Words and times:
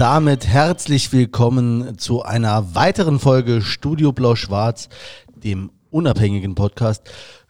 Damit 0.00 0.46
herzlich 0.46 1.12
willkommen 1.12 1.98
zu 1.98 2.22
einer 2.22 2.74
weiteren 2.74 3.18
Folge 3.18 3.60
Studio 3.60 4.12
Blau-Schwarz, 4.12 4.88
dem 5.36 5.70
unabhängigen 5.90 6.54
Podcast 6.54 7.02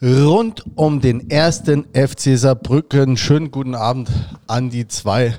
rund 0.03 0.65
um 0.75 1.01
den 1.01 1.31
ersten 1.31 1.85
FC 1.95 2.37
Saarbrücken. 2.37 3.17
Schönen 3.17 3.53
guten 3.53 3.77
Abend 3.77 4.11
an 4.49 4.69
die 4.69 4.89
zwei 4.89 5.39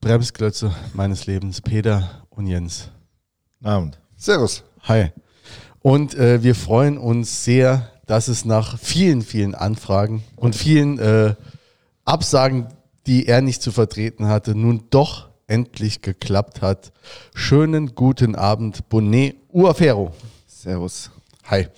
Bremsklötze 0.00 0.74
meines 0.94 1.26
Lebens, 1.26 1.60
Peter 1.60 2.26
und 2.28 2.48
Jens. 2.48 2.90
Abend. 3.62 4.00
Servus. 4.16 4.64
Hi. 4.82 5.12
Und 5.78 6.16
äh, 6.16 6.42
wir 6.42 6.56
freuen 6.56 6.98
uns 6.98 7.44
sehr, 7.44 7.92
dass 8.06 8.26
es 8.26 8.44
nach 8.44 8.80
vielen, 8.80 9.22
vielen 9.22 9.54
Anfragen 9.54 10.24
und 10.34 10.56
vielen 10.56 10.98
äh, 10.98 11.36
Absagen, 12.04 12.66
die 13.06 13.28
er 13.28 13.42
nicht 13.42 13.62
zu 13.62 13.70
vertreten 13.70 14.26
hatte, 14.26 14.56
nun 14.56 14.88
doch 14.90 15.32
endlich 15.46 16.02
geklappt 16.02 16.62
hat. 16.62 16.92
Schönen 17.34 17.94
guten 17.94 18.34
Abend, 18.34 18.88
Bonnet 18.88 19.36
Uafero. 19.52 20.12
Servus. 20.46 21.10
Hi. 21.44 21.68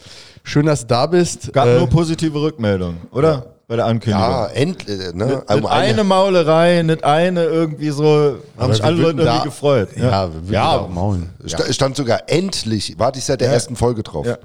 Schön, 0.44 0.66
dass 0.66 0.82
du 0.82 0.86
da 0.86 1.06
bist. 1.06 1.52
Gab 1.52 1.66
Äh, 1.66 1.78
nur 1.78 1.88
positive 1.88 2.40
Rückmeldungen, 2.40 2.98
oder? 3.10 3.46
Bei 3.68 3.74
der 3.74 3.86
Ankündigung. 3.86 4.20
Ja, 4.30 4.46
endlich. 4.46 5.12
Ne? 5.12 5.26
Nicht, 5.26 5.50
Um 5.50 5.56
nicht 5.62 5.66
eine 5.70 6.04
Maulerei, 6.04 6.82
nicht 6.82 7.02
eine 7.02 7.42
irgendwie 7.42 7.90
so, 7.90 8.36
haben 8.56 8.72
sich 8.72 8.84
alle 8.84 8.96
Leute 9.02 9.24
da- 9.24 9.32
irgendwie 9.32 9.48
gefreut. 9.48 9.88
Ja, 9.96 10.28
wir 10.32 10.34
würden 10.42 10.52
da 10.52 10.76
auch 10.78 10.88
maulen. 10.88 11.30
Sta- 11.46 11.72
stand 11.72 11.96
sogar 11.96 12.20
endlich. 12.28 12.94
Warte 12.96 13.18
ich 13.18 13.24
seit 13.24 13.40
der 13.40 13.50
ersten 13.50 13.74
Folge 13.74 14.04
drauf. 14.04 14.24
Ja. 14.24 14.38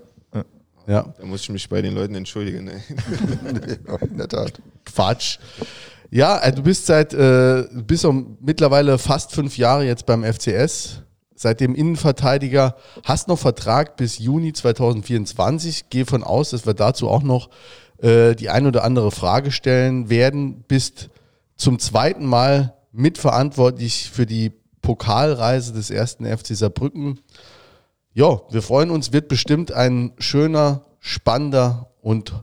Ja, 0.87 1.05
Da 1.19 1.25
muss 1.27 1.41
ich 1.41 1.49
mich 1.51 1.69
bei 1.69 1.83
den 1.83 1.93
Leuten 1.93 2.15
entschuldigen. 2.15 2.63
Ne? 2.65 2.81
In 4.09 4.17
der 4.17 4.27
Tat. 4.27 4.53
Quatsch. 4.83 5.37
Ja, 6.13 6.39
äh, 6.39 6.51
du 6.51 6.61
bist 6.61 6.87
seit, 6.87 7.13
äh, 7.13 7.63
du 7.63 7.83
bist 7.83 8.03
um 8.03 8.37
mittlerweile 8.41 8.97
fast 8.97 9.31
fünf 9.31 9.57
Jahre 9.57 9.85
jetzt 9.85 10.05
beim 10.05 10.25
FCS. 10.25 11.03
Seitdem 11.35 11.73
Innenverteidiger, 11.73 12.75
hast 13.05 13.29
noch 13.29 13.39
Vertrag 13.39 13.95
bis 13.95 14.19
Juni 14.19 14.51
2024. 14.51 15.89
Gehe 15.89 16.05
von 16.05 16.23
aus, 16.23 16.49
dass 16.49 16.65
wir 16.65 16.73
dazu 16.73 17.09
auch 17.09 17.23
noch 17.23 17.49
äh, 17.99 18.35
die 18.35 18.49
ein 18.49 18.67
oder 18.67 18.83
andere 18.83 19.11
Frage 19.11 19.51
stellen 19.51 20.09
werden. 20.09 20.65
Bist 20.67 21.09
zum 21.55 21.79
zweiten 21.79 22.25
Mal 22.25 22.73
mitverantwortlich 22.91 24.11
für 24.11 24.25
die 24.25 24.51
Pokalreise 24.81 25.71
des 25.71 25.91
ersten 25.91 26.25
FC 26.25 26.57
Saarbrücken. 26.57 27.21
Ja, 28.13 28.41
wir 28.49 28.61
freuen 28.61 28.91
uns, 28.91 29.13
wird 29.13 29.29
bestimmt 29.29 29.71
ein 29.71 30.11
schöner, 30.17 30.81
spannender 30.99 31.87
und 32.01 32.33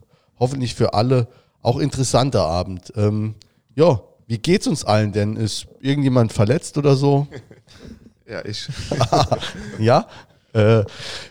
hoffentlich 0.40 0.74
für 0.74 0.94
alle 0.94 1.28
auch 1.60 1.78
interessanter 1.78 2.46
Abend. 2.46 2.94
Ähm, 2.96 3.34
ja, 3.78 4.00
wie 4.26 4.38
geht's 4.38 4.66
uns 4.66 4.84
allen 4.84 5.12
denn? 5.12 5.36
Ist 5.36 5.68
irgendjemand 5.80 6.32
verletzt 6.32 6.76
oder 6.76 6.96
so? 6.96 7.26
Ja, 8.30 8.44
ich. 8.44 8.68
Ja. 9.78 10.06
Äh, 10.52 10.84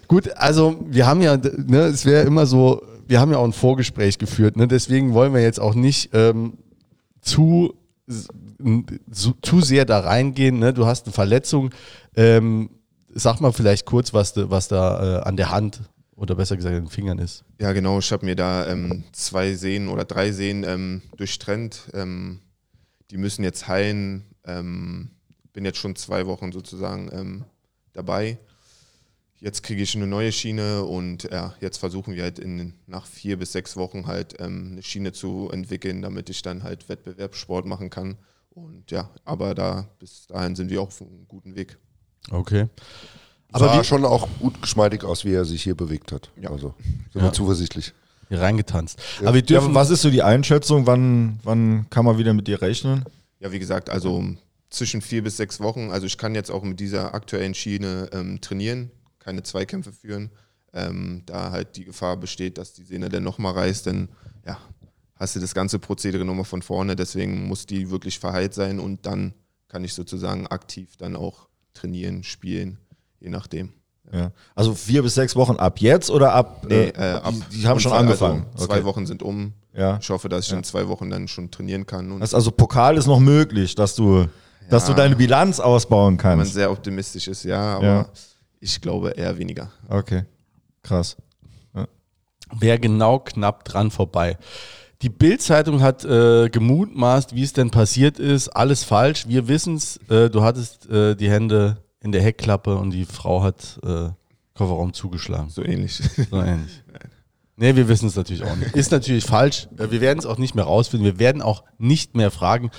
gut, 0.07 0.35
also 0.35 0.83
wir 0.87 1.05
haben 1.05 1.21
ja, 1.21 1.37
ne, 1.37 1.81
es 1.81 2.07
wäre 2.07 2.25
immer 2.25 2.47
so, 2.47 2.81
wir 3.05 3.19
haben 3.19 3.31
ja 3.31 3.37
auch 3.37 3.45
ein 3.45 3.53
Vorgespräch 3.53 4.17
geführt, 4.17 4.57
ne, 4.57 4.67
deswegen 4.67 5.13
wollen 5.13 5.31
wir 5.35 5.41
jetzt 5.43 5.59
auch 5.59 5.75
nicht 5.75 6.09
ähm, 6.13 6.57
zu, 7.21 7.75
zu, 9.11 9.33
zu 9.43 9.61
sehr 9.61 9.85
da 9.85 9.99
reingehen. 9.99 10.57
Ne? 10.57 10.73
Du 10.73 10.87
hast 10.87 11.05
eine 11.05 11.13
Verletzung. 11.13 11.69
Ähm, 12.15 12.71
sag 13.13 13.41
mal 13.41 13.53
vielleicht 13.53 13.85
kurz, 13.85 14.15
was, 14.15 14.33
de, 14.33 14.49
was 14.49 14.67
da 14.67 15.19
äh, 15.19 15.21
an 15.21 15.37
der 15.37 15.51
Hand 15.51 15.81
oder 16.17 16.35
besser 16.35 16.57
gesagt 16.57 16.75
den 16.75 16.87
Fingern 16.87 17.19
ist. 17.19 17.45
Ja, 17.61 17.71
genau. 17.73 17.99
Ich 17.99 18.11
habe 18.11 18.25
mir 18.25 18.35
da 18.35 18.67
ähm, 18.67 19.03
zwei 19.13 19.53
Sehnen 19.53 19.87
oder 19.87 20.03
drei 20.03 20.31
Sehnen 20.31 20.63
ähm, 20.63 21.01
durchtrennt. 21.15 21.89
Ähm, 21.93 22.41
die 23.11 23.17
müssen 23.17 23.43
jetzt 23.43 23.67
heilen. 23.67 24.25
Ähm, 24.43 25.11
bin 25.53 25.63
jetzt 25.63 25.77
schon 25.77 25.95
zwei 25.95 26.25
Wochen 26.25 26.51
sozusagen 26.51 27.09
ähm, 27.13 27.45
dabei. 27.93 28.39
Jetzt 29.39 29.61
kriege 29.61 29.83
ich 29.83 29.95
eine 29.95 30.07
neue 30.07 30.31
Schiene 30.31 30.83
und 30.83 31.23
ja, 31.23 31.53
jetzt 31.61 31.77
versuchen 31.77 32.15
wir 32.15 32.23
halt 32.23 32.39
in, 32.39 32.73
nach 32.87 33.05
vier 33.05 33.37
bis 33.37 33.51
sechs 33.51 33.75
Wochen 33.77 34.07
halt 34.07 34.35
ähm, 34.39 34.69
eine 34.71 34.81
Schiene 34.81 35.11
zu 35.13 35.49
entwickeln, 35.51 36.01
damit 36.01 36.31
ich 36.31 36.41
dann 36.41 36.63
halt 36.63 36.89
Wettbewerbssport 36.89 37.67
machen 37.67 37.91
kann. 37.91 38.17
Und 38.49 38.89
ja, 38.89 39.11
aber 39.23 39.53
da 39.53 39.87
bis 39.99 40.25
dahin 40.25 40.55
sind 40.55 40.71
wir 40.71 40.81
auch 40.81 40.87
auf 40.87 41.01
einem 41.01 41.27
guten 41.27 41.55
Weg. 41.55 41.77
Okay. 42.31 42.67
Aber 43.51 43.65
Aber 43.65 43.75
sah 43.75 43.83
schon 43.83 44.05
auch 44.05 44.27
gut 44.39 44.61
geschmeidig 44.61 45.03
aus, 45.03 45.23
wie 45.25 45.33
er 45.33 45.45
sich 45.45 45.63
hier 45.63 45.75
bewegt 45.75 46.11
hat. 46.11 46.29
Ja. 46.41 46.49
Also 46.51 46.73
sind 47.13 47.15
Ja. 47.15 47.23
wir 47.23 47.33
zuversichtlich. 47.33 47.93
hier 48.29 48.41
reingetanzt. 48.41 48.99
Aber 49.21 49.33
wir 49.33 49.41
Ja, 49.41 49.45
dürfen, 49.47 49.65
aber 49.67 49.75
was 49.75 49.89
ist 49.89 50.01
so 50.01 50.09
die 50.09 50.23
Einschätzung? 50.23 50.85
Wann, 50.85 51.39
wann 51.43 51.89
kann 51.89 52.03
man 52.05 52.17
wieder 52.17 52.33
mit 52.33 52.47
dir 52.47 52.61
rechnen? 52.61 53.05
Ja, 53.39 53.51
wie 53.51 53.59
gesagt, 53.59 53.89
also 53.89 54.23
zwischen 54.69 55.01
vier 55.01 55.23
bis 55.23 55.37
sechs 55.37 55.59
Wochen. 55.61 55.91
Also 55.91 56.05
ich 56.07 56.17
kann 56.17 56.35
jetzt 56.35 56.51
auch 56.51 56.63
mit 56.63 56.79
dieser 56.79 57.13
aktuellen 57.13 57.53
Schiene 57.53 58.09
ähm, 58.11 58.41
trainieren, 58.41 58.91
keine 59.19 59.43
Zweikämpfe 59.43 59.93
führen. 59.93 60.29
Ähm, 60.73 61.23
da 61.25 61.51
halt 61.51 61.77
die 61.77 61.85
Gefahr 61.85 62.17
besteht, 62.17 62.57
dass 62.57 62.73
die 62.73 62.83
Sehne 62.83 63.07
dann 63.07 63.23
nochmal 63.23 63.53
reißt, 63.53 63.87
dann 63.87 64.09
ja, 64.45 64.57
hast 65.15 65.35
du 65.35 65.39
das 65.39 65.53
ganze 65.55 65.79
Prozedere 65.79 66.25
nochmal 66.25 66.43
von 66.43 66.61
vorne. 66.61 66.97
Deswegen 66.97 67.47
muss 67.47 67.65
die 67.65 67.89
wirklich 67.89 68.19
verheilt 68.19 68.53
sein 68.53 68.79
und 68.79 69.05
dann 69.05 69.33
kann 69.69 69.85
ich 69.85 69.93
sozusagen 69.93 70.47
aktiv 70.47 70.97
dann 70.97 71.15
auch 71.15 71.47
trainieren, 71.73 72.23
spielen, 72.23 72.77
je 73.19 73.29
nachdem. 73.29 73.73
Ja. 74.11 74.31
Also 74.55 74.73
vier 74.73 75.03
bis 75.03 75.15
sechs 75.15 75.35
Wochen 75.35 75.57
ab 75.57 75.79
jetzt 75.81 76.09
oder 76.09 76.33
ab? 76.33 76.65
Nee, 76.69 76.75
äh, 76.89 76.91
äh, 76.91 77.13
ab 77.15 77.33
die, 77.51 77.57
die 77.59 77.67
haben 77.67 77.79
schon 77.79 77.91
angefangen. 77.91 78.45
Also 78.53 78.67
zwei 78.67 78.75
Okay. 78.75 78.85
Wochen 78.85 79.05
sind 79.05 79.21
um. 79.21 79.53
Ja. 79.73 79.97
Ich 80.01 80.09
hoffe, 80.09 80.29
dass 80.29 80.47
ich 80.47 80.53
in 80.53 80.63
zwei 80.63 80.87
Wochen 80.87 81.09
dann 81.09 81.27
schon 81.27 81.51
trainieren 81.51 81.85
kann. 81.85 82.11
Und 82.13 82.21
Das 82.21 82.33
also 82.33 82.51
Pokal 82.51 82.97
ist 82.97 83.05
noch 83.05 83.19
möglich, 83.19 83.75
dass 83.75 83.95
du, 83.95 84.27
dass 84.69 84.85
du 84.85 84.91
Ja. 84.93 84.97
deine 84.97 85.15
Bilanz 85.17 85.59
ausbauen 85.59 86.17
wenn 86.17 86.29
man 86.29 86.37
kannst. 86.39 86.53
sehr 86.53 86.71
optimistisch 86.71 87.27
ist, 87.27 87.43
ja, 87.43 87.75
aber 87.77 87.85
Ja. 87.85 88.09
ich 88.61 88.79
glaube 88.79 89.09
eher 89.11 89.37
weniger. 89.37 89.71
Okay, 89.89 90.23
krass. 90.83 91.17
wäre 92.59 92.79
genau 92.79 93.19
knapp 93.19 93.65
dran 93.65 93.91
vorbei. 93.91 94.37
Die 95.01 95.09
Bild-Zeitung 95.09 95.81
hat 95.81 96.05
äh, 96.05 96.49
gemutmaßt, 96.49 97.35
wie 97.35 97.43
es 97.43 97.51
denn 97.53 97.69
passiert 97.71 98.19
ist. 98.19 98.47
Alles 98.49 98.83
falsch. 98.85 99.27
Wir 99.27 99.47
wissen 99.49 99.75
es. 99.75 99.97
Äh, 100.09 100.29
du 100.29 100.41
hattest 100.43 100.89
äh, 100.89 101.13
die 101.15 101.29
Hände 101.29 101.77
in 102.07 102.11
der 102.13 102.21
Heckklappe 102.21 102.75
und 102.77 102.91
die 102.91 103.05
Frau 103.05 103.43
hat 103.43 103.79
äh, 103.83 104.09
Kofferraum 104.55 104.93
zugeschlagen. 104.93 105.49
So 105.49 105.63
ähnlich. 105.63 106.01
So 106.29 106.41
ähnlich. 106.41 106.83
Nee, 107.59 107.75
wir 107.75 107.87
wissen 107.87 108.05
es 108.05 108.15
natürlich 108.15 108.43
auch 108.43 108.55
nicht. 108.55 108.75
Ist 108.75 108.91
natürlich 108.91 109.25
falsch. 109.25 109.67
Äh, 109.79 109.89
Wir 109.89 109.99
werden 109.99 110.19
es 110.19 110.27
auch 110.27 110.37
nicht 110.37 110.53
mehr 110.53 110.65
rausfinden. 110.65 111.05
Wir 111.05 111.17
werden 111.17 111.41
auch 111.41 111.63
nicht 111.79 112.15
mehr 112.15 112.29
fragen. 112.29 112.69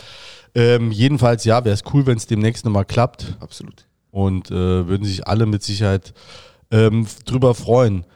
Ähm, 0.55 0.93
jedenfalls, 0.93 1.45
ja, 1.45 1.65
wäre 1.65 1.75
es 1.75 1.83
cool, 1.93 2.07
wenn 2.07 2.17
es 2.17 2.29
demnächst 2.29 2.65
nochmal 2.65 2.85
klappt 2.85 3.37
Absolut. 3.41 3.89
und 4.13 4.53
äh, 4.53 4.87
würden 4.87 5.05
sich 5.05 5.27
alle 5.27 5.47
mit 5.47 5.65
Sicherheit 5.65 6.15
ähm, 6.71 7.09
drüber 7.25 7.57
freuen. 7.57 8.07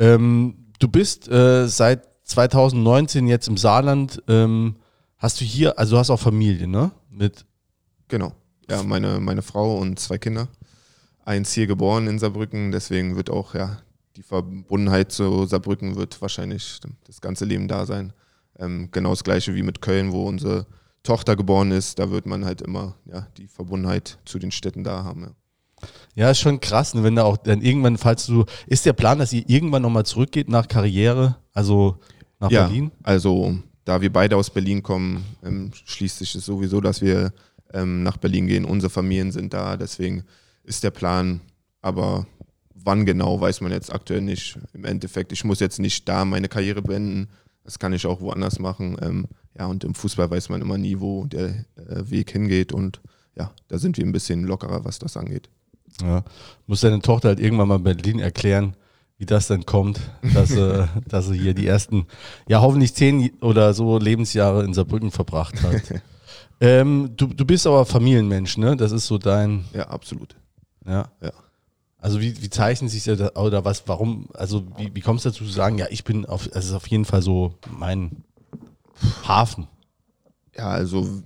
Ähm, 0.00 0.66
du 0.80 0.88
bist 0.88 1.28
äh, 1.28 1.68
seit 1.68 2.02
2019 2.24 3.28
jetzt 3.28 3.46
im 3.46 3.56
Saarland. 3.56 4.20
Ähm, 4.26 4.74
hast 5.18 5.40
du 5.40 5.44
hier, 5.44 5.78
also 5.78 5.94
du 5.94 6.00
hast 6.00 6.10
auch 6.10 6.18
Familie, 6.18 6.66
ne? 6.66 6.90
Mit 7.10 7.46
Genau. 8.08 8.32
Ja, 8.68 8.82
meine, 8.82 9.20
meine 9.20 9.42
Frau 9.42 9.78
und 9.78 10.00
zwei 10.00 10.18
Kinder. 10.18 10.48
Eins 11.28 11.52
hier 11.52 11.66
geboren 11.66 12.06
in 12.06 12.18
Saarbrücken, 12.18 12.72
deswegen 12.72 13.14
wird 13.14 13.28
auch, 13.28 13.54
ja, 13.54 13.82
die 14.16 14.22
Verbundenheit 14.22 15.12
zu 15.12 15.44
Saarbrücken 15.44 15.94
wird 15.94 16.22
wahrscheinlich 16.22 16.80
das 17.06 17.20
ganze 17.20 17.44
Leben 17.44 17.68
da 17.68 17.84
sein. 17.84 18.14
Ähm, 18.58 18.88
genau 18.92 19.10
das 19.10 19.24
gleiche 19.24 19.54
wie 19.54 19.62
mit 19.62 19.82
Köln, 19.82 20.12
wo 20.12 20.26
unsere 20.26 20.66
Tochter 21.02 21.36
geboren 21.36 21.70
ist, 21.70 21.98
da 21.98 22.10
wird 22.10 22.24
man 22.24 22.46
halt 22.46 22.62
immer 22.62 22.94
ja, 23.04 23.26
die 23.36 23.46
Verbundenheit 23.46 24.18
zu 24.24 24.38
den 24.38 24.50
Städten 24.50 24.84
da 24.84 25.04
haben. 25.04 25.20
Ja. 25.20 25.88
ja, 26.14 26.30
ist 26.30 26.40
schon 26.40 26.60
krass, 26.60 26.94
ne, 26.94 27.02
wenn 27.02 27.16
da 27.16 27.24
auch 27.24 27.36
dann 27.36 27.60
irgendwann, 27.60 27.98
falls 27.98 28.24
du, 28.24 28.46
ist 28.66 28.86
der 28.86 28.94
Plan, 28.94 29.18
dass 29.18 29.30
ihr 29.34 29.44
irgendwann 29.48 29.82
nochmal 29.82 30.06
zurückgeht 30.06 30.48
nach 30.48 30.66
Karriere, 30.66 31.36
also 31.52 31.98
nach 32.40 32.50
ja, 32.50 32.64
Berlin? 32.64 32.90
also 33.02 33.54
da 33.84 34.00
wir 34.00 34.10
beide 34.10 34.34
aus 34.34 34.48
Berlin 34.48 34.82
kommen, 34.82 35.26
ähm, 35.44 35.72
schließt 35.84 36.20
sich 36.20 36.34
es 36.34 36.46
sowieso, 36.46 36.80
dass 36.80 37.02
wir 37.02 37.34
ähm, 37.74 38.02
nach 38.02 38.16
Berlin 38.16 38.46
gehen. 38.46 38.64
Unsere 38.64 38.88
Familien 38.88 39.30
sind 39.30 39.52
da, 39.52 39.76
deswegen 39.76 40.24
ist 40.68 40.84
der 40.84 40.90
Plan, 40.90 41.40
aber 41.82 42.26
wann 42.74 43.06
genau, 43.06 43.40
weiß 43.40 43.60
man 43.60 43.72
jetzt 43.72 43.92
aktuell 43.92 44.20
nicht. 44.20 44.58
Im 44.72 44.84
Endeffekt, 44.84 45.32
ich 45.32 45.44
muss 45.44 45.60
jetzt 45.60 45.78
nicht 45.78 46.08
da 46.08 46.24
meine 46.24 46.48
Karriere 46.48 46.82
beenden, 46.82 47.28
das 47.64 47.78
kann 47.78 47.92
ich 47.92 48.06
auch 48.06 48.20
woanders 48.20 48.58
machen. 48.58 48.96
Ähm, 49.02 49.26
ja, 49.58 49.66
und 49.66 49.84
im 49.84 49.94
Fußball 49.94 50.30
weiß 50.30 50.48
man 50.48 50.62
immer 50.62 50.78
nie, 50.78 51.00
wo 51.00 51.26
der 51.26 51.48
äh, 51.48 52.10
Weg 52.10 52.30
hingeht 52.30 52.72
und 52.72 53.00
ja, 53.36 53.52
da 53.68 53.78
sind 53.78 53.96
wir 53.96 54.04
ein 54.04 54.12
bisschen 54.12 54.44
lockerer, 54.44 54.84
was 54.84 54.98
das 54.98 55.16
angeht. 55.16 55.48
Ja. 56.02 56.24
Muss 56.66 56.80
deine 56.80 57.00
Tochter 57.00 57.28
halt 57.28 57.40
irgendwann 57.40 57.68
mal 57.68 57.78
Berlin 57.78 58.20
erklären, 58.20 58.74
wie 59.18 59.26
das 59.26 59.48
dann 59.48 59.66
kommt, 59.66 60.00
dass, 60.34 60.50
äh, 60.52 60.86
dass 61.08 61.26
sie 61.26 61.38
hier 61.38 61.54
die 61.54 61.66
ersten, 61.66 62.06
ja 62.48 62.60
hoffentlich 62.60 62.94
zehn 62.94 63.32
oder 63.40 63.74
so 63.74 63.98
Lebensjahre 63.98 64.64
in 64.64 64.74
Saarbrücken 64.74 65.10
verbracht 65.10 65.62
hat. 65.62 65.82
ähm, 66.60 67.10
du, 67.16 67.26
du 67.26 67.44
bist 67.44 67.66
aber 67.66 67.84
Familienmensch, 67.84 68.56
ne? 68.58 68.76
Das 68.76 68.92
ist 68.92 69.06
so 69.06 69.18
dein, 69.18 69.64
Ja, 69.74 69.88
absolut. 69.88 70.36
Ja. 70.88 71.10
Ja. 71.20 71.32
Also 72.00 72.20
wie, 72.20 72.40
wie 72.40 72.50
zeichnet 72.50 72.90
sich 72.90 73.04
das 73.04 73.36
oder 73.36 73.64
was, 73.64 73.86
warum, 73.86 74.28
also 74.34 74.64
wie, 74.76 74.94
wie 74.94 75.00
kommst 75.00 75.24
du 75.24 75.30
dazu 75.30 75.44
zu 75.44 75.50
sagen, 75.50 75.78
ja, 75.78 75.86
ich 75.90 76.04
bin 76.04 76.26
auf, 76.26 76.46
es 76.46 76.66
ist 76.66 76.72
auf 76.72 76.86
jeden 76.86 77.04
Fall 77.04 77.22
so 77.22 77.54
mein 77.76 78.22
Hafen. 79.26 79.66
Ja, 80.56 80.68
also 80.68 81.22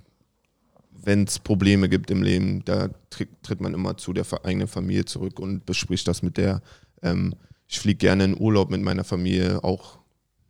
wenn 0.91 1.25
es 1.25 1.37
Probleme 1.39 1.89
gibt 1.89 2.09
im 2.09 2.23
Leben, 2.23 2.63
da 2.65 2.89
tritt, 3.09 3.29
tritt 3.43 3.61
man 3.61 3.73
immer 3.73 3.97
zu 3.97 4.13
der 4.13 4.25
eigenen 4.43 4.67
Familie 4.67 5.05
zurück 5.05 5.39
und 5.39 5.65
bespricht 5.65 6.07
das 6.07 6.23
mit 6.23 6.37
der. 6.37 6.61
Ähm, 7.01 7.35
ich 7.67 7.79
fliege 7.79 7.97
gerne 7.97 8.25
in 8.25 8.39
Urlaub 8.39 8.69
mit 8.69 8.81
meiner 8.81 9.03
Familie, 9.03 9.63
auch 9.63 9.99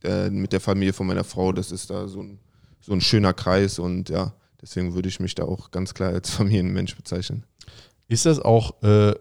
äh, 0.04 0.30
mit 0.30 0.54
der 0.54 0.60
Familie 0.60 0.94
von 0.94 1.08
meiner 1.08 1.24
Frau. 1.24 1.52
Das 1.52 1.72
ist 1.72 1.90
da 1.90 2.08
so 2.08 2.22
ein, 2.22 2.40
so 2.80 2.94
ein 2.94 3.02
schöner 3.02 3.34
Kreis 3.34 3.80
und 3.80 4.10
ja, 4.10 4.34
deswegen 4.62 4.94
würde 4.94 5.10
ich 5.10 5.20
mich 5.20 5.36
da 5.36 5.44
auch 5.44 5.72
ganz 5.72 5.94
klar 5.94 6.14
als 6.14 6.30
Familienmensch 6.32 6.96
bezeichnen. 6.96 7.46
Ist 8.14 8.28
das 8.28 8.40
auch 8.40 8.84
äh, 8.84 9.16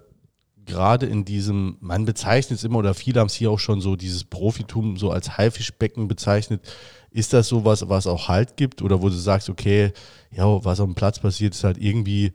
gerade 0.67 1.07
in 1.07 1.25
diesem, 1.25 1.79
man 1.81 2.05
bezeichnet 2.05 2.59
es 2.59 2.65
immer 2.65 2.79
oder 2.79 2.93
viele 2.93 3.21
haben 3.21 3.29
es 3.29 3.35
hier 3.35 3.51
auch 3.51 3.59
schon 3.59 3.81
so, 3.81 3.97
dieses 3.97 4.25
Profitum 4.25 4.99
so 4.99 5.11
als 5.11 5.39
Haifischbecken 5.39 6.09
bezeichnet. 6.09 6.61
Ist 7.11 7.33
das 7.33 7.49
so 7.49 7.65
was, 7.65 7.89
was 7.89 8.07
auch 8.07 8.29
Halt 8.29 8.59
gibt 8.59 8.83
oder 8.83 9.01
wo 9.01 9.09
du 9.09 9.15
sagst, 9.15 9.49
okay, 9.49 9.93
ja, 10.31 10.45
was 10.63 10.77
dem 10.77 10.95
Platz 10.95 11.21
passiert, 11.21 11.55
ist 11.55 11.65
halt 11.65 11.79
irgendwie, 11.79 12.35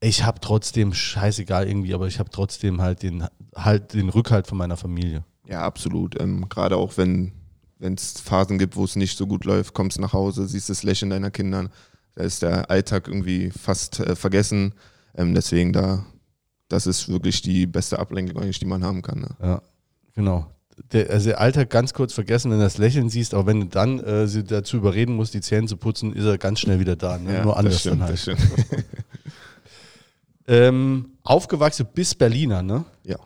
ich 0.00 0.24
habe 0.24 0.40
trotzdem, 0.40 0.92
scheißegal 0.92 1.68
irgendwie, 1.68 1.94
aber 1.94 2.08
ich 2.08 2.18
habe 2.18 2.30
trotzdem 2.30 2.80
halt 2.80 3.04
den, 3.04 3.28
halt 3.54 3.94
den 3.94 4.08
Rückhalt 4.08 4.48
von 4.48 4.58
meiner 4.58 4.76
Familie. 4.76 5.24
Ja, 5.46 5.62
absolut. 5.62 6.20
Ähm, 6.20 6.48
Gerade 6.48 6.76
auch 6.76 6.96
wenn 6.96 7.32
es 7.78 8.20
Phasen 8.20 8.58
gibt, 8.58 8.74
wo 8.74 8.82
es 8.82 8.96
nicht 8.96 9.16
so 9.16 9.28
gut 9.28 9.44
läuft, 9.44 9.74
kommst 9.74 10.00
nach 10.00 10.12
Hause, 10.12 10.48
siehst 10.48 10.70
das 10.70 10.82
Lächeln 10.82 11.10
deiner 11.10 11.30
Kinder, 11.30 11.70
da 12.16 12.24
ist 12.24 12.42
der 12.42 12.68
Alltag 12.68 13.06
irgendwie 13.06 13.50
fast 13.50 14.00
äh, 14.00 14.16
vergessen. 14.16 14.74
Ähm, 15.16 15.34
deswegen 15.34 15.72
da, 15.72 16.04
das 16.68 16.86
ist 16.86 17.08
wirklich 17.08 17.42
die 17.42 17.66
beste 17.66 17.98
Ablenkung 17.98 18.38
eigentlich, 18.42 18.58
die 18.58 18.66
man 18.66 18.82
haben 18.84 19.02
kann. 19.02 19.20
Ne? 19.20 19.28
Ja, 19.42 19.62
genau. 20.14 20.46
Der, 20.92 21.08
also 21.10 21.28
der 21.28 21.40
Alltag 21.40 21.70
ganz 21.70 21.94
kurz 21.94 22.12
vergessen, 22.14 22.50
wenn 22.50 22.58
du 22.58 22.64
das 22.64 22.78
Lächeln 22.78 23.08
siehst, 23.08 23.32
aber 23.32 23.46
wenn 23.46 23.60
du 23.60 23.66
dann 23.66 24.00
äh, 24.00 24.26
sie 24.26 24.42
dazu 24.42 24.76
überreden 24.76 25.14
musst, 25.14 25.32
die 25.34 25.40
Zähne 25.40 25.68
zu 25.68 25.76
putzen, 25.76 26.12
ist 26.12 26.24
er 26.24 26.36
ganz 26.36 26.58
schnell 26.58 26.80
wieder 26.80 26.96
da. 26.96 27.16
Ne? 27.18 27.42
Nur 27.44 27.56
anders 27.56 27.74
das 27.74 27.80
stimmt, 27.82 28.00
dann 28.00 28.08
halt. 28.08 28.36
Ähm, 30.46 31.12
aufgewachsen 31.22 31.86
bis 31.94 32.14
Berliner, 32.14 32.62
ne? 32.62 32.84
ja. 33.04 33.16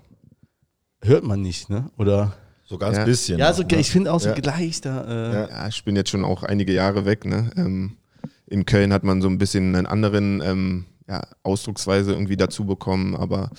Hört 1.02 1.24
man 1.24 1.42
nicht, 1.42 1.68
ne? 1.70 1.90
Oder? 1.96 2.34
So 2.64 2.76
ganz 2.78 2.96
Ja. 2.96 3.04
bisschen. 3.04 3.38
Ja, 3.38 3.52
so, 3.52 3.62
ne? 3.62 3.76
ich 3.76 3.90
finde 3.90 4.12
auch 4.12 4.20
so 4.20 4.28
Ja. 4.28 4.34
gleich 4.34 4.80
da. 4.80 5.04
Äh, 5.04 5.32
Ja. 5.32 5.48
ja, 5.48 5.68
ich 5.68 5.84
bin 5.84 5.96
jetzt 5.96 6.10
schon 6.10 6.24
auch 6.24 6.42
einige 6.42 6.72
Jahre 6.72 7.06
weg. 7.06 7.24
Ne? 7.24 7.50
Ähm, 7.56 7.96
in 8.46 8.66
Köln 8.66 8.92
hat 8.92 9.04
man 9.04 9.22
so 9.22 9.28
ein 9.28 9.38
bisschen 9.38 9.74
einen 9.74 9.86
anderen 9.86 10.40
ähm, 10.42 10.84
ja, 11.08 11.22
Ausdrucksweise 11.42 12.12
irgendwie 12.12 12.36
dazu 12.36 12.64
bekommen, 12.64 13.16
aber 13.16 13.50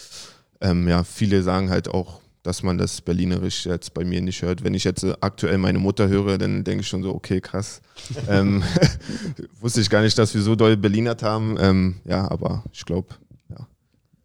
ähm, 0.62 0.88
ja, 0.88 1.04
viele 1.04 1.42
sagen 1.42 1.70
halt 1.70 1.88
auch, 1.88 2.22
dass 2.44 2.64
man 2.64 2.78
das 2.78 3.02
Berlinerisch 3.02 3.66
jetzt 3.66 3.94
bei 3.94 4.06
mir 4.06 4.22
nicht 4.22 4.42
hört. 4.42 4.64
Wenn 4.64 4.74
ich 4.74 4.84
jetzt 4.84 5.04
äh, 5.04 5.16
aktuell 5.20 5.58
meine 5.58 5.80
Mutter 5.80 6.08
höre, 6.08 6.38
dann 6.38 6.64
denke 6.64 6.82
ich 6.82 6.88
schon 6.88 7.04
so, 7.04 7.14
okay, 7.14 7.42
krass. 7.42 7.82
ähm, 8.30 8.64
wusste 9.60 9.82
ich 9.82 9.90
gar 9.90 10.02
nicht, 10.02 10.18
dass 10.18 10.34
wir 10.34 10.42
so 10.42 10.56
doll 10.56 10.78
Berlinert 10.78 11.24
haben. 11.24 11.58
Ähm, 11.60 11.96
ja, 12.06 12.30
aber 12.30 12.64
ich 12.72 12.86
glaube, 12.86 13.10
ja, 13.50 13.68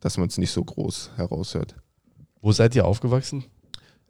dass 0.00 0.17
man 0.17 0.29
es 0.29 0.38
nicht 0.38 0.53
so 0.53 0.62
groß 0.62 1.12
heraushört. 1.17 1.75
Wo 2.41 2.53
seid 2.53 2.75
ihr 2.77 2.85
aufgewachsen? 2.85 3.44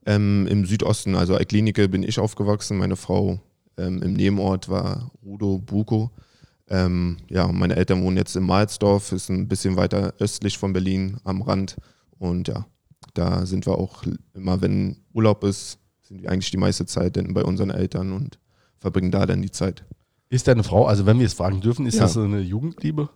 Ähm, 0.07 0.47
Im 0.49 0.67
Südosten, 0.67 1.15
also 1.15 1.37
Eiklinike, 1.37 1.89
bin 1.89 2.03
ich 2.03 2.19
aufgewachsen. 2.19 2.77
Meine 2.77 2.97
Frau 2.97 3.41
ähm, 3.79 4.03
im 4.03 4.13
Nebenort 4.13 4.69
war 4.69 5.11
Rudo 5.25 5.59
Buko. 5.59 6.11
Ähm, 6.69 7.19
ja, 7.29 7.47
meine 7.49 7.77
Eltern 7.77 8.03
wohnen 8.03 8.17
jetzt 8.17 8.37
in 8.37 8.45
Mahlsdorf, 8.45 9.13
ist 9.13 9.29
ein 9.29 9.49
bisschen 9.49 9.77
weiter 9.77 10.15
östlich 10.19 10.57
von 10.59 10.73
Berlin 10.73 11.19
am 11.25 11.43
Rand. 11.43 11.77
Und 12.19 12.49
ja, 12.49 12.67
da 13.13 13.45
sind 13.47 13.67
wir 13.67 13.79
auch 13.79 14.03
immer, 14.35 14.61
wenn 14.63 14.97
Urlaub 15.13 15.45
ist, 15.45 15.79
sind 16.03 16.23
wir 16.23 16.31
eigentlich 16.31 16.51
die 16.51 16.57
meiste 16.57 16.87
Zeit 16.87 17.17
dann 17.17 17.35
bei 17.35 17.45
unseren 17.45 17.71
Eltern 17.71 18.13
und 18.13 18.39
verbringen 18.79 19.11
da 19.11 19.27
dann 19.27 19.43
die 19.43 19.51
Zeit. 19.51 19.85
Ist 20.31 20.49
deine 20.49 20.65
Frau, 20.65 20.87
also 20.87 21.07
wenn 21.07 21.19
wir 21.19 21.27
es 21.27 21.35
fragen 21.35 21.61
dürfen, 21.61 21.87
ist 21.87 21.97
Ja. 21.97 22.03
das 22.03 22.15
so 22.15 22.23
eine 22.23 22.41
Jugendliebe? 22.41 23.09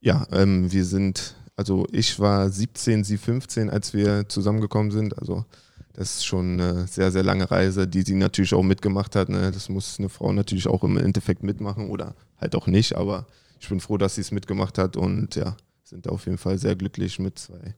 Ja, 0.00 0.26
ähm, 0.32 0.70
wir 0.72 0.84
sind, 0.84 1.36
also 1.56 1.86
ich 1.92 2.18
war 2.18 2.48
17, 2.50 3.04
sie 3.04 3.18
15, 3.18 3.70
als 3.70 3.94
wir 3.94 4.28
zusammengekommen 4.28 4.90
sind. 4.90 5.18
Also 5.18 5.44
das 5.92 6.16
ist 6.16 6.26
schon 6.26 6.60
eine 6.60 6.86
sehr, 6.86 7.10
sehr 7.10 7.22
lange 7.22 7.50
Reise, 7.50 7.88
die 7.88 8.02
sie 8.02 8.14
natürlich 8.14 8.54
auch 8.54 8.62
mitgemacht 8.62 9.16
hat. 9.16 9.28
Ne? 9.28 9.50
Das 9.50 9.68
muss 9.68 9.98
eine 9.98 10.08
Frau 10.08 10.32
natürlich 10.32 10.68
auch 10.68 10.84
im 10.84 10.96
Endeffekt 10.96 11.42
mitmachen 11.42 11.90
oder 11.90 12.14
halt 12.38 12.54
auch 12.54 12.66
nicht. 12.66 12.96
Aber 12.96 13.26
ich 13.60 13.68
bin 13.68 13.80
froh, 13.80 13.98
dass 13.98 14.14
sie 14.14 14.20
es 14.20 14.30
mitgemacht 14.30 14.78
hat 14.78 14.96
und 14.96 15.34
ja, 15.34 15.56
sind 15.84 16.08
auf 16.08 16.26
jeden 16.26 16.38
Fall 16.38 16.58
sehr 16.58 16.76
glücklich 16.76 17.18
mit 17.18 17.38
zwei 17.38 17.74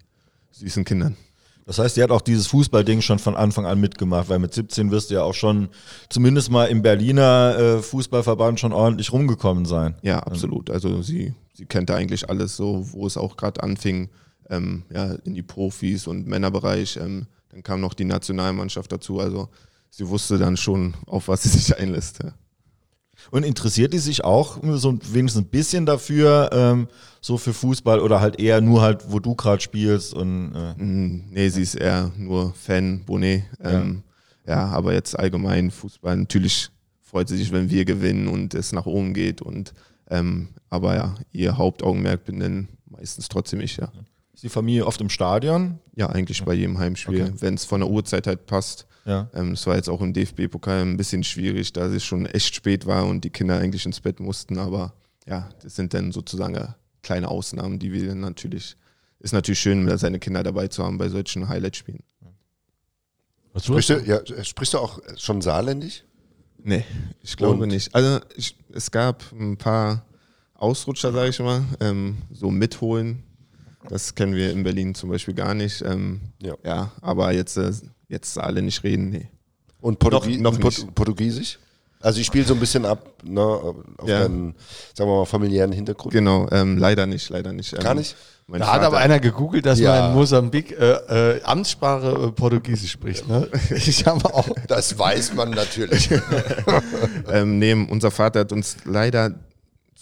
süßen 0.52 0.84
Kindern. 0.84 1.16
Das 1.64 1.78
heißt, 1.78 1.96
die 1.96 2.02
hat 2.02 2.10
auch 2.10 2.20
dieses 2.20 2.48
Fußballding 2.48 3.02
schon 3.02 3.18
von 3.18 3.36
Anfang 3.36 3.66
an 3.66 3.80
mitgemacht, 3.80 4.28
weil 4.28 4.40
mit 4.40 4.52
17 4.52 4.90
wirst 4.90 5.10
du 5.10 5.14
ja 5.14 5.22
auch 5.22 5.34
schon 5.34 5.68
zumindest 6.08 6.50
mal 6.50 6.66
im 6.66 6.82
Berliner 6.82 7.56
äh, 7.56 7.82
Fußballverband 7.82 8.58
schon 8.58 8.72
ordentlich 8.72 9.12
rumgekommen 9.12 9.64
sein. 9.64 9.94
Ja, 10.02 10.18
absolut. 10.18 10.70
Also 10.70 11.02
sie, 11.02 11.34
sie 11.54 11.66
kennt 11.66 11.88
da 11.88 11.94
eigentlich 11.94 12.28
alles 12.28 12.56
so, 12.56 12.92
wo 12.92 13.06
es 13.06 13.16
auch 13.16 13.36
gerade 13.36 13.62
anfing, 13.62 14.10
ähm, 14.50 14.82
ja, 14.92 15.14
in 15.24 15.34
die 15.34 15.42
Profis 15.42 16.08
und 16.08 16.26
Männerbereich. 16.26 16.96
Ähm, 16.96 17.26
dann 17.52 17.62
kam 17.62 17.80
noch 17.80 17.94
die 17.94 18.04
Nationalmannschaft 18.04 18.90
dazu. 18.90 19.20
Also 19.20 19.48
sie 19.90 20.08
wusste 20.08 20.38
dann 20.38 20.56
schon, 20.56 20.94
auf 21.06 21.28
was 21.28 21.42
sie 21.44 21.50
sich 21.50 21.76
einlässt. 21.78 22.22
Ja. 22.22 22.32
Und 23.30 23.44
interessiert 23.44 23.92
die 23.92 23.98
sich 23.98 24.24
auch 24.24 24.58
so 24.74 24.98
wenigstens 25.12 25.42
ein 25.44 25.48
bisschen 25.50 25.86
dafür, 25.86 26.50
ähm, 26.52 26.88
so 27.20 27.38
für 27.38 27.52
Fußball 27.52 28.00
oder 28.00 28.20
halt 28.20 28.40
eher 28.40 28.60
nur 28.60 28.80
halt, 28.82 29.12
wo 29.12 29.20
du 29.20 29.34
gerade 29.36 29.62
spielst 29.62 30.12
und 30.14 30.54
äh, 30.54 30.82
Mm, 30.82 31.26
Nee, 31.30 31.48
sie 31.50 31.62
ist 31.62 31.76
eher 31.76 32.10
nur 32.16 32.52
Fan, 32.54 33.04
Bonnet. 33.04 33.44
Ähm, 33.62 34.02
ja. 34.46 34.66
aber 34.66 34.92
jetzt 34.92 35.16
allgemein 35.16 35.70
Fußball. 35.70 36.16
Natürlich 36.16 36.70
freut 37.00 37.28
sie 37.28 37.36
sich, 37.36 37.52
wenn 37.52 37.70
wir 37.70 37.84
gewinnen 37.84 38.26
und 38.26 38.54
es 38.54 38.72
nach 38.72 38.86
oben 38.86 39.14
geht. 39.14 39.40
Und, 39.40 39.72
ähm, 40.10 40.48
aber 40.68 40.96
ja, 40.96 41.14
ihr 41.30 41.56
Hauptaugenmerk 41.58 42.24
bin 42.24 42.40
dann 42.40 42.68
meistens 42.86 43.28
trotzdem 43.28 43.60
ich, 43.60 43.76
ja. 43.76 43.92
Die 44.42 44.48
Familie 44.48 44.86
oft 44.86 45.00
im 45.00 45.08
Stadion. 45.08 45.78
Ja, 45.94 46.08
eigentlich 46.08 46.42
bei 46.44 46.54
jedem 46.54 46.78
Heimspiel, 46.78 47.22
Okay. 47.22 47.32
wenn 47.38 47.54
es 47.54 47.64
von 47.64 47.80
der 47.80 47.88
Uhrzeit 47.90 48.26
halt 48.26 48.46
passt. 48.46 48.86
Ja. 49.04 49.30
Ähm, 49.34 49.50
das 49.50 49.66
war 49.66 49.76
jetzt 49.76 49.88
auch 49.88 50.00
im 50.00 50.12
DFB-Pokal 50.12 50.82
ein 50.82 50.96
bisschen 50.96 51.24
schwierig, 51.24 51.72
da 51.72 51.86
es 51.86 52.04
schon 52.04 52.26
echt 52.26 52.54
spät 52.54 52.86
war 52.86 53.06
und 53.06 53.24
die 53.24 53.30
Kinder 53.30 53.58
eigentlich 53.58 53.86
ins 53.86 54.00
Bett 54.00 54.20
mussten. 54.20 54.58
Aber 54.58 54.94
ja, 55.26 55.48
das 55.62 55.76
sind 55.76 55.94
dann 55.94 56.12
sozusagen 56.12 56.74
kleine 57.02 57.28
Ausnahmen, 57.28 57.78
die 57.78 57.92
wir 57.92 58.06
dann 58.08 58.20
natürlich. 58.20 58.76
Ist 59.18 59.32
natürlich 59.32 59.60
schön, 59.60 59.96
seine 59.98 60.18
Kinder 60.18 60.42
dabei 60.42 60.68
zu 60.68 60.84
haben 60.84 60.98
bei 60.98 61.08
solchen 61.08 61.48
Highlight-Spielen. 61.48 62.00
Sprichst 63.56 63.90
du, 63.90 63.98
ja, 64.00 64.20
sprichst 64.44 64.74
du 64.74 64.78
auch 64.78 64.98
schon 65.18 65.42
saarländisch? 65.42 66.04
Nee, 66.64 66.84
ich 67.20 67.36
glaube 67.36 67.62
Und? 67.64 67.68
nicht. 67.68 67.94
Also 67.94 68.20
ich, 68.36 68.56
es 68.72 68.90
gab 68.90 69.24
ein 69.32 69.56
paar 69.58 70.06
Ausrutscher, 70.54 71.12
sage 71.12 71.30
ich 71.30 71.38
mal, 71.40 71.62
ähm, 71.80 72.18
so 72.32 72.50
mitholen. 72.50 73.22
Das 73.88 74.14
kennen 74.14 74.34
wir 74.34 74.50
in 74.52 74.62
Berlin 74.62 74.94
zum 74.94 75.10
Beispiel 75.10 75.34
gar 75.34 75.54
nicht. 75.54 75.82
Ähm, 75.82 76.20
Ja. 76.40 76.54
ja. 76.64 76.92
aber 77.00 77.32
jetzt, 77.32 77.56
äh, 77.56 77.70
jetzt 78.08 78.38
alle 78.38 78.62
nicht 78.62 78.82
reden, 78.84 79.10
nee. 79.10 79.28
Und 79.80 79.98
Portugie 79.98 80.36
Noch- 80.38 80.52
noch 80.52 80.60
Port- 80.60 80.78
nicht. 80.78 80.94
Portugiesisch? 80.94 81.58
Also 82.00 82.18
ich 82.20 82.26
spiele 82.26 82.44
so 82.44 82.54
ein 82.54 82.60
bisschen 82.60 82.84
ab, 82.84 83.06
ne, 83.22 83.40
auf 83.40 83.76
Ja. 84.06 84.20
deinen, 84.22 84.54
sagen 84.92 85.08
wir 85.08 85.18
mal, 85.18 85.24
familiären 85.24 85.70
Hintergrund. 85.70 86.12
Genau, 86.12 86.48
ähm, 86.50 86.76
leider 86.78 87.06
nicht, 87.06 87.28
leider 87.30 87.52
nicht. 87.52 87.72
Ähm, 87.74 87.78
Gar 87.80 87.94
nicht? 87.94 88.16
Mein 88.48 88.60
Da 88.60 88.66
hat 88.72 88.80
aber 88.82 88.96
Vater- 88.96 89.04
einer 89.04 89.20
gegoogelt, 89.20 89.64
dass 89.66 89.78
Ja. 89.78 90.00
man 90.00 90.10
in 90.10 90.16
Mosambik 90.16 90.72
äh, 90.72 91.36
äh, 91.36 91.42
Amtssprache 91.44 92.08
äh, 92.10 92.32
Portugiesisch 92.32 92.90
spricht. 92.90 93.28
Ne? 93.28 93.48
Ich 93.70 94.04
habe 94.04 94.34
auch. 94.34 94.48
Das 94.66 94.98
weiß 94.98 95.34
man 95.34 95.50
natürlich. 95.50 96.10
ähm, 97.30 97.58
nee, 97.60 97.72
unser 97.72 98.10
Vater 98.10 98.40
hat 98.40 98.52
uns 98.52 98.76
leider 98.84 99.34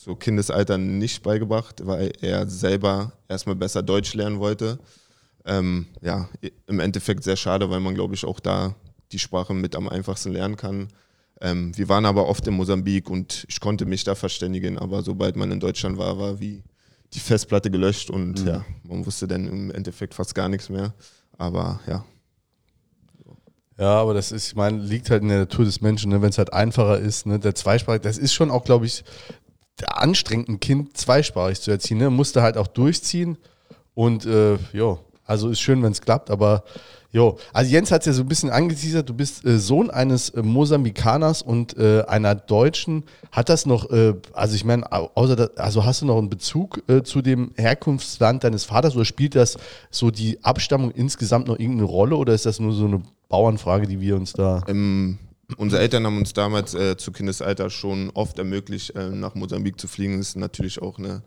zu 0.00 0.16
Kindesalter 0.16 0.78
nicht 0.78 1.22
beigebracht, 1.22 1.86
weil 1.86 2.12
er 2.22 2.48
selber 2.48 3.12
erstmal 3.28 3.56
besser 3.56 3.82
Deutsch 3.82 4.14
lernen 4.14 4.38
wollte. 4.38 4.78
Ähm, 5.44 5.86
ja, 6.00 6.28
im 6.66 6.80
Endeffekt 6.80 7.22
sehr 7.22 7.36
schade, 7.36 7.68
weil 7.68 7.80
man, 7.80 7.94
glaube 7.94 8.14
ich, 8.14 8.24
auch 8.24 8.40
da 8.40 8.74
die 9.12 9.18
Sprache 9.18 9.52
mit 9.52 9.76
am 9.76 9.88
einfachsten 9.88 10.32
lernen 10.32 10.56
kann. 10.56 10.88
Ähm, 11.42 11.76
wir 11.76 11.88
waren 11.88 12.06
aber 12.06 12.28
oft 12.28 12.46
in 12.46 12.54
Mosambik 12.54 13.10
und 13.10 13.44
ich 13.48 13.60
konnte 13.60 13.84
mich 13.84 14.04
da 14.04 14.14
verständigen, 14.14 14.78
aber 14.78 15.02
sobald 15.02 15.36
man 15.36 15.50
in 15.50 15.60
Deutschland 15.60 15.98
war, 15.98 16.18
war 16.18 16.40
wie 16.40 16.62
die 17.12 17.20
Festplatte 17.20 17.70
gelöscht 17.70 18.08
und 18.08 18.44
ja, 18.46 18.64
man 18.84 19.04
wusste 19.04 19.26
dann 19.26 19.48
im 19.48 19.70
Endeffekt 19.70 20.14
fast 20.14 20.34
gar 20.34 20.48
nichts 20.48 20.68
mehr. 20.68 20.94
Aber 21.36 21.80
ja, 21.86 22.04
Ja, 23.80 23.94
aber 23.94 24.12
das 24.12 24.30
ist, 24.30 24.48
ich 24.48 24.56
meine, 24.56 24.78
liegt 24.78 25.08
halt 25.08 25.22
in 25.22 25.28
der 25.28 25.38
Natur 25.38 25.64
des 25.64 25.80
Menschen, 25.80 26.10
ne? 26.10 26.20
wenn 26.20 26.28
es 26.28 26.36
halt 26.36 26.52
einfacher 26.52 26.98
ist. 26.98 27.24
Ne? 27.24 27.38
Der 27.38 27.54
Zweisprachig, 27.54 28.02
das 28.02 28.18
ist 28.18 28.34
schon 28.34 28.50
auch, 28.50 28.62
glaube 28.62 28.84
ich, 28.84 29.02
anstrengend, 29.88 30.48
ein 30.48 30.60
Kind 30.60 30.96
zweisprachig 30.96 31.60
zu 31.60 31.70
erziehen. 31.70 31.98
Ne? 31.98 32.10
Musste 32.10 32.42
halt 32.42 32.56
auch 32.56 32.66
durchziehen. 32.66 33.38
Und 33.94 34.24
äh, 34.26 34.56
ja, 34.72 34.98
also 35.26 35.48
ist 35.48 35.60
schön, 35.60 35.82
wenn 35.82 35.92
es 35.92 36.00
klappt, 36.00 36.30
aber 36.30 36.64
jo. 37.12 37.38
Also 37.52 37.70
Jens 37.70 37.90
hat 37.90 38.02
es 38.02 38.06
ja 38.06 38.12
so 38.12 38.22
ein 38.22 38.28
bisschen 38.28 38.50
angeteasert, 38.50 39.08
du 39.08 39.14
bist 39.14 39.44
äh, 39.44 39.58
Sohn 39.58 39.90
eines 39.90 40.30
äh, 40.30 40.42
Mosambikaners 40.42 41.42
und 41.42 41.76
äh, 41.76 42.02
einer 42.02 42.34
Deutschen. 42.34 43.04
Hat 43.30 43.48
das 43.48 43.66
noch, 43.66 43.90
äh, 43.90 44.14
also 44.32 44.54
ich 44.54 44.64
meine, 44.64 44.90
au- 44.90 45.10
außer 45.14 45.36
das, 45.36 45.56
also 45.56 45.84
hast 45.84 46.02
du 46.02 46.06
noch 46.06 46.18
einen 46.18 46.30
Bezug 46.30 46.82
äh, 46.88 47.02
zu 47.02 47.20
dem 47.22 47.52
Herkunftsland 47.56 48.42
deines 48.44 48.64
Vaters 48.64 48.94
oder 48.96 49.04
spielt 49.04 49.34
das 49.34 49.56
so 49.90 50.10
die 50.10 50.42
Abstammung 50.44 50.90
insgesamt 50.92 51.48
noch 51.48 51.58
irgendeine 51.58 51.88
Rolle 51.88 52.16
oder 52.16 52.32
ist 52.32 52.46
das 52.46 52.58
nur 52.58 52.72
so 52.72 52.86
eine 52.86 53.02
Bauernfrage, 53.28 53.86
die 53.86 54.00
wir 54.00 54.16
uns 54.16 54.32
da. 54.32 54.62
Ähm, 54.68 55.18
unsere 55.56 55.82
Eltern 55.82 56.06
haben 56.06 56.18
uns 56.18 56.32
damals 56.32 56.74
äh, 56.74 56.96
zu 56.96 57.12
Kindesalter 57.12 57.70
schon 57.70 58.10
oft 58.10 58.38
ermöglicht, 58.38 58.94
äh, 58.96 59.10
nach 59.10 59.34
Mosambik 59.34 59.80
zu 59.80 59.88
fliegen. 59.88 60.18
Das 60.18 60.28
ist 60.28 60.36
natürlich 60.36 60.80
auch 60.80 60.98
eine 60.98 61.22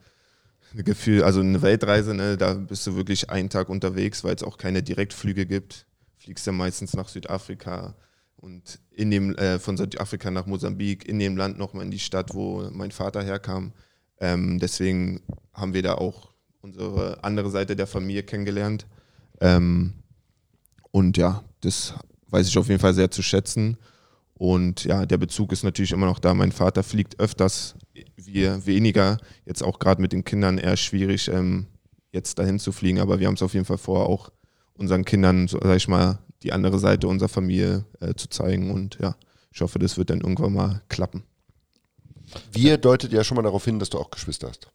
ein 0.74 0.84
Gefühl, 0.84 1.24
also 1.24 1.39
eine 1.39 1.62
Weltreise, 1.62 2.13
ne, 2.13 2.38
da 2.38 2.53
bist 2.56 2.86
du 2.88 2.96
wirklich 2.96 3.30
einen 3.30 3.50
Tag 3.50 3.70
unterwegs, 3.70 4.24
weil 4.24 4.36
es 4.36 4.44
auch 4.44 4.58
keine 4.58 4.82
Direktflüge 4.82 5.46
gibt. 5.46 5.86
Fliegst 6.18 6.48
ja 6.48 6.51
meistens 6.51 6.94
nach 6.94 7.10
Südafrika 7.10 7.96
und 8.38 8.80
in 8.92 9.12
dem, 9.12 9.36
äh, 9.36 9.60
von 9.60 9.77
Südafrika 9.77 10.32
nach 10.32 10.46
Mosambik, 10.46 11.08
in 11.08 11.20
dem 11.20 11.38
Land 11.38 11.58
nochmal 11.58 11.86
in 11.86 11.92
die 11.92 12.00
Stadt, 12.00 12.34
wo 12.34 12.70
mein 12.72 12.92
Vater 12.92 13.22
herkam. 13.22 13.74
Ähm, 14.20 14.60
deswegen 14.60 15.22
haben 15.53 15.74
wir 15.74 15.84
da 15.84 15.96
auch 15.96 16.34
unsere 16.62 17.24
andere 17.24 17.50
Seite 17.51 17.75
der 17.75 17.88
Familie 17.88 18.24
kennengelernt. 18.24 18.88
Ähm, 19.42 19.94
und 20.92 21.18
ja, 21.18 21.44
das 21.62 21.94
weiß 22.30 22.48
ich 22.48 22.58
auf 22.58 22.68
jeden 22.68 22.80
Fall 22.80 22.94
sehr 22.94 23.12
zu 23.12 23.22
schätzen. 23.22 23.77
Und 24.43 24.83
ja, 24.83 25.05
der 25.05 25.17
Bezug 25.17 25.53
ist 25.53 25.63
natürlich 25.63 25.93
immer 25.93 26.05
noch 26.05 26.19
da. 26.19 26.33
Mein 26.33 26.51
Vater 26.51 26.83
fliegt 26.83 27.17
öfters, 27.17 27.75
wir 28.17 28.65
weniger. 28.65 29.17
Jetzt 29.45 29.63
auch 29.63 29.79
gerade 29.79 30.01
mit 30.01 30.12
den 30.12 30.25
Kindern 30.25 30.57
eher 30.57 30.75
schwierig, 30.75 31.29
ähm, 31.29 31.67
jetzt 32.12 32.39
dahin 32.39 32.59
zu 32.59 32.73
fliegen. 32.73 33.00
Aber 33.00 33.21
wir 33.21 33.27
haben 33.27 33.35
es 33.35 33.41
auf 33.41 33.53
jeden 33.53 33.63
Fall 33.63 33.77
vor, 33.77 34.09
auch 34.09 34.33
unseren 34.73 35.05
Kindern, 35.05 35.47
sag 35.47 35.77
ich 35.77 35.88
mal, 35.88 36.19
die 36.41 36.51
andere 36.51 36.77
Seite 36.77 37.07
unserer 37.07 37.29
Familie 37.29 37.85
äh, 38.01 38.15
zu 38.15 38.27
zeigen. 38.27 38.71
Und 38.71 38.97
ja, 39.00 39.15
ich 39.50 39.62
hoffe, 39.62 39.79
das 39.79 39.97
wird 39.97 40.09
dann 40.09 40.19
irgendwann 40.19 40.51
mal 40.51 40.81
klappen. 40.89 41.23
Wir 42.51 42.77
deutet 42.77 43.13
ja 43.13 43.23
schon 43.23 43.38
mal 43.38 43.43
darauf 43.43 43.63
hin, 43.63 43.79
dass 43.79 43.91
du 43.91 43.97
auch 43.97 44.12
Geschwister 44.12 44.50
hast. 44.50 44.67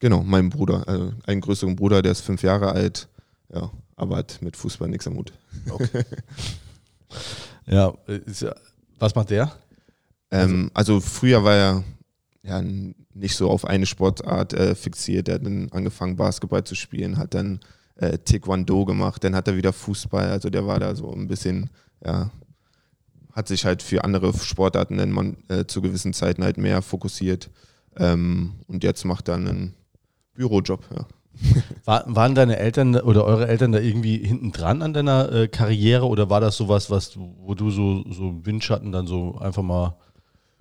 Genau, 0.00 0.22
mein 0.22 0.50
Bruder, 0.50 0.86
also 0.86 1.14
einen 1.24 1.40
größeren 1.40 1.76
Bruder, 1.76 2.02
der 2.02 2.12
ist 2.12 2.20
fünf 2.20 2.42
Jahre 2.42 2.72
alt, 2.72 3.08
ja, 3.54 3.70
aber 3.96 4.16
hat 4.16 4.42
mit 4.42 4.54
Fußball 4.54 4.90
nichts 4.90 5.06
am 5.06 5.16
Hut. 5.16 5.32
Ja, 7.66 7.94
äh, 8.08 8.18
ist 8.26 8.42
ja 8.42 8.54
was 8.98 9.14
macht 9.14 9.30
der? 9.30 9.52
Ähm, 10.30 10.70
also 10.74 11.00
früher 11.00 11.44
war 11.44 11.54
er 11.54 11.84
ja 12.42 12.62
nicht 13.14 13.36
so 13.36 13.50
auf 13.50 13.64
eine 13.64 13.86
Sportart 13.86 14.52
äh, 14.52 14.74
fixiert. 14.74 15.28
Er 15.28 15.36
hat 15.36 15.46
dann 15.46 15.70
angefangen 15.72 16.16
Basketball 16.16 16.64
zu 16.64 16.74
spielen, 16.74 17.16
hat 17.16 17.34
dann 17.34 17.60
äh, 17.96 18.18
Taekwondo 18.18 18.84
gemacht, 18.84 19.22
dann 19.24 19.34
hat 19.34 19.48
er 19.48 19.56
wieder 19.56 19.72
Fußball. 19.72 20.28
Also 20.30 20.50
der 20.50 20.66
war 20.66 20.80
da 20.80 20.94
so 20.94 21.12
ein 21.12 21.28
bisschen, 21.28 21.70
ja, 22.04 22.30
hat 23.32 23.48
sich 23.48 23.64
halt 23.64 23.82
für 23.82 24.04
andere 24.04 24.32
Sportarten 24.36 24.98
dann 24.98 25.10
man, 25.10 25.36
äh, 25.48 25.64
zu 25.66 25.80
gewissen 25.80 26.12
Zeiten 26.12 26.44
halt 26.44 26.58
mehr 26.58 26.82
fokussiert. 26.82 27.50
Ähm, 27.96 28.54
und 28.66 28.84
jetzt 28.84 29.04
macht 29.04 29.28
er 29.28 29.36
einen 29.36 29.74
Bürojob, 30.34 30.84
ja. 30.94 31.06
War, 31.84 32.04
waren 32.06 32.34
deine 32.34 32.58
Eltern 32.58 32.96
oder 32.96 33.24
eure 33.24 33.46
Eltern 33.46 33.72
da 33.72 33.78
irgendwie 33.78 34.18
hinten 34.18 34.52
dran 34.52 34.80
an 34.80 34.94
deiner 34.94 35.30
äh, 35.30 35.48
Karriere 35.48 36.06
oder 36.06 36.30
war 36.30 36.40
das 36.40 36.56
sowas, 36.56 36.90
was 36.90 37.18
wo 37.18 37.54
du 37.54 37.70
so, 37.70 38.04
so 38.10 38.40
Windschatten 38.46 38.90
dann 38.90 39.06
so 39.06 39.36
einfach 39.38 39.62
mal, 39.62 39.96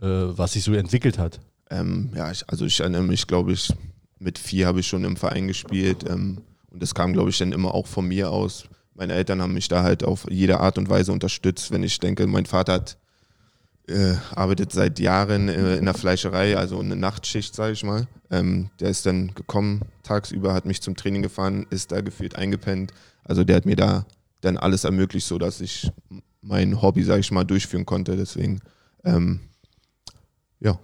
äh, 0.01 0.05
was 0.05 0.53
sich 0.53 0.63
so 0.63 0.73
entwickelt 0.73 1.17
hat? 1.17 1.39
Ähm, 1.69 2.09
ja, 2.15 2.29
ich, 2.29 2.43
also 2.49 2.65
ich 2.65 2.79
erinnere 2.79 3.03
mich, 3.03 3.25
glaube 3.25 3.53
ich, 3.53 3.73
mit 4.19 4.37
vier 4.37 4.67
habe 4.67 4.81
ich 4.81 4.87
schon 4.87 5.05
im 5.05 5.15
Verein 5.15 5.47
gespielt 5.47 6.03
ähm, 6.09 6.41
und 6.71 6.81
das 6.81 6.93
kam, 6.93 7.13
glaube 7.13 7.29
ich, 7.29 7.37
dann 7.37 7.53
immer 7.53 7.73
auch 7.73 7.87
von 7.87 8.07
mir 8.07 8.29
aus. 8.31 8.65
Meine 8.95 9.13
Eltern 9.13 9.41
haben 9.41 9.53
mich 9.53 9.67
da 9.67 9.83
halt 9.83 10.03
auf 10.03 10.25
jede 10.29 10.59
Art 10.59 10.77
und 10.77 10.89
Weise 10.89 11.11
unterstützt. 11.11 11.71
Wenn 11.71 11.83
ich 11.83 11.99
denke, 11.99 12.27
mein 12.27 12.45
Vater 12.45 12.73
hat, 12.73 12.97
äh, 13.87 14.15
arbeitet 14.33 14.71
seit 14.71 14.99
Jahren 14.99 15.49
äh, 15.49 15.75
in 15.75 15.85
der 15.85 15.93
Fleischerei, 15.93 16.57
also 16.57 16.79
eine 16.79 16.95
Nachtschicht, 16.95 17.53
sage 17.55 17.73
ich 17.73 17.83
mal. 17.83 18.07
Ähm, 18.31 18.69
der 18.79 18.89
ist 18.89 19.05
dann 19.05 19.33
gekommen 19.33 19.81
tagsüber, 20.03 20.53
hat 20.53 20.65
mich 20.65 20.81
zum 20.81 20.95
Training 20.95 21.21
gefahren, 21.21 21.65
ist 21.69 21.91
da 21.91 22.01
gefühlt 22.01 22.35
eingepennt. 22.35 22.93
Also 23.23 23.43
der 23.43 23.57
hat 23.57 23.65
mir 23.65 23.75
da 23.75 24.05
dann 24.41 24.57
alles 24.57 24.83
ermöglicht, 24.83 25.27
so 25.27 25.37
dass 25.37 25.61
ich 25.61 25.91
mein 26.41 26.81
Hobby, 26.81 27.03
sage 27.03 27.21
ich 27.21 27.31
mal, 27.31 27.43
durchführen 27.43 27.85
konnte. 27.85 28.15
Deswegen, 28.15 28.61
ähm, 29.03 29.39
ja. 30.59 30.79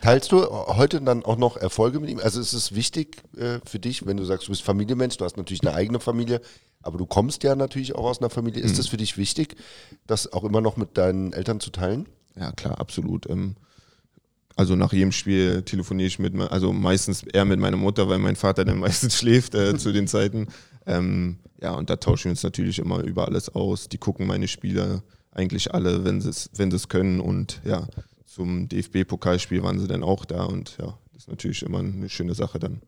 Teilst 0.00 0.30
du 0.30 0.44
heute 0.44 1.00
dann 1.00 1.24
auch 1.24 1.36
noch 1.36 1.56
Erfolge 1.56 1.98
mit 1.98 2.08
ihm? 2.08 2.20
Also 2.20 2.40
ist 2.40 2.52
es 2.52 2.72
wichtig 2.74 3.22
äh, 3.36 3.58
für 3.64 3.80
dich, 3.80 4.06
wenn 4.06 4.16
du 4.16 4.24
sagst, 4.24 4.46
du 4.46 4.52
bist 4.52 4.62
Familienmensch, 4.62 5.16
du 5.16 5.24
hast 5.24 5.36
natürlich 5.36 5.62
eine 5.62 5.74
eigene 5.74 5.98
Familie, 5.98 6.40
aber 6.82 6.98
du 6.98 7.06
kommst 7.06 7.42
ja 7.42 7.54
natürlich 7.54 7.94
auch 7.94 8.04
aus 8.04 8.20
einer 8.20 8.30
Familie. 8.30 8.62
Ist 8.62 8.78
es 8.78 8.88
für 8.88 8.96
dich 8.96 9.16
wichtig, 9.16 9.56
das 10.06 10.32
auch 10.32 10.44
immer 10.44 10.60
noch 10.60 10.76
mit 10.76 10.98
deinen 10.98 11.32
Eltern 11.32 11.60
zu 11.60 11.70
teilen? 11.70 12.08
Ja, 12.38 12.52
klar, 12.52 12.80
absolut. 12.80 13.28
Ähm, 13.28 13.56
also 14.56 14.76
nach 14.76 14.92
jedem 14.92 15.12
Spiel 15.12 15.62
telefoniere 15.62 16.06
ich 16.06 16.18
mit, 16.18 16.38
also 16.38 16.72
meistens 16.72 17.22
eher 17.22 17.44
mit 17.44 17.58
meiner 17.58 17.76
Mutter, 17.76 18.08
weil 18.08 18.18
mein 18.18 18.36
Vater 18.36 18.64
dann 18.64 18.78
meistens 18.80 19.16
schläft 19.16 19.54
äh, 19.54 19.76
zu 19.76 19.92
den 19.92 20.06
Zeiten. 20.06 20.48
Ähm, 20.86 21.38
ja, 21.60 21.72
und 21.72 21.90
da 21.90 21.96
tauschen 21.96 22.24
wir 22.24 22.30
uns 22.32 22.42
natürlich 22.42 22.78
immer 22.78 23.00
über 23.00 23.26
alles 23.26 23.48
aus. 23.54 23.88
Die 23.88 23.98
gucken 23.98 24.26
meine 24.26 24.48
Spiele 24.48 25.02
eigentlich 25.30 25.72
alle, 25.72 26.04
wenn 26.04 26.20
sie 26.20 26.30
es 26.30 26.50
wenn 26.54 26.70
sie 26.70 26.76
es 26.76 26.88
können. 26.88 27.20
Und 27.20 27.60
ja, 27.64 27.86
zum 28.26 28.68
DFB-Pokalspiel 28.68 29.62
waren 29.62 29.78
sie 29.78 29.86
dann 29.86 30.02
auch 30.02 30.24
da. 30.24 30.44
Und 30.44 30.76
ja, 30.78 30.98
das 31.12 31.22
ist 31.22 31.28
natürlich 31.28 31.62
immer 31.62 31.78
eine 31.78 32.08
schöne 32.08 32.34
Sache 32.34 32.58
dann. 32.58 32.80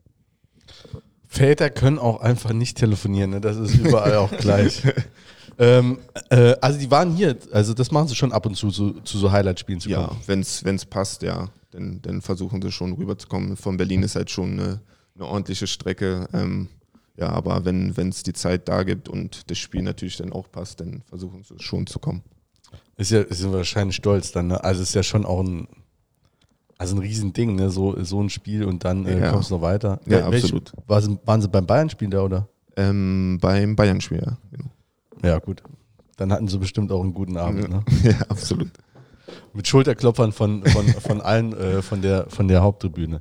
Väter 1.34 1.68
können 1.70 1.98
auch 1.98 2.20
einfach 2.20 2.52
nicht 2.52 2.76
telefonieren, 2.76 3.30
ne? 3.30 3.40
das 3.40 3.56
ist 3.56 3.74
überall 3.76 4.16
auch 4.16 4.30
gleich. 4.30 4.82
ähm, 5.58 5.98
äh, 6.30 6.54
also 6.60 6.78
die 6.78 6.90
waren 6.90 7.14
hier, 7.14 7.36
also 7.52 7.74
das 7.74 7.90
machen 7.90 8.08
sie 8.08 8.14
schon 8.14 8.32
ab 8.32 8.46
und 8.46 8.54
zu, 8.54 8.70
so, 8.70 8.92
zu 9.00 9.18
so 9.18 9.32
Highlight-Spielen 9.32 9.80
zu 9.80 9.88
Ja, 9.90 10.06
kommen. 10.06 10.20
wenn 10.26 10.40
es 10.76 10.84
passt, 10.86 11.22
ja, 11.22 11.48
dann, 11.72 12.00
dann 12.02 12.22
versuchen 12.22 12.62
sie 12.62 12.70
schon 12.70 12.92
rüberzukommen. 12.92 13.56
Von 13.56 13.76
Berlin 13.76 14.04
ist 14.04 14.14
halt 14.14 14.30
schon 14.30 14.52
eine, 14.52 14.80
eine 15.16 15.26
ordentliche 15.26 15.66
Strecke. 15.66 16.28
Ähm, 16.32 16.68
ja, 17.16 17.28
aber 17.30 17.64
wenn 17.64 17.90
es 18.08 18.22
die 18.22 18.32
Zeit 18.32 18.68
da 18.68 18.82
gibt 18.82 19.08
und 19.08 19.50
das 19.50 19.58
Spiel 19.58 19.82
natürlich 19.82 20.16
dann 20.16 20.32
auch 20.32 20.50
passt, 20.50 20.80
dann 20.80 21.02
versuchen 21.08 21.42
sie 21.44 21.54
schon 21.58 21.86
zu 21.86 21.98
kommen. 21.98 22.22
Ist 22.96 23.10
ja, 23.10 23.24
sind 23.28 23.52
wahrscheinlich 23.52 23.96
stolz 23.96 24.32
dann, 24.32 24.48
ne? 24.48 24.62
Also 24.62 24.82
ist 24.82 24.94
ja 24.94 25.02
schon 25.02 25.24
auch 25.24 25.42
ein, 25.42 25.66
also 26.84 26.96
ein 26.96 27.00
Riesending, 27.02 27.56
ne? 27.56 27.70
So, 27.70 27.96
so 28.02 28.20
ein 28.22 28.30
Spiel 28.30 28.64
und 28.64 28.84
dann 28.84 29.06
äh, 29.06 29.20
Ja. 29.20 29.30
kommst 29.32 29.50
du 29.50 29.54
noch 29.56 29.62
weiter. 29.62 30.00
Ja, 30.06 30.30
Welch- 30.30 30.44
absolut. 30.44 30.72
Sie, 31.00 31.18
waren 31.24 31.40
sie 31.42 31.48
beim 31.48 31.66
Bayern-Spiel 31.66 32.08
da, 32.10 32.22
oder? 32.22 32.48
Ähm, 32.76 33.38
beim 33.40 33.74
Bayern-Spiel, 33.76 34.22
ja. 34.24 34.36
Genau. 34.50 34.70
Ja, 35.22 35.38
gut. 35.38 35.62
Dann 36.16 36.32
hatten 36.32 36.46
sie 36.48 36.58
bestimmt 36.58 36.92
auch 36.92 37.02
einen 37.02 37.14
guten 37.14 37.36
Abend, 37.36 37.68
ne? 37.68 37.82
ja, 38.04 38.14
absolut. 38.28 38.70
Mit 39.52 39.66
Schulterklopfern 39.66 40.32
von, 40.32 40.64
von, 40.64 40.86
von 40.86 41.20
allen 41.20 41.52
äh, 41.54 41.82
von, 41.82 42.02
der, 42.02 42.26
von 42.28 42.46
der 42.48 42.62
Haupttribüne. 42.62 43.20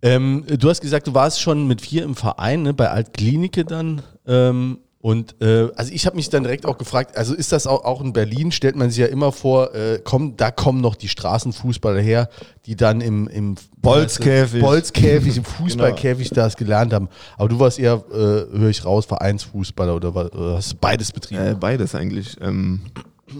Ähm, 0.00 0.44
du 0.46 0.68
hast 0.68 0.80
gesagt, 0.80 1.06
du 1.06 1.14
warst 1.14 1.40
schon 1.40 1.68
mit 1.68 1.80
vier 1.80 2.02
im 2.04 2.14
Verein, 2.16 2.62
ne, 2.62 2.74
bei 2.74 2.90
Altklinike 2.90 3.64
dann. 3.64 4.02
Ähm, 4.26 4.78
und 5.02 5.34
äh, 5.42 5.68
also 5.74 5.92
ich 5.92 6.06
habe 6.06 6.14
mich 6.14 6.30
dann 6.30 6.44
direkt 6.44 6.64
auch 6.64 6.78
gefragt, 6.78 7.16
also 7.16 7.34
ist 7.34 7.50
das 7.50 7.66
auch, 7.66 7.84
auch 7.84 8.00
in 8.00 8.12
Berlin, 8.12 8.52
stellt 8.52 8.76
man 8.76 8.88
sich 8.88 9.00
ja 9.00 9.06
immer 9.06 9.32
vor, 9.32 9.74
äh, 9.74 10.00
komm, 10.02 10.36
da 10.36 10.52
kommen 10.52 10.80
noch 10.80 10.94
die 10.94 11.08
Straßenfußballer 11.08 12.00
her, 12.00 12.28
die 12.66 12.76
dann 12.76 13.00
im, 13.00 13.26
im 13.26 13.56
Bolzkäfig. 13.78 14.60
Bolzkäfig, 14.60 15.38
im 15.38 15.44
Fußballkäfig 15.58 16.30
das 16.30 16.56
gelernt 16.56 16.92
haben. 16.92 17.08
Aber 17.36 17.48
du 17.48 17.58
warst 17.58 17.80
eher, 17.80 17.94
äh, 18.12 18.14
höre 18.56 18.68
ich 18.68 18.84
raus, 18.84 19.04
Vereinsfußballer 19.06 19.96
oder, 19.96 20.14
oder 20.14 20.56
hast 20.56 20.74
du 20.74 20.76
beides 20.80 21.10
betrieben? 21.10 21.42
Äh, 21.42 21.56
beides 21.58 21.96
eigentlich. 21.96 22.36
Ähm, 22.40 22.82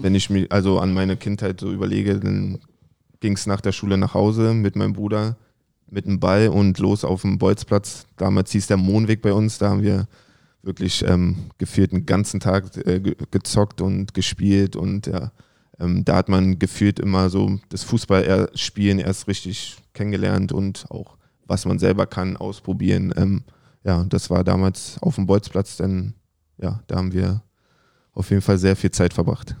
wenn 0.01 0.15
ich 0.15 0.29
mir 0.29 0.47
also 0.49 0.79
an 0.79 0.93
meine 0.93 1.15
Kindheit 1.15 1.61
so 1.61 1.71
überlege, 1.71 2.19
dann 2.19 2.59
ging 3.21 3.35
es 3.35 3.45
nach 3.45 3.61
der 3.61 3.71
Schule 3.71 3.97
nach 3.97 4.13
Hause 4.13 4.53
mit 4.53 4.75
meinem 4.75 4.91
Bruder 4.91 5.37
mit 5.89 6.07
dem 6.07 6.19
Ball 6.19 6.49
und 6.49 6.77
los 6.79 7.05
auf 7.05 7.21
dem 7.21 7.37
Bolzplatz. 7.37 8.05
Damals 8.17 8.51
hieß 8.51 8.67
der 8.67 8.77
Mohnweg 8.77 9.21
bei 9.21 9.31
uns, 9.31 9.59
da 9.59 9.69
haben 9.69 9.81
wir 9.83 10.07
wirklich 10.63 11.05
ähm, 11.07 11.51
gefühlt 11.57 11.91
den 11.91 12.05
ganzen 12.05 12.39
Tag 12.39 12.75
äh, 12.87 12.99
ge 12.99 13.15
gezockt 13.29 13.81
und 13.81 14.13
gespielt 14.13 14.75
und 14.75 15.07
ja, 15.07 15.31
ähm, 15.79 16.05
da 16.05 16.15
hat 16.15 16.29
man 16.29 16.57
gefühlt 16.57 16.99
immer 16.99 17.29
so 17.29 17.59
das 17.69 17.83
Fußballspielen 17.83 18.99
erst 18.99 19.27
richtig 19.27 19.77
kennengelernt 19.93 20.51
und 20.51 20.85
auch 20.89 21.17
was 21.45 21.65
man 21.65 21.77
selber 21.77 22.07
kann, 22.07 22.37
ausprobieren. 22.37 23.13
Ähm, 23.17 23.43
ja, 23.83 24.05
das 24.05 24.29
war 24.29 24.43
damals 24.43 24.97
auf 25.01 25.15
dem 25.15 25.25
Bolzplatz, 25.25 25.77
denn 25.77 26.13
ja, 26.57 26.81
da 26.87 26.95
haben 26.95 27.11
wir 27.11 27.43
auf 28.13 28.29
jeden 28.29 28.41
Fall 28.41 28.57
sehr 28.57 28.75
viel 28.75 28.91
Zeit 28.91 29.13
verbracht. 29.13 29.55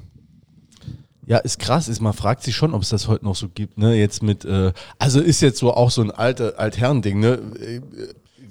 Ja, 1.25 1.37
ist 1.37 1.59
krass, 1.59 1.87
ist, 1.87 2.01
man 2.01 2.13
fragt 2.13 2.43
sich 2.43 2.55
schon, 2.55 2.73
ob 2.73 2.81
es 2.81 2.89
das 2.89 3.07
heute 3.07 3.23
noch 3.23 3.35
so 3.35 3.47
gibt, 3.47 3.77
ne? 3.77 3.95
Jetzt 3.95 4.23
mit, 4.23 4.43
äh, 4.43 4.73
also 4.99 5.21
ist 5.21 5.41
jetzt 5.41 5.59
so 5.59 5.73
auch 5.73 5.89
so 5.89 6.01
ein 6.01 6.11
alte 6.11 6.59
Altherren-Ding, 6.59 7.19
ne? 7.19 7.39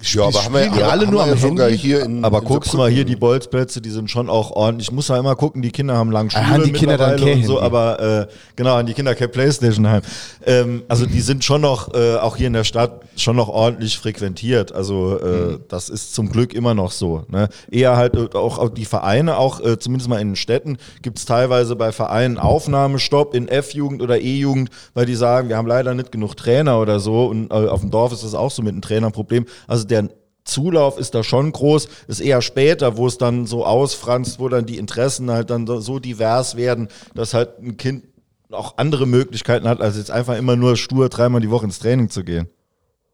Ja, 0.01 0.25
aber 0.25 0.45
haben 0.45 0.55
wir, 0.55 0.71
die 0.71 0.83
alle 0.83 1.07
haben 1.07 1.13
nur 1.13 1.27
wir 1.27 1.33
am 1.33 1.39
Handy? 1.39 1.79
hier 1.79 2.03
in 2.03 2.25
Aber 2.25 2.39
in 2.39 2.45
guckst 2.45 2.73
du 2.73 2.77
mal 2.77 2.91
hier, 2.91 3.05
die 3.05 3.17
Bolzplätze, 3.17 3.81
die 3.81 3.91
sind 3.91 4.11
schon 4.11 4.29
auch 4.29 4.51
ordentlich. 4.51 4.89
Ich 4.89 4.93
muss 4.93 5.09
ja 5.09 5.19
immer 5.19 5.37
gucken, 5.37 5.63
die 5.63 5.71
Kinder 5.71 5.97
haben 5.97 6.11
lang 6.11 6.31
Schule 6.31 6.45
Ah, 6.45 6.49
haben 6.49 6.65
die 6.65 6.73
Kinder 6.73 6.97
dann 6.97 7.21
und 7.23 7.45
so, 7.45 7.61
aber 7.61 8.01
äh, 8.01 8.27
genau, 8.57 8.77
an 8.77 8.87
die 8.87 8.95
Kinder 8.95 9.15
kein 9.15 9.31
Playstation 9.31 9.89
heim. 9.89 10.03
Ähm, 10.47 10.83
also 10.89 11.07
die 11.07 11.21
sind 11.21 11.45
schon 11.45 11.61
noch, 11.61 11.95
äh, 11.95 12.17
auch 12.17 12.37
hier 12.37 12.49
in 12.49 12.53
der 12.53 12.65
Stadt, 12.65 13.03
schon 13.17 13.37
noch 13.37 13.49
ordentlich 13.49 13.99
frequentiert. 13.99 14.73
Also 14.73 15.19
äh, 15.19 15.59
das 15.69 15.89
ist 15.89 16.15
zum 16.15 16.31
Glück 16.31 16.55
immer 16.55 16.75
noch 16.75 16.91
so. 16.91 17.25
Ne? 17.29 17.49
Eher 17.71 17.97
halt 17.97 18.15
äh, 18.15 18.37
auch, 18.37 18.59
auch 18.59 18.71
die 18.71 18.85
Vereine, 18.85 19.37
auch 19.37 19.61
äh, 19.61 19.79
zumindest 19.79 20.09
mal 20.09 20.21
in 20.21 20.31
den 20.31 20.37
Städten, 20.37 20.79
gibt 21.03 21.19
es 21.19 21.25
teilweise 21.25 21.77
bei 21.77 21.93
Vereinen 21.93 22.39
Aufnahmestopp 22.39 23.35
in 23.35 23.49
F-Jugend 23.49 24.03
oder 24.03 24.21
E-Jugend, 24.21 24.71
weil 24.95 25.07
die 25.07 25.15
sagen, 25.15 25.49
wir 25.49 25.57
haben 25.57 25.67
leider 25.69 25.95
nicht 25.95 26.13
genug 26.13 26.37
Trainer 26.37 26.81
oder 26.81 27.01
so. 27.01 27.27
Und 27.27 27.51
äh, 27.51 27.55
auf 27.55 27.81
dem 27.81 27.91
Dorf 27.91 28.13
ist 28.13 28.25
das 28.25 28.35
auch 28.35 28.51
so 28.51 28.63
mit 28.63 28.73
einem 28.73 28.83
Trainerproblem. 28.83 29.47
Also 29.67 29.82
der 29.87 30.09
Zulauf 30.45 30.99
ist 30.99 31.15
da 31.15 31.23
schon 31.23 31.53
groß, 31.53 31.89
ist 32.09 32.21
eher 32.21 32.43
später, 32.43 32.97
wo 32.97 33.07
es 33.07 33.17
dann 33.17 33.47
so 33.47 33.65
ausfranst, 33.65 34.41
wo 34.41 34.49
dann 34.49 34.67
die 34.67 34.79
Interessen 34.79 35.31
halt 35.31 35.51
dann 35.51 35.67
so- 35.67 35.99
divers 36.01 36.57
werden, 36.57 36.89
dass 37.15 37.33
halt 37.33 37.59
ein 37.61 37.77
Kind 37.77 38.05
auch 38.51 38.77
andere 38.77 39.07
Möglichkeiten 39.07 39.69
hat, 39.69 39.81
als 39.81 39.97
jetzt 39.97 40.11
einfach 40.11 40.37
immer 40.37 40.57
nur 40.57 40.77
stur 40.77 41.09
dreimal 41.09 41.41
die 41.41 41.51
Woche 41.51 41.65
ins 41.65 41.79
Training 41.79 42.11
zu 42.11 42.25
gehen. 42.25 42.49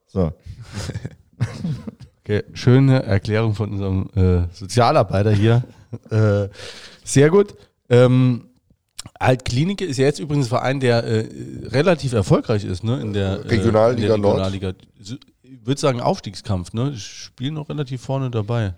So. 0.07 0.33
Okay, 2.25 2.45
schöne 2.53 3.05
Erklärung 3.05 3.55
von 3.55 3.71
unserem 3.73 4.11
äh, 4.15 4.55
Sozialarbeiter 4.55 5.31
hier. 5.31 5.65
äh, 6.11 6.49
sehr 7.03 7.31
gut. 7.31 7.55
Ähm, 7.89 8.49
Altklinike 9.19 9.87
ist 9.87 9.97
ja 9.97 10.05
jetzt 10.05 10.19
übrigens 10.19 10.47
ein 10.47 10.51
Verein, 10.51 10.81
der 10.81 11.05
äh, 11.05 11.27
relativ 11.69 12.13
erfolgreich 12.13 12.67
ist, 12.67 12.85
ne? 12.85 13.01
In 13.01 13.15
der 13.15 13.29
äh, 13.29 13.49
Regionalliga 13.49 14.15
in 14.15 14.21
der 14.23 14.31
Nord. 14.31 14.77
Ich 15.51 15.67
würde 15.67 15.81
sagen 15.81 16.01
Aufstiegskampf, 16.01 16.75
ne? 16.75 16.95
Spielen 16.97 17.55
noch 17.55 17.71
relativ 17.71 18.03
vorne 18.03 18.31
dabei. 18.31 18.75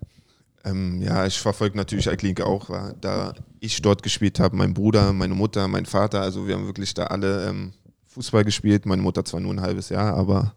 Ähm, 0.64 1.02
ja, 1.02 1.26
ich 1.26 1.40
verfolge 1.40 1.76
natürlich 1.76 2.08
Altklinike 2.08 2.46
auch, 2.46 2.70
da 3.00 3.32
ich 3.58 3.82
dort 3.82 4.02
gespielt 4.02 4.38
habe, 4.38 4.56
mein 4.56 4.74
Bruder, 4.74 5.12
meine 5.12 5.34
Mutter, 5.34 5.66
mein 5.68 5.86
Vater, 5.86 6.20
also 6.20 6.46
wir 6.46 6.54
haben 6.54 6.66
wirklich 6.66 6.94
da 6.94 7.04
alle 7.04 7.48
ähm, 7.48 7.72
Fußball 8.06 8.44
gespielt. 8.44 8.86
Meine 8.86 9.02
Mutter 9.02 9.24
zwar 9.24 9.40
nur 9.40 9.52
ein 9.52 9.62
halbes 9.62 9.88
Jahr, 9.88 10.14
aber 10.14 10.54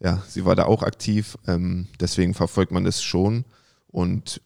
ja, 0.00 0.22
sie 0.28 0.44
war 0.44 0.54
da 0.54 0.66
auch 0.66 0.82
aktiv. 0.82 1.36
Ähm, 1.48 1.88
deswegen 1.98 2.34
verfolgt 2.34 2.70
man 2.70 2.84
das 2.84 3.02
schon 3.02 3.44
und 3.88 4.40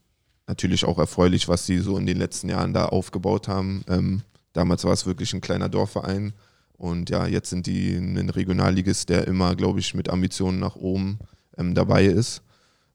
natürlich 0.47 0.85
auch 0.85 0.99
erfreulich, 0.99 1.49
was 1.49 1.67
sie 1.67 1.79
so 1.79 1.99
in 1.99 2.07
den 2.07 2.19
letzten 2.19 2.49
Jahren 2.49 2.73
da 2.73 2.87
aufgebaut 2.87 3.49
haben. 3.49 3.85
Ähm, 3.89 4.23
damals 4.53 4.85
war 4.85 4.93
es 4.93 5.07
wirklich 5.07 5.35
ein 5.35 5.41
kleiner 5.41 5.69
Dorfverein 5.69 6.33
und 6.81 7.11
ja, 7.11 7.27
jetzt 7.27 7.51
sind 7.51 7.67
die 7.67 7.95
ein 7.95 8.31
Regionalligist, 8.31 9.11
der 9.11 9.29
immer, 9.29 9.55
glaube 9.55 9.81
ich, 9.81 9.93
mit 9.93 10.09
Ambitionen 10.09 10.59
nach 10.61 10.77
oben 10.77 11.19
ähm, 11.59 11.75
dabei 11.75 12.07
ist. 12.07 12.41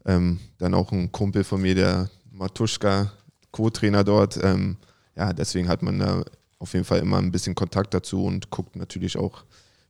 Ähm, 0.08 0.40
dann 0.58 0.74
auch 0.74 0.92
ein 0.92 1.12
Kumpel 1.12 1.44
von 1.44 1.62
mir, 1.62 1.76
der 1.76 2.10
Matuschka, 2.32 3.12
Co-Trainer 3.52 4.04
dort. 4.04 4.44
Ähm, 4.44 4.78
ja, 5.16 5.34
deswegen 5.34 5.70
hat 5.70 5.84
man 5.84 6.00
da 6.00 6.24
auf 6.58 6.74
jeden 6.74 6.84
Fall 6.84 6.98
immer 6.98 7.20
ein 7.20 7.32
bisschen 7.32 7.54
Kontakt 7.54 7.94
dazu 7.94 8.26
und 8.26 8.50
guckt 8.50 8.76
natürlich 8.76 9.20
auch, 9.20 9.44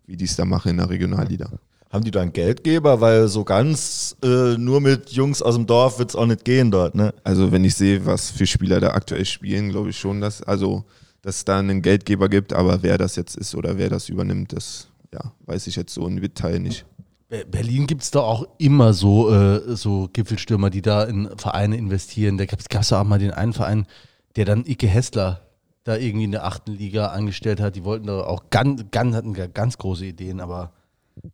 wie 0.05 0.17
die 0.17 0.25
es 0.25 0.35
da 0.35 0.43
machen 0.43 0.71
in 0.71 0.77
der 0.77 0.89
Regionalliga. 0.89 1.49
Haben 1.89 2.03
die 2.03 2.11
da 2.11 2.19
einen 2.19 2.33
Geldgeber? 2.33 2.99
Weil 2.99 3.29
so 3.29 3.45
ganz 3.45 4.17
äh, 4.21 4.57
nur 4.57 4.81
mit 4.81 5.11
Jungs 5.11 5.41
aus 5.41 5.55
dem 5.55 5.67
Dorf 5.67 5.99
wird 5.99 6.09
es 6.09 6.17
auch 6.17 6.25
nicht 6.25 6.43
gehen 6.43 6.69
dort, 6.69 6.95
ne? 6.95 7.13
Also 7.23 7.53
wenn 7.53 7.63
ich 7.63 7.75
sehe, 7.75 8.05
was 8.05 8.29
für 8.29 8.45
Spieler 8.45 8.81
da 8.81 8.89
aktuell 8.89 9.23
spielen, 9.23 9.69
glaube 9.69 9.91
ich 9.91 9.97
schon, 9.97 10.19
dass, 10.19 10.43
also, 10.43 10.83
dass 11.25 11.37
es 11.37 11.45
da 11.45 11.57
einen 11.59 11.81
Geldgeber 11.81 12.29
gibt, 12.29 12.53
aber 12.53 12.83
wer 12.83 12.97
das 12.97 13.15
jetzt 13.15 13.35
ist 13.35 13.55
oder 13.55 13.77
wer 13.77 13.89
das 13.89 14.09
übernimmt, 14.09 14.53
das 14.53 14.89
ja, 15.11 15.31
weiß 15.45 15.65
ich 15.67 15.75
jetzt 15.75 15.93
so 15.93 16.05
im 16.07 16.21
Detail 16.21 16.59
nicht. 16.59 16.85
Be- 17.29 17.45
Berlin 17.49 17.87
gibt 17.87 18.03
es 18.03 18.11
doch 18.11 18.23
auch 18.23 18.47
immer 18.59 18.93
so, 18.93 19.31
äh, 19.33 19.75
so 19.75 20.07
Gipfelstürmer, 20.13 20.69
die 20.69 20.81
da 20.83 21.03
in 21.03 21.29
Vereine 21.37 21.77
investieren. 21.77 22.37
Da 22.37 22.45
gab 22.45 22.59
es 22.81 22.93
auch 22.93 23.03
mal 23.03 23.17
den 23.17 23.31
einen 23.31 23.53
Verein, 23.53 23.87
der 24.35 24.45
dann 24.45 24.65
Icke 24.65 24.87
Hessler 24.87 25.41
da 25.83 25.95
irgendwie 25.97 26.25
in 26.25 26.31
der 26.31 26.45
achten 26.45 26.73
Liga 26.73 27.07
angestellt 27.07 27.59
hat. 27.59 27.75
Die 27.75 27.83
wollten 27.83 28.05
da 28.07 28.21
auch 28.23 28.51
ganz, 28.51 28.85
ganz, 28.91 29.15
hatten 29.15 29.33
ga- 29.33 29.47
ganz 29.47 29.77
große 29.79 30.05
Ideen, 30.05 30.39
aber 30.39 30.73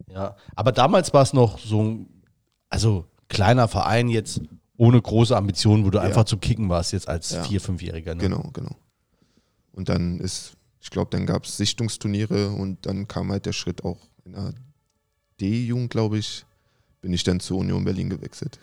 ja. 0.10 0.36
Aber 0.55 0.71
damals 0.71 1.13
war 1.13 1.24
es 1.24 1.33
noch 1.33 1.60
so 1.60 1.81
ein, 1.83 2.07
also 2.69 3.05
kleiner 3.27 3.67
Verein 3.67 4.07
jetzt 4.07 4.41
ohne 4.77 5.01
große 5.01 5.36
Ambitionen, 5.36 5.86
wo 5.86 5.89
du 5.89 6.00
einfach 6.00 6.24
zu 6.24 6.38
kicken 6.38 6.69
warst 6.69 6.93
jetzt 6.93 7.10
als 7.10 7.31
Ja. 7.31 7.43
Vier-, 7.43 7.60
Fünfjähriger. 7.62 8.15
Ne? 8.15 8.21
Genau, 8.21 8.50
genau. 8.53 8.75
Und 9.74 9.90
dann 9.90 10.20
ist, 10.20 10.54
ich 10.82 10.90
glaube, 10.90 11.10
dann 11.12 11.25
gab 11.25 11.46
es 11.46 11.58
Sichtungsturniere 11.58 12.50
und 12.50 12.86
dann 12.86 13.08
kam 13.08 13.32
halt 13.32 13.46
der 13.46 13.54
Schritt 13.54 13.84
auch 13.84 13.98
in 14.26 14.34
der 14.34 14.54
D-Jugend, 15.39 15.89
glaube 15.89 16.17
ich, 16.17 16.45
bin 17.02 17.13
ich 17.13 17.24
dann 17.24 17.39
zur 17.39 17.60
Union 17.60 17.84
Berlin 17.84 18.10
gewechselt. 18.10 18.60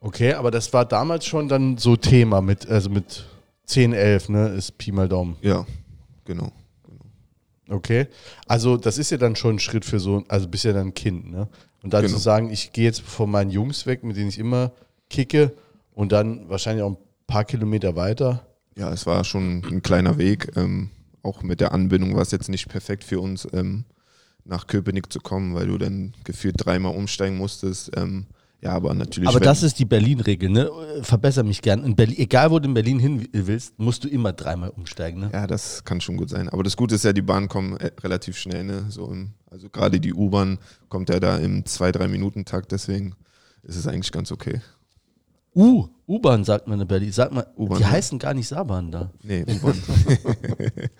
Okay, 0.00 0.32
aber 0.32 0.50
das 0.50 0.72
war 0.72 0.84
damals 0.84 1.26
schon 1.26 1.48
dann 1.48 1.76
so 1.76 1.94
Thema 1.96 2.40
mit, 2.40 2.66
also 2.66 2.88
mit 2.88 3.26
10, 3.66 3.92
11, 3.92 4.28
ne, 4.30 4.48
ist 4.48 4.78
Pi 4.78 4.92
mal 4.92 5.08
Daumen. 5.08 5.36
Ja, 5.42 5.66
genau. 6.24 6.50
Okay. 7.68 8.08
Also, 8.46 8.76
das 8.76 8.98
ist 8.98 9.10
ja 9.10 9.16
dann 9.16 9.36
schon 9.36 9.56
ein 9.56 9.58
Schritt 9.60 9.84
für 9.84 10.00
so, 10.00 10.24
also 10.26 10.48
bist 10.48 10.64
ja 10.64 10.72
dann 10.72 10.88
ein 10.88 10.94
Kind, 10.94 11.30
ne? 11.30 11.48
Und 11.82 11.94
dann 11.94 12.02
Genau. 12.02 12.14
zu 12.16 12.20
sagen, 12.20 12.50
ich 12.50 12.72
gehe 12.72 12.84
jetzt 12.84 13.00
von 13.00 13.30
meinen 13.30 13.50
Jungs 13.50 13.86
weg, 13.86 14.02
mit 14.02 14.16
denen 14.16 14.28
ich 14.28 14.38
immer 14.38 14.72
kicke 15.08 15.54
und 15.94 16.12
dann 16.12 16.48
wahrscheinlich 16.48 16.82
auch 16.82 16.90
ein 16.90 16.96
paar 17.26 17.44
Kilometer 17.44 17.94
weiter. 17.96 18.46
Ja, 18.76 18.92
es 18.92 19.06
war 19.06 19.24
schon 19.24 19.62
ein 19.64 19.82
kleiner 19.82 20.18
Weg. 20.18 20.52
Ähm, 20.56 20.90
auch 21.22 21.42
mit 21.42 21.60
der 21.60 21.72
Anbindung 21.72 22.14
war 22.14 22.22
es 22.22 22.30
jetzt 22.30 22.48
nicht 22.48 22.68
perfekt 22.68 23.04
für 23.04 23.20
uns, 23.20 23.46
ähm, 23.52 23.84
nach 24.44 24.66
Köpenick 24.66 25.12
zu 25.12 25.20
kommen, 25.20 25.54
weil 25.54 25.66
du 25.66 25.78
dann 25.78 26.14
gefühlt 26.24 26.54
dreimal 26.58 26.94
umsteigen 26.94 27.36
musstest. 27.36 27.90
Ähm, 27.96 28.26
ja, 28.62 28.72
aber 28.72 28.92
natürlich. 28.92 29.28
Aber 29.28 29.40
das 29.40 29.62
ist 29.62 29.78
die 29.78 29.86
Berlin-Regel, 29.86 30.50
ne? 30.50 30.70
Verbessere 31.02 31.44
mich 31.44 31.62
gern. 31.62 31.82
In 31.82 31.96
Berlin, 31.96 32.18
egal 32.18 32.50
wo 32.50 32.58
du 32.58 32.68
in 32.68 32.74
Berlin 32.74 32.98
hin 32.98 33.26
willst, 33.32 33.78
musst 33.78 34.04
du 34.04 34.08
immer 34.08 34.32
dreimal 34.32 34.68
umsteigen, 34.70 35.20
ne? 35.20 35.30
Ja, 35.32 35.46
das 35.46 35.84
kann 35.84 36.00
schon 36.00 36.18
gut 36.18 36.28
sein. 36.28 36.48
Aber 36.50 36.62
das 36.62 36.76
Gute 36.76 36.94
ist 36.94 37.04
ja, 37.04 37.14
die 37.14 37.22
Bahnen 37.22 37.48
kommen 37.48 37.78
äh, 37.78 37.90
relativ 38.02 38.36
schnell. 38.36 38.64
Ne? 38.64 38.86
So 38.90 39.10
im, 39.10 39.30
also 39.50 39.70
gerade 39.70 39.98
die 39.98 40.12
U-Bahn 40.12 40.58
kommt 40.90 41.08
ja 41.08 41.20
da 41.20 41.38
im 41.38 41.64
2-3-Minuten-Takt, 41.64 42.72
deswegen 42.72 43.14
ist 43.62 43.76
es 43.76 43.86
eigentlich 43.86 44.12
ganz 44.12 44.30
okay. 44.30 44.60
U, 45.54 45.88
U-Bahn 46.06 46.44
sagt 46.44 46.68
man 46.68 46.80
in 46.80 46.86
Berlin. 46.86 47.12
Sag 47.12 47.32
mal, 47.32 47.46
U-Bahn, 47.56 47.78
die 47.78 47.84
ja. 47.84 47.90
heißen 47.90 48.18
gar 48.18 48.34
nicht 48.34 48.48
Saarbahn 48.48 48.90
da. 48.90 49.10
Nee, 49.22 49.44
U-Bahn. 49.44 49.80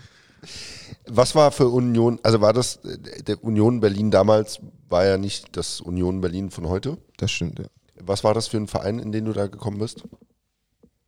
Was 1.06 1.34
war 1.34 1.50
für 1.50 1.68
Union, 1.68 2.18
also 2.22 2.40
war 2.40 2.52
das, 2.52 2.80
der 2.82 3.42
Union 3.42 3.80
Berlin 3.80 4.10
damals 4.10 4.60
war 4.88 5.04
ja 5.04 5.18
nicht 5.18 5.56
das 5.56 5.80
Union 5.80 6.20
Berlin 6.20 6.50
von 6.50 6.68
heute. 6.68 6.98
das 7.16 7.30
stimmt, 7.30 7.58
ja. 7.58 7.66
Was 8.02 8.24
war 8.24 8.32
das 8.32 8.48
für 8.48 8.56
ein 8.56 8.66
Verein, 8.66 8.98
in 8.98 9.12
den 9.12 9.26
du 9.26 9.32
da 9.32 9.46
gekommen 9.46 9.78
bist? 9.78 10.04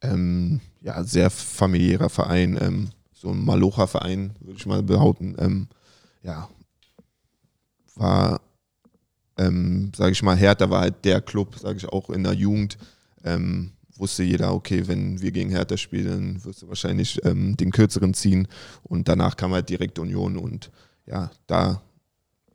Ähm, 0.02 0.60
ja, 0.82 1.02
sehr 1.04 1.30
familiärer 1.30 2.10
Verein, 2.10 2.58
ähm, 2.60 2.90
so 3.12 3.30
ein 3.30 3.44
Malocha-Verein, 3.44 4.34
würde 4.40 4.58
ich 4.58 4.66
mal 4.66 4.82
behaupten. 4.82 5.34
Ähm, 5.38 5.68
ja, 6.22 6.48
war, 7.94 8.40
ähm, 9.38 9.92
sage 9.96 10.12
ich 10.12 10.22
mal, 10.22 10.36
Hertha 10.36 10.68
war 10.68 10.80
halt 10.80 11.04
der 11.04 11.20
Club, 11.20 11.56
sage 11.58 11.78
ich 11.78 11.88
auch 11.88 12.10
in 12.10 12.24
der 12.24 12.34
Jugend. 12.34 12.76
Ähm, 13.24 13.72
wusste 13.96 14.22
jeder, 14.22 14.54
okay, 14.54 14.88
wenn 14.88 15.20
wir 15.20 15.32
gegen 15.32 15.50
Hertha 15.50 15.76
spielen, 15.76 16.44
wirst 16.44 16.62
du 16.62 16.68
wahrscheinlich 16.68 17.24
ähm, 17.24 17.56
den 17.56 17.70
kürzeren 17.70 18.14
ziehen. 18.14 18.48
Und 18.82 19.08
danach 19.08 19.36
kam 19.36 19.52
halt 19.52 19.68
direkt 19.68 19.98
Union 19.98 20.36
und 20.36 20.70
ja, 21.06 21.30
da 21.46 21.82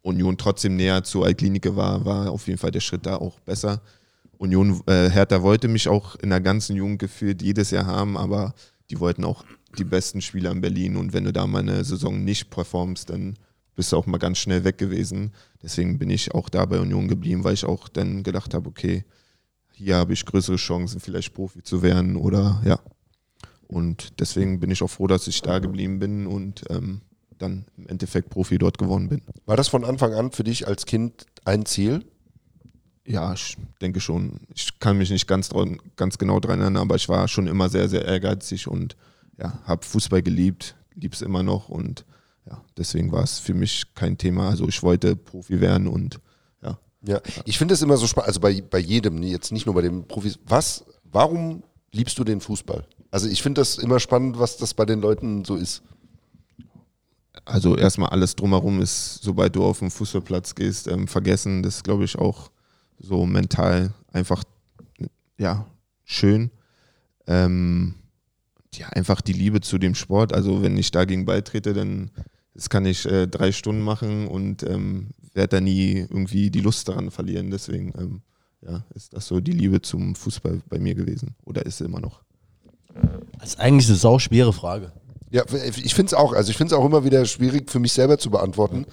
Union 0.01 0.37
trotzdem 0.37 0.75
näher 0.75 1.03
zur 1.03 1.25
Altklinike 1.25 1.75
war, 1.75 2.05
war 2.05 2.31
auf 2.31 2.47
jeden 2.47 2.59
Fall 2.59 2.71
der 2.71 2.79
Schritt 2.79 3.05
da 3.05 3.17
auch 3.17 3.39
besser. 3.41 3.81
Union, 4.37 4.81
äh, 4.87 5.09
Hertha 5.09 5.41
wollte 5.41 5.67
mich 5.67 5.87
auch 5.87 6.15
in 6.15 6.29
der 6.29 6.41
ganzen 6.41 6.75
Jugend 6.75 6.99
gefühlt 6.99 7.41
jedes 7.41 7.71
Jahr 7.71 7.85
haben, 7.85 8.17
aber 8.17 8.53
die 8.89 8.99
wollten 8.99 9.25
auch 9.25 9.43
die 9.77 9.83
besten 9.83 10.21
Spieler 10.21 10.51
in 10.51 10.61
Berlin 10.61 10.95
und 10.95 11.13
wenn 11.13 11.25
du 11.25 11.33
da 11.33 11.45
mal 11.45 11.59
eine 11.59 11.83
Saison 11.83 12.23
nicht 12.23 12.49
performst, 12.49 13.09
dann 13.09 13.35
bist 13.75 13.91
du 13.91 13.97
auch 13.97 14.05
mal 14.05 14.17
ganz 14.17 14.39
schnell 14.39 14.63
weg 14.63 14.77
gewesen. 14.77 15.33
Deswegen 15.61 15.99
bin 15.99 16.09
ich 16.09 16.33
auch 16.33 16.49
da 16.49 16.65
bei 16.65 16.79
Union 16.79 17.07
geblieben, 17.07 17.43
weil 17.43 17.53
ich 17.53 17.65
auch 17.65 17.89
dann 17.89 18.23
gedacht 18.23 18.53
habe, 18.53 18.69
okay, 18.69 19.03
hier 19.77 19.95
habe 19.97 20.13
ich 20.13 20.25
größere 20.25 20.57
Chancen, 20.57 20.99
vielleicht 20.99 21.33
Profi 21.33 21.61
zu 21.63 21.81
werden 21.81 22.15
oder 22.15 22.61
ja. 22.65 22.79
Und 23.67 24.19
deswegen 24.19 24.59
bin 24.59 24.71
ich 24.71 24.81
auch 24.81 24.89
froh, 24.89 25.07
dass 25.07 25.27
ich 25.27 25.41
da 25.41 25.59
geblieben 25.59 25.99
bin 25.99 26.25
und 26.25 26.63
ähm, 26.69 27.01
dann 27.37 27.65
im 27.77 27.87
Endeffekt 27.87 28.29
Profi 28.29 28.57
dort 28.57 28.77
geworden 28.77 29.09
bin. 29.09 29.21
War 29.45 29.57
das 29.57 29.67
von 29.67 29.83
Anfang 29.83 30.13
an 30.13 30.31
für 30.31 30.43
dich 30.43 30.67
als 30.67 30.85
Kind 30.85 31.25
ein 31.45 31.65
Ziel? 31.65 32.05
Ja, 33.05 33.33
ich 33.33 33.55
denke 33.81 33.99
schon. 33.99 34.39
Ich 34.53 34.79
kann 34.79 34.97
mich 34.97 35.09
nicht 35.09 35.27
ganz, 35.27 35.49
dran- 35.49 35.79
ganz 35.95 36.17
genau 36.17 36.39
dran 36.39 36.61
erinnern, 36.61 36.81
aber 36.83 36.95
ich 36.95 37.07
war 37.09 37.27
schon 37.27 37.47
immer 37.47 37.69
sehr, 37.69 37.89
sehr 37.89 38.05
ehrgeizig 38.05 38.67
und 38.67 38.95
ja, 39.37 39.59
habe 39.65 39.85
Fußball 39.85 40.21
geliebt, 40.21 40.75
liebe 40.95 41.13
es 41.13 41.21
immer 41.21 41.43
noch 41.43 41.69
und 41.69 42.05
ja, 42.49 42.63
deswegen 42.77 43.11
war 43.11 43.23
es 43.23 43.39
für 43.39 43.53
mich 43.53 43.93
kein 43.93 44.17
Thema. 44.17 44.49
Also 44.49 44.67
ich 44.67 44.81
wollte 44.81 45.15
Profi 45.15 45.59
werden 45.59 45.87
und 45.87 46.19
ja. 47.03 47.21
Ich 47.45 47.57
finde 47.57 47.73
es 47.73 47.81
immer 47.81 47.97
so 47.97 48.07
spannend, 48.07 48.27
also 48.27 48.39
bei, 48.39 48.61
bei 48.61 48.79
jedem, 48.79 49.21
jetzt 49.23 49.51
nicht 49.51 49.65
nur 49.65 49.75
bei 49.75 49.81
den 49.81 50.07
Profis. 50.07 50.39
Was, 50.45 50.85
warum 51.03 51.63
liebst 51.91 52.17
du 52.17 52.23
den 52.23 52.41
Fußball? 52.41 52.85
Also 53.11 53.27
ich 53.27 53.41
finde 53.41 53.61
das 53.61 53.77
immer 53.77 53.99
spannend, 53.99 54.39
was 54.39 54.57
das 54.57 54.73
bei 54.73 54.85
den 54.85 55.01
Leuten 55.01 55.45
so 55.45 55.55
ist. 55.55 55.83
Also 57.45 57.77
erstmal 57.77 58.09
alles 58.09 58.35
drumherum 58.35 58.81
ist, 58.81 59.19
sobald 59.21 59.55
du 59.55 59.63
auf 59.63 59.79
den 59.79 59.89
Fußballplatz 59.89 60.55
gehst, 60.55 60.87
ähm, 60.87 61.07
vergessen. 61.07 61.63
Das 61.63 61.83
glaube 61.83 62.03
ich, 62.03 62.17
auch 62.17 62.51
so 62.99 63.25
mental 63.25 63.93
einfach 64.11 64.43
ja, 65.37 65.65
schön. 66.03 66.51
Ähm, 67.25 67.95
ja, 68.73 68.87
einfach 68.89 69.21
die 69.21 69.33
Liebe 69.33 69.61
zu 69.61 69.77
dem 69.77 69.95
Sport. 69.95 70.33
Also 70.33 70.61
wenn 70.61 70.77
ich 70.77 70.91
dagegen 70.91 71.25
beitrete, 71.25 71.73
dann 71.73 72.11
das 72.57 72.69
kann 72.69 72.85
ich 72.87 73.05
äh, 73.05 73.27
drei 73.27 73.51
Stunden 73.51 73.83
machen 73.83 74.27
und 74.27 74.63
ähm, 74.63 75.11
werde 75.33 75.57
da 75.57 75.61
nie 75.61 75.99
irgendwie 76.09 76.49
die 76.49 76.61
Lust 76.61 76.89
daran 76.89 77.11
verlieren. 77.11 77.51
Deswegen 77.51 77.93
ähm, 77.97 78.21
ja, 78.67 78.83
ist 78.95 79.13
das 79.13 79.27
so 79.27 79.39
die 79.39 79.51
Liebe 79.51 79.79
zum 79.81 80.15
Fußball 80.15 80.61
bei 80.67 80.79
mir 80.79 80.95
gewesen 80.95 81.35
oder 81.45 81.65
ist 81.67 81.81
immer 81.81 81.99
noch. 81.99 82.23
Das 83.39 83.49
ist 83.49 83.59
eigentlich 83.59 83.87
eine 83.87 83.97
sauschwere 83.97 84.53
Frage. 84.53 84.91
Ja, 85.29 85.43
ich 85.43 85.93
finde 85.93 86.07
es 86.07 86.13
auch, 86.15 86.33
also 86.33 86.49
ich 86.49 86.57
finde 86.57 86.73
es 86.73 86.79
auch 86.79 86.85
immer 86.85 87.03
wieder 87.03 87.25
schwierig 87.25 87.69
für 87.69 87.79
mich 87.79 87.93
selber 87.93 88.17
zu 88.17 88.31
beantworten, 88.31 88.85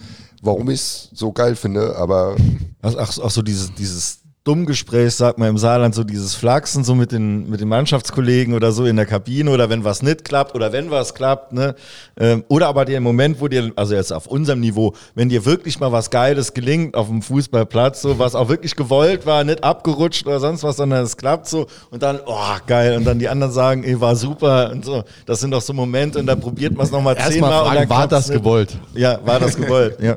warum 0.43 0.69
ich 0.69 0.81
es 0.81 1.11
so 1.15 1.33
geil 1.33 1.57
finde, 1.57 1.97
aber 1.97 2.37
Ach, 2.83 2.95
ach, 2.99 3.19
ach 3.23 3.31
so, 3.31 3.41
dieses, 3.41 3.73
dieses 3.75 4.24
Dummgespräch, 4.45 5.15
sagt 5.15 5.39
man 5.39 5.49
im 5.49 5.57
Saarland, 5.57 5.95
so 5.95 6.05
dieses 6.05 6.35
Flachsen 6.35 6.85
so 6.85 6.95
mit 6.95 7.13
den, 7.13 7.49
mit 7.49 7.61
den 7.61 7.69
Mannschaftskollegen 7.69 8.53
oder 8.53 8.73
so 8.73 8.85
in 8.85 8.97
der 8.97 9.07
Kabine 9.07 9.51
oder 9.51 9.71
wenn 9.71 9.85
was 9.85 10.03
nicht 10.03 10.23
klappt 10.23 10.55
oder 10.55 10.71
wenn 10.71 10.91
was 10.91 11.15
klappt, 11.15 11.55
ne? 11.55 11.75
Ähm, 12.21 12.45
oder 12.49 12.69
aber 12.69 12.85
der 12.85 13.01
Moment, 13.01 13.41
wo 13.41 13.49
dir, 13.49 13.73
also 13.75 13.95
jetzt 13.95 14.13
auf 14.13 14.27
unserem 14.27 14.61
Niveau, 14.61 14.93
wenn 15.15 15.31
dir 15.31 15.47
wirklich 15.47 15.81
mal 15.81 15.93
was 15.93 16.11
Geiles 16.11 16.53
gelingt 16.53 16.95
auf 16.95 17.09
dem 17.09 17.23
Fußballplatz, 17.23 18.03
so 18.03 18.19
was 18.19 18.35
auch 18.35 18.51
wirklich 18.51 18.77
gewollt 18.77 19.25
war, 19.25 19.45
nicht 19.45 19.65
abgerutscht 19.65 20.27
oder 20.27 20.41
sonst 20.41 20.63
was, 20.63 20.77
sondern 20.77 21.05
es 21.05 21.17
klappt 21.17 21.49
so 21.49 21.67
und 21.91 22.03
dann, 22.03 22.21
oh, 22.27 22.57
geil, 22.67 22.99
und 22.99 23.05
dann 23.05 23.19
die 23.19 23.31
anderen 23.31 23.53
sagen, 23.53 23.83
ey, 23.83 23.99
war 23.99 24.15
super 24.15 24.71
und 24.73 24.85
so. 24.85 25.05
Das 25.25 25.41
sind 25.41 25.53
doch 25.53 25.63
so 25.63 25.73
Momente 25.73 26.19
und 26.19 26.27
da 26.27 26.37
probiert 26.37 26.77
man 26.77 26.85
es 26.85 26.93
nochmal 26.93 27.17
zehnmal 27.17 27.31
Erstmal 27.31 27.61
und 27.61 27.67
dann 27.67 27.77
fragen, 27.77 27.91
war 27.91 28.09
das 28.09 28.29
gewollt? 28.29 28.79
Ja, 28.93 29.19
war 29.25 29.41
das 29.41 29.57
gewollt, 29.57 29.97
ja. 30.03 30.17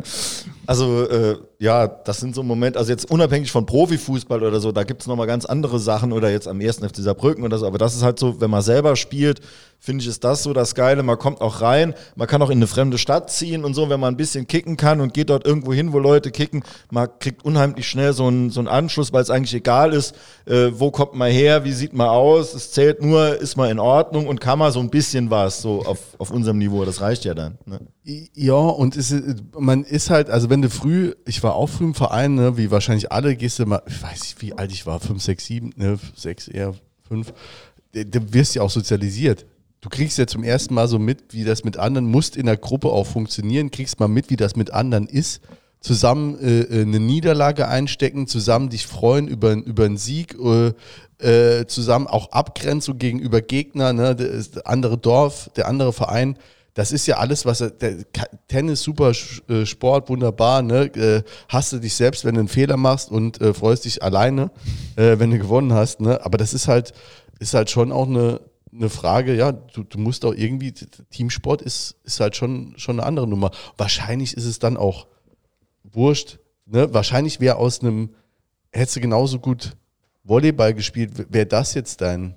Also 0.68 1.10
äh, 1.10 1.38
ja, 1.60 1.88
das 1.88 2.20
sind 2.20 2.36
so 2.36 2.44
Momente, 2.44 2.78
also 2.78 2.92
jetzt 2.92 3.10
unabhängig 3.10 3.52
von 3.52 3.66
Profifußball 3.66 4.44
oder 4.44 4.60
so, 4.60 4.72
da 4.72 4.84
gibt 4.84 5.02
es 5.02 5.08
nochmal 5.08 5.26
ganz 5.26 5.46
andere 5.46 5.80
Sachen 5.80 6.14
oder 6.14 6.30
jetzt 6.30 6.48
am 6.48 6.62
ersten 6.62 6.88
FC 6.88 6.98
Saarbrücken 6.98 7.44
oder 7.44 7.58
so, 7.58 7.66
aber 7.66 7.80
das 7.80 7.96
ist 7.96 8.04
halt 8.04 8.20
so, 8.20 8.40
wenn 8.40 8.52
man 8.52 8.62
selber 8.62 8.96
spielt, 8.96 9.42
finde 9.80 10.04
ich, 10.04 10.08
ist 10.08 10.24
das 10.24 10.44
so 10.44 10.54
das 10.54 10.76
Geile, 10.76 11.02
man 11.02 11.18
kommt 11.18 11.42
auch 11.42 11.62
rein, 11.62 11.96
man 12.16 12.28
kann 12.28 12.42
auch 12.42 12.50
in 12.50 12.60
eine 12.60 12.68
fremde 12.68 12.98
Stadt 12.98 13.32
ziehen 13.32 13.64
und 13.64 13.74
so, 13.74 13.90
wenn 13.90 14.00
man 14.00 14.14
ein 14.14 14.18
bisschen 14.18 14.48
kicken 14.48 14.78
kann 14.78 15.02
und 15.02 15.14
geht 15.14 15.30
dort 15.30 15.46
irgendwo 15.46 15.74
hin, 15.74 15.94
wo 15.94 16.00
Leute 16.00 16.32
kicken, 16.32 16.64
man 16.92 17.10
kriegt 17.20 17.44
unheimlich 17.44 17.88
schnell 17.88 18.14
so 18.14 18.28
einen, 18.28 18.50
so 18.52 18.60
einen 18.60 18.68
Anschluss, 18.68 19.14
weil 19.14 19.24
es 19.24 19.30
eigentlich 19.30 19.54
egal 19.54 19.94
ist, 19.94 20.16
äh, 20.46 20.70
wo 20.74 20.92
kommt 20.92 21.16
man 21.16 21.32
her, 21.32 21.64
wie 21.64 21.74
sieht 21.74 21.94
man 21.94 22.08
aus, 22.08 22.54
es 22.54 22.72
zählt 22.72 23.02
nur, 23.02 23.36
ist 23.36 23.56
man 23.56 23.70
in 23.70 23.80
Ordnung 23.80 24.28
und 24.28 24.42
kann 24.42 24.60
man 24.60 24.72
so 24.72 24.80
ein 24.80 24.90
bisschen 24.90 25.32
was, 25.32 25.62
so 25.62 25.84
auf, 25.84 26.00
auf 26.20 26.32
unserem 26.32 26.58
Niveau, 26.60 26.86
das 26.86 27.02
reicht 27.02 27.26
ja 27.26 27.34
dann. 27.34 27.58
Ne? 27.66 27.80
Ja, 28.34 28.54
und 28.54 28.96
ist, 28.96 29.14
man 29.58 29.84
ist 29.84 30.10
halt, 30.10 30.30
also 30.30 30.50
wenn 30.50 30.62
du 30.62 30.70
früh, 30.70 31.14
ich 31.26 31.44
war 31.44 31.47
auch 31.54 31.68
früh 31.68 31.86
im 31.86 31.94
Verein, 31.94 32.36
ne, 32.36 32.58
wie 32.58 32.72
wahrscheinlich 32.72 33.12
alle, 33.12 33.36
gehst 33.36 33.60
du 33.60 33.66
mal, 33.66 33.82
ich 33.88 34.02
weiß 34.02 34.22
nicht, 34.22 34.42
wie 34.42 34.54
alt 34.54 34.72
ich 34.72 34.86
war, 34.86 35.00
fünf, 35.00 35.22
sechs, 35.22 35.46
sieben, 35.46 35.72
ne, 35.76 36.00
sechs, 36.16 36.48
eher 36.48 36.74
fünf, 37.08 37.34
du, 37.94 38.06
du 38.06 38.34
wirst 38.34 38.56
ja 38.56 38.62
auch 38.62 38.70
sozialisiert. 38.70 39.46
Du 39.82 39.90
kriegst 39.90 40.18
ja 40.18 40.26
zum 40.26 40.44
ersten 40.44 40.74
Mal 40.74 40.88
so 40.88 41.00
mit, 41.00 41.34
wie 41.34 41.44
das 41.44 41.64
mit 41.64 41.78
anderen, 41.78 42.10
musst 42.10 42.36
in 42.36 42.48
der 42.48 42.58
Gruppe 42.58 42.90
auch 42.90 43.06
funktionieren, 43.06 43.72
kriegst 43.72 44.00
mal 44.00 44.08
mit, 44.08 44.30
wie 44.30 44.36
das 44.36 44.56
mit 44.56 44.74
anderen 44.74 45.08
ist, 45.08 45.42
zusammen 45.80 46.40
äh, 46.40 46.62
äh, 46.62 46.82
eine 46.82 47.00
Niederlage 47.00 47.68
einstecken, 47.68 48.28
zusammen 48.28 48.70
dich 48.70 48.88
freuen 48.88 49.28
über, 49.28 49.54
über 49.54 49.86
einen 49.86 49.98
Sieg, 49.98 50.36
äh, 50.40 50.74
äh, 51.20 51.66
zusammen 51.68 52.08
auch 52.08 52.32
Abgrenzung 52.32 52.98
gegenüber 52.98 53.42
Gegner, 53.42 53.94
ne, 53.94 54.16
das 54.16 54.58
andere 54.66 54.98
Dorf, 54.98 55.50
der 55.56 55.68
andere 55.68 55.94
Verein. 55.94 56.38
Das 56.78 56.92
ist 56.92 57.08
ja 57.08 57.18
alles, 57.18 57.44
was 57.44 57.62
er- 57.62 57.74
Tennis, 58.48 58.84
super 58.84 59.12
äh, 59.50 59.66
Sport, 59.66 60.10
wunderbar. 60.10 60.62
Ne? 60.62 60.86
Äh, 60.96 61.24
Hast 61.50 61.74
du 61.74 61.80
dich 61.80 61.96
selbst, 61.96 62.24
wenn 62.24 62.36
du 62.36 62.42
einen 62.42 62.48
Fehler 62.48 62.78
machst 62.78 63.10
und 63.10 63.42
äh, 63.42 63.56
freust 63.56 63.86
dich 63.86 64.04
alleine, 64.04 64.52
äh, 64.96 65.18
wenn 65.18 65.32
du 65.32 65.40
gewonnen 65.40 65.74
hast. 65.74 66.02
Ne? 66.02 66.24
Aber 66.24 66.38
das 66.38 66.54
ist 66.54 66.68
halt, 66.68 66.94
ist 67.40 67.56
halt 67.56 67.72
schon 67.72 67.92
auch 67.92 68.06
eine, 68.06 68.42
eine 68.72 68.90
Frage. 68.92 69.34
Ja, 69.34 69.54
du, 69.54 69.86
du 69.86 69.98
musst 69.98 70.24
auch 70.24 70.36
irgendwie 70.36 70.72
Teamsport 70.72 71.64
ist, 71.64 71.96
ist 72.04 72.20
halt 72.20 72.36
schon 72.36 72.76
schon 72.78 73.00
eine 73.00 73.08
andere 73.08 73.28
Nummer. 73.28 73.50
Wahrscheinlich 73.76 74.38
ist 74.38 74.46
es 74.46 74.60
dann 74.60 74.78
auch 74.78 75.08
wurscht. 75.84 76.38
Ne? 76.68 76.94
Wahrscheinlich 76.94 77.40
wäre 77.40 77.56
aus 77.56 77.82
einem 77.82 78.12
hättest 78.72 78.98
du 78.98 79.02
genauso 79.02 79.40
gut 79.40 79.72
Volleyball 80.24 80.76
gespielt. 80.76 81.34
Wäre 81.34 81.48
das 81.48 81.74
jetzt 81.74 82.02
dein 82.02 82.36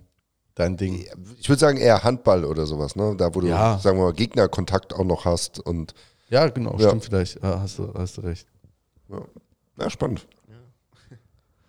dein 0.55 0.77
Ding? 0.77 1.07
Ich 1.39 1.49
würde 1.49 1.61
sagen 1.61 1.79
eher 1.79 2.03
Handball 2.05 2.45
oder 2.45 2.67
sowas, 2.67 2.97
ne? 2.97 3.15
Da 3.17 3.35
wo 3.35 3.41
du, 3.41 3.49
Ja. 3.49 3.79
sagen 3.79 3.99
wir 3.99 4.05
mal, 4.05 4.13
Gegnerkontakt 4.13 4.95
auch 4.95 5.05
noch 5.05 5.25
hast 5.25 5.59
und 5.61 5.95
Ja, 6.29 6.49
genau, 6.49 6.77
Ja. 6.79 6.89
stimmt 6.89 7.05
vielleicht. 7.05 7.43
Ja, 7.43 7.61
hast, 7.61 7.79
du, 7.79 7.93
hast 7.95 8.17
du 8.17 8.21
recht. 8.23 8.47
ja, 9.79 9.91
spannend. 9.91 10.27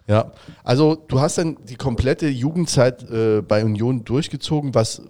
Ja, 0.07 0.31
also 0.63 0.95
du 0.95 1.21
hast 1.21 1.37
dann 1.37 1.57
die 1.65 1.75
komplette 1.75 2.27
Jugendzeit 2.27 3.09
äh, 3.09 3.41
bei 3.41 3.63
Union 3.63 4.03
durchgezogen. 4.03 4.73
Was, 4.75 5.01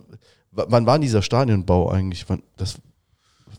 wann 0.51 0.86
war 0.86 0.99
dieser 0.99 1.21
Stadionbau 1.21 1.89
eigentlich? 1.89 2.29
Wann, 2.29 2.43
das 2.57 2.75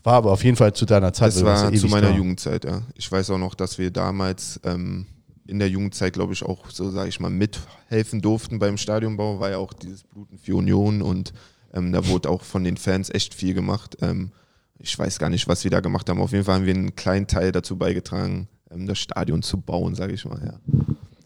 war 0.03 0.13
aber 0.13 0.31
auf 0.31 0.43
jeden 0.43 0.55
Fall 0.55 0.73
zu 0.73 0.85
deiner 0.85 1.11
Zeit. 1.11 1.35
Das 1.35 1.43
war 1.43 1.73
zu 1.73 1.87
meiner 1.87 2.09
da. 2.09 2.15
Jugendzeit, 2.15 2.63
ja. 2.65 2.83
Ich 2.95 3.11
weiß 3.11 3.29
auch 3.31 3.37
noch, 3.37 3.55
dass 3.55 3.77
wir 3.77 3.91
damals 3.91 4.59
ähm, 4.63 5.07
in 5.45 5.59
der 5.59 5.69
Jugendzeit, 5.69 6.13
glaube 6.13 6.33
ich, 6.33 6.43
auch 6.43 6.69
so, 6.69 6.89
sage 6.89 7.09
ich 7.09 7.19
mal, 7.19 7.29
mithelfen 7.29 8.21
durften 8.21 8.59
beim 8.59 8.77
Stadionbau, 8.77 9.39
war 9.39 9.49
ja 9.51 9.57
auch 9.57 9.73
dieses 9.73 10.03
Bluten 10.03 10.37
für 10.37 10.55
Union 10.55 11.01
und 11.01 11.33
ähm, 11.73 11.91
da 11.91 12.07
wurde 12.07 12.29
auch 12.29 12.43
von 12.43 12.63
den 12.63 12.77
Fans 12.77 13.09
echt 13.09 13.33
viel 13.33 13.53
gemacht. 13.53 13.97
Ähm, 14.01 14.31
ich 14.79 14.97
weiß 14.97 15.19
gar 15.19 15.29
nicht, 15.29 15.47
was 15.47 15.63
wir 15.63 15.71
da 15.71 15.79
gemacht 15.79 16.09
haben. 16.09 16.19
Auf 16.19 16.31
jeden 16.31 16.45
Fall 16.45 16.55
haben 16.55 16.65
wir 16.65 16.73
einen 16.73 16.95
kleinen 16.95 17.27
Teil 17.27 17.51
dazu 17.51 17.77
beigetragen, 17.77 18.47
ähm, 18.71 18.87
das 18.87 18.99
Stadion 18.99 19.41
zu 19.41 19.59
bauen, 19.59 19.95
sage 19.95 20.13
ich 20.13 20.25
mal, 20.25 20.41
ja. 20.45 20.59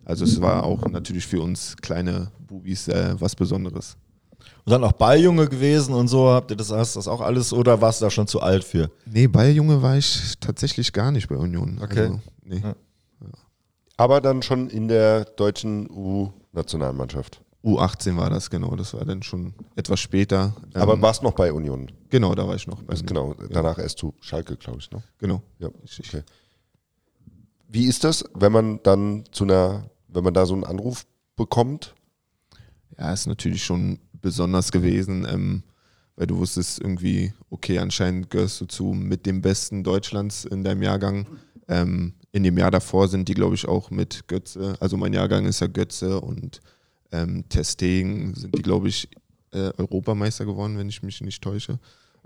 Also 0.06 0.24
es 0.24 0.40
war 0.40 0.64
auch 0.64 0.88
natürlich 0.88 1.28
für 1.28 1.42
uns 1.42 1.76
kleine 1.76 2.32
Bubis 2.48 2.88
äh, 2.88 3.16
was 3.20 3.36
Besonderes. 3.36 3.98
Und 4.64 4.72
dann 4.72 4.84
auch 4.86 4.94
Balljunge 4.94 5.48
gewesen 5.48 5.94
und 5.94 6.08
so, 6.08 6.30
habt 6.30 6.50
ihr 6.52 6.58
das, 6.58 6.72
hast 6.72 6.96
das 6.96 7.10
auch 7.10 7.20
alles 7.20 7.52
oder 7.52 7.82
warst 7.82 8.00
du 8.00 8.06
da 8.06 8.12
schon 8.12 8.28
zu 8.28 8.42
alt 8.42 8.64
für? 8.64 8.90
Nee, 9.06 9.28
Balljunge 9.28 9.82
war 9.82 9.98
ich 9.98 10.36
tatsächlich 10.40 10.94
gar 10.94 11.12
nicht 11.12 11.28
bei 11.28 11.36
Union. 11.36 11.80
Okay. 11.82 12.00
Also, 12.00 12.20
nee. 12.44 12.62
Ja. 12.64 12.76
Aber 13.98 14.22
dann 14.22 14.44
schon 14.44 14.70
in 14.70 14.88
der 14.88 15.26
deutschen 15.26 15.90
U-Nationalmannschaft. 15.90 17.42
U18 17.64 18.16
war 18.16 18.30
das, 18.30 18.50
genau. 18.50 18.76
Das 18.76 18.94
war 18.94 19.04
dann 19.04 19.24
schon 19.24 19.54
etwas 19.76 20.00
später. 20.00 20.56
Ähm, 20.76 20.82
Aber 20.82 21.02
warst 21.02 21.24
noch 21.24 21.34
bei 21.34 21.52
Union. 21.52 21.92
Genau, 22.10 22.34
da 22.36 22.48
war 22.48 22.56
ich 22.56 22.68
noch. 22.68 22.82
Bei 22.84 22.92
Also 22.94 23.04
genau, 23.04 23.34
danach 23.50 23.78
erst 23.80 23.98
zu 23.98 24.14
Schalke, 24.22 24.56
glaube 24.56 24.80
ich. 24.80 24.90
Ne? 24.92 25.04
Genau. 25.18 25.42
Ja, 25.60 25.68
okay. 25.68 26.24
Wie 27.68 27.86
ist 27.86 28.04
das, 28.04 28.24
wenn 28.34 28.52
man 28.52 28.80
dann 28.84 29.26
zu 29.32 29.44
einer, 29.44 29.90
wenn 30.08 30.24
man 30.24 30.34
da 30.34 30.46
so 30.46 30.54
einen 30.54 30.64
Anruf 30.64 31.06
bekommt? 31.36 31.96
Ja, 32.98 33.12
ist 33.12 33.28
natürlich 33.28 33.64
schon 33.66 34.00
besonders 34.14 34.72
gewesen, 34.72 35.28
ähm, 35.30 35.64
weil 36.16 36.28
du 36.28 36.38
wusstest 36.38 36.80
irgendwie, 36.80 37.34
okay, 37.50 37.80
anscheinend 37.80 38.30
gehörst 38.30 38.62
du 38.62 38.66
zu 38.66 38.86
mit 38.86 39.26
dem 39.26 39.42
Besten 39.42 39.84
Deutschlands 39.84 40.46
in 40.46 40.64
deinem 40.64 40.82
Jahrgang. 40.82 41.28
Ähm, 41.68 42.14
in 42.38 42.44
dem 42.44 42.58
Jahr 42.58 42.72
davor 42.72 43.08
sind 43.08 43.28
die, 43.28 43.34
glaube 43.34 43.56
ich, 43.56 43.68
auch 43.68 43.90
mit 43.92 44.28
Götze, 44.28 44.78
also 44.80 44.96
mein 44.96 45.14
Jahrgang 45.14 45.46
ist 45.46 45.60
ja 45.60 45.68
Götze 45.68 46.22
und 46.22 46.62
ähm, 47.12 47.50
Testegen 47.50 48.36
sind 48.36 48.56
die, 48.58 48.62
glaube 48.62 48.88
ich, 48.88 49.10
äh, 49.52 49.72
Europameister 49.78 50.46
geworden, 50.46 50.78
wenn 50.78 50.88
ich 50.88 51.04
mich 51.04 51.20
nicht 51.22 51.44
täusche. 51.44 51.80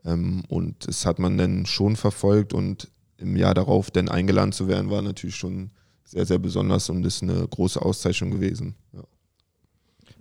Ähm, 0.03 0.43
und 0.49 0.87
das 0.87 1.05
hat 1.05 1.19
man 1.19 1.37
dann 1.37 1.65
schon 1.65 1.95
verfolgt 1.95 2.53
und 2.53 2.89
im 3.17 3.35
Jahr 3.37 3.53
darauf 3.53 3.89
dann 3.91 4.09
eingeladen 4.09 4.51
zu 4.51 4.67
werden, 4.67 4.89
war 4.89 5.01
natürlich 5.01 5.35
schon 5.35 5.71
sehr, 6.03 6.25
sehr 6.25 6.39
besonders 6.39 6.89
und 6.89 7.05
ist 7.05 7.23
eine 7.23 7.47
große 7.47 7.81
Auszeichnung 7.81 8.31
gewesen. 8.31 8.75
Ja. 8.93 9.03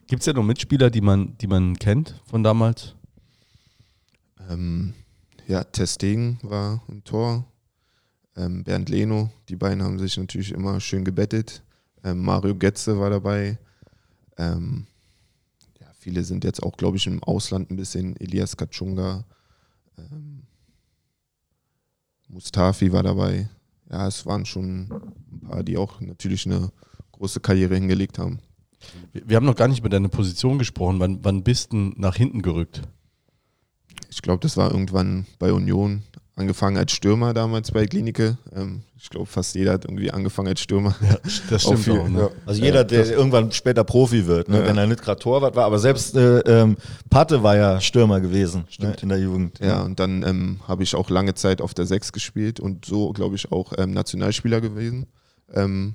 Gibt 0.06 0.20
es 0.20 0.26
ja 0.26 0.32
noch 0.32 0.44
Mitspieler, 0.44 0.90
die 0.90 1.00
man, 1.00 1.36
die 1.38 1.46
man 1.46 1.76
kennt 1.76 2.20
von 2.26 2.44
damals? 2.44 2.94
Ähm, 4.48 4.94
ja, 5.48 5.64
Testegen 5.64 6.38
war 6.42 6.82
im 6.88 7.02
Tor. 7.02 7.44
Ähm, 8.36 8.64
Bernd 8.64 8.88
Leno, 8.88 9.30
die 9.48 9.56
beiden 9.56 9.82
haben 9.82 9.98
sich 9.98 10.16
natürlich 10.16 10.52
immer 10.52 10.80
schön 10.80 11.04
gebettet. 11.04 11.62
Ähm, 12.04 12.22
Mario 12.22 12.54
Getze 12.54 12.98
war 12.98 13.10
dabei. 13.10 13.58
Ähm, 14.38 14.86
ja, 15.80 15.86
viele 15.98 16.24
sind 16.24 16.44
jetzt 16.44 16.62
auch, 16.62 16.76
glaube 16.76 16.96
ich, 16.96 17.06
im 17.06 17.22
Ausland 17.22 17.70
ein 17.70 17.76
bisschen. 17.76 18.16
Elias 18.16 18.56
Kachunga. 18.56 19.24
Ähm, 19.98 20.42
Mustafi 22.28 22.92
war 22.92 23.02
dabei. 23.02 23.48
Ja, 23.90 24.06
es 24.06 24.24
waren 24.24 24.46
schon 24.46 24.90
ein 25.32 25.40
paar, 25.40 25.62
die 25.64 25.76
auch 25.76 26.00
natürlich 26.00 26.46
eine 26.46 26.70
große 27.12 27.40
Karriere 27.40 27.74
hingelegt 27.74 28.18
haben. 28.18 28.38
Wir, 29.12 29.28
wir 29.28 29.36
haben 29.36 29.46
noch 29.46 29.56
gar 29.56 29.68
nicht 29.68 29.80
über 29.80 29.88
deine 29.88 30.08
Position 30.08 30.58
gesprochen. 30.58 31.00
Wann, 31.00 31.24
wann 31.24 31.42
bist 31.42 31.72
du 31.72 31.92
nach 31.96 32.16
hinten 32.16 32.42
gerückt? 32.42 32.82
Ich 34.08 34.22
glaube, 34.22 34.40
das 34.40 34.56
war 34.56 34.70
irgendwann 34.70 35.26
bei 35.38 35.52
Union. 35.52 36.02
Angefangen 36.36 36.78
als 36.78 36.92
Stürmer 36.92 37.34
damals 37.34 37.70
bei 37.70 37.86
Klinike. 37.86 38.38
Ähm, 38.54 38.82
ich 38.98 39.10
glaube, 39.10 39.26
fast 39.26 39.54
jeder 39.54 39.72
hat 39.72 39.84
irgendwie 39.84 40.10
angefangen 40.10 40.48
als 40.48 40.60
Stürmer. 40.60 40.94
Das 41.50 41.66
Auch 41.66 41.76
viel, 41.76 42.08
ne? 42.08 42.30
Also 42.46 42.62
jeder, 42.62 42.84
der 42.84 43.10
irgendwann 43.10 43.50
später 43.52 43.84
Profi 43.84 44.26
wird, 44.26 44.48
ne? 44.48 44.60
Ja. 44.60 44.66
wenn 44.66 44.78
er 44.78 44.86
nicht 44.86 45.02
gerade 45.02 45.20
Torwart 45.20 45.56
war, 45.56 45.64
aber 45.64 45.78
selbst 45.78 46.14
äh, 46.16 46.38
ähm, 46.40 46.76
Patte 47.08 47.42
war 47.42 47.56
ja 47.56 47.80
Stürmer 47.80 48.20
gewesen 48.20 48.64
ne? 48.78 48.94
in 49.02 49.08
der 49.08 49.18
Jugend. 49.18 49.58
Ja, 49.58 49.82
und 49.82 49.98
dann 50.00 50.22
ähm, 50.22 50.60
habe 50.66 50.82
ich 50.82 50.94
auch 50.94 51.10
lange 51.10 51.34
Zeit 51.34 51.60
auf 51.60 51.74
der 51.74 51.86
6 51.86 52.12
gespielt 52.12 52.60
und 52.60 52.84
so, 52.84 53.12
glaube 53.12 53.36
ich, 53.36 53.50
auch 53.52 53.72
ähm, 53.76 53.92
Nationalspieler 53.92 54.60
gewesen. 54.60 55.06
Ähm, 55.52 55.94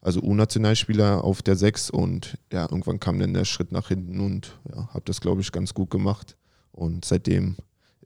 also 0.00 0.20
U-Nationalspieler 0.22 1.24
auf 1.24 1.42
der 1.42 1.56
6 1.56 1.90
und 1.90 2.38
ja, 2.52 2.62
irgendwann 2.62 3.00
kam 3.00 3.18
dann 3.18 3.34
der 3.34 3.44
Schritt 3.44 3.72
nach 3.72 3.88
hinten 3.88 4.20
und 4.20 4.58
ja, 4.72 4.88
habe 4.94 5.02
das, 5.04 5.20
glaube 5.20 5.40
ich, 5.40 5.52
ganz 5.52 5.74
gut 5.74 5.90
gemacht. 5.90 6.36
Und 6.72 7.04
seitdem 7.04 7.56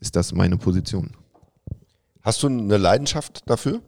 ist 0.00 0.16
das 0.16 0.32
meine 0.32 0.56
Position. 0.56 1.10
Hast 2.22 2.42
du 2.42 2.46
eine 2.48 2.76
Leidenschaft 2.76 3.42
dafür? 3.46 3.80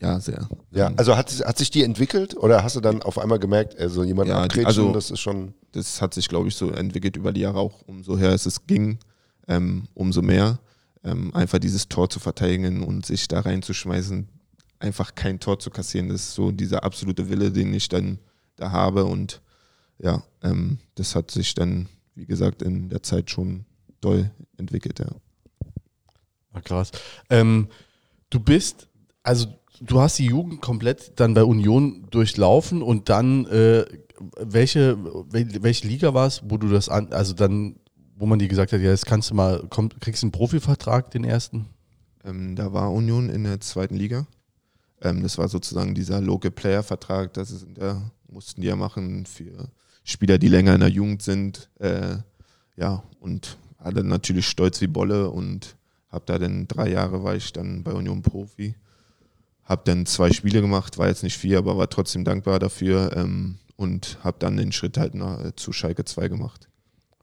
Ja, 0.00 0.20
sehr. 0.20 0.48
Ja, 0.70 0.92
also 0.96 1.16
hat, 1.16 1.30
hat 1.44 1.58
sich 1.58 1.70
die 1.70 1.82
entwickelt 1.82 2.36
oder 2.36 2.62
hast 2.62 2.76
du 2.76 2.80
dann 2.80 3.02
auf 3.02 3.18
einmal 3.18 3.38
gemerkt, 3.40 3.76
also 3.78 4.04
jemand 4.04 4.28
Ja, 4.28 4.42
abgrätschen, 4.42 4.66
also- 4.66 4.92
das 4.92 5.10
ist 5.10 5.20
schon. 5.20 5.54
das 5.72 6.00
hat 6.00 6.14
sich, 6.14 6.28
glaube 6.28 6.48
ich, 6.48 6.54
so 6.54 6.70
entwickelt 6.70 7.16
über 7.16 7.32
die 7.32 7.40
Jahre 7.40 7.58
auch. 7.58 7.82
Umso 7.86 8.16
her 8.16 8.30
es 8.32 8.46
es 8.46 8.66
ging, 8.66 8.98
ähm, 9.48 9.88
umso 9.94 10.22
mehr. 10.22 10.60
Ähm, 11.04 11.34
einfach 11.34 11.58
dieses 11.58 11.88
Tor 11.88 12.10
zu 12.10 12.18
verteidigen 12.20 12.82
und 12.82 13.06
sich 13.06 13.28
da 13.28 13.40
reinzuschmeißen, 13.40 14.28
einfach 14.80 15.14
kein 15.14 15.38
Tor 15.40 15.58
zu 15.58 15.70
kassieren, 15.70 16.08
das 16.08 16.22
ist 16.22 16.34
so 16.34 16.50
dieser 16.50 16.82
absolute 16.84 17.28
Wille, 17.28 17.50
den 17.52 17.72
ich 17.74 17.88
dann 17.88 18.18
da 18.56 18.72
habe 18.72 19.04
und 19.04 19.40
ja, 20.00 20.22
ähm, 20.42 20.78
das 20.96 21.14
hat 21.14 21.30
sich 21.30 21.54
dann, 21.54 21.88
wie 22.14 22.26
gesagt, 22.26 22.62
in 22.62 22.88
der 22.88 23.02
Zeit 23.02 23.30
schon 23.30 23.64
doll 24.00 24.30
entwickelt, 24.56 24.98
ja. 25.00 25.06
Ah, 26.52 26.60
krass. 26.60 26.90
Ähm, 27.30 27.68
du 28.30 28.40
bist, 28.40 28.88
also 29.22 29.46
du 29.80 30.00
hast 30.00 30.18
die 30.18 30.26
Jugend 30.26 30.60
komplett 30.60 31.18
dann 31.20 31.34
bei 31.34 31.44
Union 31.44 32.06
durchlaufen 32.10 32.82
und 32.82 33.08
dann 33.08 33.46
äh, 33.46 33.84
welche, 34.40 34.96
wel- 35.30 35.62
welche 35.62 35.86
Liga 35.86 36.14
war 36.14 36.26
es, 36.26 36.42
wo 36.44 36.56
du 36.56 36.68
das 36.68 36.88
an, 36.88 37.12
also 37.12 37.34
dann, 37.34 37.76
wo 38.16 38.26
man 38.26 38.38
dir 38.38 38.48
gesagt 38.48 38.72
hat, 38.72 38.80
ja, 38.80 38.90
jetzt 38.90 39.06
kannst 39.06 39.30
du 39.30 39.34
mal, 39.34 39.64
komm, 39.70 39.90
kriegst 40.00 40.22
du 40.22 40.26
einen 40.26 40.32
Profivertrag, 40.32 41.10
den 41.10 41.24
ersten? 41.24 41.66
Ähm, 42.24 42.56
da 42.56 42.72
war 42.72 42.92
Union 42.92 43.28
in 43.30 43.44
der 43.44 43.60
zweiten 43.60 43.94
Liga. 43.94 44.26
Ähm, 45.00 45.22
das 45.22 45.38
war 45.38 45.48
sozusagen 45.48 45.94
dieser 45.94 46.20
Local 46.20 46.50
Player 46.50 46.82
Vertrag, 46.82 47.32
das 47.34 47.52
ist, 47.52 47.66
da 47.74 48.10
mussten 48.28 48.60
die 48.60 48.66
ja 48.66 48.76
machen 48.76 49.26
für 49.26 49.68
Spieler, 50.02 50.38
die 50.38 50.48
länger 50.48 50.74
in 50.74 50.80
der 50.80 50.88
Jugend 50.88 51.22
sind. 51.22 51.70
Äh, 51.78 52.16
ja, 52.76 53.04
und 53.20 53.56
dann 53.78 54.08
natürlich 54.08 54.48
stolz 54.48 54.80
wie 54.80 54.86
Bolle 54.88 55.30
und 55.30 55.76
habe 56.10 56.24
da 56.26 56.38
dann 56.38 56.66
drei 56.68 56.88
Jahre 56.90 57.22
war 57.22 57.34
ich 57.36 57.52
dann 57.52 57.82
bei 57.82 57.92
Union 57.92 58.22
Profi. 58.22 58.74
Habe 59.64 59.82
dann 59.84 60.06
zwei 60.06 60.32
Spiele 60.32 60.60
gemacht, 60.62 60.96
war 60.96 61.08
jetzt 61.08 61.22
nicht 61.22 61.36
viel, 61.36 61.56
aber 61.56 61.76
war 61.76 61.90
trotzdem 61.90 62.24
dankbar 62.24 62.58
dafür 62.58 63.14
ähm, 63.16 63.56
und 63.76 64.16
habe 64.24 64.36
dann 64.40 64.56
den 64.56 64.72
Schritt 64.72 64.96
halt 64.96 65.14
nach, 65.14 65.44
äh, 65.44 65.54
zu 65.54 65.72
Schalke 65.72 66.04
2 66.06 66.28
gemacht. 66.28 66.68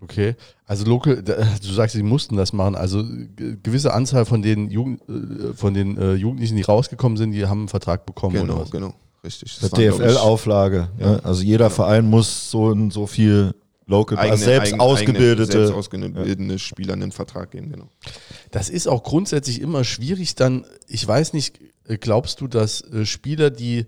Okay, 0.01 0.35
also 0.67 0.85
Local, 0.85 1.23
da- 1.23 1.37
du 1.59 1.73
sagst, 1.73 1.95
sie 1.95 2.03
mussten 2.03 2.35
das 2.37 2.53
machen. 2.53 2.75
Also 2.75 3.03
ge- 3.03 3.57
gewisse 3.63 3.93
Anzahl 3.93 4.25
von 4.25 4.43
den, 4.43 4.69
Jugend, 4.69 5.01
äh, 5.09 5.53
von 5.53 5.73
den 5.73 5.97
äh, 5.97 6.13
Jugendlichen, 6.13 6.55
die 6.57 6.61
rausgekommen 6.61 7.17
sind, 7.17 7.31
die 7.31 7.47
haben 7.47 7.61
einen 7.61 7.67
Vertrag 7.69 8.05
bekommen 8.05 8.35
oder 8.37 8.45
Genau, 8.45 8.59
was? 8.61 8.69
genau, 8.69 8.93
richtig. 9.23 9.57
Das 9.59 9.71
ich, 9.71 9.77
DFL-Auflage. 9.79 10.89
Ja. 10.99 11.11
Ne? 11.13 11.21
Also 11.23 11.41
jeder 11.41 11.71
Verein 11.71 12.07
muss 12.07 12.51
so 12.51 12.65
und 12.65 12.91
so 12.91 13.07
viel 13.07 13.55
Local, 13.87 14.17
also 14.17 14.43
selbst 14.43 14.73
eigen- 14.73 14.81
ausgebildete. 14.81 15.51
selbst 15.51 15.73
ausgebildete 15.73 16.59
Spieler 16.59 16.93
einen 16.93 17.11
Vertrag 17.11 17.51
geben, 17.51 17.69
genau. 17.69 17.89
Das 18.51 18.69
ist 18.69 18.87
auch 18.87 19.03
grundsätzlich 19.03 19.61
immer 19.61 19.83
schwierig. 19.83 20.35
Dann, 20.35 20.65
ich 20.87 21.07
weiß 21.07 21.33
nicht, 21.33 21.59
äh, 21.87 21.97
glaubst 21.97 22.41
du, 22.41 22.47
dass 22.47 22.81
äh, 22.81 23.05
Spieler, 23.05 23.51
die 23.51 23.85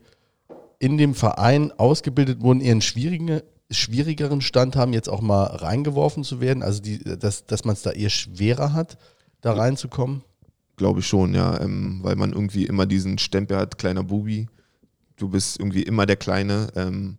in 0.80 0.98
dem 0.98 1.16
Verein 1.16 1.72
ausgebildet 1.72 2.42
wurden, 2.42 2.62
eher 2.62 2.74
einen 2.74 2.82
schwierigen, 2.82 3.42
schwierigeren 3.72 4.42
Stand 4.42 4.76
haben, 4.76 4.94
jetzt 4.94 5.10
auch 5.10 5.22
mal 5.22 5.46
reingeworfen 5.46 6.24
zu 6.24 6.40
werden? 6.42 6.62
Also, 6.62 6.82
die, 6.82 7.00
dass, 7.00 7.48
dass 7.48 7.66
man 7.66 7.74
es 7.74 7.82
da 7.82 7.92
eher 7.92 8.12
schwerer 8.12 8.74
hat, 8.74 8.98
da 9.42 9.54
reinzukommen? 9.54 10.24
Glaube 10.76 11.00
ich 11.00 11.08
schon, 11.08 11.34
ja, 11.34 11.60
ähm, 11.60 12.02
weil 12.04 12.16
man 12.16 12.34
irgendwie 12.34 12.66
immer 12.66 12.86
diesen 12.86 13.18
Stempel 13.18 13.58
hat, 13.58 13.80
kleiner 13.80 14.04
Bubi. 14.04 14.48
Du 15.16 15.30
bist 15.30 15.60
irgendwie 15.60 15.82
immer 15.82 16.06
der 16.06 16.18
Kleine. 16.18 16.68
Ähm, 16.76 17.18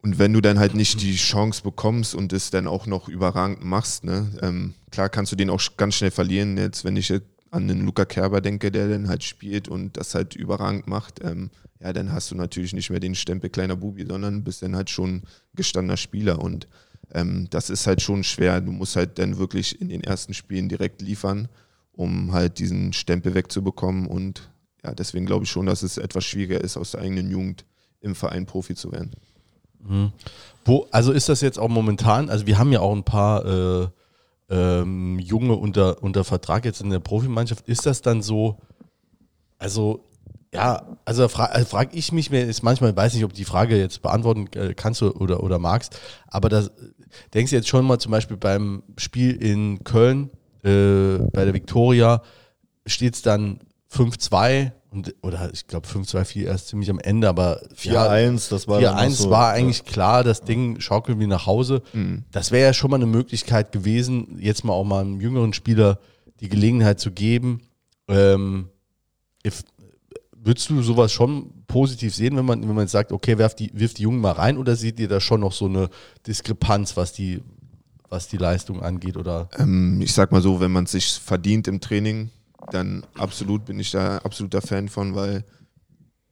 und 0.00 0.18
wenn 0.18 0.32
du 0.32 0.40
dann 0.40 0.58
halt 0.58 0.74
nicht 0.74 1.00
die 1.02 1.16
Chance 1.16 1.62
bekommst 1.62 2.14
und 2.14 2.32
es 2.32 2.50
dann 2.50 2.66
auch 2.66 2.86
noch 2.86 3.08
überragend 3.08 3.64
machst, 3.64 4.04
ne, 4.04 4.30
ähm, 4.40 4.74
klar 4.90 5.08
kannst 5.08 5.32
du 5.32 5.36
den 5.36 5.50
auch 5.50 5.60
ganz 5.76 5.96
schnell 5.96 6.10
verlieren. 6.10 6.56
Jetzt, 6.56 6.84
wenn 6.84 6.96
ich 6.96 7.12
an 7.50 7.68
den 7.68 7.84
Luca 7.84 8.04
Kerber 8.04 8.40
denke, 8.40 8.72
der 8.72 8.88
dann 8.88 9.08
halt 9.08 9.22
spielt 9.22 9.68
und 9.68 9.96
das 9.96 10.14
halt 10.14 10.34
überragend 10.34 10.86
macht, 10.86 11.20
ähm, 11.22 11.50
ja, 11.80 11.92
dann 11.92 12.12
hast 12.12 12.30
du 12.30 12.34
natürlich 12.34 12.72
nicht 12.72 12.90
mehr 12.90 13.00
den 13.00 13.14
Stempel 13.14 13.50
kleiner 13.50 13.76
Bubi, 13.76 14.06
sondern 14.08 14.44
bist 14.44 14.62
dann 14.62 14.76
halt 14.76 14.88
schon 14.88 15.22
gestandener 15.54 15.96
Spieler 15.96 16.40
und 16.40 16.68
ähm, 17.12 17.48
das 17.50 17.70
ist 17.70 17.86
halt 17.86 18.00
schon 18.00 18.24
schwer. 18.24 18.60
Du 18.60 18.72
musst 18.72 18.96
halt 18.96 19.18
dann 19.18 19.36
wirklich 19.38 19.80
in 19.80 19.88
den 19.88 20.02
ersten 20.02 20.32
Spielen 20.32 20.68
direkt 20.68 21.02
liefern, 21.02 21.48
um 21.92 22.32
halt 22.32 22.58
diesen 22.58 22.92
Stempel 22.92 23.34
wegzubekommen 23.34 24.06
und 24.06 24.50
ja, 24.84 24.94
deswegen 24.94 25.26
glaube 25.26 25.44
ich 25.44 25.50
schon, 25.50 25.66
dass 25.66 25.82
es 25.82 25.98
etwas 25.98 26.24
schwieriger 26.24 26.60
ist, 26.60 26.76
aus 26.76 26.92
der 26.92 27.02
eigenen 27.02 27.30
Jugend 27.30 27.64
im 28.00 28.14
Verein 28.14 28.46
Profi 28.46 28.74
zu 28.74 28.92
werden. 28.92 29.12
Wo, 30.64 30.86
also 30.90 31.12
ist 31.12 31.28
das 31.28 31.40
jetzt 31.40 31.58
auch 31.58 31.68
momentan, 31.68 32.30
also 32.30 32.46
wir 32.46 32.58
haben 32.58 32.72
ja 32.72 32.80
auch 32.80 32.94
ein 32.94 33.04
paar 33.04 33.44
äh, 33.44 33.88
ähm, 34.50 35.18
Junge 35.18 35.54
unter, 35.54 36.02
unter 36.02 36.24
Vertrag 36.24 36.64
jetzt 36.64 36.80
in 36.80 36.90
der 36.90 37.00
Profimannschaft. 37.00 37.68
Ist 37.68 37.86
das 37.86 38.02
dann 38.02 38.22
so, 38.22 38.58
also 39.58 40.04
ja, 40.54 40.86
also 41.06 41.28
frage 41.28 41.52
also 41.52 41.66
frag 41.66 41.94
ich 41.94 42.12
mich, 42.12 42.30
mir 42.30 42.44
ist 42.44 42.62
manchmal, 42.62 42.94
weiß 42.94 43.14
nicht, 43.14 43.24
ob 43.24 43.32
die 43.32 43.46
Frage 43.46 43.78
jetzt 43.78 44.02
beantworten 44.02 44.48
äh, 44.54 44.74
kannst 44.74 45.00
du 45.00 45.10
oder, 45.10 45.42
oder 45.42 45.58
magst, 45.58 45.98
aber 46.26 46.50
das 46.50 46.70
denkst 47.32 47.50
du 47.50 47.56
jetzt 47.56 47.68
schon 47.68 47.86
mal 47.86 47.98
zum 47.98 48.12
Beispiel 48.12 48.36
beim 48.36 48.82
Spiel 48.98 49.32
in 49.32 49.82
Köln, 49.82 50.30
äh, 50.62 51.18
bei 51.32 51.44
der 51.46 51.54
Viktoria, 51.54 52.22
steht 52.84 53.14
es 53.14 53.22
dann 53.22 53.60
5-2 53.90 54.72
und, 54.92 55.14
oder 55.22 55.50
ich 55.52 55.66
glaube 55.66 55.86
5-2-4 55.88 56.44
erst 56.44 56.68
ziemlich 56.68 56.90
am 56.90 56.98
Ende, 56.98 57.28
aber 57.28 57.62
4-1, 57.74 58.50
das 58.50 58.68
war 58.68 58.80
dann 58.80 58.96
4-1 58.96 59.08
noch 59.08 59.16
so, 59.16 59.30
war 59.30 59.52
eigentlich 59.52 59.84
klar, 59.84 60.22
das 60.22 60.42
Ding 60.42 60.80
schaukelt 60.80 61.18
wie 61.18 61.26
nach 61.26 61.46
Hause. 61.46 61.82
Das 62.30 62.50
wäre 62.50 62.66
ja 62.66 62.72
schon 62.74 62.90
mal 62.90 62.96
eine 62.96 63.06
Möglichkeit 63.06 63.72
gewesen, 63.72 64.38
jetzt 64.38 64.64
mal 64.64 64.74
auch 64.74 64.84
mal 64.84 65.00
einem 65.00 65.20
jüngeren 65.20 65.52
Spieler 65.52 65.98
die 66.40 66.48
Gelegenheit 66.48 67.00
zu 67.00 67.10
geben. 67.10 67.62
Ähm, 68.08 68.68
if, 69.46 69.62
würdest 70.34 70.68
du 70.70 70.82
sowas 70.82 71.12
schon 71.12 71.64
positiv 71.66 72.14
sehen, 72.14 72.36
wenn 72.36 72.44
man, 72.44 72.60
wenn 72.60 72.74
man 72.74 72.84
jetzt 72.84 72.92
sagt, 72.92 73.12
okay, 73.12 73.38
werft 73.38 73.60
die, 73.60 73.70
wirft 73.72 73.98
die 73.98 74.02
Jungen 74.02 74.20
mal 74.20 74.32
rein 74.32 74.58
oder 74.58 74.76
seht 74.76 75.00
ihr 75.00 75.08
da 75.08 75.20
schon 75.20 75.40
noch 75.40 75.52
so 75.52 75.66
eine 75.66 75.88
Diskrepanz, 76.26 76.96
was 76.96 77.12
die, 77.12 77.40
was 78.08 78.28
die 78.28 78.36
Leistung 78.36 78.82
angeht? 78.82 79.16
Oder 79.16 79.48
Ähm, 79.58 80.00
ich 80.02 80.12
sag 80.12 80.32
mal 80.32 80.42
so, 80.42 80.60
wenn 80.60 80.72
man 80.72 80.84
es 80.84 80.92
sich 80.92 81.12
verdient 81.12 81.68
im 81.68 81.80
Training, 81.80 82.30
dann 82.70 83.04
absolut 83.14 83.64
bin 83.64 83.78
ich 83.78 83.90
da 83.90 84.18
absoluter 84.18 84.62
Fan 84.62 84.88
von, 84.88 85.14
weil 85.14 85.44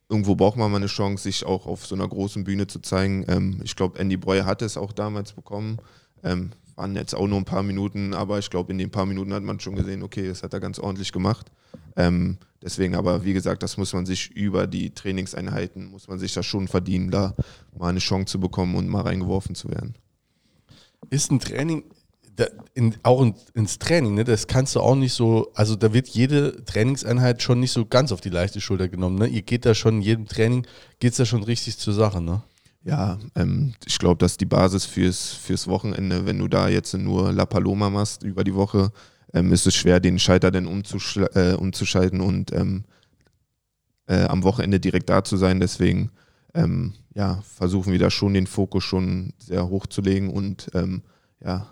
irgendwo 0.08 0.34
braucht 0.34 0.56
man 0.56 0.70
mal 0.70 0.78
eine 0.78 0.86
Chance, 0.86 1.24
sich 1.24 1.46
auch 1.46 1.66
auf 1.66 1.86
so 1.86 1.94
einer 1.94 2.08
großen 2.08 2.44
Bühne 2.44 2.66
zu 2.66 2.80
zeigen. 2.80 3.24
Ähm, 3.28 3.60
ich 3.62 3.76
glaube, 3.76 3.98
Andy 3.98 4.16
Breuer 4.16 4.44
hat 4.44 4.62
es 4.62 4.76
auch 4.76 4.92
damals 4.92 5.32
bekommen. 5.32 5.78
Ähm, 6.22 6.50
waren 6.76 6.96
jetzt 6.96 7.14
auch 7.14 7.26
nur 7.26 7.38
ein 7.38 7.44
paar 7.44 7.62
Minuten, 7.62 8.14
aber 8.14 8.38
ich 8.38 8.50
glaube, 8.50 8.72
in 8.72 8.78
den 8.78 8.90
paar 8.90 9.06
Minuten 9.06 9.32
hat 9.32 9.42
man 9.42 9.60
schon 9.60 9.76
gesehen, 9.76 10.02
okay, 10.02 10.26
das 10.26 10.42
hat 10.42 10.52
er 10.54 10.60
ganz 10.60 10.78
ordentlich 10.78 11.12
gemacht. 11.12 11.50
Ähm, 11.96 12.38
deswegen 12.62 12.94
aber, 12.94 13.24
wie 13.24 13.34
gesagt, 13.34 13.62
das 13.62 13.76
muss 13.76 13.92
man 13.92 14.06
sich 14.06 14.30
über 14.30 14.66
die 14.66 14.90
Trainingseinheiten, 14.90 15.90
muss 15.90 16.08
man 16.08 16.18
sich 16.18 16.32
das 16.32 16.46
schon 16.46 16.68
verdienen, 16.68 17.10
da 17.10 17.34
mal 17.78 17.88
eine 17.88 17.98
Chance 17.98 18.26
zu 18.26 18.40
bekommen 18.40 18.76
und 18.76 18.88
mal 18.88 19.02
reingeworfen 19.02 19.54
zu 19.54 19.68
werden. 19.68 19.94
ist 21.10 21.30
ein 21.30 21.40
Training, 21.40 21.84
da, 22.36 22.46
in, 22.74 22.94
auch 23.02 23.22
in, 23.22 23.34
ins 23.54 23.78
Training, 23.78 24.14
ne, 24.14 24.24
das 24.24 24.46
kannst 24.46 24.76
du 24.76 24.80
auch 24.80 24.94
nicht 24.94 25.12
so, 25.12 25.50
also 25.54 25.76
da 25.76 25.92
wird 25.92 26.08
jede 26.08 26.64
Trainingseinheit 26.64 27.42
schon 27.42 27.60
nicht 27.60 27.72
so 27.72 27.86
ganz 27.86 28.12
auf 28.12 28.20
die 28.20 28.30
leichte 28.30 28.60
Schulter 28.60 28.88
genommen. 28.88 29.18
Ne? 29.18 29.26
Ihr 29.26 29.42
geht 29.42 29.66
da 29.66 29.74
schon 29.74 29.96
in 29.96 30.02
jedem 30.02 30.26
Training, 30.26 30.66
geht 30.98 31.12
es 31.12 31.18
da 31.18 31.24
schon 31.24 31.42
richtig 31.42 31.78
zur 31.78 31.94
Sache. 31.94 32.20
Ne? 32.20 32.42
Ja, 32.82 33.18
ähm, 33.34 33.74
ich 33.84 33.98
glaube, 33.98 34.18
das 34.18 34.32
ist 34.32 34.40
die 34.40 34.46
Basis 34.46 34.84
fürs, 34.84 35.32
fürs 35.32 35.66
Wochenende. 35.68 36.24
Wenn 36.24 36.38
du 36.38 36.48
da 36.48 36.68
jetzt 36.68 36.94
nur 36.94 37.32
La 37.32 37.46
Paloma 37.46 37.90
machst 37.90 38.22
über 38.22 38.42
die 38.42 38.54
Woche, 38.54 38.90
ähm, 39.34 39.52
ist 39.52 39.66
es 39.66 39.74
schwer, 39.74 40.00
den 40.00 40.18
Schalter 40.18 40.50
dann 40.50 40.66
umzuschla- 40.66 41.34
äh, 41.36 41.54
umzuschalten 41.54 42.20
und 42.20 42.52
ähm, 42.52 42.84
äh, 44.06 44.24
am 44.24 44.42
Wochenende 44.44 44.80
direkt 44.80 45.10
da 45.10 45.22
zu 45.22 45.36
sein. 45.36 45.60
Deswegen 45.60 46.10
ähm, 46.54 46.94
ja, 47.14 47.42
versuchen 47.42 47.92
wir 47.92 47.98
da 47.98 48.10
schon 48.10 48.34
den 48.34 48.46
Fokus 48.46 48.84
schon 48.84 49.34
sehr 49.38 49.68
hoch 49.68 49.86
zu 49.86 50.00
legen 50.00 50.30
und 50.30 50.70
ähm, 50.74 51.02
ja, 51.44 51.68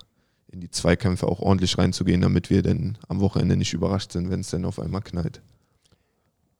in 0.50 0.60
die 0.60 0.70
Zweikämpfe 0.70 1.26
auch 1.26 1.40
ordentlich 1.40 1.76
reinzugehen, 1.78 2.20
damit 2.20 2.50
wir 2.50 2.62
dann 2.62 2.98
am 3.08 3.20
Wochenende 3.20 3.56
nicht 3.56 3.74
überrascht 3.74 4.12
sind, 4.12 4.30
wenn 4.30 4.40
es 4.40 4.50
dann 4.50 4.64
auf 4.64 4.78
einmal 4.78 5.02
knallt. 5.02 5.40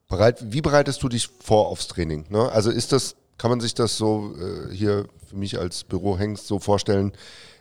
Bereit, 0.07 0.43
wie 0.51 0.61
bereitest 0.61 1.03
du 1.03 1.09
dich 1.09 1.27
vor 1.27 1.67
aufs 1.67 1.87
Training? 1.87 2.25
Ne? 2.29 2.51
Also 2.51 2.71
ist 2.71 2.91
das, 2.91 3.15
kann 3.37 3.51
man 3.51 3.59
sich 3.59 3.73
das 3.73 3.97
so 3.97 4.33
äh, 4.39 4.73
hier 4.73 5.05
für 5.27 5.35
mich 5.35 5.59
als 5.59 5.83
Bürohengst 5.83 6.47
so 6.47 6.59
vorstellen? 6.59 7.13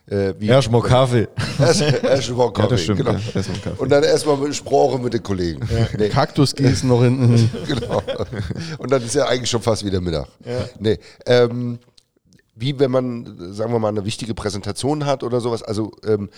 Äh, 0.06 0.34
wie 0.38 0.46
Erstmal 0.46 0.80
Kaffee. 0.80 1.28
Erst, 1.58 1.82
erst 1.82 2.30
mal 2.30 2.50
Kaffee, 2.50 2.78
stimmt, 2.78 2.98
genau. 3.00 3.12
ja, 3.12 3.20
erstmal 3.34 3.58
Kaffee. 3.58 3.82
Und 3.82 3.90
dann 3.90 4.02
erstmal 4.02 4.38
mit 4.38 4.54
Sprache 4.56 4.98
mit 4.98 5.12
den 5.12 5.22
Kollegen. 5.22 5.68
Nee, 5.98 6.08
Kaktus 6.08 6.54
gießen 6.54 6.88
noch 6.88 7.02
hinten. 7.02 7.50
genau. 7.66 8.02
Und 8.78 8.90
dann 8.90 9.02
ist 9.02 9.14
ja 9.14 9.26
eigentlich 9.26 9.50
schon 9.50 9.60
fast 9.60 9.84
wieder 9.84 10.00
Mittag. 10.00 10.28
Nee, 10.78 10.98
ähm, 11.26 11.78
wie 12.58 12.78
wenn 12.78 12.90
man, 12.90 13.52
sagen 13.52 13.72
wir 13.72 13.78
mal, 13.78 13.88
eine 13.88 14.04
wichtige 14.04 14.34
Präsentation 14.34 15.06
hat 15.06 15.22
oder 15.22 15.40
sowas, 15.40 15.62
also 15.62 15.92
ähm, 16.04 16.28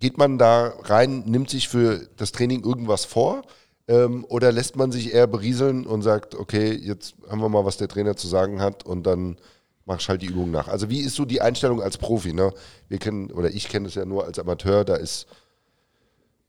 geht 0.00 0.18
man 0.18 0.38
da 0.38 0.72
rein, 0.84 1.24
nimmt 1.26 1.50
sich 1.50 1.68
für 1.68 2.08
das 2.16 2.32
Training 2.32 2.64
irgendwas 2.64 3.04
vor 3.04 3.42
ähm, 3.88 4.24
oder 4.28 4.52
lässt 4.52 4.76
man 4.76 4.92
sich 4.92 5.12
eher 5.12 5.26
berieseln 5.26 5.86
und 5.86 6.02
sagt, 6.02 6.34
okay, 6.34 6.72
jetzt 6.72 7.14
haben 7.28 7.40
wir 7.40 7.48
mal, 7.48 7.64
was 7.64 7.76
der 7.76 7.88
Trainer 7.88 8.16
zu 8.16 8.28
sagen 8.28 8.60
hat 8.60 8.84
und 8.84 9.04
dann 9.04 9.36
mach 9.84 10.00
ich 10.00 10.08
halt 10.08 10.22
die 10.22 10.26
Übung 10.26 10.50
nach. 10.50 10.68
Also 10.68 10.90
wie 10.90 11.00
ist 11.00 11.14
so 11.14 11.24
die 11.24 11.40
Einstellung 11.40 11.82
als 11.82 11.98
Profi? 11.98 12.32
Ne? 12.32 12.52
Wir 12.88 12.98
kennen, 12.98 13.30
oder 13.30 13.50
ich 13.50 13.68
kenne 13.68 13.88
es 13.88 13.94
ja 13.94 14.04
nur 14.04 14.24
als 14.24 14.38
Amateur, 14.38 14.84
da 14.84 14.96
ist 14.96 15.26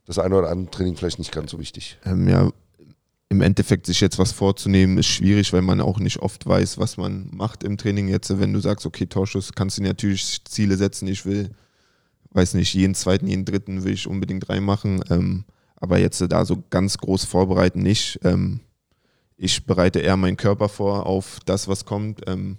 das 0.05 0.19
eine 0.19 0.37
oder 0.37 0.49
andere 0.49 0.71
Training 0.71 0.95
vielleicht 0.95 1.19
nicht 1.19 1.31
ganz 1.31 1.51
so 1.51 1.59
wichtig. 1.59 1.99
Ähm, 2.05 2.27
ja, 2.27 2.49
im 3.29 3.41
Endeffekt 3.41 3.85
sich 3.85 3.99
jetzt 3.99 4.19
was 4.19 4.31
vorzunehmen, 4.31 4.97
ist 4.97 5.07
schwierig, 5.07 5.51
weil 5.51 5.61
man 5.61 5.81
auch 5.81 5.99
nicht 5.99 6.19
oft 6.19 6.45
weiß, 6.45 6.77
was 6.77 6.97
man 6.97 7.29
macht 7.31 7.63
im 7.63 7.77
Training. 7.77 8.07
Jetzt, 8.07 8.39
wenn 8.39 8.53
du 8.53 8.59
sagst, 8.59 8.85
okay, 8.85 9.05
Torschuss, 9.05 9.51
kannst 9.53 9.77
du 9.77 9.83
natürlich 9.83 10.43
Ziele 10.45 10.77
setzen. 10.77 11.07
Ich 11.07 11.25
will, 11.25 11.51
weiß 12.31 12.53
nicht, 12.53 12.73
jeden 12.73 12.95
zweiten, 12.95 13.27
jeden 13.27 13.43
dritten 13.43 13.83
will 13.83 13.93
ich 13.93 14.07
unbedingt 14.07 14.47
reinmachen. 14.47 15.03
Ähm, 15.09 15.43
aber 15.75 15.99
jetzt 15.99 16.21
da 16.29 16.45
so 16.45 16.63
ganz 16.69 16.97
groß 16.97 17.25
vorbereiten 17.25 17.83
nicht. 17.83 18.19
Ähm, 18.23 18.61
ich 19.35 19.65
bereite 19.65 19.99
eher 19.99 20.17
meinen 20.17 20.37
Körper 20.37 20.69
vor 20.69 21.05
auf 21.05 21.39
das, 21.45 21.67
was 21.67 21.85
kommt. 21.85 22.21
Ähm, 22.27 22.57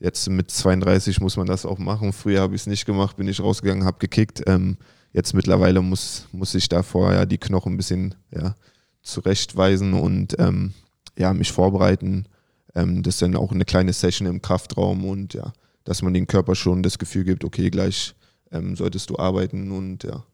jetzt 0.00 0.28
mit 0.28 0.50
32 0.50 1.20
muss 1.20 1.36
man 1.36 1.46
das 1.46 1.64
auch 1.64 1.78
machen. 1.78 2.12
Früher 2.12 2.40
habe 2.40 2.56
ich 2.56 2.62
es 2.62 2.66
nicht 2.66 2.84
gemacht, 2.84 3.16
bin 3.16 3.28
ich 3.28 3.40
rausgegangen, 3.40 3.84
habe 3.84 3.98
gekickt. 3.98 4.42
Ähm, 4.46 4.76
jetzt 5.12 5.34
mittlerweile 5.34 5.80
muss, 5.80 6.26
muss 6.32 6.54
ich 6.54 6.68
da 6.68 6.82
vorher 6.82 7.26
die 7.26 7.38
Knochen 7.38 7.74
ein 7.74 7.76
bisschen 7.76 8.16
ja, 8.30 8.56
zurechtweisen 9.02 9.94
und 9.94 10.38
ähm, 10.38 10.74
ja, 11.18 11.32
mich 11.32 11.52
vorbereiten. 11.52 12.26
Ähm, 12.74 13.02
das 13.02 13.14
ist 13.14 13.22
dann 13.22 13.36
auch 13.36 13.52
eine 13.52 13.64
kleine 13.64 13.92
Session 13.92 14.26
im 14.26 14.42
Kraftraum 14.42 15.04
und 15.04 15.34
ja, 15.34 15.52
dass 15.84 16.02
man 16.02 16.14
dem 16.14 16.26
Körper 16.26 16.54
schon 16.54 16.82
das 16.82 16.98
Gefühl 16.98 17.24
gibt, 17.24 17.44
okay, 17.44 17.70
gleich 17.70 18.14
ähm, 18.52 18.76
solltest 18.76 19.10
du 19.10 19.18
arbeiten 19.18 19.70
und 19.70 20.04
ja, 20.04 20.24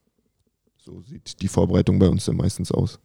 so 0.77 1.03
sieht 1.03 1.41
die 1.43 1.49
Vorbereitung 1.49 1.99
bei 1.99 2.09
uns 2.09 2.25
dann 2.25 2.37
meistens 2.37 2.71
aus. 2.71 2.99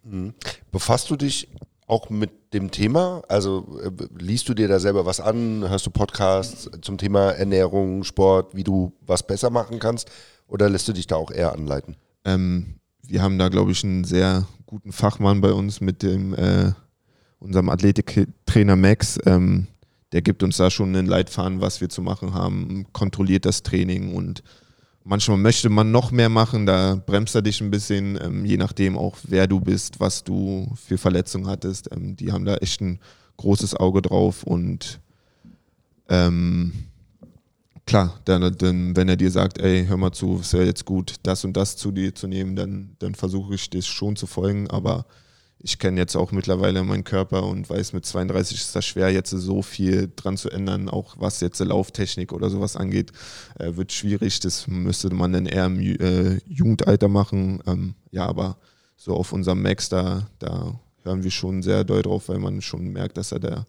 Befasst 0.71 1.09
du 1.09 1.15
dich 1.15 1.47
auch 1.87 2.09
mit 2.09 2.53
dem 2.53 2.71
Thema? 2.71 3.21
Also 3.27 3.79
äh, 3.83 3.91
liest 4.17 4.47
du 4.47 4.53
dir 4.53 4.67
da 4.67 4.79
selber 4.79 5.05
was 5.05 5.19
an? 5.19 5.67
Hörst 5.67 5.85
du 5.85 5.91
Podcasts 5.91 6.69
zum 6.81 6.97
Thema 6.97 7.31
Ernährung, 7.31 8.03
Sport, 8.03 8.55
wie 8.55 8.63
du 8.63 8.93
was 9.01 9.23
besser 9.23 9.49
machen 9.49 9.79
kannst? 9.79 10.09
Oder 10.47 10.69
lässt 10.69 10.87
du 10.87 10.93
dich 10.93 11.07
da 11.07 11.15
auch 11.15 11.31
eher 11.31 11.53
anleiten? 11.53 11.97
Ähm, 12.23 12.75
wir 13.11 13.21
haben 13.21 13.37
da, 13.37 13.49
glaube 13.49 13.73
ich, 13.73 13.83
einen 13.83 14.05
sehr 14.05 14.47
guten 14.65 14.93
Fachmann 14.93 15.41
bei 15.41 15.51
uns 15.51 15.81
mit 15.81 16.01
dem 16.01 16.33
äh, 16.33 16.71
unserem 17.39 17.67
Athletiktrainer 17.69 18.77
Max. 18.77 19.19
Ähm, 19.25 19.67
der 20.13 20.21
gibt 20.21 20.43
uns 20.43 20.55
da 20.55 20.71
schon 20.71 20.95
einen 20.95 21.07
Leitfaden, 21.07 21.59
was 21.59 21.81
wir 21.81 21.89
zu 21.89 22.01
machen 22.01 22.33
haben, 22.33 22.85
kontrolliert 22.93 23.45
das 23.45 23.63
Training 23.63 24.13
und 24.13 24.43
manchmal 25.03 25.37
möchte 25.37 25.69
man 25.69 25.91
noch 25.91 26.11
mehr 26.11 26.29
machen, 26.29 26.65
da 26.65 26.95
bremst 27.05 27.35
er 27.35 27.41
dich 27.41 27.59
ein 27.59 27.69
bisschen, 27.69 28.17
ähm, 28.21 28.45
je 28.45 28.57
nachdem 28.57 28.97
auch, 28.97 29.17
wer 29.23 29.45
du 29.45 29.59
bist, 29.59 29.99
was 29.99 30.23
du 30.23 30.71
für 30.75 30.97
Verletzungen 30.97 31.47
hattest. 31.47 31.89
Ähm, 31.91 32.15
die 32.15 32.31
haben 32.31 32.45
da 32.45 32.55
echt 32.57 32.79
ein 32.79 32.99
großes 33.35 33.75
Auge 33.75 34.01
drauf 34.01 34.43
und 34.43 35.01
ähm, 36.07 36.71
klar, 37.85 38.19
dann, 38.25 38.55
dann, 38.57 38.95
wenn 38.95 39.09
er 39.09 39.17
dir 39.17 39.31
sagt, 39.31 39.57
ey, 39.59 39.85
hör 39.85 39.97
mal 39.97 40.11
zu, 40.11 40.39
es 40.41 40.53
wäre 40.53 40.65
jetzt 40.65 40.85
gut, 40.85 41.15
das 41.23 41.43
und 41.43 41.53
das 41.57 41.77
zu 41.77 41.91
dir 41.91 42.15
zu 42.15 42.27
nehmen, 42.27 42.55
dann, 42.55 42.95
dann 42.99 43.15
versuche 43.15 43.55
ich 43.55 43.69
das 43.69 43.87
schon 43.87 44.15
zu 44.15 44.27
folgen, 44.27 44.69
aber 44.69 45.05
ich 45.63 45.77
kenne 45.77 45.99
jetzt 45.99 46.15
auch 46.15 46.31
mittlerweile 46.31 46.83
meinen 46.83 47.03
Körper 47.03 47.43
und 47.43 47.69
weiß, 47.69 47.93
mit 47.93 48.05
32 48.05 48.57
ist 48.57 48.75
das 48.75 48.85
schwer, 48.85 49.11
jetzt 49.11 49.29
so 49.29 49.61
viel 49.61 50.11
dran 50.15 50.37
zu 50.37 50.49
ändern, 50.49 50.89
auch 50.89 51.15
was 51.19 51.39
jetzt 51.41 51.59
Lauftechnik 51.59 52.33
oder 52.33 52.49
sowas 52.49 52.75
angeht, 52.75 53.11
äh, 53.59 53.75
wird 53.75 53.91
schwierig. 53.91 54.39
Das 54.39 54.67
müsste 54.67 55.13
man 55.13 55.33
dann 55.33 55.45
eher 55.45 55.65
im 55.67 55.79
äh, 55.79 56.39
Jugendalter 56.47 57.07
machen. 57.07 57.61
Ähm, 57.67 57.93
ja, 58.11 58.25
aber 58.25 58.57
so 58.97 59.15
auf 59.15 59.33
unserem 59.33 59.61
Max, 59.61 59.89
da, 59.89 60.27
da 60.39 60.79
hören 61.03 61.23
wir 61.23 61.31
schon 61.31 61.61
sehr 61.61 61.83
doll 61.83 62.01
drauf, 62.01 62.29
weil 62.29 62.39
man 62.39 62.61
schon 62.61 62.87
merkt, 62.87 63.17
dass 63.17 63.31
er 63.31 63.39
da 63.39 63.65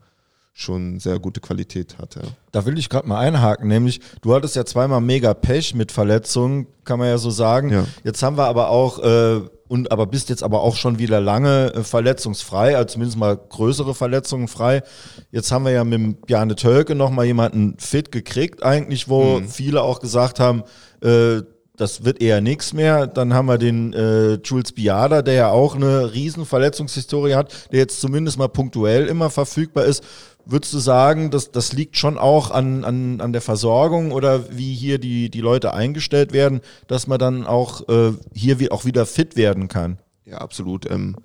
schon 0.54 1.00
sehr 1.00 1.18
gute 1.18 1.40
Qualität 1.40 1.96
hat. 1.98 2.16
Ja. 2.16 2.22
Da 2.50 2.66
will 2.66 2.78
ich 2.78 2.90
gerade 2.90 3.08
mal 3.08 3.18
einhaken, 3.18 3.68
nämlich 3.68 4.00
du 4.20 4.34
hattest 4.34 4.54
ja 4.54 4.64
zweimal 4.64 5.00
mega 5.00 5.32
Pech 5.32 5.74
mit 5.74 5.92
Verletzungen, 5.92 6.66
kann 6.84 6.98
man 6.98 7.08
ja 7.08 7.18
so 7.18 7.30
sagen. 7.30 7.70
Ja. 7.70 7.86
Jetzt 8.04 8.22
haben 8.22 8.36
wir 8.36 8.46
aber 8.46 8.68
auch, 8.68 8.98
äh, 8.98 9.40
und 9.68 9.90
aber 9.90 10.06
bist 10.06 10.28
jetzt 10.28 10.42
aber 10.42 10.60
auch 10.62 10.76
schon 10.76 10.98
wieder 10.98 11.20
lange 11.20 11.72
äh, 11.74 11.82
verletzungsfrei, 11.82 12.76
also 12.76 12.94
zumindest 12.94 13.18
mal 13.18 13.36
größere 13.36 13.94
Verletzungen 13.94 14.46
frei. 14.46 14.82
Jetzt 15.30 15.50
haben 15.50 15.64
wir 15.64 15.72
ja 15.72 15.84
mit 15.84 16.26
Bjarne 16.26 16.54
Tölke 16.54 16.94
nochmal 16.94 17.24
jemanden 17.24 17.78
fit 17.78 18.12
gekriegt, 18.12 18.62
eigentlich, 18.62 19.08
wo 19.08 19.40
viele 19.48 19.82
auch 19.82 20.00
gesagt 20.00 20.38
haben, 20.38 20.64
äh, 21.02 21.40
das 21.76 22.04
wird 22.04 22.20
eher 22.20 22.40
nichts 22.40 22.72
mehr. 22.72 23.06
Dann 23.06 23.34
haben 23.34 23.46
wir 23.46 23.58
den 23.58 23.92
äh, 23.92 24.34
Jules 24.44 24.72
Biada, 24.72 25.22
der 25.22 25.34
ja 25.34 25.50
auch 25.50 25.74
eine 25.74 26.12
riesen 26.12 26.44
Verletzungshistorie 26.44 27.34
hat, 27.34 27.72
der 27.72 27.80
jetzt 27.80 28.00
zumindest 28.00 28.38
mal 28.38 28.48
punktuell 28.48 29.06
immer 29.06 29.30
verfügbar 29.30 29.84
ist. 29.84 30.04
Würdest 30.44 30.72
du 30.74 30.78
sagen, 30.78 31.30
dass 31.30 31.52
das 31.52 31.72
liegt 31.72 31.96
schon 31.96 32.18
auch 32.18 32.50
an, 32.50 32.84
an, 32.84 33.20
an 33.20 33.32
der 33.32 33.42
Versorgung 33.42 34.10
oder 34.12 34.56
wie 34.56 34.74
hier 34.74 34.98
die, 34.98 35.30
die 35.30 35.40
Leute 35.40 35.72
eingestellt 35.72 36.32
werden, 36.32 36.60
dass 36.88 37.06
man 37.06 37.18
dann 37.18 37.46
auch 37.46 37.88
äh, 37.88 38.12
hier 38.34 38.58
wie, 38.58 38.70
auch 38.70 38.84
wieder 38.84 39.06
fit 39.06 39.36
werden 39.36 39.68
kann? 39.68 39.98
Ja, 40.24 40.38
absolut. 40.38 40.90
Ähm, 40.90 41.16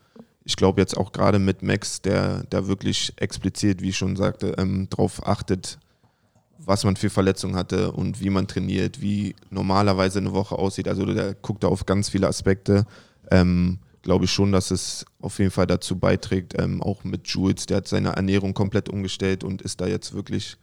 ich 0.43 0.55
glaube 0.55 0.79
jetzt 0.79 0.95
auch 0.95 1.11
gerade 1.11 1.39
mit 1.39 1.63
Max, 1.63 2.01
der 2.01 2.43
da 2.49 2.67
wirklich 2.67 3.13
explizit, 3.17 3.81
wie 3.81 3.89
ich 3.89 3.97
schon 3.97 4.15
sagte, 4.15 4.53
ähm, 4.57 4.87
darauf 4.89 5.25
achtet, 5.25 5.79
was 6.59 6.83
man 6.83 6.95
für 6.95 7.09
Verletzungen 7.09 7.55
hatte 7.55 7.91
und 7.91 8.21
wie 8.21 8.29
man 8.29 8.47
trainiert, 8.47 9.01
wie 9.01 9.35
normalerweise 9.49 10.19
eine 10.19 10.33
Woche 10.33 10.57
aussieht. 10.57 10.87
Also 10.87 11.05
der 11.05 11.33
guckt 11.33 11.63
da 11.63 11.67
auf 11.67 11.85
ganz 11.85 12.09
viele 12.09 12.27
Aspekte. 12.27 12.85
Ähm, 13.31 13.79
glaube 14.07 14.23
ich 14.23 14.31
schon, 14.31 14.53
dass 14.53 14.71
es 14.71 15.05
auf 15.19 15.37
jeden 15.37 15.51
Fall 15.51 15.67
dazu 15.67 15.99
beiträgt, 15.99 16.53
ähm, 16.57 16.81
auch 16.81 17.03
mit 17.03 17.27
Jules, 17.27 17.65
der 17.65 17.77
hat 17.77 17.89
seine 17.89 18.11
Ernährung 18.15 18.53
komplett 18.53 18.87
umgestellt 18.87 19.43
und 19.43 19.61
ist 19.61 19.81
da 19.81 19.85
jetzt 19.85 20.13
wirklich 20.13 20.55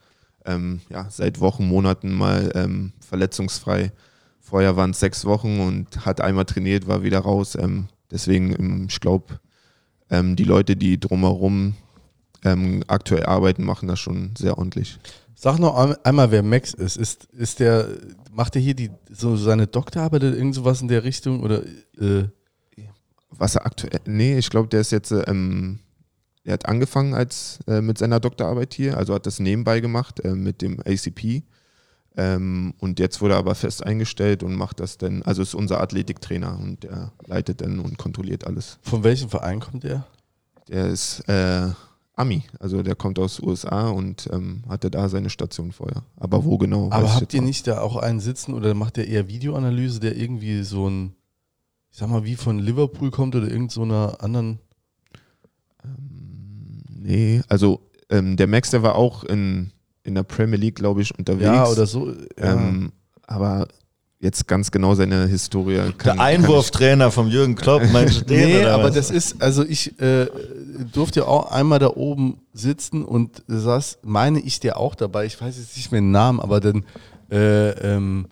ähm, 0.47 0.81
ja, 0.89 1.09
seit 1.11 1.41
Wochen, 1.41 1.69
Monaten 1.69 2.15
mal 2.15 2.51
ähm, 2.55 2.95
verletzungsfrei. 3.07 3.93
Vorher 4.41 4.77
waren 4.77 4.93
es 4.93 5.01
sechs 5.01 5.27
Wochen 5.27 5.61
und 5.61 6.07
hat 6.07 6.23
einmal 6.23 6.47
trainiert, 6.47 6.87
war 6.87 7.03
wieder 7.03 7.19
raus. 7.19 7.55
Ähm, 7.55 7.89
deswegen, 8.11 8.55
ähm, 8.59 8.87
ich 8.89 8.99
glaube, 9.01 9.39
ähm, 10.09 10.37
die 10.37 10.45
Leute, 10.45 10.75
die 10.75 10.99
drumherum 10.99 11.75
aktuell 12.89 13.25
arbeiten, 13.25 13.65
machen 13.65 13.89
das 13.89 14.01
schon 14.01 14.35
sehr 14.37 14.59
ordentlich. 14.59 14.99
Sag 15.35 15.59
noch 15.59 15.77
ein- 15.77 15.97
einmal, 16.05 16.31
wer 16.31 16.43
Max 16.43 16.75
ist. 16.75 16.97
Ist, 16.99 17.25
ist 17.33 17.59
der, 17.61 17.89
macht 18.33 18.55
er 18.57 18.61
hier 18.63 18.75
die, 18.75 18.91
so 19.11 19.37
seine 19.37 19.67
Doktorarbeit 19.67 20.25
oder 20.25 20.37
irgend 20.37 20.55
sowas 20.55 20.83
in 20.83 20.89
der 20.89 21.05
Richtung? 21.05 21.41
Oder 21.43 21.63
äh, 21.99 22.25
Was 23.39 23.57
er 23.57 23.67
aktuell, 23.67 24.01
nee, 24.07 24.39
ich 24.39 24.51
glaube, 24.51 24.69
der 24.69 24.81
ist 24.81 24.93
jetzt, 24.93 25.11
äh, 25.11 25.23
ähm, 25.23 25.81
er 26.45 26.55
hat 26.55 26.67
angefangen 26.67 27.15
als 27.15 27.59
äh, 27.67 27.81
mit 27.81 27.99
seiner 27.99 28.21
Doktorarbeit 28.21 28.75
hier, 28.75 28.97
also 28.97 29.15
hat 29.15 29.27
das 29.27 29.41
nebenbei 29.41 29.81
gemacht 29.81 30.21
äh, 30.21 30.35
mit 30.35 30.63
dem 30.63 30.81
ACP. 30.81 31.43
Ähm, 32.17 32.75
und 32.79 33.01
jetzt 33.01 33.21
wurde 33.21 33.35
er 33.35 33.39
aber 33.39 33.55
fest 33.55 33.85
eingestellt 33.85 34.43
und 34.43 34.55
macht 34.55 34.79
das 34.79 34.99
dann, 34.99 35.23
also 35.23 35.43
ist 35.43 35.55
unser 35.55 35.81
Athletiktrainer 35.81 36.59
und 36.61 36.85
der 36.85 37.13
leitet 37.27 37.61
dann 37.61 37.81
und 37.81 37.99
kontrolliert 37.99 38.47
alles. 38.47 38.79
von 38.83 39.03
welchem 39.03 39.29
Verein 39.29 39.59
kommt 39.59 39.83
der? 39.83 40.07
Der 40.69 40.87
ist 40.87 41.29
äh, 41.29 41.71
Ami, 42.17 42.45
also 42.61 42.83
der 42.83 42.95
kommt 42.95 43.19
aus 43.19 43.41
USA 43.41 43.89
und 43.89 44.29
ähm, 44.33 44.63
hatte 44.69 44.91
da 44.91 45.09
seine 45.09 45.31
Station 45.31 45.73
vorher. 45.73 46.05
Aber 46.17 46.45
wo 46.45 46.59
genau? 46.59 46.89
Aber 46.91 47.13
habt 47.13 47.35
ihr 47.35 47.41
auch 47.41 47.45
nicht 47.45 47.67
da 47.67 47.81
auch 47.81 47.97
einen 47.97 48.21
sitzen 48.21 48.55
oder 48.55 48.73
macht 48.75 48.97
der 48.97 49.09
eher 49.09 49.27
Videoanalyse, 49.27 49.99
der 49.99 50.17
irgendwie 50.17 50.63
so 50.63 50.89
ein, 50.89 51.17
ich 51.95 52.01
sag 52.01 52.11
mal, 52.11 52.25
wie 52.25 52.35
von 52.35 52.59
Liverpool 52.59 53.13
kommt 53.13 53.37
oder 53.37 53.49
irgend 53.49 53.71
so 53.71 53.83
einer 53.83 54.17
anderen. 54.19 54.59
Nee, 56.91 57.41
also 57.49 57.89
ähm, 58.11 58.37
der 58.37 58.49
Max, 58.49 58.71
der 58.71 58.83
war 58.83 58.97
auch 58.97 59.23
in, 59.23 59.71
in 60.03 60.17
der 60.17 60.25
Premier 60.25 60.59
League, 60.59 60.75
glaube 60.75 61.03
ich, 61.03 61.17
unterwegs. 61.17 61.45
Ja, 61.45 61.69
oder 61.69 61.87
so. 61.87 62.11
Ja. 62.37 62.55
Ähm, 62.55 62.91
aber 63.29 63.69
jetzt 64.19 64.49
ganz 64.49 64.73
genau 64.73 64.97
seine 64.97 65.29
Historie 65.29 65.93
kann 65.97 66.17
Der 66.17 66.21
Einwurftrainer 66.25 67.13
vom 67.13 67.29
Jürgen 67.29 67.55
Klopp, 67.55 67.83
meinst 67.93 68.29
du 68.29 68.35
nee, 68.35 68.65
aber 68.65 68.87
was? 68.87 68.97
das 68.97 69.13
ist, 69.13 69.41
also 69.41 69.63
ich 69.63 69.97
äh, 70.01 70.27
durfte 70.93 71.21
ja 71.21 71.27
auch 71.27 71.53
einmal 71.53 71.79
da 71.79 71.91
oben 71.91 72.39
sitzen 72.53 73.05
und 73.05 73.45
saß, 73.47 73.99
meine 74.03 74.41
ich, 74.41 74.59
der 74.59 74.79
auch 74.79 74.97
dabei. 74.97 75.27
Ich 75.27 75.41
weiß 75.41 75.57
jetzt 75.57 75.77
nicht 75.77 75.93
mehr 75.93 76.01
den 76.01 76.11
Namen, 76.11 76.41
aber 76.41 76.59
dann, 76.59 76.85
äh, 77.31 77.69
ähm, 77.69 78.27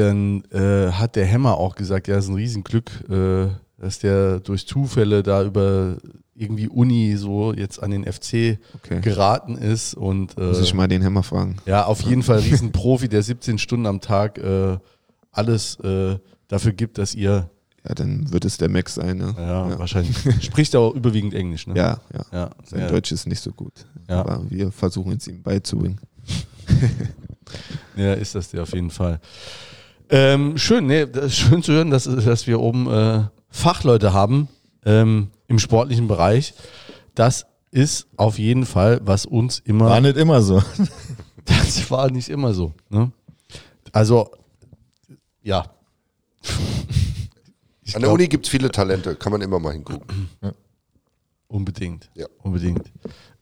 dann 0.00 0.42
äh, 0.50 0.90
hat 0.92 1.16
der 1.16 1.26
Hämmer 1.26 1.56
auch 1.58 1.74
gesagt, 1.74 2.08
ja, 2.08 2.16
es 2.16 2.24
ist 2.24 2.30
ein 2.30 2.36
Riesenglück, 2.36 2.90
äh, 3.10 3.48
dass 3.78 3.98
der 3.98 4.40
durch 4.40 4.66
Zufälle 4.66 5.22
da 5.22 5.42
über 5.44 5.96
irgendwie 6.34 6.68
Uni 6.68 7.16
so 7.16 7.52
jetzt 7.52 7.82
an 7.82 7.90
den 7.90 8.04
FC 8.10 8.58
Okay. 8.76 9.00
geraten 9.00 9.56
ist 9.56 9.94
und 9.94 10.36
äh, 10.38 10.44
Muss 10.48 10.60
ich 10.60 10.72
mal 10.74 10.88
den 10.88 11.02
Hämmer 11.02 11.22
fragen. 11.22 11.56
ja, 11.66 11.84
auf 11.84 12.00
jeden 12.02 12.22
Fall 12.22 12.38
Riesenprofi, 12.40 13.08
der 13.08 13.22
17 13.22 13.58
Stunden 13.58 13.86
am 13.86 14.00
Tag 14.00 14.38
äh, 14.38 14.78
alles 15.30 15.76
äh, 15.80 16.18
dafür 16.48 16.72
gibt, 16.72 16.98
dass 16.98 17.14
ihr, 17.14 17.50
Ja, 17.86 17.94
dann 17.94 18.32
wird 18.32 18.44
es 18.44 18.56
der 18.56 18.68
Max 18.70 18.94
sein. 18.94 19.18
Ne? 19.18 19.34
ja, 19.36 19.68
ja. 19.70 19.78
wahrscheinlich, 19.78 20.16
spricht 20.44 20.74
aber 20.74 20.94
überwiegend 20.94 21.34
Englisch, 21.34 21.66
ne? 21.66 21.74
Ja, 21.76 22.00
ja. 22.14 22.24
Ja, 22.32 22.50
Sein 22.64 22.80
ja. 22.80 22.88
Deutsch 22.88 23.12
ist 23.12 23.26
nicht 23.26 23.40
so 23.40 23.50
gut. 23.52 23.72
Ja. 24.08 24.20
Aber 24.20 24.42
wir 24.50 24.70
versuchen 24.72 25.12
es 25.12 25.28
ihm 25.28 25.42
beizubringen. 25.42 26.00
ja, 27.96 28.14
ist 28.14 28.34
das 28.34 28.50
der 28.50 28.62
auf 28.62 28.72
jeden 28.72 28.90
Fall. 28.90 29.20
Ähm, 30.14 30.58
schön, 30.58 30.86
nee, 30.86 31.06
das 31.06 31.24
ist 31.26 31.36
schön 31.38 31.62
zu 31.62 31.72
hören, 31.72 31.90
dass, 31.90 32.04
dass 32.04 32.46
wir 32.46 32.60
oben 32.60 32.86
äh, 32.90 33.24
Fachleute 33.48 34.12
haben 34.12 34.48
ähm, 34.84 35.30
im 35.48 35.58
sportlichen 35.58 36.06
Bereich. 36.06 36.52
Das 37.14 37.46
ist 37.70 38.06
auf 38.16 38.38
jeden 38.38 38.66
Fall, 38.66 39.00
was 39.04 39.24
uns 39.24 39.58
immer. 39.60 39.86
War 39.88 40.00
nicht 40.02 40.16
immer 40.16 40.42
so. 40.42 40.62
Das 41.44 41.90
war 41.90 42.08
nicht 42.08 42.28
immer 42.28 42.54
so. 42.54 42.72
Ne? 42.88 43.10
Also, 43.90 44.30
ja. 45.42 45.64
Ich 47.82 47.96
An 47.96 48.00
der 48.02 48.08
glaub- 48.08 48.14
Uni 48.14 48.28
gibt 48.28 48.46
es 48.46 48.50
viele 48.50 48.70
Talente, 48.70 49.16
kann 49.16 49.32
man 49.32 49.40
immer 49.40 49.58
mal 49.58 49.72
hingucken. 49.72 50.28
Unbedingt. 51.52 52.10
Ja. 52.14 52.26
Unbedingt. 52.42 52.90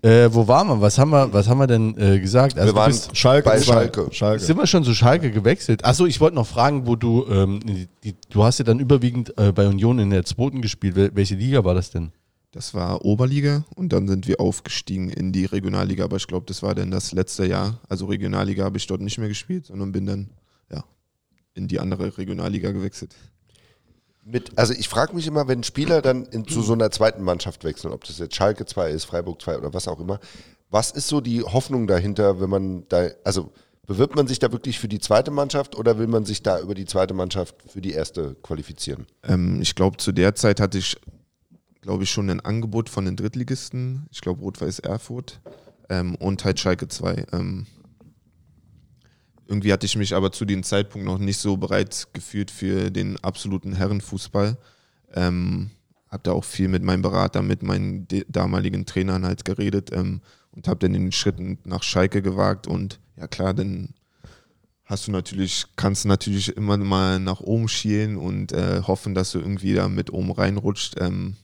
Äh, 0.02 0.28
wo 0.32 0.48
waren 0.48 0.66
wir? 0.68 0.80
Was 0.80 0.98
haben 0.98 1.11
wir, 1.11 1.32
was 1.32 1.48
haben 1.48 1.58
wir 1.58 1.66
denn 1.66 1.96
äh, 1.96 2.18
gesagt? 2.18 2.58
Also 2.58 2.72
Wir 2.72 2.76
waren 2.76 2.90
bist, 2.90 3.16
Schalke 3.16 3.48
bei. 3.48 3.61
Schalke. 3.61 4.08
Schalke. 4.11 4.42
sind 4.42 4.56
wir 4.56 4.66
schon 4.66 4.82
zu 4.82 4.94
Schalke 4.94 5.30
gewechselt? 5.30 5.84
Achso, 5.84 6.06
ich 6.06 6.20
wollte 6.20 6.34
noch 6.34 6.46
fragen, 6.46 6.86
wo 6.86 6.96
du, 6.96 7.26
ähm, 7.30 7.61
die, 7.61 7.86
die, 8.02 8.16
du 8.30 8.42
hast 8.42 8.58
ja 8.58 8.64
dann 8.64 8.80
überwiegend 8.80 9.38
äh, 9.38 9.52
bei 9.52 9.66
Union 9.68 9.98
in 10.00 10.11
der 10.11 10.24
zweiten 10.24 10.61
gespielt. 10.61 10.96
Wel 10.96 11.11
welche 11.14 11.36
Liga 11.36 11.64
war 11.64 11.74
das 11.74 11.90
denn? 11.90 12.12
das 12.52 12.74
war 12.74 13.04
Oberliga 13.04 13.64
und 13.76 13.92
dann 13.92 14.08
sind 14.08 14.26
wir 14.26 14.40
aufgestiegen 14.40 15.11
in 15.11 15.32
die 15.32 15.44
Regionalliga, 15.44 16.04
aber 16.04 16.16
ich 16.16 16.26
glaube, 16.26 16.46
das 16.46 16.62
war 16.62 16.74
dann 16.74 16.90
das 16.90 17.12
letzte 17.12 17.46
Jahr. 17.46 17.80
Also 17.88 18.06
Regionalliga 18.06 18.64
habe 18.64 18.76
ich 18.76 18.86
dort 18.86 19.00
nicht 19.00 19.18
mehr 19.18 19.28
gespielt, 19.28 19.66
sondern 19.66 19.92
bin 19.92 20.06
dann 20.06 20.30
ja, 20.70 20.84
in 21.54 21.68
die 21.68 21.78
andere 21.78 22.16
Regionalliga 22.18 22.72
gewechselt. 22.72 23.14
Mit, 24.30 24.56
also 24.58 24.72
ich 24.72 24.88
frage 24.88 25.14
mich 25.14 25.26
immer, 25.26 25.48
wenn 25.48 25.62
Spieler 25.62 26.02
dann 26.02 26.24
in, 26.26 26.46
zu 26.46 26.62
so 26.62 26.72
einer 26.72 26.90
zweiten 26.90 27.22
Mannschaft 27.22 27.64
wechseln, 27.64 27.92
ob 27.92 28.04
das 28.04 28.18
jetzt 28.18 28.34
Schalke 28.34 28.66
2 28.66 28.90
ist, 28.90 29.04
Freiburg 29.04 29.42
2 29.42 29.58
oder 29.58 29.74
was 29.74 29.88
auch 29.88 30.00
immer, 30.00 30.20
was 30.70 30.92
ist 30.92 31.08
so 31.08 31.20
die 31.20 31.42
Hoffnung 31.42 31.86
dahinter, 31.86 32.40
wenn 32.40 32.50
man 32.50 32.88
da, 32.88 33.08
also 33.24 33.50
bewirbt 33.86 34.14
man 34.14 34.28
sich 34.28 34.38
da 34.38 34.52
wirklich 34.52 34.78
für 34.78 34.86
die 34.86 35.00
zweite 35.00 35.32
Mannschaft 35.32 35.74
oder 35.74 35.98
will 35.98 36.06
man 36.06 36.24
sich 36.24 36.44
da 36.44 36.60
über 36.60 36.74
die 36.74 36.84
zweite 36.84 37.12
Mannschaft 37.12 37.56
für 37.66 37.80
die 37.80 37.90
erste 37.90 38.36
qualifizieren? 38.36 39.06
Ähm, 39.24 39.60
ich 39.60 39.74
glaube, 39.74 39.96
zu 39.96 40.12
der 40.12 40.36
Zeit 40.36 40.60
hatte 40.60 40.78
ich, 40.78 40.96
glaube 41.80 42.04
ich, 42.04 42.10
schon 42.10 42.30
ein 42.30 42.38
Angebot 42.40 42.88
von 42.88 43.04
den 43.04 43.16
Drittligisten. 43.16 44.06
Ich 44.12 44.20
glaube, 44.20 44.42
Rot-Weiß 44.42 44.78
Erfurt 44.78 45.40
ähm, 45.88 46.14
und 46.14 46.44
halt 46.44 46.60
Schalke 46.60 46.86
2. 46.86 47.26
Ähm, 47.32 47.66
irgendwie 49.51 49.72
hatte 49.72 49.86
ich 49.86 49.96
mich 49.96 50.14
aber 50.14 50.30
zu 50.30 50.44
dem 50.44 50.62
Zeitpunkt 50.62 51.07
noch 51.07 51.18
nicht 51.18 51.38
so 51.38 51.57
bereit 51.57 52.09
gefühlt 52.12 52.51
für 52.51 52.90
den 52.90 53.22
absoluten 53.22 53.74
Herrenfußball. 53.74 54.57
Ähm, 55.14 55.70
habe 56.09 56.22
da 56.22 56.32
auch 56.32 56.44
viel 56.44 56.68
mit 56.68 56.82
meinem 56.82 57.03
Berater, 57.03 57.42
mit 57.42 57.62
meinen 57.62 58.07
damaligen 58.28 58.86
Trainern 58.86 59.26
halt 59.26 59.44
geredet 59.44 59.90
ähm, 59.92 60.20
und 60.53 60.68
habe 60.68 60.78
dann 60.78 60.92
den 60.92 61.12
Schritt 61.12 61.66
nach 61.66 61.82
Schalke 61.82 62.22
gewagt 62.22 62.68
und 62.68 63.01
ja 63.16 63.26
klar, 63.26 63.53
dann 63.53 63.94
hast 64.84 65.07
du 65.07 65.12
natürlich, 65.12 65.66
kannst 65.76 66.05
du 66.05 66.09
natürlich 66.09 66.57
immer 66.57 66.76
mal 66.76 67.20
nach 67.20 67.40
oben 67.40 67.68
schielen 67.68 68.16
und 68.16 68.53
äh, 68.53 68.82
hoffen, 68.82 69.14
dass 69.14 69.32
du 69.32 69.40
irgendwie 69.40 69.74
da 69.74 69.88
mit 69.88 70.12
oben 70.12 70.32
reinrutscht. 70.32 71.01
Ähm, 71.01 71.36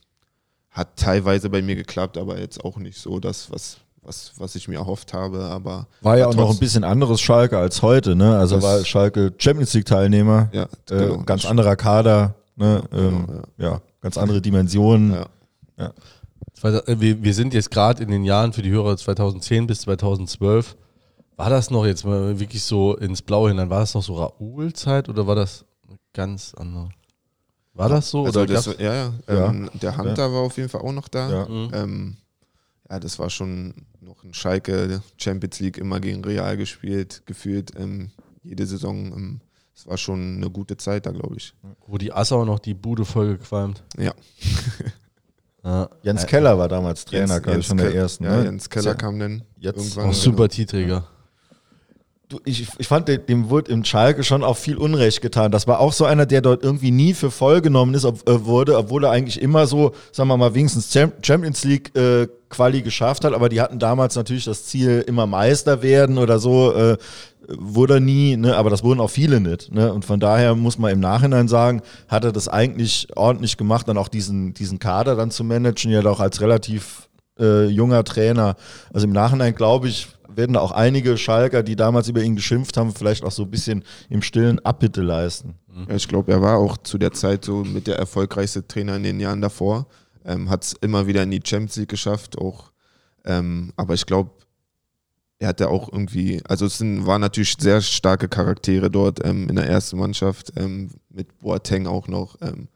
hat 0.69 0.97
teilweise 0.97 1.49
bei 1.49 1.61
mir 1.61 1.75
geklappt, 1.75 2.17
aber 2.17 2.39
jetzt 2.39 2.63
auch 2.63 2.77
nicht 2.77 2.99
so 2.99 3.19
das, 3.19 3.49
was 3.51 3.79
was, 4.07 4.31
was 4.37 4.55
ich 4.55 4.67
mir 4.67 4.75
erhofft 4.75 5.13
habe. 5.13 5.39
Aber 5.41 5.87
war 6.01 6.17
ja 6.17 6.27
auch 6.27 6.35
noch 6.35 6.49
ein 6.49 6.57
bisschen 6.57 6.83
anderes 6.83 7.21
Schalke 7.21 7.57
als 7.57 7.81
heute, 7.81 8.15
ne? 8.15 8.37
Also 8.37 8.61
war 8.61 8.83
Schalke 8.83 9.33
Champions 9.37 9.73
League 9.73 9.85
Teilnehmer, 9.85 10.49
ja, 10.53 10.67
genau, 10.85 11.15
äh, 11.15 11.23
ganz 11.25 11.45
anderer 11.45 11.75
Kader, 11.75 12.35
ne? 12.55 12.83
Ähm, 12.93 13.27
genau, 13.27 13.41
ja. 13.57 13.71
ja. 13.71 13.81
ganz 14.01 14.17
andere 14.17 14.41
Dimensionen. 14.41 15.11
Ja. 15.11 15.25
ja. 15.77 15.93
Äh, 16.63 16.99
wir, 16.99 17.33
sind 17.33 17.53
jetzt 17.53 17.69
gerade 17.69 18.01
in 18.01 18.09
den 18.09 18.23
Jahren 18.23 18.53
für 18.53 18.61
die 18.61 18.71
Hörer 18.71 18.97
2010 18.97 19.67
bis 19.67 19.81
2012. 19.81 20.75
War 21.35 21.49
das 21.51 21.69
noch 21.69 21.85
jetzt 21.85 22.03
mal 22.03 22.39
wirklich 22.39 22.63
so 22.63 22.95
ins 22.95 23.21
Blaue 23.21 23.49
hinein? 23.49 23.69
War 23.69 23.81
das 23.81 23.93
noch 23.93 24.01
so 24.01 24.15
Raoul-Zeit 24.15 25.07
oder 25.07 25.27
war 25.27 25.35
das 25.35 25.65
ganz 26.13 26.55
anders? 26.55 26.89
War 27.75 27.89
das 27.89 28.09
so? 28.09 28.25
Also 28.25 28.43
das, 28.45 28.65
ja, 28.79 28.93
ja. 28.93 29.11
Ähm, 29.27 29.69
der 29.73 29.95
Hunter 29.95 30.33
war 30.33 30.41
auf 30.41 30.57
jeden 30.57 30.67
Fall 30.67 30.81
auch 30.81 30.91
noch 30.91 31.07
da. 31.07 31.29
Ja. 31.29 31.47
Mhm. 31.47 31.71
Ähm, 31.73 32.17
ja, 32.89 32.99
das 32.99 33.19
war 33.19 33.29
schon 33.29 33.73
noch 34.01 34.23
ein 34.23 34.33
Schalke, 34.33 35.01
Champions 35.17 35.59
League 35.59 35.77
immer 35.77 35.99
gegen 35.99 36.23
Real 36.23 36.55
gespielt, 36.57 37.23
gefühlt 37.25 37.71
ähm, 37.77 38.11
jede 38.43 38.65
Saison. 38.65 39.11
Ähm, 39.13 39.41
es 39.75 39.85
war 39.85 39.97
schon 39.97 40.37
eine 40.37 40.49
gute 40.49 40.77
Zeit 40.77 41.05
da, 41.05 41.11
glaube 41.11 41.35
ich. 41.37 41.53
Wo 41.85 41.97
die 41.97 42.11
Assau 42.11 42.45
noch 42.45 42.59
die 42.59 42.73
Bude 42.73 43.05
voll 43.05 43.37
gequalmt. 43.37 43.83
Ja. 43.97 44.13
ja. 45.63 45.89
Jens 46.01 46.25
Keller 46.25 46.57
war 46.57 46.67
damals 46.67 47.05
Trainer, 47.05 47.39
glaube 47.39 47.59
ich, 47.59 47.67
von 47.67 47.77
der 47.77 47.93
ersten. 47.93 48.23
Ja, 48.23 48.37
ne? 48.37 48.45
Jens 48.45 48.69
Keller 48.69 48.95
kam 48.95 49.19
dann 49.19 49.43
jetzt 49.57 49.77
irgendwann. 49.77 50.09
Auch 50.09 50.13
super 50.13 50.49
T-Träger. 50.49 51.01
Du, 51.01 51.16
ich, 52.43 52.67
ich 52.77 52.87
fand, 52.87 53.07
dem 53.07 53.49
wurde 53.49 53.71
im 53.71 53.85
Schalke 53.85 54.23
schon 54.23 54.43
auch 54.43 54.57
viel 54.57 54.77
Unrecht 54.77 55.21
getan. 55.21 55.51
Das 55.51 55.65
war 55.67 55.79
auch 55.79 55.93
so 55.93 56.03
einer, 56.03 56.25
der 56.25 56.41
dort 56.41 56.61
irgendwie 56.63 56.91
nie 56.91 57.13
für 57.13 57.31
voll 57.31 57.61
genommen 57.61 57.93
ist, 57.93 58.03
ob, 58.03 58.27
äh, 58.27 58.45
wurde, 58.45 58.77
obwohl 58.77 59.05
er 59.05 59.11
eigentlich 59.11 59.41
immer 59.41 59.65
so, 59.65 59.93
sagen 60.11 60.29
wir 60.29 60.37
mal, 60.37 60.53
wenigstens 60.53 60.91
Champions 60.91 61.63
League 61.63 61.95
äh, 61.95 62.27
Quali 62.49 62.81
geschafft 62.81 63.23
hat. 63.23 63.33
Aber 63.33 63.47
die 63.47 63.61
hatten 63.61 63.79
damals 63.79 64.15
natürlich 64.15 64.45
das 64.45 64.65
Ziel, 64.65 65.03
immer 65.07 65.25
Meister 65.25 65.81
werden 65.81 66.17
oder 66.17 66.39
so. 66.39 66.73
Äh, 66.73 66.97
wurde 67.49 68.01
nie, 68.01 68.35
ne, 68.35 68.57
aber 68.57 68.69
das 68.69 68.83
wurden 68.83 68.99
auch 68.99 69.09
viele 69.09 69.39
nicht. 69.39 69.71
Ne? 69.71 69.93
Und 69.93 70.03
von 70.03 70.19
daher 70.19 70.53
muss 70.53 70.77
man 70.77 70.91
im 70.91 70.99
Nachhinein 70.99 71.47
sagen, 71.47 71.81
hat 72.09 72.25
er 72.25 72.33
das 72.33 72.49
eigentlich 72.49 73.07
ordentlich 73.15 73.55
gemacht, 73.55 73.87
dann 73.87 73.97
auch 73.97 74.09
diesen, 74.09 74.53
diesen 74.53 74.79
Kader 74.79 75.15
dann 75.15 75.31
zu 75.31 75.45
managen, 75.45 75.91
ja 75.91 76.05
auch 76.05 76.19
als 76.19 76.41
relativ 76.41 77.07
äh, 77.39 77.67
junger 77.67 78.03
Trainer. 78.03 78.55
Also 78.91 79.07
im 79.07 79.13
Nachhinein 79.13 79.55
glaube 79.55 79.87
ich, 79.87 80.09
werden 80.33 80.53
da 80.53 80.59
auch 80.59 80.71
einige 80.71 81.17
Schalker, 81.17 81.63
die 81.63 81.75
damals 81.75 82.07
über 82.07 82.21
ihn 82.21 82.35
geschimpft 82.35 82.77
haben, 82.77 82.93
vielleicht 82.93 83.23
auch 83.23 83.31
so 83.31 83.43
ein 83.43 83.51
bisschen 83.51 83.83
im 84.09 84.21
stillen 84.21 84.59
Abbitte 84.59 85.01
leisten. 85.01 85.55
Ja, 85.87 85.95
ich 85.95 86.07
glaube, 86.07 86.31
er 86.31 86.41
war 86.41 86.57
auch 86.57 86.77
zu 86.77 86.97
der 86.97 87.11
Zeit 87.13 87.45
so 87.45 87.63
mit 87.63 87.87
der 87.87 87.97
erfolgreichste 87.97 88.67
Trainer 88.67 88.95
in 88.95 89.03
den 89.03 89.19
Jahren 89.19 89.41
davor. 89.41 89.87
Ähm, 90.25 90.49
Hat 90.49 90.63
es 90.63 90.73
immer 90.73 91.07
wieder 91.07 91.23
in 91.23 91.31
die 91.31 91.41
Champions 91.43 91.75
League 91.77 91.89
geschafft, 91.89 92.37
auch. 92.37 92.71
Ähm, 93.25 93.73
aber 93.75 93.93
ich 93.93 94.05
glaube, 94.05 94.31
er 95.39 95.49
hatte 95.49 95.69
auch 95.69 95.91
irgendwie, 95.91 96.41
also 96.47 96.65
es 96.65 96.79
sind, 96.79 97.05
waren 97.05 97.21
natürlich 97.21 97.55
sehr 97.59 97.81
starke 97.81 98.27
Charaktere 98.27 98.89
dort 98.89 99.23
ähm, 99.23 99.49
in 99.49 99.55
der 99.55 99.67
ersten 99.67 99.97
Mannschaft, 99.97 100.53
ähm, 100.55 100.89
mit 101.09 101.39
Boateng 101.39 101.85
auch 101.85 102.07
noch. 102.07 102.37
Ähm, 102.41 102.67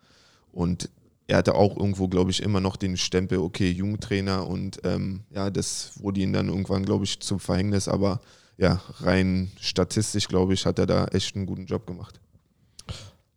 und 0.52 0.89
er 1.32 1.38
hatte 1.38 1.56
auch 1.56 1.78
irgendwo, 1.78 2.10
glaube 2.10 2.30
ich, 2.30 2.44
immer 2.44 2.60
noch 2.60 2.76
den 2.76 2.98
Stempel, 2.98 3.38
okay, 3.38 3.72
Jugendtrainer 3.72 4.46
und 4.48 4.82
ähm, 4.84 5.22
ja, 5.34 5.50
das 5.50 5.94
wurde 6.02 6.20
ihm 6.20 6.34
dann 6.34 6.50
irgendwann, 6.50 6.84
glaube 6.84 7.06
ich, 7.06 7.22
zum 7.22 7.40
Verhängnis, 7.40 7.88
aber 7.88 8.20
ja, 8.58 8.82
rein 9.00 9.50
statistisch, 9.58 10.28
glaube 10.28 10.54
ich, 10.54 10.66
hat 10.66 10.78
er 10.78 10.88
da 10.88 11.06
echt 11.06 11.38
einen 11.38 11.46
guten 11.46 11.68
Job 11.68 11.88
gemacht. 11.88 12.20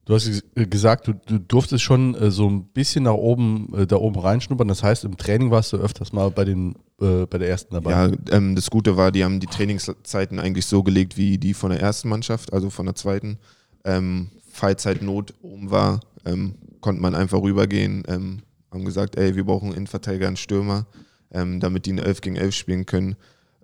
Du 0.06 0.14
hast 0.14 0.28
gesagt, 0.54 1.06
du, 1.06 1.12
du 1.14 1.38
durftest 1.38 1.84
schon 1.84 2.16
äh, 2.16 2.32
so 2.32 2.50
ein 2.50 2.64
bisschen 2.64 3.04
nach 3.04 3.14
oben, 3.14 3.72
äh, 3.74 3.86
da 3.86 3.96
oben 3.96 4.18
reinschnuppern. 4.18 4.66
Das 4.66 4.82
heißt, 4.82 5.04
im 5.04 5.16
Training 5.16 5.52
warst 5.52 5.72
du 5.72 5.76
öfters 5.76 6.12
mal 6.12 6.30
bei, 6.30 6.44
den, 6.44 6.74
äh, 7.00 7.26
bei 7.26 7.38
der 7.38 7.48
ersten 7.48 7.74
dabei. 7.74 7.90
Ja, 7.92 8.10
ähm, 8.32 8.56
das 8.56 8.70
Gute 8.70 8.96
war, 8.96 9.12
die 9.12 9.24
haben 9.24 9.38
die 9.38 9.46
Trainingszeiten 9.46 10.40
eigentlich 10.40 10.66
so 10.66 10.82
gelegt 10.82 11.16
wie 11.16 11.38
die 11.38 11.54
von 11.54 11.70
der 11.70 11.80
ersten 11.80 12.08
Mannschaft, 12.08 12.52
also 12.52 12.70
von 12.70 12.86
der 12.86 12.96
zweiten. 12.96 13.38
Ähm, 13.84 14.30
falls 14.50 14.84
halt 14.84 15.00
Not 15.00 15.32
oben 15.40 15.70
war, 15.70 16.00
ähm, 16.26 16.56
konnte 16.84 17.00
man 17.00 17.14
einfach 17.14 17.40
rübergehen, 17.40 18.02
ähm, 18.08 18.42
haben 18.70 18.84
gesagt, 18.84 19.16
ey, 19.16 19.34
wir 19.34 19.44
brauchen 19.44 19.68
einen 19.68 19.76
Innenverteidiger, 19.76 20.26
einen 20.26 20.36
Stürmer, 20.36 20.84
ähm, 21.30 21.58
damit 21.58 21.86
die 21.86 21.92
eine 21.92 22.02
11 22.02 22.20
gegen 22.20 22.36
11 22.36 22.54
spielen 22.54 22.84
können. 22.84 23.16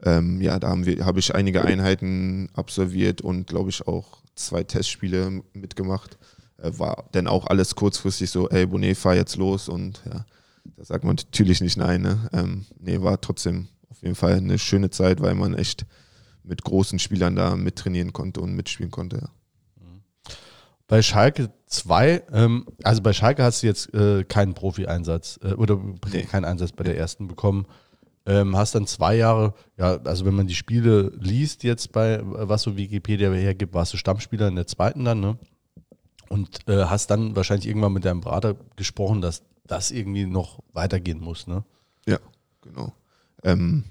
Ähm, 0.03 0.41
ja, 0.41 0.59
da 0.59 0.71
habe 0.71 1.05
hab 1.05 1.19
ich 1.19 1.35
einige 1.35 1.63
Einheiten 1.63 2.49
absolviert 2.55 3.21
und 3.21 3.47
glaube 3.47 3.69
ich 3.69 3.87
auch 3.87 4.23
zwei 4.37 4.65
Testspiele 4.65 5.43
mitgemacht. 5.53 6.17
Äh, 6.57 6.71
war 6.79 7.11
dann 7.13 7.27
auch 7.27 7.47
alles 7.49 7.75
kurzfristig 7.75 8.31
so, 8.31 8.49
ey, 8.49 8.65
Bonet, 8.65 8.97
fahr 8.97 9.17
jetzt 9.17 9.37
los 9.37 9.69
und 9.69 10.01
ja, 10.07 10.25
da 10.79 10.85
sagt 10.87 11.05
man 11.05 11.17
natürlich 11.17 11.61
nicht 11.61 11.77
nein. 11.77 12.01
Ne? 12.01 12.27
Ähm, 12.33 12.65
nee, 12.79 13.03
war 13.03 13.21
trotzdem 13.21 13.69
auf 13.91 14.01
jeden 14.01 14.15
Fall 14.15 14.37
eine 14.37 14.59
schöne 14.59 14.89
Zeit, 14.89 15.21
weil 15.21 15.35
man 15.35 15.53
echt 15.53 15.85
mit 16.43 16.65
großen 16.65 16.99
Spielern 16.99 17.37
da 17.37 17.55
mittrainieren 17.55 18.15
konnte 18.15 18.41
und 18.41 18.55
mitspielen 18.55 18.91
konnte. 18.91 19.19
Ja. 19.19 19.29
Bei 20.91 21.03
Schalke 21.03 21.53
2, 21.69 22.25
ähm, 22.33 22.67
also 22.83 23.01
bei 23.01 23.13
Schalke 23.13 23.45
hast 23.45 23.63
du 23.63 23.69
jetzt 23.69 23.95
äh, 23.95 24.25
keinen 24.25 24.55
Profi-Einsatz 24.55 25.39
äh, 25.41 25.53
oder 25.53 25.81
nee. 26.11 26.25
keinen 26.25 26.45
Einsatz 26.45 26.73
bei 26.73 26.83
der 26.83 26.99
ersten 26.99 27.29
bekommen. 27.29 27.67
Ähm, 28.27 28.57
hast 28.57 28.75
dann 28.75 28.89
zwei 28.89 29.15
Jahre, 29.15 29.55
ja, 29.79 30.01
also 30.03 30.25
wenn 30.25 30.35
man 30.35 30.49
die 30.49 30.57
Spiele 30.57 31.13
liest 31.21 31.63
jetzt 31.63 31.93
bei, 31.93 32.19
was 32.25 32.63
so 32.63 32.77
Wikipedia 32.77 33.31
hergibt, 33.31 33.73
warst 33.73 33.93
du 33.93 33.99
Stammspieler 33.99 34.49
in 34.49 34.57
der 34.57 34.67
zweiten 34.67 35.05
dann, 35.05 35.21
ne? 35.21 35.39
Und 36.29 36.69
äh, 36.69 36.87
hast 36.87 37.09
dann 37.13 37.37
wahrscheinlich 37.37 37.69
irgendwann 37.69 37.93
mit 37.93 38.05
deinem 38.05 38.23
Berater 38.23 38.57
gesprochen, 38.75 39.21
dass 39.21 39.43
das 39.69 39.93
irgendwie 39.93 40.27
noch 40.27 40.59
weitergehen 40.73 41.21
muss, 41.21 41.47
ne? 41.47 41.63
Ja, 42.05 42.19
genau. 42.63 42.93
Ähm, 43.45 43.85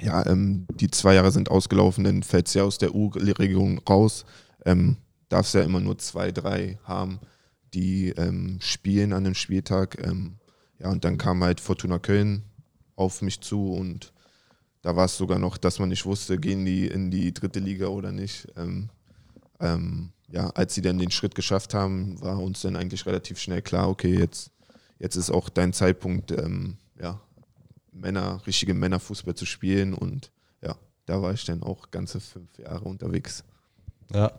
ja, 0.00 0.26
ähm, 0.26 0.66
die 0.74 0.90
zwei 0.90 1.14
Jahre 1.14 1.30
sind 1.30 1.48
ausgelaufen, 1.48 2.02
dann 2.02 2.24
fällt 2.24 2.48
es 2.48 2.54
ja 2.54 2.64
aus 2.64 2.78
der 2.78 2.92
U-Regelung 2.92 3.78
raus. 3.88 4.24
Ähm, 4.66 4.96
darfst 5.30 5.54
ja 5.54 5.62
immer 5.62 5.80
nur 5.80 5.96
zwei, 5.96 6.30
drei 6.32 6.78
haben, 6.84 7.20
die 7.72 8.10
ähm, 8.10 8.58
spielen 8.60 9.14
an 9.14 9.24
dem 9.24 9.34
Spieltag. 9.34 9.98
Ähm, 10.04 10.36
ja, 10.78 10.90
und 10.90 11.04
dann 11.04 11.16
kam 11.16 11.42
halt 11.42 11.60
Fortuna 11.60 11.98
Köln 11.98 12.42
auf 12.96 13.22
mich 13.22 13.40
zu 13.40 13.72
und 13.72 14.12
da 14.82 14.96
war 14.96 15.06
es 15.06 15.16
sogar 15.16 15.38
noch, 15.38 15.56
dass 15.56 15.78
man 15.78 15.88
nicht 15.88 16.04
wusste, 16.04 16.38
gehen 16.38 16.64
die 16.64 16.86
in 16.86 17.10
die 17.10 17.32
dritte 17.32 17.60
Liga 17.60 17.86
oder 17.86 18.12
nicht. 18.12 18.48
Ähm, 18.56 18.90
ähm 19.60 20.12
ja, 20.32 20.48
als 20.50 20.74
sie 20.74 20.82
dann 20.82 20.98
den 20.98 21.10
Schritt 21.10 21.34
geschafft 21.34 21.74
haben, 21.74 22.20
war 22.20 22.38
uns 22.38 22.60
dann 22.60 22.76
eigentlich 22.76 23.04
relativ 23.04 23.38
schnell 23.38 23.62
klar, 23.62 23.88
okay, 23.88 24.16
jetzt, 24.16 24.52
jetzt 25.00 25.16
ist 25.16 25.30
auch 25.30 25.48
dein 25.48 25.72
Zeitpunkt, 25.72 26.30
ähm, 26.30 26.76
ja, 27.00 27.20
Männer, 27.92 28.40
richtige 28.46 28.74
Männerfußball 28.74 29.34
zu 29.34 29.46
spielen 29.46 29.92
und 29.92 30.30
ja, 30.62 30.76
da 31.06 31.20
war 31.20 31.32
ich 31.32 31.44
dann 31.44 31.64
auch 31.64 31.90
ganze 31.90 32.20
fünf 32.20 32.56
Jahre 32.58 32.84
unterwegs. 32.84 33.42
Ja, 34.14 34.32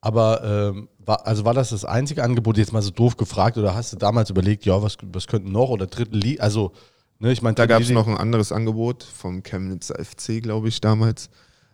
aber 0.00 0.42
ähm, 0.44 0.88
war, 0.98 1.26
also 1.26 1.44
war 1.44 1.54
das 1.54 1.70
das 1.70 1.84
einzige 1.84 2.22
Angebot, 2.22 2.56
jetzt 2.56 2.72
mal 2.72 2.82
so 2.82 2.90
doof 2.90 3.16
gefragt, 3.16 3.58
oder 3.58 3.74
hast 3.74 3.92
du 3.92 3.96
damals 3.96 4.30
überlegt, 4.30 4.64
ja, 4.64 4.82
was, 4.82 4.96
was 5.12 5.26
könnten 5.26 5.52
noch 5.52 5.68
oder 5.68 5.86
dritte 5.86 6.16
Liga? 6.16 6.42
Also, 6.42 6.72
ne, 7.18 7.32
ich 7.32 7.42
meine, 7.42 7.54
da 7.54 7.66
gab 7.66 7.82
es 7.82 7.90
noch 7.90 8.08
ein 8.08 8.16
anderes 8.16 8.52
Angebot 8.52 9.04
vom 9.04 9.42
Chemnitzer 9.42 10.02
FC, 10.02 10.42
glaube 10.42 10.68
ich, 10.68 10.80
damals. 10.80 11.28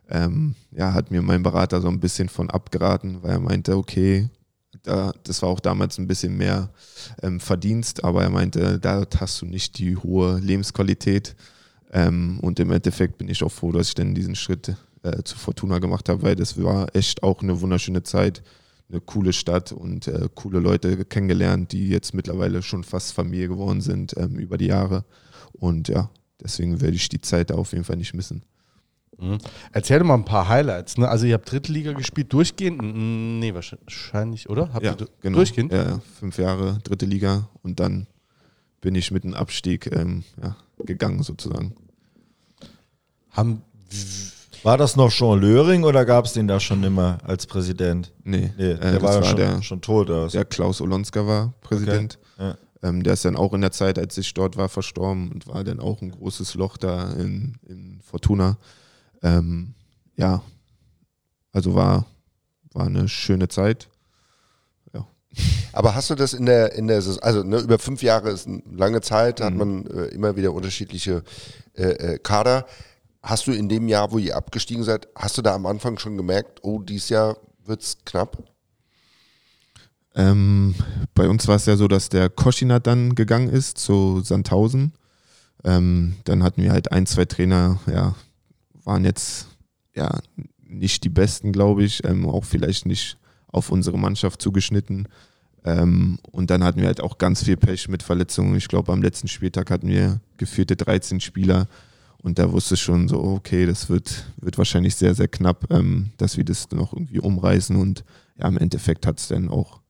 Ähm, 0.08 0.54
ja, 0.70 0.92
hat 0.92 1.10
mir 1.10 1.22
mein 1.22 1.42
Berater 1.42 1.80
so 1.80 1.88
ein 1.88 2.00
bisschen 2.00 2.28
von 2.28 2.50
abgeraten, 2.50 3.22
weil 3.22 3.32
er 3.32 3.40
meinte, 3.40 3.76
okay, 3.76 4.28
da, 4.82 5.12
das 5.24 5.42
war 5.42 5.48
auch 5.48 5.60
damals 5.60 5.98
ein 5.98 6.06
bisschen 6.06 6.36
mehr 6.36 6.70
ähm, 7.22 7.40
Verdienst, 7.40 8.04
aber 8.04 8.22
er 8.22 8.30
meinte, 8.30 8.78
da 8.78 9.04
hast 9.18 9.42
du 9.42 9.46
nicht 9.46 9.78
die 9.78 9.96
hohe 9.96 10.38
Lebensqualität. 10.38 11.34
Ähm, 11.92 12.38
und 12.40 12.60
im 12.60 12.70
Endeffekt 12.70 13.18
bin 13.18 13.28
ich 13.28 13.42
auch 13.42 13.52
froh, 13.52 13.72
dass 13.72 13.88
ich 13.88 13.94
dann 13.94 14.14
diesen 14.14 14.34
Schritt 14.34 14.76
äh, 15.06 15.22
zu 15.24 15.38
Fortuna 15.38 15.78
gemacht 15.78 16.08
habe, 16.08 16.22
weil 16.22 16.36
das 16.36 16.62
war 16.62 16.94
echt 16.94 17.22
auch 17.22 17.42
eine 17.42 17.60
wunderschöne 17.60 18.02
Zeit, 18.02 18.42
eine 18.88 19.00
coole 19.00 19.32
Stadt 19.32 19.72
und 19.72 20.08
äh, 20.08 20.28
coole 20.34 20.60
Leute 20.60 21.04
kennengelernt, 21.04 21.72
die 21.72 21.88
jetzt 21.88 22.14
mittlerweile 22.14 22.62
schon 22.62 22.84
fast 22.84 23.12
Familie 23.12 23.48
geworden 23.48 23.80
sind 23.80 24.16
ähm, 24.16 24.38
über 24.38 24.58
die 24.58 24.66
Jahre. 24.66 25.04
Und 25.52 25.88
ja, 25.88 26.10
deswegen 26.42 26.80
werde 26.80 26.96
ich 26.96 27.08
die 27.08 27.20
Zeit 27.20 27.50
da 27.50 27.54
auf 27.54 27.72
jeden 27.72 27.84
Fall 27.84 27.96
nicht 27.96 28.14
missen. 28.14 28.42
Mhm. 29.18 29.38
Erzähl 29.72 29.98
doch 29.98 30.06
mal 30.06 30.14
ein 30.14 30.24
paar 30.24 30.48
Highlights. 30.48 30.98
Ne? 30.98 31.08
Also 31.08 31.26
ihr 31.26 31.34
habt 31.34 31.50
dritte 31.50 31.72
Liga 31.72 31.92
gespielt, 31.92 32.32
durchgehend? 32.32 32.80
Nee, 32.82 33.54
wahrscheinlich, 33.54 34.48
oder? 34.48 34.72
Habt 34.72 34.84
ja, 34.84 34.92
ihr 34.92 35.08
genau. 35.20 35.36
durchgehend? 35.36 35.72
Ja, 35.72 36.00
fünf 36.18 36.38
Jahre 36.38 36.78
dritte 36.84 37.06
Liga 37.06 37.48
und 37.62 37.80
dann 37.80 38.06
bin 38.80 38.94
ich 38.94 39.10
mit 39.10 39.24
dem 39.24 39.34
Abstieg 39.34 39.90
ähm, 39.92 40.24
ja, 40.42 40.56
gegangen 40.84 41.22
sozusagen. 41.22 41.74
Haben, 43.30 43.62
War 44.66 44.76
das 44.76 44.96
noch 44.96 45.10
Jean 45.12 45.40
Löring 45.40 45.84
oder 45.84 46.04
gab 46.04 46.24
es 46.24 46.32
den 46.32 46.48
da 46.48 46.58
schon 46.58 46.82
immer 46.82 47.18
als 47.22 47.46
Präsident? 47.46 48.12
Nee, 48.24 48.52
Nee, 48.56 48.72
äh, 48.72 48.78
der 48.78 48.92
das 48.94 49.02
war 49.02 49.14
ja 49.14 49.22
schon, 49.22 49.36
der, 49.36 49.62
schon 49.62 49.80
tot. 49.80 50.10
Oder 50.10 50.24
was? 50.24 50.32
der 50.32 50.44
Klaus 50.44 50.80
Olonska 50.80 51.24
war 51.24 51.54
Präsident. 51.60 52.18
Ja. 52.36 52.56
Ähm, 52.82 53.04
der 53.04 53.12
ist 53.12 53.24
dann 53.24 53.36
auch 53.36 53.52
in 53.54 53.60
der 53.60 53.70
Zeit, 53.70 53.96
als 53.96 54.18
ich 54.18 54.34
dort 54.34 54.56
war, 54.56 54.68
verstorben 54.68 55.30
und 55.30 55.46
war 55.46 55.62
dann 55.62 55.78
auch 55.78 56.02
ein 56.02 56.10
großes 56.10 56.54
Loch 56.54 56.78
da 56.78 57.12
in, 57.12 57.56
in 57.68 58.00
Fortuna. 58.04 58.58
Ähm, 59.22 59.74
ja, 60.16 60.42
also 61.52 61.76
war, 61.76 62.04
war 62.72 62.86
eine 62.86 63.08
schöne 63.08 63.46
Zeit. 63.48 63.88
Aber 65.74 65.94
hast 65.94 66.08
du 66.08 66.14
das 66.14 66.32
in 66.32 66.46
der, 66.46 66.72
in 66.72 66.86
der 66.88 67.02
Saison, 67.02 67.22
also 67.22 67.42
ne, 67.42 67.58
über 67.58 67.78
fünf 67.78 68.02
Jahre 68.02 68.30
ist 68.30 68.46
eine 68.46 68.62
lange 68.72 69.02
Zeit, 69.02 69.42
hat 69.42 69.52
Mhm. 69.52 69.58
man 69.58 69.86
äh, 69.86 70.06
immer 70.06 70.34
wieder 70.34 70.54
unterschiedliche 70.54 71.22
äh, 71.74 71.82
äh, 72.14 72.18
Kader. 72.18 72.64
Hast 73.26 73.48
du 73.48 73.52
in 73.52 73.68
dem 73.68 73.88
Jahr, 73.88 74.12
wo 74.12 74.18
ihr 74.18 74.36
abgestiegen 74.36 74.84
seid, 74.84 75.08
hast 75.16 75.36
du 75.36 75.42
da 75.42 75.52
am 75.52 75.66
Anfang 75.66 75.98
schon 75.98 76.16
gemerkt, 76.16 76.60
oh, 76.62 76.78
dieses 76.78 77.08
Jahr 77.08 77.36
wird 77.64 77.82
es 77.82 77.98
knapp? 78.04 78.38
Ähm, 80.14 80.76
bei 81.12 81.28
uns 81.28 81.48
war 81.48 81.56
es 81.56 81.66
ja 81.66 81.76
so, 81.76 81.88
dass 81.88 82.08
der 82.08 82.30
Koschinat 82.30 82.86
dann 82.86 83.16
gegangen 83.16 83.48
ist 83.48 83.78
zu 83.78 84.20
Sandhausen. 84.20 84.92
Ähm, 85.64 86.14
dann 86.22 86.44
hatten 86.44 86.62
wir 86.62 86.70
halt 86.70 86.92
ein, 86.92 87.04
zwei 87.04 87.24
Trainer, 87.24 87.80
ja, 87.88 88.14
waren 88.84 89.04
jetzt 89.04 89.48
ja 89.96 90.20
nicht 90.62 91.02
die 91.02 91.08
besten, 91.08 91.50
glaube 91.50 91.82
ich, 91.82 92.04
ähm, 92.04 92.28
auch 92.28 92.44
vielleicht 92.44 92.86
nicht 92.86 93.18
auf 93.48 93.70
unsere 93.72 93.98
Mannschaft 93.98 94.40
zugeschnitten. 94.40 95.08
Ähm, 95.64 96.20
und 96.30 96.50
dann 96.50 96.62
hatten 96.62 96.78
wir 96.80 96.86
halt 96.86 97.00
auch 97.00 97.18
ganz 97.18 97.42
viel 97.42 97.56
Pech 97.56 97.88
mit 97.88 98.04
Verletzungen. 98.04 98.54
Ich 98.54 98.68
glaube, 98.68 98.92
am 98.92 99.02
letzten 99.02 99.26
Spieltag 99.26 99.72
hatten 99.72 99.88
wir 99.88 100.20
geführte 100.36 100.76
13 100.76 101.18
Spieler. 101.18 101.66
Und 102.26 102.40
da 102.40 102.50
wusste 102.50 102.74
ich 102.74 102.80
schon 102.80 103.06
so, 103.06 103.22
okay, 103.22 103.66
das 103.66 103.88
wird, 103.88 104.24
wird 104.40 104.58
wahrscheinlich 104.58 104.96
sehr, 104.96 105.14
sehr 105.14 105.28
knapp, 105.28 105.70
ähm, 105.70 106.10
dass 106.16 106.36
wir 106.36 106.42
das 106.42 106.68
noch 106.72 106.92
irgendwie 106.92 107.20
umreißen. 107.20 107.76
Und 107.76 108.02
ja, 108.36 108.48
im 108.48 108.58
Endeffekt 108.58 109.06
hat 109.06 109.20
es 109.20 109.28
dann 109.28 109.48
auch 109.48 109.80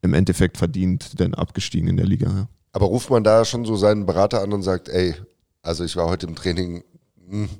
im 0.00 0.14
Endeffekt 0.14 0.56
verdient, 0.56 1.20
dann 1.20 1.34
abgestiegen 1.34 1.86
in 1.86 1.98
der 1.98 2.06
Liga. 2.06 2.30
Ja. 2.30 2.48
Aber 2.72 2.86
ruft 2.86 3.10
man 3.10 3.24
da 3.24 3.44
schon 3.44 3.66
so 3.66 3.76
seinen 3.76 4.06
Berater 4.06 4.40
an 4.40 4.54
und 4.54 4.62
sagt, 4.62 4.88
ey, 4.88 5.16
also 5.60 5.84
ich 5.84 5.96
war 5.96 6.08
heute 6.08 6.26
im 6.26 6.34
Training, 6.34 6.82
hm, 7.28 7.50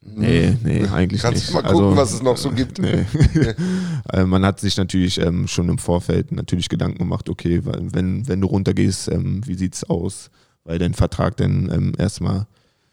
Nee, 0.00 0.56
nee, 0.62 0.86
eigentlich 0.86 1.22
Kannst 1.22 1.42
nicht. 1.42 1.48
du 1.50 1.54
mal 1.54 1.62
gucken, 1.62 1.96
was 1.96 2.12
es 2.12 2.22
noch 2.22 2.36
so 2.36 2.50
gibt? 2.50 2.78
Nee. 2.78 3.04
Äh, 4.12 4.24
Man 4.24 4.44
hat 4.44 4.60
sich 4.60 4.76
natürlich 4.76 5.18
ähm, 5.18 5.48
schon 5.48 5.68
im 5.68 5.78
Vorfeld 5.78 6.30
natürlich 6.30 6.68
Gedanken 6.68 6.98
gemacht, 6.98 7.28
okay, 7.28 7.60
wenn, 7.64 8.26
wenn 8.28 8.40
du 8.40 8.46
runtergehst, 8.46 9.08
ähm, 9.08 9.40
wie 9.46 9.54
sieht's 9.54 9.82
aus? 9.84 10.30
Weil 10.64 10.78
dein 10.78 10.94
Vertrag 10.94 11.36
dann 11.36 11.70
ähm, 11.70 11.92
erstmal 11.98 12.46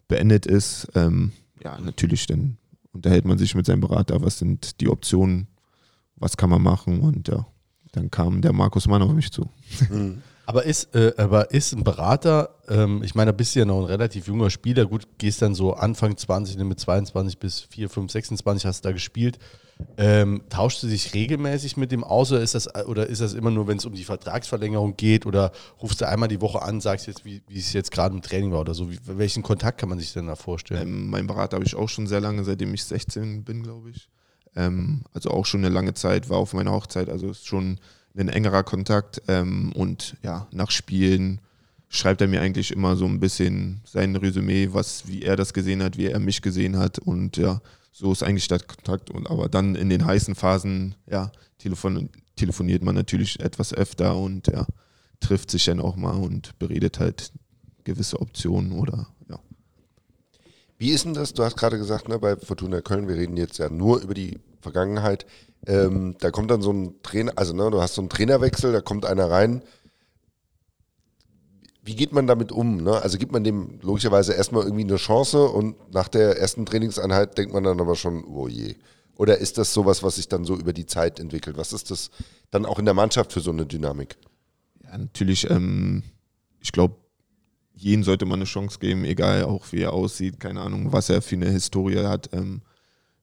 beendet 0.08 0.46
ist. 0.46 0.88
Ähm, 0.96 1.32
ja, 1.64 1.80
natürlich, 1.80 2.26
dann 2.26 2.58
unterhält 2.92 3.26
man 3.26 3.38
sich 3.38 3.56
mit 3.56 3.66
seinem 3.66 3.82
Berater, 3.82 4.22
was 4.22 4.40
sind 4.40 4.82
die 4.82 4.90
Optionen, 4.90 5.48
was 6.16 6.38
kann 6.38 6.50
man 6.50 6.62
machen 6.62 7.02
und 7.02 7.28
ja, 7.28 7.46
dann 7.92 8.12
kam 8.12 8.42
der 8.42 8.54
Markus 8.54 8.88
Mann 8.88 9.02
auf 9.02 9.14
mich 9.14 9.32
zu. 9.32 9.50
Aber 10.46 10.66
ist, 10.66 10.96
äh, 10.96 11.14
aber 11.18 11.52
ist 11.52 11.74
ein 11.74 11.84
Berater, 11.84 12.56
ähm, 12.68 13.04
ich 13.04 13.14
meine, 13.14 13.32
da 13.32 13.38
bist 13.38 13.54
du 13.54 13.60
ja 13.60 13.66
noch 13.66 13.82
ein 13.82 13.86
relativ 13.86 14.28
junger 14.28 14.50
Spieler, 14.50 14.88
gut, 14.88 15.08
gehst 15.20 15.44
dann 15.44 15.54
so 15.54 15.74
Anfang 15.74 16.18
20, 16.18 16.58
ne, 16.58 16.64
mit 16.64 16.80
22 16.80 17.38
bis 17.38 17.62
4, 17.62 17.88
5, 17.88 18.12
26 18.12 18.66
hast 18.66 18.84
du 18.84 18.90
da 18.90 18.94
gespielt. 18.94 19.38
Ähm, 19.98 20.42
tauschst 20.50 20.84
du 20.84 20.88
dich 20.88 21.14
regelmäßig 21.14 21.78
mit 21.78 21.92
dem 21.92 22.04
aus 22.04 22.32
oder 22.32 22.42
ist 22.42 22.56
das, 22.56 22.74
oder 22.86 23.08
ist 23.08 23.22
das 23.22 23.34
immer 23.34 23.52
nur, 23.52 23.68
wenn 23.68 23.78
es 23.78 23.86
um 23.86 23.94
die 23.94 24.04
Vertragsverlängerung 24.04 24.96
geht 24.96 25.26
oder 25.26 25.52
rufst 25.82 26.02
du 26.02 26.08
einmal 26.08 26.30
die 26.30 26.42
Woche 26.42 26.62
an, 26.62 26.80
sagst 26.82 27.08
jetzt, 27.08 27.26
wie, 27.26 27.42
wie 27.48 27.60
es 27.60 27.74
jetzt 27.74 27.92
gerade 27.92 28.16
im 28.16 28.22
Training 28.22 28.52
war 28.52 28.62
oder 28.62 28.74
so? 28.74 28.92
Wie, 28.92 29.00
welchen 29.06 29.44
Kontakt 29.44 29.80
kann 29.80 29.90
man 29.90 30.00
sich 30.00 30.14
denn 30.14 30.28
da 30.28 30.36
vorstellen? 30.36 30.88
Ähm, 30.88 31.10
mein 31.10 31.28
Berater 31.28 31.56
habe 31.56 31.66
ich 31.66 31.76
auch 31.76 31.90
schon 31.90 32.08
sehr 32.08 32.22
lange, 32.22 32.44
seitdem 32.44 32.74
ich 32.74 32.84
16 32.84 33.44
bin, 33.44 33.64
glaube 33.64 33.90
ich. 33.90 34.10
Ähm, 34.56 35.04
also 35.14 35.32
auch 35.32 35.46
schon 35.46 35.64
eine 35.64 35.74
lange 35.74 35.94
Zeit, 35.94 36.30
war 36.30 36.38
auf 36.38 36.54
meiner 36.54 36.72
Hochzeit, 36.72 37.10
also 37.10 37.30
ist 37.30 37.48
schon 37.48 37.80
ein 38.18 38.30
engerer 38.30 38.64
Kontakt. 38.64 39.22
Ähm, 39.28 39.72
und 39.74 40.18
ja, 40.24 40.48
nach 40.52 40.72
Spielen 40.72 41.42
schreibt 41.90 42.22
er 42.22 42.28
mir 42.28 42.42
eigentlich 42.42 42.72
immer 42.72 42.96
so 42.96 43.06
ein 43.06 43.20
bisschen 43.20 43.82
sein 43.84 44.16
Resümee, 44.16 44.70
was, 44.72 45.08
wie 45.08 45.24
er 45.24 45.36
das 45.36 45.54
gesehen 45.54 45.84
hat, 45.84 45.98
wie 45.98 46.08
er 46.08 46.20
mich 46.20 46.42
gesehen 46.42 46.78
hat. 46.78 47.00
Und 47.00 47.38
ja, 47.38 47.62
so 47.92 48.12
ist 48.12 48.24
eigentlich 48.24 48.48
der 48.48 48.60
Kontakt. 48.60 49.10
Und 49.10 49.30
aber 49.30 49.50
dann 49.50 49.76
in 49.76 49.90
den 49.90 50.06
heißen 50.06 50.36
Phasen, 50.36 50.96
ja, 51.10 51.32
telefon 51.58 52.10
telefoniert 52.36 52.84
man 52.84 52.96
natürlich 52.96 53.40
etwas 53.42 53.74
öfter 53.74 54.16
und 54.16 54.48
ja, 54.48 54.66
trifft 55.20 55.52
sich 55.52 55.66
dann 55.66 55.82
auch 55.82 55.96
mal 55.96 56.16
und 56.16 56.58
beredet 56.58 57.00
halt 57.00 57.34
gewisse 57.84 58.20
Optionen 58.22 58.72
oder 58.72 59.08
ja. 59.30 59.40
Wie 60.78 60.92
ist 60.92 61.04
denn 61.06 61.14
das? 61.14 61.34
Du 61.34 61.44
hast 61.44 61.58
gerade 61.58 61.78
gesagt, 61.78 62.08
ne, 62.08 62.20
bei 62.20 62.38
Fortuna 62.38 62.82
Köln, 62.82 63.08
wir 63.08 63.16
reden 63.16 63.36
jetzt 63.36 63.58
ja 63.58 63.70
nur 63.70 64.00
über 64.00 64.14
die 64.14 64.40
Vergangenheit. 64.62 65.26
Ähm, 65.68 66.16
da 66.20 66.32
kommt 66.32 66.52
dann 66.52 66.62
so 66.62 66.72
ein 66.72 67.02
Trainer, 67.04 67.34
also 67.36 67.54
ne, 67.54 67.70
du 67.70 67.82
hast 67.82 67.96
so 67.96 68.02
einen 68.02 68.10
Trainerwechsel, 68.10 68.72
da 68.72 68.80
kommt 68.80 69.06
einer 69.06 69.30
rein. 69.30 69.62
Wie 71.90 71.96
geht 71.96 72.14
man 72.14 72.28
damit 72.28 72.52
um? 72.52 72.84
Ne? 72.84 73.02
Also 73.02 73.18
gibt 73.18 73.32
man 73.32 73.44
dem 73.44 73.80
logischerweise 73.82 74.34
erstmal 74.34 74.62
irgendwie 74.62 74.84
eine 74.84 74.98
Chance 74.98 75.50
und 75.50 75.92
nach 75.92 76.08
der 76.08 76.38
ersten 76.38 76.64
Trainingseinheit 76.68 77.36
denkt 77.36 77.52
man 77.52 77.64
dann 77.64 77.82
aber 77.82 77.96
schon, 77.96 78.24
oh 78.26 78.48
je. 78.48 78.76
Oder 79.16 79.40
ist 79.40 79.58
das 79.58 79.74
sowas, 79.74 80.04
was 80.04 80.18
sich 80.18 80.28
dann 80.28 80.46
so 80.46 80.56
über 80.56 80.72
die 80.72 80.86
Zeit 80.86 81.20
entwickelt? 81.20 81.58
Was 81.58 81.74
ist 81.74 81.90
das 81.90 82.12
dann 82.52 82.68
auch 82.68 82.78
in 82.78 82.86
der 82.86 82.94
Mannschaft 82.94 83.34
für 83.34 83.40
so 83.40 83.50
eine 83.50 83.66
Dynamik? 83.66 84.18
Ja, 84.84 85.00
natürlich, 85.00 85.50
ähm, 85.50 86.04
ich 86.60 86.72
glaube, 86.72 86.96
jeden 87.74 88.04
sollte 88.04 88.28
man 88.28 88.38
eine 88.38 88.46
Chance 88.46 88.78
geben, 88.78 89.04
egal 89.04 89.46
auch 89.46 89.72
wie 89.72 89.82
er 89.82 89.94
aussieht, 89.94 90.40
keine 90.40 90.62
Ahnung, 90.62 90.94
was 90.94 91.10
er 91.10 91.24
für 91.24 91.38
eine 91.38 91.50
Historie 91.50 92.06
hat. 92.06 92.30
Ähm, 92.34 92.62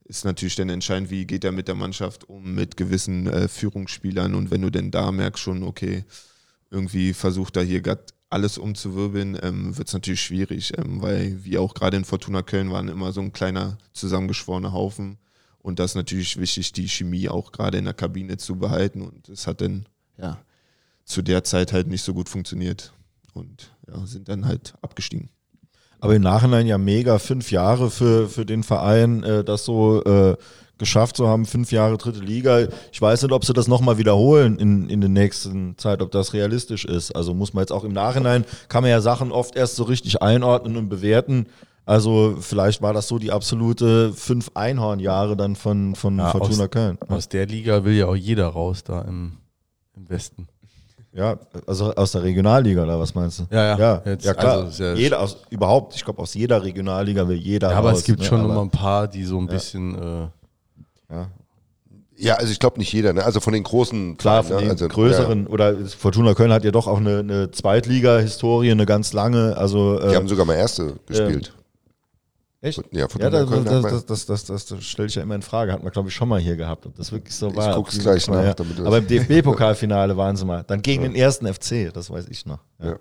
ist 0.02 0.24
natürlich 0.24 0.56
dann 0.56 0.70
entscheidend, 0.70 1.10
wie 1.10 1.24
geht 1.24 1.44
er 1.44 1.52
mit 1.52 1.68
der 1.68 1.76
Mannschaft 1.76 2.28
um, 2.28 2.56
mit 2.56 2.76
gewissen 2.76 3.28
äh, 3.28 3.46
Führungsspielern. 3.46 4.34
Und 4.34 4.50
wenn 4.50 4.62
du 4.62 4.70
denn 4.70 4.90
da 4.90 5.12
merkst 5.12 5.40
schon, 5.40 5.62
okay, 5.62 6.04
irgendwie 6.68 7.14
versucht 7.14 7.56
er 7.56 7.62
hier 7.62 7.80
gerade 7.80 8.02
alles 8.28 8.58
umzuwirbeln, 8.58 9.38
ähm, 9.42 9.76
wird 9.76 9.88
es 9.88 9.94
natürlich 9.94 10.22
schwierig, 10.22 10.72
ähm, 10.76 11.00
weil 11.00 11.44
wir 11.44 11.60
auch 11.60 11.74
gerade 11.74 11.96
in 11.96 12.04
Fortuna 12.04 12.42
Köln 12.42 12.70
waren 12.70 12.88
immer 12.88 13.12
so 13.12 13.20
ein 13.20 13.32
kleiner 13.32 13.78
zusammengeschworener 13.92 14.72
Haufen. 14.72 15.18
Und 15.58 15.78
das 15.78 15.92
ist 15.92 15.96
natürlich 15.96 16.38
wichtig, 16.38 16.72
die 16.72 16.88
Chemie 16.88 17.28
auch 17.28 17.52
gerade 17.52 17.78
in 17.78 17.84
der 17.84 17.94
Kabine 17.94 18.36
zu 18.36 18.56
behalten. 18.56 19.02
Und 19.02 19.28
es 19.28 19.46
hat 19.46 19.60
dann, 19.60 19.86
ja, 20.18 20.38
zu 21.04 21.22
der 21.22 21.44
Zeit 21.44 21.72
halt 21.72 21.86
nicht 21.86 22.02
so 22.02 22.14
gut 22.14 22.28
funktioniert 22.28 22.92
und 23.32 23.74
ja, 23.88 24.06
sind 24.06 24.28
dann 24.28 24.46
halt 24.46 24.74
abgestiegen. 24.82 25.30
Aber 26.00 26.14
im 26.14 26.22
Nachhinein 26.22 26.66
ja 26.66 26.78
mega 26.78 27.18
fünf 27.18 27.50
Jahre 27.50 27.90
für, 27.90 28.28
für 28.28 28.44
den 28.44 28.62
Verein, 28.62 29.22
äh, 29.22 29.44
das 29.44 29.64
so 29.64 30.02
äh, 30.04 30.36
geschafft 30.78 31.16
zu 31.16 31.26
haben, 31.26 31.46
fünf 31.46 31.72
Jahre 31.72 31.96
dritte 31.96 32.20
Liga. 32.20 32.66
Ich 32.92 33.00
weiß 33.00 33.22
nicht, 33.22 33.32
ob 33.32 33.44
sie 33.44 33.52
das 33.52 33.66
nochmal 33.68 33.98
wiederholen 33.98 34.58
in, 34.58 34.88
in 34.90 35.00
der 35.00 35.08
nächsten 35.10 35.76
Zeit, 35.78 36.02
ob 36.02 36.10
das 36.10 36.32
realistisch 36.34 36.84
ist. 36.84 37.12
Also 37.16 37.32
muss 37.34 37.54
man 37.54 37.62
jetzt 37.62 37.72
auch 37.72 37.84
im 37.84 37.92
Nachhinein, 37.92 38.44
kann 38.68 38.82
man 38.82 38.90
ja 38.90 39.00
Sachen 39.00 39.32
oft 39.32 39.56
erst 39.56 39.76
so 39.76 39.84
richtig 39.84 40.20
einordnen 40.22 40.76
und 40.76 40.88
bewerten. 40.88 41.46
Also 41.86 42.36
vielleicht 42.40 42.82
war 42.82 42.92
das 42.92 43.06
so 43.08 43.18
die 43.18 43.30
absolute 43.32 44.12
fünf 44.12 44.50
Einhornjahre 44.54 45.36
dann 45.36 45.54
von, 45.56 45.94
von 45.94 46.18
Ja, 46.18 46.30
Fortuna 46.30 46.64
aus- 46.64 46.70
Köln. 46.70 46.98
Aus 47.08 47.28
der 47.28 47.46
Liga 47.46 47.84
will 47.84 47.94
ja 47.94 48.06
auch 48.06 48.16
jeder 48.16 48.48
raus 48.48 48.82
da 48.84 49.02
im, 49.02 49.32
im 49.96 50.08
Westen. 50.10 50.48
Ja, 51.12 51.38
also 51.66 51.94
aus 51.94 52.12
der 52.12 52.24
Regionalliga 52.24 52.82
oder 52.82 53.00
was 53.00 53.14
meinst 53.14 53.38
du? 53.38 53.44
Ja, 53.50 53.64
ja. 53.68 53.78
Ja, 53.78 54.02
Jetzt, 54.04 54.24
ja 54.26 54.34
klar. 54.34 54.64
also 54.64 54.84
ja- 54.84 54.92
jeder 54.94 55.20
aus, 55.20 55.38
überhaupt, 55.48 55.94
ich 55.96 56.04
glaube, 56.04 56.20
aus 56.20 56.34
jeder 56.34 56.62
Regionalliga 56.62 57.26
will 57.26 57.38
jeder 57.38 57.70
Ja, 57.70 57.78
aber 57.78 57.90
raus, 57.90 58.00
es 58.00 58.04
gibt 58.04 58.18
ne? 58.18 58.26
schon 58.26 58.40
Aber- 58.40 58.50
immer 58.52 58.60
ein 58.62 58.70
paar, 58.70 59.08
die 59.08 59.24
so 59.24 59.38
ein 59.38 59.46
bisschen. 59.46 59.94
Äh, 59.94 60.28
Ja. 61.10 61.28
Ja, 62.18 62.34
also 62.36 62.50
ich 62.50 62.58
glaube 62.58 62.78
nicht 62.78 62.90
jeder, 62.92 63.12
ne? 63.12 63.22
Also 63.24 63.40
von 63.40 63.52
den 63.52 63.62
großen 63.62 64.16
Klar, 64.16 64.42
von 64.42 64.56
den 64.56 64.66
ne? 64.66 64.70
also, 64.72 64.88
größeren, 64.88 65.46
oder 65.46 65.76
Fortuna 65.86 66.32
Köln 66.32 66.50
hat 66.50 66.64
ja 66.64 66.70
doch 66.70 66.86
auch 66.86 66.96
eine, 66.96 67.18
eine 67.18 67.50
Zweitliga-Historie, 67.50 68.70
eine 68.70 68.86
ganz 68.86 69.12
lange. 69.12 69.54
Also, 69.58 69.98
Ja, 70.00 70.06
die 70.08 70.12
äh, 70.14 70.16
haben 70.16 70.28
sogar 70.28 70.46
mal 70.46 70.54
erste 70.54 70.94
gespielt. 71.06 71.52
Echt? 72.62 72.82
Ja, 72.90 73.06
von 73.06 73.20
Ja, 73.20 73.28
der 73.28 73.44
das, 73.44 73.64
das, 73.64 73.82
das, 73.82 74.06
das, 74.06 74.26
das, 74.26 74.44
das, 74.46 74.66
das 74.66 74.84
stelle 74.84 75.08
ich 75.08 75.14
ja 75.14 75.22
immer 75.22 75.34
in 75.34 75.42
Frage. 75.42 75.72
Hat 75.72 75.82
man, 75.82 75.92
glaube 75.92 76.08
ich, 76.08 76.14
schon 76.14 76.28
mal 76.30 76.40
hier 76.40 76.56
gehabt, 76.56 76.86
ob 76.86 76.96
das 76.96 77.12
wirklich 77.12 77.34
so 77.34 77.54
war. 77.54 77.74
guck's 77.74 77.90
Ob 77.90 77.98
die- 77.98 78.00
gleich 78.00 78.26
nach, 78.28 78.42
Ja. 78.42 78.54
Aber 78.86 78.96
im 78.98 79.06
DFB-Pokalfinale 79.08 80.16
waren 80.16 80.36
sie 80.36 80.46
mal. 80.46 80.64
Dann 80.66 80.80
gegen 80.80 81.02
den 81.02 81.14
ersten 81.14 81.46
FC, 81.52 81.92
das 81.92 82.10
weiß 82.10 82.28
ich 82.30 82.46
noch. 82.46 82.60
Ja. 82.80 82.86
Ja. 82.92 82.96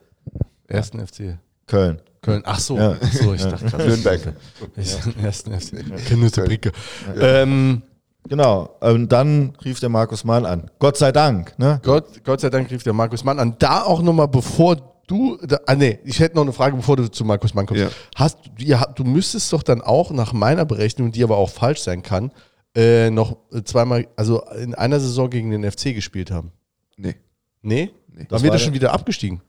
Ersten 0.67 0.99
FC. 1.07 1.37
Köln. 1.67 2.01
Köln. 2.21 2.41
Ach 2.45 2.59
so, 2.59 2.77
Ja. 2.77 2.97
ach 3.01 3.13
so 3.13 3.33
ich 3.33 3.43
dachte 3.43 3.65
gerade. 3.65 3.87
Nürnberg. 3.87 4.33
Ich, 4.75 4.97
ersten 5.23 5.57
FC. 5.57 6.05
Knütte 6.07 6.43
Bricke. 6.43 6.71
Ähm, 7.17 7.81
Genau. 8.27 8.75
Und 8.79 9.11
dann 9.11 9.53
rief 9.63 9.79
der 9.79 9.89
Markus 9.89 10.23
Mann 10.23 10.45
an. 10.45 10.71
Gott 10.79 10.97
sei 10.97 11.11
Dank. 11.11 11.57
Ne? 11.59 11.79
Gott, 11.83 12.23
Gott 12.23 12.41
sei 12.41 12.49
Dank 12.49 12.71
rief 12.71 12.83
der 12.83 12.93
Markus 12.93 13.23
Mann 13.23 13.39
an. 13.39 13.55
Da 13.59 13.83
auch 13.83 14.01
nochmal, 14.01 14.27
bevor 14.27 14.77
du, 15.07 15.37
da, 15.45 15.59
ah 15.67 15.75
nee, 15.75 15.99
ich 16.03 16.19
hätte 16.19 16.35
noch 16.35 16.41
eine 16.43 16.53
Frage, 16.53 16.75
bevor 16.75 16.95
du 16.97 17.09
zu 17.09 17.23
Markus 17.23 17.53
Mann 17.53 17.65
kommst. 17.67 17.83
Ja. 17.83 17.89
Hast, 18.15 18.37
ihr, 18.57 18.81
du 18.95 19.03
müsstest 19.03 19.53
doch 19.53 19.61
dann 19.63 19.81
auch 19.81 20.09
nach 20.11 20.33
meiner 20.33 20.65
Berechnung, 20.65 21.11
die 21.11 21.23
aber 21.23 21.37
auch 21.37 21.49
falsch 21.51 21.81
sein 21.81 22.01
kann, 22.01 22.31
äh, 22.75 23.09
noch 23.11 23.37
zweimal, 23.63 24.07
also 24.15 24.41
in 24.61 24.73
einer 24.73 24.99
Saison 24.99 25.29
gegen 25.29 25.51
den 25.51 25.63
FC 25.69 25.93
gespielt 25.93 26.31
haben. 26.31 26.51
Nee. 26.97 27.15
Nee? 27.61 27.91
Nee. 28.07 28.25
Dann 28.29 28.41
wird 28.41 28.53
er 28.53 28.59
schon 28.59 28.73
der- 28.73 28.81
wieder 28.81 28.93
abgestiegen. 28.93 29.41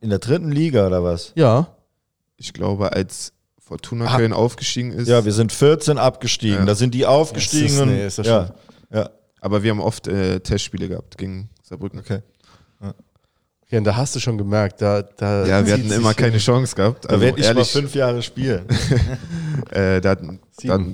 In 0.00 0.10
der 0.10 0.18
dritten 0.18 0.50
Liga 0.50 0.86
oder 0.86 1.04
was? 1.04 1.32
Ja. 1.36 1.68
Ich 2.36 2.52
glaube, 2.52 2.92
als 2.92 3.32
Fortuna 3.64 4.06
Ah. 4.06 4.16
Köln 4.16 4.32
aufgestiegen 4.32 4.92
ist. 4.92 5.08
Ja, 5.08 5.24
wir 5.24 5.32
sind 5.32 5.52
14 5.52 5.96
abgestiegen. 5.98 6.58
Ja. 6.58 6.64
Da 6.64 6.74
sind 6.74 6.94
die 6.94 7.06
aufgestiegen. 7.06 7.66
Ist 7.66 7.78
das- 7.78 7.86
nee, 7.86 8.06
ist 8.06 8.18
das 8.18 8.26
ja. 8.26 8.54
ja. 8.92 9.10
aber 9.40 9.62
wir 9.62 9.70
haben 9.70 9.80
oft 9.80 10.08
äh, 10.08 10.40
Testspiele 10.40 10.88
gehabt 10.88 11.16
gegen 11.16 11.48
Saarbrücken. 11.62 12.00
Okay. 12.00 12.20
Ja, 13.70 13.78
und 13.78 13.84
da 13.84 13.96
hast 13.96 14.14
du 14.14 14.20
schon 14.20 14.36
gemerkt, 14.36 14.82
da, 14.82 15.00
da 15.00 15.46
Ja, 15.46 15.64
wir 15.66 15.72
hatten 15.72 15.90
immer 15.90 16.12
keine 16.12 16.36
Chance 16.46 16.76
gehabt. 16.76 17.06
Da 17.06 17.08
Also 17.08 17.22
werde 17.22 17.40
ich 17.40 17.46
mal 17.46 17.52
ehrlich, 17.54 17.70
fünf 17.72 17.94
Jahre 17.94 18.20
spielen. 18.20 18.66
äh, 19.70 19.98
da, 20.02 20.14
da, 20.14 20.26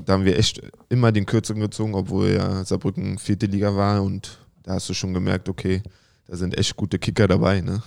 da 0.05 0.13
haben 0.13 0.25
wir 0.25 0.39
echt 0.39 0.61
immer 0.89 1.11
den 1.11 1.27
Kürzeren 1.27 1.61
gezogen, 1.61 1.97
obwohl 1.97 2.29
ja 2.35 2.65
Saarbrücken 2.65 3.19
vierte 3.19 3.47
Liga 3.47 3.75
war 3.75 4.01
und 4.05 4.39
da 4.63 4.75
hast 4.75 4.89
du 4.89 4.95
schon 4.95 5.13
gemerkt, 5.13 5.49
okay, 5.49 5.83
da 6.29 6.37
sind 6.37 6.57
echt 6.57 6.77
gute 6.77 7.01
Kicker 7.01 7.27
dabei. 7.27 7.63
Ne? 7.63 7.83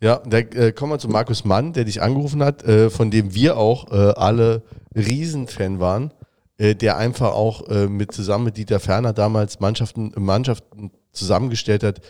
Ja. 0.00 0.20
Da 0.26 0.38
äh, 0.38 0.72
kommen 0.72 0.92
wir 0.92 0.98
zu 0.98 1.08
Markus 1.08 1.44
Mann, 1.44 1.72
der 1.72 1.84
dich 1.84 2.02
angerufen 2.02 2.42
hat, 2.42 2.62
äh, 2.64 2.90
von 2.90 3.10
dem 3.10 3.34
wir 3.34 3.56
auch 3.56 3.90
äh, 3.90 4.12
alle 4.16 4.62
Riesenfan 4.94 5.80
waren, 5.80 6.12
äh, 6.58 6.74
der 6.74 6.96
einfach 6.96 7.32
auch 7.32 7.68
äh, 7.68 7.88
mit 7.88 8.12
zusammen 8.12 8.44
mit 8.44 8.56
Dieter 8.56 8.80
Ferner 8.80 9.12
damals 9.12 9.60
Mannschaften, 9.60 10.12
Mannschaften 10.16 10.90
zusammengestellt 11.12 11.82
hat, 11.82 12.00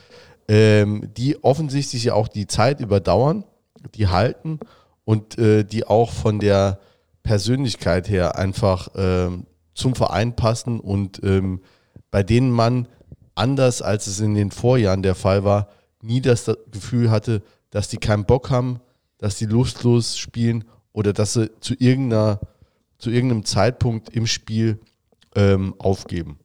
ähm, 0.48 1.08
die 1.16 1.42
offensichtlich 1.42 2.04
ja 2.04 2.14
auch 2.14 2.28
die 2.28 2.46
Zeit 2.46 2.80
überdauern, 2.80 3.44
die 3.94 4.08
halten 4.08 4.60
und 5.04 5.38
äh, 5.38 5.64
die 5.64 5.86
auch 5.86 6.10
von 6.10 6.38
der 6.38 6.80
Persönlichkeit 7.22 8.08
her 8.08 8.36
einfach 8.36 8.88
ähm, 8.96 9.46
zum 9.74 9.94
Verein 9.94 10.36
passen 10.36 10.80
und 10.80 11.22
ähm, 11.24 11.60
bei 12.10 12.22
denen 12.22 12.50
man 12.50 12.86
anders 13.34 13.82
als 13.82 14.06
es 14.06 14.20
in 14.20 14.34
den 14.34 14.50
Vorjahren 14.50 15.02
der 15.02 15.14
Fall 15.14 15.44
war, 15.44 15.68
nie 16.02 16.20
das 16.20 16.50
Gefühl 16.70 17.10
hatte, 17.10 17.42
dass 17.74 17.88
die 17.88 17.96
keinen 17.96 18.24
Bock 18.24 18.50
haben, 18.50 18.78
dass 19.18 19.36
die 19.36 19.46
lustlos 19.46 20.16
spielen 20.16 20.62
oder 20.92 21.12
dass 21.12 21.32
sie 21.32 21.50
zu 21.58 21.74
irgendeiner 21.76 22.38
zu 22.98 23.10
irgendeinem 23.10 23.44
Zeitpunkt 23.44 24.10
im 24.10 24.28
Spiel 24.28 24.78
ähm, 25.34 25.74
aufgeben. 25.78 26.38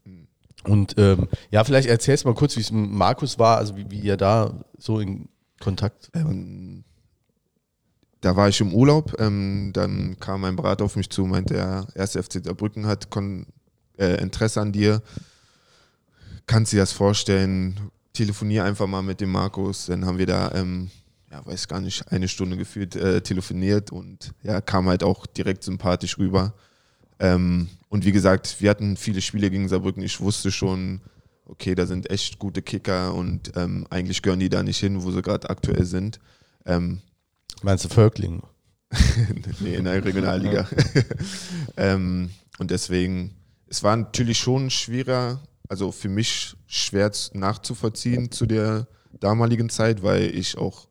Und 0.63 0.95
ähm, 0.97 1.27
ja, 1.51 1.63
vielleicht 1.63 1.87
erzählst 1.87 2.23
du 2.23 2.29
mal 2.29 2.33
kurz, 2.33 2.57
wie 2.57 2.61
es 2.61 2.71
mit 2.71 2.89
Markus 2.89 3.37
war, 3.37 3.57
also 3.57 3.77
wie, 3.77 3.91
wie 3.91 3.99
ihr 3.99 4.17
da 4.17 4.65
so 4.79 4.99
in 4.99 5.29
Kontakt. 5.59 6.09
Ähm, 6.15 6.83
da 8.21 8.35
war 8.35 8.49
ich 8.49 8.59
im 8.59 8.73
Urlaub, 8.73 9.15
ähm, 9.19 9.69
dann 9.71 10.17
kam 10.19 10.41
mein 10.41 10.55
Berater 10.55 10.83
auf 10.83 10.95
mich 10.95 11.11
zu, 11.11 11.25
meinte, 11.25 11.53
der 11.53 11.87
erste 11.93 12.23
FC 12.23 12.43
Saarbrücken 12.43 12.87
hat 12.87 13.11
Kon 13.11 13.45
äh, 13.99 14.19
Interesse 14.19 14.61
an 14.61 14.71
dir. 14.71 15.03
Kannst 16.47 16.73
du 16.73 16.77
dir 16.77 16.81
das 16.81 16.91
vorstellen? 16.91 17.91
Telefonier 18.13 18.63
einfach 18.63 18.87
mal 18.87 19.03
mit 19.03 19.21
dem 19.21 19.31
Markus. 19.31 19.85
Dann 19.85 20.05
haben 20.07 20.17
wir 20.17 20.25
da, 20.25 20.51
ähm, 20.55 20.89
ja, 21.31 21.45
weiß 21.45 21.67
gar 21.67 21.81
nicht, 21.81 22.11
eine 22.11 22.27
Stunde 22.27 22.57
gefühlt 22.57 22.95
äh, 22.95 23.21
telefoniert 23.21 23.91
und 23.91 24.33
ja, 24.43 24.61
kam 24.61 24.87
halt 24.87 25.03
auch 25.03 25.25
direkt 25.25 25.63
sympathisch 25.63 26.17
rüber. 26.17 26.53
Ähm, 27.19 27.69
und 27.89 28.05
wie 28.05 28.11
gesagt, 28.11 28.57
wir 28.59 28.69
hatten 28.69 28.97
viele 28.97 29.21
Spiele 29.21 29.49
gegen 29.51 29.67
Saarbrücken. 29.67 30.01
Ich 30.01 30.19
wusste 30.21 30.51
schon, 30.51 31.01
okay, 31.45 31.75
da 31.75 31.85
sind 31.85 32.09
echt 32.09 32.39
gute 32.39 32.61
Kicker 32.61 33.13
und 33.13 33.51
ähm, 33.55 33.85
eigentlich 33.89 34.21
gehören 34.21 34.39
die 34.39 34.49
da 34.49 34.63
nicht 34.63 34.79
hin, 34.79 35.03
wo 35.03 35.11
sie 35.11 35.21
gerade 35.21 35.49
aktuell 35.49 35.85
sind. 35.85 36.19
Ähm, 36.65 37.01
Meinst 37.61 37.85
du 37.85 37.89
Völkling? 37.89 38.41
nee, 39.59 39.75
in 39.75 39.85
der 39.85 40.03
Regionalliga. 40.03 40.67
ähm, 41.77 42.31
und 42.57 42.71
deswegen, 42.71 43.35
es 43.67 43.83
war 43.83 43.95
natürlich 43.95 44.39
schon 44.39 44.69
schwerer, 44.69 45.41
also 45.67 45.91
für 45.91 46.09
mich 46.09 46.55
schwer 46.67 47.11
nachzuvollziehen 47.33 48.31
zu 48.31 48.45
der 48.45 48.87
damaligen 49.19 49.69
Zeit, 49.69 50.01
weil 50.01 50.23
ich 50.35 50.57
auch 50.57 50.88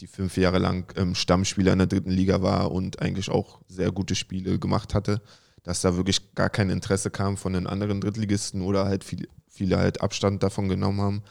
die 0.00 0.06
fünf 0.06 0.36
Jahre 0.36 0.58
lang 0.58 0.92
ähm, 0.96 1.14
Stammspieler 1.14 1.72
in 1.72 1.78
der 1.78 1.86
dritten 1.86 2.10
Liga 2.10 2.42
war 2.42 2.72
und 2.72 3.00
eigentlich 3.02 3.30
auch 3.30 3.60
sehr 3.68 3.92
gute 3.92 4.14
Spiele 4.14 4.58
gemacht 4.58 4.94
hatte, 4.94 5.20
dass 5.62 5.82
da 5.82 5.96
wirklich 5.96 6.34
gar 6.34 6.48
kein 6.48 6.70
Interesse 6.70 7.10
kam 7.10 7.36
von 7.36 7.52
den 7.52 7.66
anderen 7.66 8.00
Drittligisten 8.00 8.62
oder 8.62 8.86
halt 8.86 9.04
viele, 9.04 9.28
viele 9.48 9.78
halt 9.78 10.00
Abstand 10.00 10.42
davon 10.42 10.68
genommen 10.68 11.00
haben. 11.00 11.22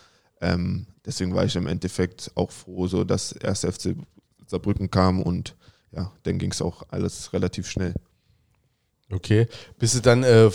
Ähm, 0.42 0.88
deswegen 1.06 1.34
war 1.34 1.46
ich 1.46 1.56
im 1.56 1.68
Endeffekt 1.68 2.32
auch 2.36 2.52
froh, 2.52 2.88
so 2.88 3.04
dass 3.04 3.32
erst 3.32 3.66
FC 3.66 3.96
Saarbrücken 4.46 4.92
kam 4.92 5.22
und 5.22 5.56
ja, 5.92 6.12
dann 6.24 6.38
ging 6.38 6.52
es 6.52 6.62
auch 6.62 6.84
alles 6.90 7.34
relativ 7.34 7.68
schnell. 7.68 7.94
Okay. 9.12 9.48
Bist 9.80 9.96
du 9.96 10.02
dann, 10.02 10.24
äh, 10.24 10.46
äh, 10.46 10.52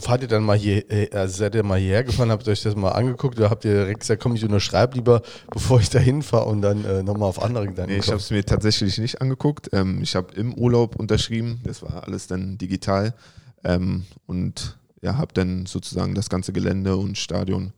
fahrt 0.00 0.22
ihr 0.22 0.28
dann 0.28 0.42
mal 0.42 0.56
hier, 0.56 0.90
äh, 0.90 1.10
also 1.12 1.36
seid 1.36 1.54
ihr 1.54 1.62
mal 1.62 1.78
hierher 1.78 2.02
gefahren, 2.02 2.30
habt 2.30 2.46
ihr 2.46 2.52
euch 2.52 2.62
das 2.62 2.74
mal 2.74 2.92
angeguckt 2.92 3.38
oder 3.38 3.50
habt 3.50 3.64
ihr 3.66 3.74
direkt 3.74 4.00
gesagt, 4.00 4.22
komm, 4.22 4.34
ich 4.34 4.44
unterschreibe 4.44 4.94
lieber, 4.94 5.20
bevor 5.52 5.80
ich 5.80 5.90
da 5.90 5.98
hinfahre 5.98 6.46
und 6.46 6.62
dann 6.62 6.84
äh, 6.86 7.02
nochmal 7.02 7.28
auf 7.28 7.42
andere 7.42 7.66
Gedanken 7.66 7.92
Nee, 7.92 7.98
ich 7.98 8.08
habe 8.08 8.16
es 8.16 8.30
mir 8.30 8.44
tatsächlich 8.44 8.96
nicht 8.96 9.20
angeguckt. 9.20 9.68
Ähm, 9.72 10.00
ich 10.02 10.16
habe 10.16 10.34
im 10.34 10.54
Urlaub 10.54 10.96
unterschrieben, 10.96 11.60
das 11.64 11.82
war 11.82 12.04
alles 12.04 12.26
dann 12.26 12.56
digital 12.56 13.14
ähm, 13.64 14.06
und 14.26 14.78
ja, 15.02 15.18
habe 15.18 15.34
dann 15.34 15.66
sozusagen 15.66 16.14
das 16.14 16.30
ganze 16.30 16.54
Gelände 16.54 16.96
und 16.96 17.18
Stadion, 17.18 17.74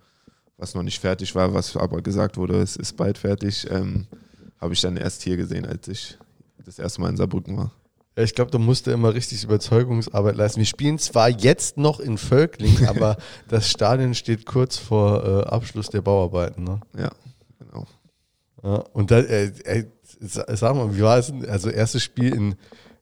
was 0.56 0.74
noch 0.74 0.84
nicht 0.84 1.00
fertig 1.00 1.34
war, 1.34 1.52
was 1.52 1.76
aber 1.76 2.00
gesagt 2.00 2.36
wurde, 2.36 2.62
es 2.62 2.76
ist 2.76 2.96
bald 2.96 3.18
fertig, 3.18 3.68
ähm, 3.70 4.06
habe 4.60 4.74
ich 4.74 4.80
dann 4.80 4.96
erst 4.96 5.22
hier 5.22 5.36
gesehen, 5.36 5.66
als 5.66 5.88
ich 5.88 6.16
das 6.64 6.78
erste 6.78 7.00
Mal 7.00 7.10
in 7.10 7.16
Saarbrücken 7.16 7.56
war. 7.56 7.72
Ja, 8.16 8.22
Ich 8.24 8.34
glaube, 8.34 8.50
da 8.50 8.58
musste 8.58 8.92
immer 8.92 9.14
richtig 9.14 9.42
Überzeugungsarbeit 9.44 10.36
leisten. 10.36 10.58
Wir 10.60 10.66
spielen 10.66 10.98
zwar 10.98 11.28
jetzt 11.30 11.76
noch 11.78 11.98
in 12.00 12.18
Völkling, 12.18 12.86
aber 12.88 13.16
das 13.48 13.70
Stadion 13.70 14.14
steht 14.14 14.44
kurz 14.46 14.76
vor 14.76 15.24
äh, 15.24 15.42
Abschluss 15.48 15.88
der 15.88 16.02
Bauarbeiten. 16.02 16.64
Ne? 16.64 16.80
Ja, 16.98 17.10
genau. 17.58 17.86
Ja, 18.62 18.74
und 18.92 19.10
da, 19.10 19.18
äh, 19.18 19.44
äh, 19.64 19.84
sa- 20.20 20.44
sag 20.54 20.74
mal, 20.76 20.94
wie 20.94 21.00
war 21.02 21.18
es 21.18 21.28
denn? 21.28 21.48
Also 21.48 21.70
erstes 21.70 22.02
Spiel 22.02 22.34
in, 22.34 22.54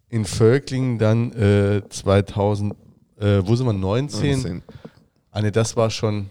in 0.08 0.24
Völkling, 0.24 0.98
dann 0.98 1.32
äh, 1.32 1.82
2000, 1.88 2.74
äh, 3.18 3.42
wo 3.44 3.56
sind 3.56 3.66
wir, 3.66 3.72
19? 3.72 4.30
19. 4.42 4.62
Ah, 5.32 5.42
nee, 5.42 5.50
das 5.50 5.76
war 5.76 5.90
schon 5.90 6.30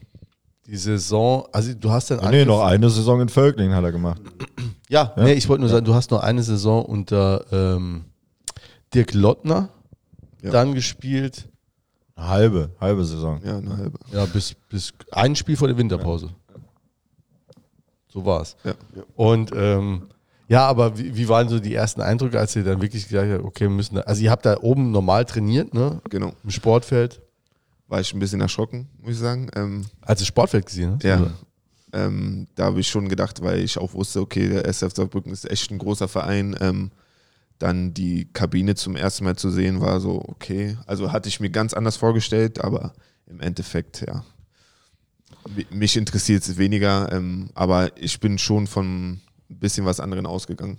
die 0.65 0.77
Saison, 0.77 1.45
also 1.51 1.73
du 1.73 1.89
hast 1.89 2.11
dann 2.11 2.29
nee, 2.31 2.45
noch 2.45 2.61
eine 2.63 2.89
Saison 2.89 3.21
in 3.21 3.29
Völklingen 3.29 3.75
hat 3.75 3.83
er 3.83 3.91
gemacht. 3.91 4.21
Ja, 4.87 5.13
Ja? 5.15 5.23
Nee, 5.23 5.33
ich 5.33 5.47
wollte 5.49 5.61
nur 5.61 5.69
sagen, 5.69 5.85
du 5.85 5.93
hast 5.95 6.11
nur 6.11 6.23
eine 6.23 6.43
Saison 6.43 6.83
unter 6.85 7.45
ähm, 7.51 8.05
Dirk 8.93 9.13
Lottner 9.13 9.69
Ja. 10.41 10.51
dann 10.51 10.73
gespielt. 10.73 11.47
Eine 12.15 12.27
halbe, 12.27 12.69
halbe 12.81 13.05
Saison. 13.05 13.41
Ja, 13.45 13.57
eine 13.57 13.77
halbe. 13.77 13.97
Ja, 14.11 14.25
bis, 14.25 14.53
bis 14.69 14.93
ein 15.11 15.35
Spiel 15.35 15.55
vor 15.55 15.67
der 15.67 15.77
Winterpause. 15.77 16.29
So 18.11 18.25
war 18.25 18.41
es. 18.41 18.55
Ja. 18.63 18.73
Und 19.15 19.51
ähm, 19.55 20.07
ja, 20.47 20.65
aber 20.67 20.97
wie, 20.97 21.15
wie 21.15 21.29
waren 21.29 21.47
so 21.47 21.59
die 21.59 21.75
ersten 21.75 22.01
Eindrücke, 22.01 22.39
als 22.39 22.55
ihr 22.55 22.63
dann 22.63 22.81
wirklich 22.81 23.07
gesagt 23.07 23.31
habt, 23.31 23.43
okay, 23.45 23.65
wir 23.65 23.69
müssen 23.69 23.95
da, 23.95 24.01
also 24.01 24.21
ihr 24.23 24.31
habt 24.31 24.45
da 24.45 24.57
oben 24.61 24.91
normal 24.91 25.25
trainiert, 25.25 25.73
ne? 25.73 26.01
Genau. 26.09 26.33
Im 26.43 26.49
Sportfeld. 26.49 27.21
War 27.87 27.99
ich 28.01 28.13
ein 28.13 28.19
bisschen 28.19 28.41
erschrocken, 28.41 28.87
muss 29.01 29.13
ich 29.13 29.17
sagen. 29.19 29.49
Ähm, 29.55 29.85
Als 30.01 30.19
du 30.19 30.25
Sportfeld 30.25 30.65
gesehen 30.67 30.93
hast? 30.95 31.03
Ja. 31.03 31.31
Ähm, 31.91 32.47
da 32.53 32.65
habe 32.65 32.79
ich 32.79 32.87
schon 32.87 33.09
gedacht, 33.09 33.41
weil 33.41 33.59
ich 33.61 33.79
auch 33.79 33.93
wusste, 33.95 34.21
okay, 34.21 34.47
der 34.47 34.67
SF 34.67 34.93
Saarbrücken 34.93 35.31
ist 35.31 35.49
echt 35.49 35.71
ein 35.71 35.79
großer 35.79 36.07
Verein. 36.07 36.55
Ähm, 36.61 36.91
dann 37.59 37.93
die 37.93 38.25
Kabine 38.31 38.75
zum 38.75 38.95
ersten 38.95 39.25
Mal 39.25 39.35
zu 39.35 39.49
sehen, 39.51 39.81
war 39.81 39.99
so, 39.99 40.21
okay. 40.27 40.77
Also 40.87 41.11
hatte 41.11 41.29
ich 41.29 41.39
mir 41.39 41.49
ganz 41.49 41.73
anders 41.73 41.97
vorgestellt, 41.97 42.63
aber 42.63 42.93
im 43.27 43.39
Endeffekt, 43.41 44.01
ja. 44.07 44.23
Mi- 45.55 45.65
Mich 45.69 45.95
interessiert 45.97 46.43
es 46.43 46.57
weniger, 46.57 47.11
ähm, 47.11 47.49
aber 47.53 47.91
ich 47.97 48.19
bin 48.19 48.37
schon 48.37 48.67
von 48.67 49.11
ein 49.13 49.21
bisschen 49.49 49.85
was 49.85 49.99
anderen 49.99 50.25
ausgegangen. 50.25 50.77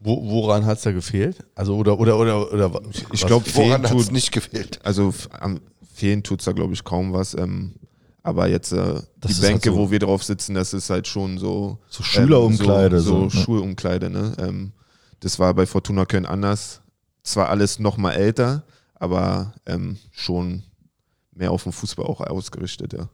Wo, 0.00 0.22
woran 0.30 0.64
hat 0.64 0.78
es 0.78 0.84
da 0.84 0.92
gefehlt? 0.92 1.44
Also 1.54 1.76
oder 1.76 1.98
oder 1.98 2.18
oder 2.18 2.52
oder 2.52 2.80
Ich 3.12 3.26
glaube, 3.26 3.44
Woran 3.54 3.82
hat 3.88 3.94
es 3.96 4.10
nicht 4.12 4.30
gefehlt? 4.32 4.78
also 4.84 5.12
am 5.40 5.60
Fehlen 5.94 6.22
tut 6.22 6.38
es 6.40 6.44
da, 6.44 6.52
glaube 6.52 6.72
ich, 6.74 6.84
kaum 6.84 7.12
was. 7.12 7.34
Ähm, 7.34 7.74
aber 8.22 8.48
jetzt 8.48 8.72
äh, 8.72 9.00
die 9.24 9.34
Bänke, 9.34 9.52
halt 9.52 9.64
so- 9.64 9.76
wo 9.76 9.90
wir 9.90 9.98
drauf 9.98 10.22
sitzen, 10.22 10.54
das 10.54 10.72
ist 10.72 10.90
halt 10.90 11.08
schon 11.08 11.38
so. 11.38 11.78
So 11.88 12.02
Schülerumkleide, 12.04 12.96
Ähm, 12.98 13.02
so, 13.02 13.10
so, 13.10 13.28
so 13.30 13.36
ne? 13.38 13.44
Schulumkleide, 13.44 14.10
ne? 14.10 14.34
Ähm, 14.38 14.72
das 15.20 15.38
war 15.38 15.54
bei 15.54 15.66
Fortuna 15.66 16.04
Köln 16.04 16.26
anders. 16.26 16.80
zwar 17.22 17.48
alles 17.48 17.78
noch 17.78 17.96
mal 17.96 18.12
älter, 18.12 18.64
aber 18.94 19.54
ähm, 19.66 19.98
schon 20.12 20.62
mehr 21.32 21.50
auf 21.50 21.64
den 21.64 21.72
Fußball 21.72 22.06
auch 22.06 22.20
ausgerichtet, 22.20 22.92
ja. 22.92 23.08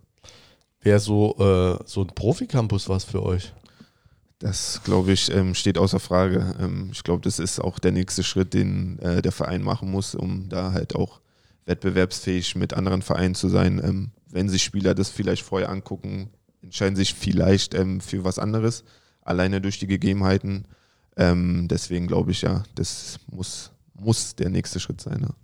Wäre 0.80 1.00
so, 1.00 1.34
äh, 1.38 1.82
so 1.86 2.02
ein 2.02 2.08
Profi-Campus 2.08 2.88
was 2.88 3.04
für 3.04 3.22
euch? 3.22 3.52
Das, 4.38 4.82
glaube 4.84 5.12
ich, 5.12 5.32
ähm, 5.32 5.54
steht 5.54 5.78
außer 5.78 5.98
Frage. 5.98 6.54
Ähm, 6.60 6.90
ich 6.92 7.02
glaube, 7.02 7.22
das 7.22 7.38
ist 7.38 7.58
auch 7.58 7.78
der 7.78 7.92
nächste 7.92 8.22
Schritt, 8.22 8.52
den 8.52 8.98
äh, 8.98 9.22
der 9.22 9.32
Verein 9.32 9.62
machen 9.62 9.90
muss, 9.90 10.14
um 10.14 10.48
da 10.50 10.72
halt 10.72 10.94
auch 10.94 11.20
wettbewerbsfähig 11.64 12.54
mit 12.56 12.74
anderen 12.74 13.00
Vereinen 13.00 13.34
zu 13.34 13.48
sein. 13.48 13.80
Ähm, 13.82 14.10
wenn 14.28 14.50
sich 14.50 14.62
Spieler 14.62 14.94
das 14.94 15.08
vielleicht 15.08 15.42
vorher 15.42 15.70
angucken, 15.70 16.30
entscheiden 16.60 16.96
sich 16.96 17.14
vielleicht 17.14 17.74
ähm, 17.74 18.00
für 18.00 18.24
was 18.24 18.38
anderes, 18.38 18.84
alleine 19.22 19.60
durch 19.60 19.78
die 19.78 19.86
Gegebenheiten. 19.86 20.66
Ähm, 21.16 21.68
deswegen 21.68 22.06
glaube 22.06 22.32
ich, 22.32 22.42
ja, 22.42 22.62
das 22.74 23.18
muss, 23.30 23.70
muss 23.94 24.34
der 24.34 24.50
nächste 24.50 24.80
Schritt 24.80 25.00
sein. 25.00 25.20
Ja. 25.22 25.34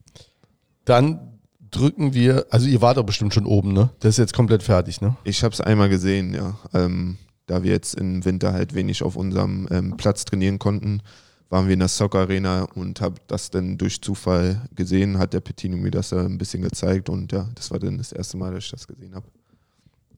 Dann 0.85 1.39
drücken 1.71 2.14
wir, 2.14 2.47
also 2.51 2.66
ihr 2.66 2.83
wart 2.83 2.97
doch 2.97 3.05
bestimmt 3.05 3.35
schon 3.35 3.47
oben, 3.47 3.73
ne? 3.73 3.91
Das 4.01 4.14
ist 4.14 4.18
jetzt 4.18 4.35
komplett 4.35 4.62
fertig, 4.62 5.01
ne? 5.01 5.16
Ich 5.25 5.45
habe 5.45 5.53
es 5.53 5.61
einmal 5.61 5.89
gesehen, 5.89 6.35
ja. 6.35 6.59
Ähm, 6.75 7.18
da 7.47 7.62
wir 7.62 7.73
jetzt 7.73 7.95
im 7.95 8.25
Winter 8.25 8.53
halt 8.53 8.75
wenig 8.75 9.03
auf 9.03 9.16
unserem 9.16 9.68
ähm, 9.71 9.97
Platz 9.97 10.25
trainieren 10.25 10.59
konnten, 10.59 11.03
waren 11.49 11.66
wir 11.66 11.75
in 11.75 11.81
der 11.81 11.89
Soccer 11.89 12.21
Arena 12.21 12.62
und 12.75 13.01
habe 13.01 13.16
das 13.27 13.51
dann 13.51 13.77
durch 13.77 14.01
Zufall 14.01 14.68
gesehen, 14.75 15.18
hat 15.18 15.33
der 15.33 15.41
Petino 15.41 15.77
mir 15.77 15.91
das 15.91 16.12
ein 16.12 16.39
bisschen 16.39 16.62
gezeigt 16.62 17.09
und 17.09 17.33
ja, 17.33 17.49
das 17.57 17.71
war 17.73 17.81
dann 17.81 17.99
das 17.99 18.12
erste 18.12 18.37
Mal, 18.37 18.55
dass 18.55 18.64
ich 18.64 18.71
das 18.71 18.87
gesehen 18.87 19.14
habe. 19.14 19.27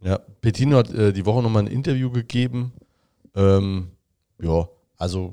Ja, 0.02 0.18
Petino 0.18 0.76
hat 0.76 0.92
äh, 0.92 1.12
die 1.12 1.24
Woche 1.24 1.42
nochmal 1.42 1.62
ein 1.62 1.72
Interview 1.72 2.10
gegeben. 2.10 2.72
Ähm, 3.34 3.88
ja, 4.42 4.68
also 4.98 5.32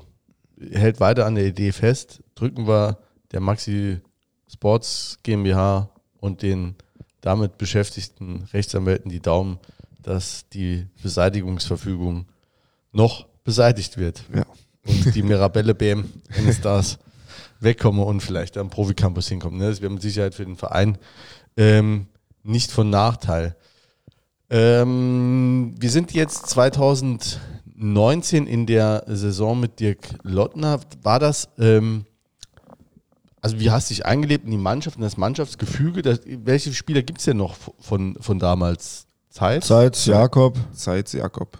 hält 0.72 1.00
weiter 1.00 1.26
an 1.26 1.34
der 1.34 1.46
Idee 1.46 1.72
fest. 1.72 2.22
Drücken 2.34 2.66
wir 2.66 2.98
der 3.32 3.40
Maxi 3.40 4.00
Sports 4.48 5.18
GmbH 5.22 5.90
und 6.18 6.42
den 6.42 6.74
damit 7.20 7.58
beschäftigten 7.58 8.48
Rechtsanwälten 8.52 9.10
die 9.10 9.20
Daumen, 9.20 9.58
dass 10.02 10.48
die 10.48 10.86
Beseitigungsverfügung 11.02 12.26
noch 12.92 13.26
beseitigt 13.44 13.98
wird. 13.98 14.24
Ja. 14.34 14.44
Und 14.86 15.14
die 15.14 15.22
Mirabelle 15.24 15.74
BM, 15.74 16.10
wenn 16.34 16.48
es 16.48 16.60
das 16.60 16.98
wegkomme 17.60 18.02
und 18.02 18.22
vielleicht 18.22 18.56
am 18.56 18.70
Profi-Campus 18.70 19.28
hinkommt. 19.28 19.58
Ne? 19.58 19.68
Das 19.68 19.80
wäre 19.80 19.92
mit 19.92 20.02
Sicherheit 20.02 20.34
für 20.34 20.44
den 20.44 20.56
Verein 20.56 20.98
ähm, 21.56 22.06
nicht 22.42 22.72
von 22.72 22.88
Nachteil. 22.90 23.56
Ähm, 24.48 25.74
wir 25.78 25.90
sind 25.90 26.12
jetzt 26.12 26.48
2019 27.80 28.46
in 28.46 28.66
der 28.66 29.04
Saison 29.06 29.58
mit 29.58 29.80
Dirk 29.80 29.98
Lottner. 30.22 30.80
War 31.02 31.18
das, 31.18 31.48
ähm, 31.58 32.04
also 33.40 33.58
wie 33.58 33.70
hast 33.70 33.88
du 33.90 33.94
dich 33.94 34.04
eingelebt 34.04 34.44
in 34.44 34.50
die 34.50 34.58
Mannschaft, 34.58 34.96
in 34.96 35.02
das 35.02 35.16
Mannschaftsgefüge? 35.16 36.02
Das, 36.02 36.20
welche 36.26 36.74
Spieler 36.74 37.02
gibt 37.02 37.20
es 37.20 37.24
denn 37.24 37.38
noch 37.38 37.56
von, 37.78 38.16
von 38.20 38.38
damals? 38.38 39.06
Zeit? 39.30 39.64
Zeit, 39.64 40.06
Jakob. 40.06 40.58
Zeit, 40.72 41.12
Jakob. 41.12 41.58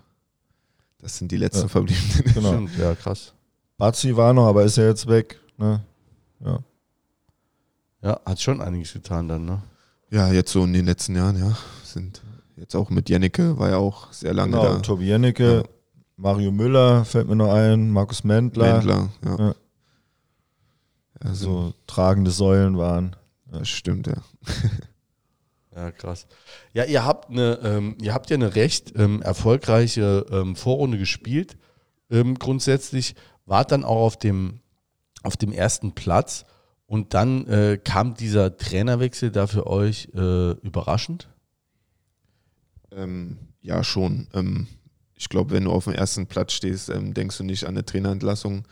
Das 0.99 1.17
sind 1.17 1.33
die 1.33 1.37
letzten 1.39 1.63
Ja. 1.63 1.69
Verbliebenen. 1.69 2.35
Genau. 2.35 2.49
Stimmt, 2.53 2.79
ja, 2.79 2.95
krass. 2.95 3.33
Bazzi 3.79 4.15
war 4.15 4.35
noch, 4.35 4.47
aber 4.47 4.65
ist 4.65 4.77
ja 4.77 4.87
jetzt 4.89 5.07
weg. 5.07 5.41
Ne? 5.57 5.83
Ja. 6.45 6.59
Ja, 8.03 8.21
hat 8.27 8.41
schon 8.41 8.61
einiges 8.61 8.93
getan 8.93 9.29
dann, 9.29 9.45
ne? 9.45 9.63
Ja, 10.11 10.31
jetzt 10.33 10.51
so 10.53 10.65
in 10.65 10.73
den 10.73 10.85
letzten 10.85 11.17
Jahren, 11.17 11.39
ja. 11.39 11.57
Sind 11.85 12.21
jetzt 12.57 12.75
auch 12.75 12.91
mit 12.91 13.09
Jennecke, 13.09 13.59
war 13.59 13.71
ja 13.71 13.77
auch 13.77 14.13
sehr 14.13 14.35
lange 14.35 14.53
Genau, 14.53 14.75
da. 14.75 14.79
Tobi 14.81 15.07
Jennecke, 15.07 15.57
Ja. 15.59 15.63
Mario 16.21 16.51
Müller 16.51 17.07
fällt 17.07 17.29
mir 17.29 17.37
noch 17.37 17.53
ein, 17.53 17.91
Markus 17.91 18.25
Mendler. 18.25 18.77
Wendler, 18.77 19.09
ja. 19.25 19.39
Ja. 19.39 19.55
ja 21.25 21.35
so, 21.35 21.73
tragende 21.87 22.31
Säulen 22.31 22.77
waren. 22.77 23.17
das 23.51 23.69
stimmt, 23.69 24.07
ja. 24.07 24.17
Ja, 25.75 25.93
krass. 25.93 26.27
Ja, 26.75 26.85
ihr 26.85 27.05
habt 27.05 27.31
eine, 27.31 27.61
ähm, 27.63 27.97
ihr 28.03 28.13
habt 28.13 28.29
ja 28.29 28.35
eine 28.35 28.57
recht 28.57 28.93
ähm, 28.97 29.23
erfolgreiche 29.23 30.27
ähm, 30.31 30.57
Vorrunde 30.57 30.99
gespielt. 30.99 31.57
Ähm, 32.11 32.39
grundsätzlich 32.39 33.15
wart 33.47 33.71
dann 33.71 33.85
auch 33.85 34.05
auf 34.05 34.19
dem, 34.19 34.61
auf 35.23 35.37
dem 35.37 35.53
ersten 35.53 35.93
Platz 35.93 36.45
und 36.87 37.15
dann 37.15 37.47
äh, 37.47 37.79
kam 37.83 38.15
dieser 38.15 38.57
Trainerwechsel 38.57 39.31
da 39.31 39.47
für 39.47 39.69
euch 39.69 40.09
äh, 40.13 40.51
überraschend. 40.51 41.29
Ähm, 42.91 43.39
ja, 43.63 43.85
schon. 43.85 44.27
Ähm, 44.35 44.67
ich 45.21 45.29
glaube, 45.29 45.51
wenn 45.51 45.65
du 45.65 45.71
auf 45.71 45.85
dem 45.85 45.93
ersten 45.93 46.27
Platz 46.27 46.55
stehst, 46.55 46.89
ähm, 46.89 47.13
denkst 47.13 47.37
du 47.37 47.45
nicht 47.45 47.65
an 47.65 47.75
eine 47.75 47.85
Trainerentlassung. 47.85 48.65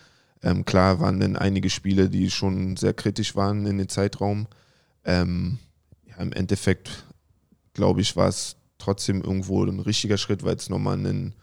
Ähm, 0.43 0.65
klar 0.65 0.99
waren 0.99 1.21
dann 1.21 1.37
einige 1.37 1.69
Spiele, 1.69 2.09
die 2.09 2.31
schon 2.31 2.79
sehr 2.79 2.95
kritisch 2.95 3.37
waren 3.37 3.67
in 3.67 3.77
den 3.77 3.91
Zeitraum. 3.91 4.47
Ähm, 5.05 5.59
ja, 6.07 6.17
Im 6.17 6.33
Endeffekt, 6.33 7.05
glaube 7.75 8.01
ich, 8.01 8.17
war 8.17 8.29
es 8.29 8.57
trotzdem 8.79 9.21
irgendwo 9.21 9.63
ein 9.63 9.79
richtiger 9.79 10.17
Schritt, 10.17 10.43
weil 10.43 10.57
es 10.57 10.71
nochmal 10.71 10.95
einen, 10.95 11.35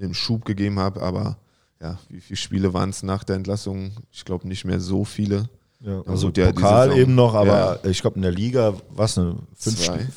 einen 0.00 0.14
Schub 0.14 0.46
gegeben 0.46 0.78
hat. 0.78 0.96
Aber 0.96 1.36
ja, 1.78 1.98
wie 2.08 2.22
viele 2.22 2.38
Spiele 2.38 2.72
waren 2.72 2.88
es 2.88 3.02
nach 3.02 3.22
der 3.22 3.36
Entlassung? 3.36 3.92
Ich 4.12 4.24
glaube 4.24 4.48
nicht 4.48 4.64
mehr 4.64 4.80
so 4.80 5.04
viele. 5.04 5.50
Ja, 5.80 5.96
Ja, 5.96 6.02
also 6.06 6.30
ja, 6.34 6.52
Pokal 6.52 6.88
Saison. 6.88 7.02
eben 7.02 7.14
noch, 7.14 7.34
aber 7.34 7.80
ich 7.84 8.00
glaube 8.00 8.16
in 8.16 8.22
der 8.22 8.32
Liga, 8.32 8.72
was 8.88 9.18
eine 9.18 9.36
fünf 9.54 9.84
Zwei, 9.84 9.98
Spiele? 9.98 10.08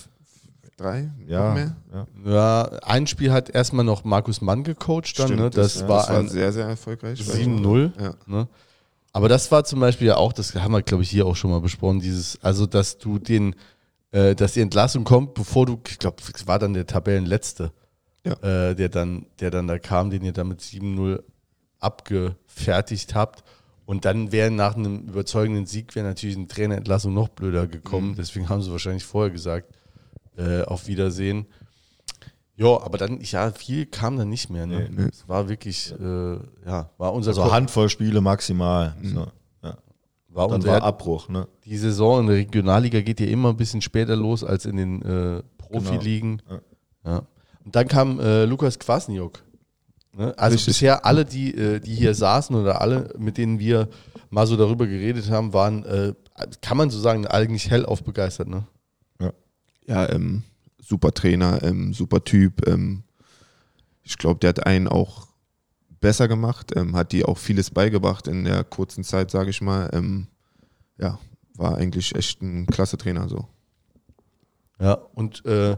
Drei, 0.77 1.11
Ja, 1.27 1.47
noch 1.49 1.55
mehr? 1.55 1.75
ja. 1.93 2.07
Ja, 2.31 2.61
ein 2.83 3.07
Spiel 3.07 3.31
hat 3.31 3.49
erstmal 3.49 3.83
noch 3.83 4.03
Markus 4.03 4.41
Mann 4.41 4.63
gecoacht 4.63 5.17
dann, 5.19 5.27
Stimmt, 5.27 5.39
ne? 5.41 5.49
Das, 5.49 5.81
ja, 5.81 5.87
war 5.89 5.97
das 6.01 6.09
war 6.09 6.19
ein 6.19 6.29
sehr, 6.29 6.53
sehr 6.53 6.65
erfolgreich. 6.67 7.19
7-0. 7.19 7.91
Ja. 8.01 8.13
Ne? 8.27 8.47
Aber 9.11 9.27
das 9.29 9.51
war 9.51 9.63
zum 9.63 9.79
Beispiel 9.79 10.07
ja 10.07 10.17
auch, 10.17 10.31
das 10.33 10.53
haben 10.55 10.71
wir, 10.71 10.83
glaube 10.83 11.03
ich, 11.03 11.09
hier 11.09 11.25
auch 11.25 11.35
schon 11.35 11.49
mal 11.51 11.61
besprochen, 11.61 11.99
dieses, 11.99 12.37
also 12.43 12.65
dass 12.67 12.97
du 12.99 13.17
den, 13.19 13.55
äh, 14.11 14.35
dass 14.35 14.53
die 14.53 14.61
Entlassung 14.61 15.03
kommt, 15.03 15.33
bevor 15.33 15.65
du, 15.65 15.79
ich 15.87 15.97
glaube, 15.97 16.17
es 16.33 16.45
war 16.47 16.59
dann 16.59 16.73
der 16.73 16.85
Tabellenletzte, 16.85 17.71
Ja. 18.23 18.33
äh, 18.69 18.75
der, 18.75 18.89
dann, 18.89 19.25
der 19.39 19.49
dann 19.51 19.67
da 19.67 19.79
kam, 19.79 20.11
den 20.11 20.23
ihr 20.23 20.33
dann 20.33 20.47
mit 20.49 20.61
7-0 20.61 21.23
abgefertigt 21.79 23.15
habt. 23.15 23.43
Und 23.85 24.03
dann 24.05 24.31
wäre 24.33 24.51
nach 24.51 24.75
einem 24.75 25.07
überzeugenden 25.07 25.65
Sieg 25.65 25.95
wäre 25.95 26.05
natürlich 26.05 26.35
eine 26.35 26.47
Trainerentlassung 26.47 27.13
noch 27.13 27.29
blöder 27.29 27.67
gekommen. 27.67 28.15
Deswegen 28.17 28.49
haben 28.49 28.61
sie 28.61 28.69
wahrscheinlich 28.71 29.05
vorher 29.05 29.31
gesagt, 29.31 29.73
äh, 30.37 30.63
auf 30.63 30.87
Wiedersehen. 30.87 31.45
Ja, 32.55 32.81
aber 32.81 32.97
dann, 32.97 33.19
ja, 33.21 33.51
viel 33.51 33.85
kam 33.85 34.17
dann 34.17 34.29
nicht 34.29 34.49
mehr. 34.49 34.65
Ne? 34.65 34.89
Nee. 34.91 35.09
Es 35.11 35.27
war 35.27 35.47
wirklich, 35.47 35.93
äh, 35.99 36.33
ja, 36.65 36.89
war 36.97 37.13
unser 37.13 37.29
Also 37.31 37.43
Ko- 37.43 37.51
Handvoll 37.51 37.87
Spiele 37.89 38.19
maximal. 38.21 38.95
So. 39.03 39.27
Ja. 39.61 39.77
war 40.29 40.47
Dann 40.47 40.55
unser 40.55 40.71
war 40.71 40.81
Abbruch. 40.83 41.29
Ne? 41.29 41.47
Die 41.65 41.77
Saison 41.77 42.21
in 42.21 42.27
der 42.27 42.35
Regionalliga 42.37 43.01
geht 43.01 43.19
ja 43.19 43.27
immer 43.27 43.49
ein 43.49 43.57
bisschen 43.57 43.81
später 43.81 44.15
los 44.15 44.43
als 44.43 44.65
in 44.65 44.77
den 44.77 45.01
äh, 45.03 45.43
Profiligen. 45.57 46.41
Genau. 46.47 46.61
Ja. 47.05 47.21
Und 47.63 47.75
dann 47.75 47.87
kam 47.87 48.19
äh, 48.19 48.45
Lukas 48.45 48.79
Kwasniok. 48.79 49.43
Ne? 50.13 50.33
Also 50.37 50.55
Richtig. 50.55 50.73
bisher 50.73 51.05
alle, 51.05 51.25
die, 51.25 51.53
äh, 51.53 51.79
die 51.79 51.93
hier 51.93 52.15
saßen 52.15 52.55
oder 52.55 52.81
alle, 52.81 53.13
mit 53.19 53.37
denen 53.37 53.59
wir 53.59 53.87
mal 54.31 54.47
so 54.47 54.57
darüber 54.57 54.87
geredet 54.87 55.29
haben, 55.29 55.53
waren, 55.53 55.85
äh, 55.85 56.13
kann 56.61 56.75
man 56.77 56.89
so 56.89 56.99
sagen, 56.99 57.27
eigentlich 57.27 57.69
hellauf 57.69 58.03
begeistert. 58.03 58.47
Ne? 58.47 58.63
Ja, 59.87 60.09
ähm, 60.09 60.43
super 60.79 61.13
Trainer, 61.13 61.63
ähm, 61.63 61.93
super 61.93 62.23
Typ. 62.23 62.67
Ähm, 62.67 63.03
ich 64.03 64.17
glaube, 64.17 64.39
der 64.39 64.49
hat 64.49 64.65
einen 64.65 64.87
auch 64.87 65.27
besser 65.99 66.27
gemacht, 66.27 66.73
ähm, 66.75 66.95
hat 66.95 67.11
die 67.11 67.25
auch 67.25 67.37
vieles 67.37 67.71
beigebracht 67.71 68.27
in 68.27 68.43
der 68.43 68.63
kurzen 68.63 69.03
Zeit, 69.03 69.31
sage 69.31 69.49
ich 69.49 69.61
mal. 69.61 69.89
Ähm, 69.93 70.27
ja, 70.97 71.19
war 71.55 71.77
eigentlich 71.77 72.15
echt 72.15 72.41
ein 72.41 72.67
klasse 72.67 72.97
Trainer 72.97 73.27
so. 73.27 73.47
Ja, 74.79 74.93
und 74.93 75.43
äh, 75.45 75.75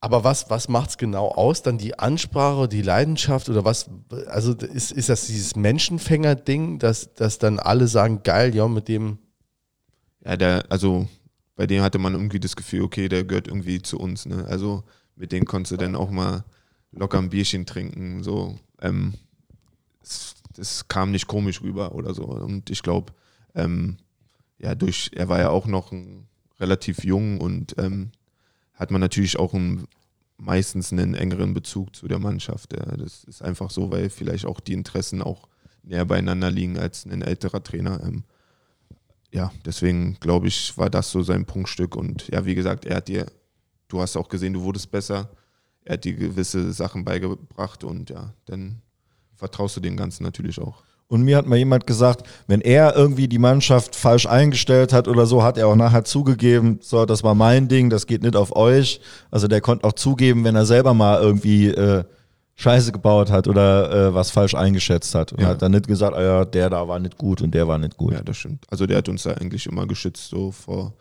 aber 0.00 0.24
was, 0.24 0.50
was 0.50 0.68
macht 0.68 0.90
es 0.90 0.98
genau 0.98 1.28
aus? 1.28 1.62
Dann 1.62 1.78
die 1.78 1.96
Ansprache, 1.96 2.66
die 2.66 2.82
Leidenschaft 2.82 3.48
oder 3.48 3.64
was? 3.64 3.88
Also 4.26 4.52
ist, 4.52 4.90
ist 4.90 5.08
das 5.08 5.26
dieses 5.28 5.54
Menschenfänger-Ding, 5.54 6.80
dass, 6.80 7.14
dass 7.14 7.38
dann 7.38 7.60
alle 7.60 7.86
sagen, 7.86 8.24
geil, 8.24 8.52
ja, 8.52 8.66
mit 8.66 8.88
dem 8.88 9.18
Ja, 10.24 10.36
der, 10.36 10.64
also 10.70 11.08
bei 11.56 11.66
dem 11.66 11.82
hatte 11.82 11.98
man 11.98 12.14
irgendwie 12.14 12.40
das 12.40 12.56
Gefühl, 12.56 12.82
okay, 12.82 13.08
der 13.08 13.24
gehört 13.24 13.48
irgendwie 13.48 13.82
zu 13.82 13.98
uns. 13.98 14.26
Ne? 14.26 14.44
Also 14.46 14.84
mit 15.16 15.32
dem 15.32 15.44
konntest 15.44 15.72
du 15.72 15.76
dann 15.76 15.96
auch 15.96 16.10
mal 16.10 16.44
locker 16.92 17.18
ein 17.18 17.30
Bierchen 17.30 17.66
trinken. 17.66 18.22
So, 18.22 18.58
ähm, 18.80 19.14
es, 20.02 20.34
das 20.54 20.88
kam 20.88 21.10
nicht 21.10 21.26
komisch 21.26 21.62
rüber 21.62 21.94
oder 21.94 22.14
so. 22.14 22.24
Und 22.24 22.70
ich 22.70 22.82
glaube, 22.82 23.12
ähm, 23.54 23.98
ja, 24.58 24.74
durch, 24.74 25.10
er 25.14 25.28
war 25.28 25.38
ja 25.38 25.50
auch 25.50 25.66
noch 25.66 25.92
ein, 25.92 26.26
relativ 26.62 27.04
jung 27.04 27.40
und 27.40 27.74
ähm, 27.78 28.12
hat 28.74 28.90
man 28.90 29.00
natürlich 29.00 29.38
auch 29.38 29.52
einen, 29.52 29.86
meistens 30.38 30.92
einen 30.92 31.14
engeren 31.14 31.54
Bezug 31.54 31.94
zu 31.94 32.08
der 32.08 32.20
Mannschaft. 32.20 32.72
Ja, 32.72 32.96
das 32.96 33.24
ist 33.24 33.42
einfach 33.42 33.70
so, 33.70 33.90
weil 33.90 34.08
vielleicht 34.08 34.46
auch 34.46 34.60
die 34.60 34.72
Interessen 34.72 35.20
auch 35.22 35.48
näher 35.82 36.04
beieinander 36.04 36.50
liegen 36.50 36.78
als 36.78 37.04
ein 37.04 37.22
älterer 37.22 37.62
Trainer. 37.62 38.00
Ähm, 38.04 38.24
ja, 39.32 39.50
deswegen 39.64 40.16
glaube 40.20 40.48
ich, 40.48 40.76
war 40.76 40.90
das 40.90 41.10
so 41.10 41.22
sein 41.22 41.46
Prunkstück. 41.46 41.96
Und 41.96 42.28
ja, 42.28 42.44
wie 42.44 42.54
gesagt, 42.54 42.84
er 42.84 42.96
hat 42.96 43.08
dir, 43.08 43.26
du 43.88 44.00
hast 44.00 44.16
auch 44.16 44.28
gesehen, 44.28 44.52
du 44.52 44.62
wurdest 44.62 44.90
besser. 44.90 45.30
Er 45.84 45.94
hat 45.94 46.04
dir 46.04 46.14
gewisse 46.14 46.72
Sachen 46.72 47.04
beigebracht 47.04 47.82
und 47.82 48.10
ja, 48.10 48.34
dann 48.44 48.82
vertraust 49.34 49.76
du 49.76 49.80
dem 49.80 49.96
Ganzen 49.96 50.22
natürlich 50.22 50.60
auch. 50.60 50.84
Und 51.08 51.22
mir 51.24 51.36
hat 51.36 51.46
mal 51.46 51.58
jemand 51.58 51.86
gesagt, 51.86 52.26
wenn 52.46 52.62
er 52.62 52.94
irgendwie 52.96 53.28
die 53.28 53.38
Mannschaft 53.38 53.96
falsch 53.96 54.24
eingestellt 54.24 54.92
hat 54.92 55.08
oder 55.08 55.26
so, 55.26 55.42
hat 55.42 55.58
er 55.58 55.68
auch 55.68 55.76
nachher 55.76 56.04
zugegeben, 56.04 56.78
so, 56.80 57.04
das 57.04 57.22
war 57.22 57.34
mein 57.34 57.68
Ding, 57.68 57.90
das 57.90 58.06
geht 58.06 58.22
nicht 58.22 58.36
auf 58.36 58.56
euch. 58.56 59.00
Also 59.30 59.48
der 59.48 59.60
konnte 59.60 59.86
auch 59.86 59.92
zugeben, 59.92 60.44
wenn 60.44 60.56
er 60.56 60.64
selber 60.64 60.94
mal 60.94 61.20
irgendwie 61.20 61.68
äh, 61.68 62.04
Scheiße 62.56 62.92
gebaut 62.92 63.30
hat 63.30 63.48
oder 63.48 64.08
äh, 64.08 64.14
was 64.14 64.30
falsch 64.30 64.54
eingeschätzt 64.54 65.14
hat. 65.14 65.32
Und 65.32 65.40
Ja. 65.40 65.48
hat 65.48 65.62
dann 65.62 65.72
nicht 65.72 65.86
gesagt, 65.88 66.14
ah 66.16 66.22
ja, 66.22 66.44
der 66.44 66.70
da 66.70 66.86
war 66.86 66.98
nicht 66.98 67.16
gut 67.18 67.40
und 67.42 67.52
der 67.54 67.66
war 67.66 67.78
nicht 67.78 67.96
gut. 67.96 68.12
Ja, 68.12 68.22
das 68.22 68.36
stimmt. 68.36 68.64
Also 68.70 68.86
der 68.86 68.98
hat 68.98 69.08
uns 69.08 69.22
da 69.24 69.32
eigentlich 69.32 69.66
immer 69.66 69.86
geschützt, 69.86 70.28
so 70.28 70.52
vor, 70.52 70.92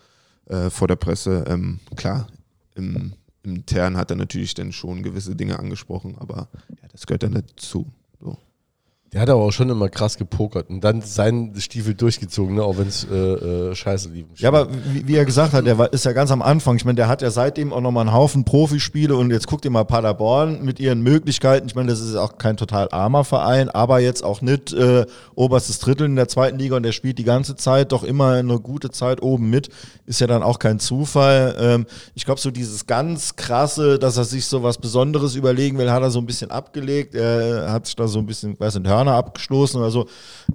äh, 0.45 0.69
vor 0.69 0.87
der 0.87 0.95
Presse. 0.95 1.43
Ähm, 1.47 1.79
klar, 1.95 2.27
im, 2.75 3.13
im 3.43 3.55
Intern 3.55 3.97
hat 3.97 4.09
er 4.11 4.17
natürlich 4.17 4.53
dann 4.53 4.71
schon 4.71 5.03
gewisse 5.03 5.35
Dinge 5.35 5.59
angesprochen, 5.59 6.15
aber 6.19 6.47
ja, 6.69 6.87
das 6.91 7.05
gehört 7.05 7.23
dann 7.23 7.33
dazu. 7.33 7.85
So. 8.21 8.37
Der 9.13 9.19
hat 9.19 9.29
aber 9.29 9.41
auch 9.41 9.51
schon 9.51 9.69
immer 9.69 9.89
krass 9.89 10.17
gepokert 10.17 10.69
und 10.69 10.85
dann 10.85 11.01
seinen 11.01 11.59
Stiefel 11.59 11.95
durchgezogen, 11.95 12.55
ne? 12.55 12.63
auch 12.63 12.77
wenn 12.77 12.87
es 12.87 13.05
äh, 13.11 13.13
äh, 13.13 13.75
scheiße 13.75 14.07
lief. 14.07 14.25
Ja, 14.37 14.47
aber 14.47 14.69
wie, 14.71 15.05
wie 15.05 15.15
er 15.17 15.25
gesagt 15.25 15.51
hat, 15.51 15.65
der 15.65 15.77
war, 15.77 15.91
ist 15.91 16.05
ja 16.05 16.13
ganz 16.13 16.31
am 16.31 16.41
Anfang. 16.41 16.77
Ich 16.77 16.85
meine, 16.85 16.95
der 16.95 17.09
hat 17.09 17.21
ja 17.21 17.29
seitdem 17.29 17.73
auch 17.73 17.81
nochmal 17.81 18.07
einen 18.07 18.15
Haufen 18.15 18.45
Profispiele 18.45 19.13
und 19.17 19.29
jetzt 19.29 19.47
guckt 19.47 19.65
ihr 19.65 19.71
mal 19.71 19.83
Paderborn 19.83 20.63
mit 20.63 20.79
ihren 20.79 21.01
Möglichkeiten. 21.01 21.67
Ich 21.67 21.75
meine, 21.75 21.89
das 21.89 21.99
ist 21.99 22.15
auch 22.15 22.37
kein 22.37 22.55
total 22.55 22.87
armer 22.93 23.25
Verein, 23.25 23.69
aber 23.69 23.99
jetzt 23.99 24.23
auch 24.23 24.39
nicht 24.39 24.71
äh, 24.71 25.05
oberstes 25.35 25.79
Drittel 25.79 26.05
in 26.05 26.15
der 26.15 26.29
zweiten 26.29 26.57
Liga 26.57 26.77
und 26.77 26.83
der 26.83 26.93
spielt 26.93 27.17
die 27.17 27.25
ganze 27.25 27.57
Zeit 27.57 27.91
doch 27.91 28.05
immer 28.05 28.35
eine 28.35 28.61
gute 28.61 28.91
Zeit 28.91 29.21
oben 29.21 29.49
mit. 29.49 29.67
Ist 30.05 30.21
ja 30.21 30.27
dann 30.27 30.41
auch 30.41 30.57
kein 30.57 30.79
Zufall. 30.79 31.57
Ähm, 31.59 31.85
ich 32.15 32.23
glaube, 32.23 32.39
so 32.39 32.49
dieses 32.49 32.87
ganz 32.87 33.35
krasse, 33.35 33.99
dass 33.99 34.15
er 34.15 34.23
sich 34.23 34.45
so 34.45 34.63
was 34.63 34.77
Besonderes 34.77 35.35
überlegen 35.35 35.77
will, 35.77 35.91
hat 35.91 36.01
er 36.01 36.11
so 36.11 36.19
ein 36.19 36.25
bisschen 36.25 36.49
abgelegt. 36.49 37.13
Er 37.13 37.73
hat 37.73 37.87
sich 37.87 37.97
da 37.97 38.07
so 38.07 38.19
ein 38.19 38.25
bisschen, 38.25 38.57
weiß 38.57 38.75
nicht, 38.75 38.87
Hörner 39.01 39.17
abgestoßen 39.17 39.79
oder 39.79 39.91
so. 39.91 40.05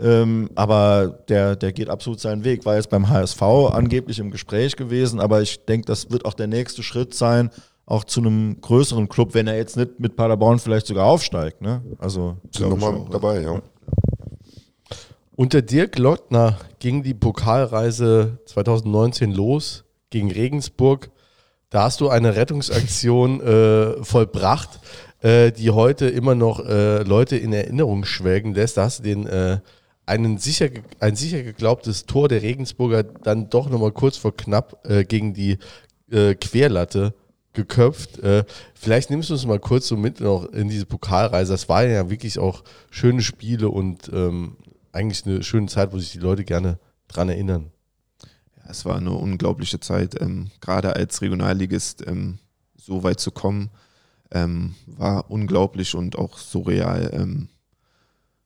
Ähm, 0.00 0.50
aber 0.54 1.18
der, 1.28 1.56
der 1.56 1.72
geht 1.72 1.90
absolut 1.90 2.20
seinen 2.20 2.44
Weg. 2.44 2.64
War 2.64 2.76
jetzt 2.76 2.90
beim 2.90 3.08
HSV 3.08 3.42
angeblich 3.42 4.18
im 4.18 4.30
Gespräch 4.30 4.76
gewesen, 4.76 5.20
aber 5.20 5.42
ich 5.42 5.64
denke, 5.64 5.86
das 5.86 6.10
wird 6.10 6.24
auch 6.24 6.34
der 6.34 6.46
nächste 6.46 6.82
Schritt 6.82 7.14
sein, 7.14 7.50
auch 7.84 8.04
zu 8.04 8.20
einem 8.20 8.60
größeren 8.60 9.08
Club, 9.08 9.34
wenn 9.34 9.46
er 9.46 9.56
jetzt 9.56 9.76
nicht 9.76 10.00
mit 10.00 10.16
Paderborn 10.16 10.58
vielleicht 10.58 10.86
sogar 10.86 11.06
aufsteigt. 11.06 11.60
Ne? 11.60 11.82
Also 11.98 12.36
Sind 12.50 12.70
nochmal 12.70 13.04
dabei, 13.10 13.40
ja. 13.42 13.60
Unter 15.36 15.60
Dirk 15.60 15.98
Lottner 15.98 16.56
ging 16.78 17.02
die 17.02 17.12
Pokalreise 17.12 18.38
2019 18.46 19.32
los 19.32 19.84
gegen 20.08 20.30
Regensburg. 20.30 21.10
Da 21.68 21.82
hast 21.82 22.00
du 22.00 22.08
eine 22.08 22.36
Rettungsaktion 22.36 23.40
äh, 23.40 24.02
vollbracht, 24.02 24.80
äh, 25.20 25.52
die 25.52 25.70
heute 25.70 26.06
immer 26.06 26.34
noch 26.34 26.64
äh, 26.64 27.02
Leute 27.02 27.36
in 27.36 27.52
Erinnerung 27.52 28.04
schwelgen 28.04 28.54
lässt. 28.54 28.76
Da 28.76 28.84
hast 28.84 29.00
du 29.00 29.02
den 29.02 29.26
äh, 29.26 29.58
einen 30.04 30.38
sicher, 30.38 30.68
ein 31.00 31.16
sicher 31.16 31.42
geglaubtes 31.42 32.06
Tor 32.06 32.28
der 32.28 32.42
Regensburger 32.42 33.02
dann 33.02 33.50
doch 33.50 33.68
nochmal 33.68 33.92
kurz 33.92 34.16
vor 34.16 34.36
knapp 34.36 34.86
äh, 34.88 35.04
gegen 35.04 35.34
die 35.34 35.58
äh, 36.10 36.34
Querlatte 36.34 37.14
geköpft. 37.52 38.20
Vielleicht 38.74 39.08
nimmst 39.08 39.30
du 39.30 39.32
uns 39.32 39.46
mal 39.46 39.58
kurz 39.58 39.88
so 39.88 39.96
mit 39.96 40.20
noch 40.20 40.44
in 40.52 40.68
diese 40.68 40.84
Pokalreise. 40.84 41.54
Das 41.54 41.70
waren 41.70 41.90
ja 41.90 42.10
wirklich 42.10 42.38
auch 42.38 42.62
schöne 42.90 43.22
Spiele 43.22 43.70
und 43.70 44.10
ähm, 44.12 44.58
eigentlich 44.92 45.24
eine 45.24 45.42
schöne 45.42 45.66
Zeit, 45.66 45.90
wo 45.90 45.98
sich 45.98 46.12
die 46.12 46.18
Leute 46.18 46.44
gerne 46.44 46.78
dran 47.08 47.30
erinnern. 47.30 47.70
Es 48.68 48.84
war 48.84 48.96
eine 48.96 49.12
unglaubliche 49.12 49.80
Zeit, 49.80 50.20
ähm, 50.20 50.50
gerade 50.60 50.96
als 50.96 51.22
Regionalligist 51.22 52.06
ähm, 52.06 52.38
so 52.76 53.02
weit 53.02 53.20
zu 53.20 53.30
kommen, 53.30 53.70
ähm, 54.30 54.74
war 54.86 55.30
unglaublich 55.30 55.94
und 55.94 56.16
auch 56.16 56.38
surreal. 56.38 57.10
Ähm, 57.12 57.48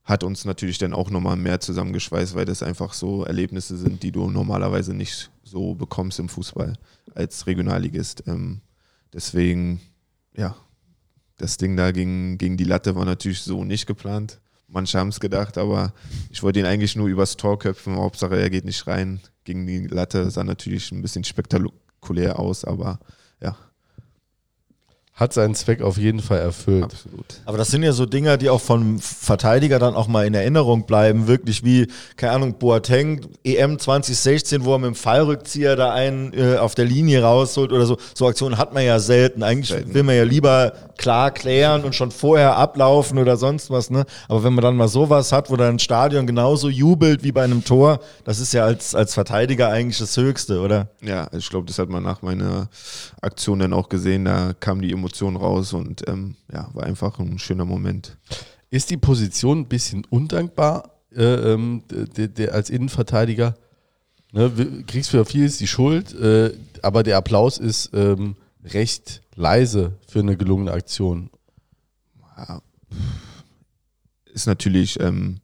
hat 0.04 0.24
uns 0.24 0.44
natürlich 0.44 0.78
dann 0.78 0.92
auch 0.92 1.10
nochmal 1.10 1.36
mehr 1.36 1.60
zusammengeschweißt, 1.60 2.34
weil 2.34 2.44
das 2.44 2.62
einfach 2.62 2.94
so 2.94 3.24
Erlebnisse 3.24 3.76
sind, 3.76 4.02
die 4.02 4.10
du 4.10 4.28
normalerweise 4.28 4.92
nicht 4.92 5.30
so 5.44 5.74
bekommst 5.74 6.18
im 6.18 6.28
Fußball 6.28 6.76
als 7.14 7.46
Regionalligist. 7.46 8.24
Ähm, 8.26 8.60
deswegen, 9.12 9.80
ja, 10.36 10.56
das 11.36 11.58
Ding 11.58 11.76
da 11.76 11.92
gegen, 11.92 12.38
gegen 12.38 12.56
die 12.56 12.64
Latte 12.64 12.96
war 12.96 13.04
natürlich 13.04 13.42
so 13.42 13.64
nicht 13.64 13.86
geplant. 13.86 14.40
Manche 14.66 14.98
haben 14.98 15.08
es 15.08 15.20
gedacht, 15.20 15.58
aber 15.58 15.92
ich 16.30 16.42
wollte 16.42 16.60
ihn 16.60 16.66
eigentlich 16.66 16.96
nur 16.96 17.08
übers 17.08 17.36
Tor 17.36 17.58
köpfen. 17.58 17.96
Hauptsache, 17.96 18.38
er 18.38 18.50
geht 18.50 18.64
nicht 18.64 18.86
rein. 18.86 19.20
Gegen 19.44 19.66
die 19.66 19.86
Latte 19.86 20.30
sah 20.30 20.44
natürlich 20.44 20.92
ein 20.92 21.02
bisschen 21.02 21.24
spektakulär 21.24 22.38
aus, 22.38 22.64
aber 22.64 23.00
ja, 23.40 23.56
Hat 25.20 25.34
seinen 25.34 25.54
Zweck 25.54 25.82
auf 25.82 25.98
jeden 25.98 26.20
Fall 26.20 26.38
erfüllt. 26.38 26.84
absolut. 26.84 27.26
Aber 27.44 27.58
das 27.58 27.68
sind 27.68 27.82
ja 27.82 27.92
so 27.92 28.06
Dinger, 28.06 28.38
die 28.38 28.48
auch 28.48 28.62
von 28.62 28.98
Verteidiger 28.98 29.78
dann 29.78 29.94
auch 29.94 30.08
mal 30.08 30.26
in 30.26 30.32
Erinnerung 30.32 30.86
bleiben. 30.86 31.26
Wirklich 31.26 31.62
wie, 31.62 31.88
keine 32.16 32.32
Ahnung, 32.32 32.54
Boateng, 32.58 33.26
EM 33.44 33.78
2016, 33.78 34.64
wo 34.64 34.72
er 34.72 34.78
mit 34.78 34.86
dem 34.86 34.94
Fallrückzieher 34.94 35.76
da 35.76 35.92
einen 35.92 36.32
äh, 36.32 36.56
auf 36.56 36.74
der 36.74 36.86
Linie 36.86 37.22
rausholt 37.22 37.70
oder 37.70 37.84
so. 37.84 37.98
So 38.14 38.28
Aktionen 38.28 38.56
hat 38.56 38.72
man 38.72 38.82
ja 38.82 38.98
selten. 38.98 39.42
Eigentlich 39.42 39.68
Selten. 39.68 39.92
will 39.92 40.04
man 40.04 40.16
ja 40.16 40.24
lieber 40.24 40.72
klar 40.96 41.30
klären 41.30 41.84
und 41.84 41.94
schon 41.94 42.10
vorher 42.12 42.56
ablaufen 42.56 43.18
oder 43.18 43.36
sonst 43.36 43.70
was. 43.70 43.90
Ne? 43.90 44.06
Aber 44.26 44.42
wenn 44.42 44.54
man 44.54 44.62
dann 44.62 44.76
mal 44.76 44.88
sowas 44.88 45.32
hat, 45.32 45.50
wo 45.50 45.56
dann 45.56 45.74
ein 45.74 45.78
Stadion 45.78 46.26
genauso 46.26 46.70
jubelt 46.70 47.22
wie 47.24 47.32
bei 47.32 47.44
einem 47.44 47.62
Tor, 47.62 48.00
das 48.24 48.40
ist 48.40 48.54
ja 48.54 48.64
als, 48.64 48.94
als 48.94 49.12
Verteidiger 49.12 49.68
eigentlich 49.68 49.98
das 49.98 50.16
Höchste, 50.16 50.60
oder? 50.60 50.88
Ja, 51.02 51.28
ich 51.36 51.50
glaube, 51.50 51.66
das 51.66 51.78
hat 51.78 51.90
man 51.90 52.02
nach 52.02 52.22
meiner 52.22 52.68
Aktion 53.20 53.58
dann 53.58 53.74
auch 53.74 53.90
gesehen. 53.90 54.24
Da 54.24 54.52
kam 54.58 54.80
die 54.80 54.92
Emotion 54.92 55.09
raus 55.36 55.72
und 55.72 56.08
ähm, 56.08 56.36
ja, 56.52 56.70
war 56.74 56.84
einfach 56.84 57.18
ein 57.18 57.38
schöner 57.38 57.64
Moment. 57.64 58.16
Ist 58.70 58.90
die 58.90 58.96
Position 58.96 59.60
ein 59.60 59.68
bisschen 59.68 60.04
undankbar 60.04 60.90
äh, 61.14 61.52
ähm, 61.52 61.82
der, 61.88 62.28
der 62.28 62.54
als 62.54 62.70
Innenverteidiger? 62.70 63.56
Ne, 64.32 64.84
kriegst 64.86 65.10
für 65.10 65.24
vieles 65.24 65.58
die 65.58 65.66
Schuld, 65.66 66.14
äh, 66.14 66.52
aber 66.82 67.02
der 67.02 67.16
Applaus 67.16 67.58
ist 67.58 67.90
ähm, 67.94 68.36
recht 68.64 69.22
leise 69.34 69.98
für 70.06 70.20
eine 70.20 70.36
gelungene 70.36 70.70
Aktion. 70.70 71.30
Ja, 72.36 72.62
ist 74.32 74.46
natürlich, 74.46 75.00
ähm, 75.00 75.40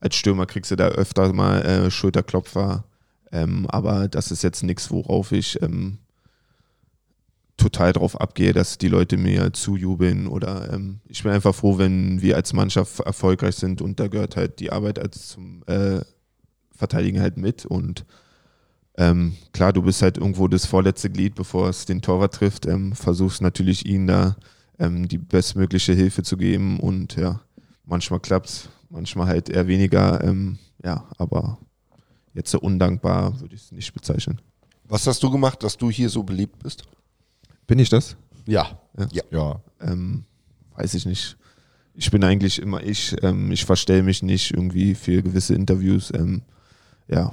als 0.00 0.14
Stürmer 0.14 0.46
kriegst 0.46 0.70
du 0.70 0.76
da 0.76 0.86
öfter 0.88 1.32
mal 1.32 1.62
äh, 1.62 1.90
Schulterklopfer, 1.90 2.84
ähm, 3.32 3.66
aber 3.68 4.06
das 4.06 4.30
ist 4.30 4.42
jetzt 4.42 4.62
nichts, 4.62 4.90
worauf 4.90 5.32
ich 5.32 5.60
ähm, 5.60 5.98
total 7.58 7.92
drauf 7.92 8.18
abgehe, 8.18 8.52
dass 8.52 8.78
die 8.78 8.88
Leute 8.88 9.18
mir 9.18 9.52
zujubeln 9.52 10.26
oder 10.26 10.72
ähm, 10.72 11.00
ich 11.08 11.22
bin 11.22 11.32
einfach 11.32 11.54
froh, 11.54 11.76
wenn 11.76 12.22
wir 12.22 12.36
als 12.36 12.52
Mannschaft 12.52 13.00
erfolgreich 13.00 13.56
sind 13.56 13.82
und 13.82 14.00
da 14.00 14.08
gehört 14.08 14.36
halt 14.36 14.60
die 14.60 14.72
Arbeit 14.72 14.98
als 14.98 15.28
zum 15.28 15.62
äh, 15.66 16.00
Verteidigen 16.74 17.20
halt 17.20 17.36
mit 17.36 17.66
und 17.66 18.06
ähm, 18.96 19.36
klar, 19.52 19.72
du 19.72 19.82
bist 19.82 20.02
halt 20.02 20.18
irgendwo 20.18 20.48
das 20.48 20.66
vorletzte 20.66 21.10
Glied, 21.10 21.34
bevor 21.34 21.68
es 21.68 21.84
den 21.84 22.00
Torwart 22.00 22.34
trifft, 22.34 22.66
ähm, 22.66 22.94
versuchst 22.94 23.42
natürlich 23.42 23.86
ihn 23.86 24.06
da 24.06 24.36
ähm, 24.78 25.06
die 25.06 25.18
bestmögliche 25.18 25.92
Hilfe 25.92 26.22
zu 26.22 26.36
geben 26.36 26.80
und 26.80 27.16
ja, 27.16 27.40
manchmal 27.84 28.20
klappt 28.20 28.70
manchmal 28.88 29.26
halt 29.26 29.50
eher 29.50 29.66
weniger, 29.66 30.22
ähm, 30.24 30.58
ja, 30.84 31.04
aber 31.18 31.58
jetzt 32.34 32.50
so 32.50 32.60
undankbar 32.60 33.40
würde 33.40 33.54
ich 33.54 33.62
es 33.62 33.72
nicht 33.72 33.92
bezeichnen. 33.92 34.40
Was 34.84 35.06
hast 35.06 35.22
du 35.22 35.30
gemacht, 35.30 35.62
dass 35.62 35.76
du 35.76 35.90
hier 35.90 36.08
so 36.08 36.22
beliebt 36.22 36.60
bist? 36.62 36.84
Bin 37.68 37.78
ich 37.78 37.90
das? 37.90 38.16
Ja, 38.46 38.80
Ja. 39.30 39.60
Ähm, 39.80 40.24
weiß 40.74 40.94
ich 40.94 41.06
nicht. 41.06 41.36
Ich 41.94 42.10
bin 42.10 42.24
eigentlich 42.24 42.60
immer 42.60 42.82
ich. 42.82 43.14
Ähm, 43.22 43.52
ich 43.52 43.64
verstelle 43.64 44.02
mich 44.02 44.22
nicht 44.22 44.52
irgendwie 44.52 44.94
für 44.94 45.22
gewisse 45.22 45.54
Interviews. 45.54 46.10
Ähm, 46.14 46.42
ja, 47.08 47.30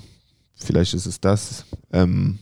vielleicht 0.55 0.93
ist 0.93 1.05
es 1.05 1.21
das. 1.21 1.65
Ähm, 1.93 2.39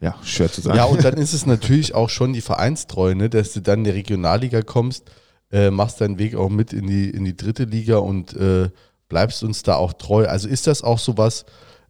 ja, 0.00 0.14
schwer 0.22 0.52
zu 0.52 0.60
sagen. 0.60 0.76
Ja, 0.76 0.84
und 0.84 1.02
dann 1.02 1.14
ist 1.14 1.32
es 1.32 1.46
natürlich 1.46 1.94
auch 1.94 2.10
schon 2.10 2.32
die 2.34 2.40
Vereinstreue, 2.40 3.14
ne, 3.14 3.30
dass 3.30 3.54
du 3.54 3.60
dann 3.60 3.80
in 3.80 3.84
die 3.84 3.90
Regionalliga 3.90 4.60
kommst, 4.62 5.10
äh, 5.50 5.70
machst 5.70 6.00
deinen 6.00 6.18
Weg 6.18 6.34
auch 6.34 6.50
mit 6.50 6.72
in 6.72 6.86
die, 6.86 7.08
in 7.08 7.24
die 7.24 7.36
dritte 7.36 7.64
Liga 7.64 7.96
und 7.96 8.34
äh, 8.34 8.68
bleibst 9.08 9.42
uns 9.42 9.62
da 9.62 9.76
auch 9.76 9.94
treu. 9.94 10.26
Also 10.26 10.48
ist 10.48 10.66
das 10.66 10.82
auch 10.82 10.98
sowas, 10.98 11.46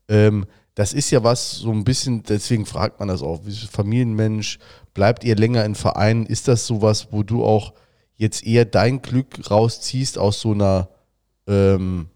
ähm, 0.08 0.46
das 0.74 0.92
ist 0.92 1.10
ja 1.10 1.22
was 1.22 1.52
so 1.52 1.70
ein 1.70 1.84
bisschen, 1.84 2.22
deswegen 2.22 2.66
fragt 2.66 2.98
man 2.98 3.08
das 3.08 3.22
auch, 3.22 3.40
wie 3.44 3.52
Familienmensch, 3.52 4.58
bleibt 4.94 5.24
ihr 5.24 5.36
länger 5.36 5.64
in 5.64 5.74
Vereinen? 5.74 6.26
Ist 6.26 6.48
das 6.48 6.66
sowas, 6.66 7.08
wo 7.10 7.22
du 7.22 7.44
auch 7.44 7.74
jetzt 8.16 8.46
eher 8.46 8.64
dein 8.64 9.02
Glück 9.02 9.50
rausziehst 9.50 10.18
aus 10.18 10.40
so 10.40 10.52
einer, 10.52 10.88
ähm, 11.46 12.06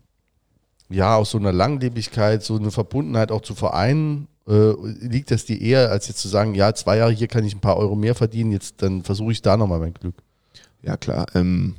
ja, 0.89 1.17
aus 1.17 1.33
so 1.33 1.39
einer 1.39 1.53
Langlebigkeit, 1.53 2.43
so 2.43 2.57
eine 2.57 2.71
Verbundenheit 2.71 3.31
auch 3.31 3.43
zu 3.43 3.55
Vereinen? 3.55 4.29
Äh, 4.49 4.73
liegt 5.01 5.33
das 5.33 5.45
dir 5.45 5.61
eher, 5.61 5.91
als 5.91 6.09
jetzt 6.09 6.21
zu 6.21 6.29
sagen, 6.29 6.55
ja, 6.55 6.73
zwei 6.75 6.99
Jahre 6.99 7.13
hier 7.13 7.27
kann 7.27 7.45
ich 7.45 7.55
ein 7.55 7.61
paar 7.61 7.77
Euro 7.77 7.97
mehr 7.97 8.15
verdienen, 8.15 8.53
jetzt 8.53 8.81
dann 8.81 9.03
versuche 9.03 9.33
ich 9.33 9.43
da 9.43 9.57
nochmal 9.57 9.81
mein 9.81 9.95
Glück. 9.95 10.15
Ja, 10.83 10.97
klar. 10.97 11.27
Ähm, 11.35 11.75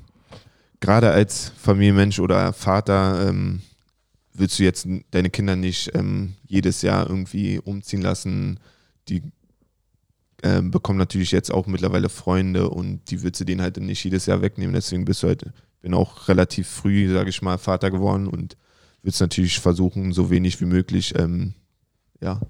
Gerade 0.80 1.09
als 1.09 1.51
Familienmensch 1.57 2.19
oder 2.19 2.53
Vater 2.53 3.30
ähm, 3.30 3.61
willst 4.38 4.59
du 4.59 4.63
jetzt 4.63 4.88
deine 5.11 5.29
Kinder 5.29 5.55
nicht 5.55 5.91
ähm, 5.95 6.35
jedes 6.45 6.81
Jahr 6.81 7.09
irgendwie 7.09 7.59
umziehen 7.59 8.01
lassen. 8.01 8.59
Die 9.09 9.23
ähm, 10.43 10.71
bekommen 10.71 10.99
natürlich 10.99 11.31
jetzt 11.31 11.51
auch 11.51 11.67
mittlerweile 11.67 12.09
Freunde 12.09 12.69
und 12.69 13.09
die 13.09 13.23
willst 13.23 13.41
du 13.41 13.45
denen 13.45 13.61
halt 13.61 13.77
nicht 13.77 14.03
jedes 14.03 14.25
Jahr 14.27 14.41
wegnehmen. 14.41 14.73
Deswegen 14.73 15.05
bist 15.05 15.23
du 15.23 15.27
halt 15.27 15.51
bin 15.81 15.93
auch 15.93 16.27
relativ 16.27 16.67
früh, 16.67 17.11
sage 17.11 17.29
ich 17.29 17.41
mal, 17.41 17.57
Vater 17.57 17.91
geworden 17.91 18.27
und 18.27 18.57
es 19.03 19.19
natürlich 19.21 19.59
versuchen, 19.59 20.11
so 20.11 20.29
wenig 20.29 20.59
wie 20.59 20.65
möglich, 20.65 21.13
ähm, 21.17 21.53
ja, 22.21 22.41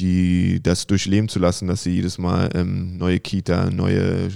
die 0.00 0.60
das 0.60 0.88
durchleben 0.88 1.28
zu 1.28 1.38
lassen, 1.38 1.68
dass 1.68 1.84
sie 1.84 1.94
jedes 1.94 2.18
Mal 2.18 2.50
ähm, 2.54 2.96
neue 2.96 3.20
Kita, 3.20 3.70
neue, 3.70 4.28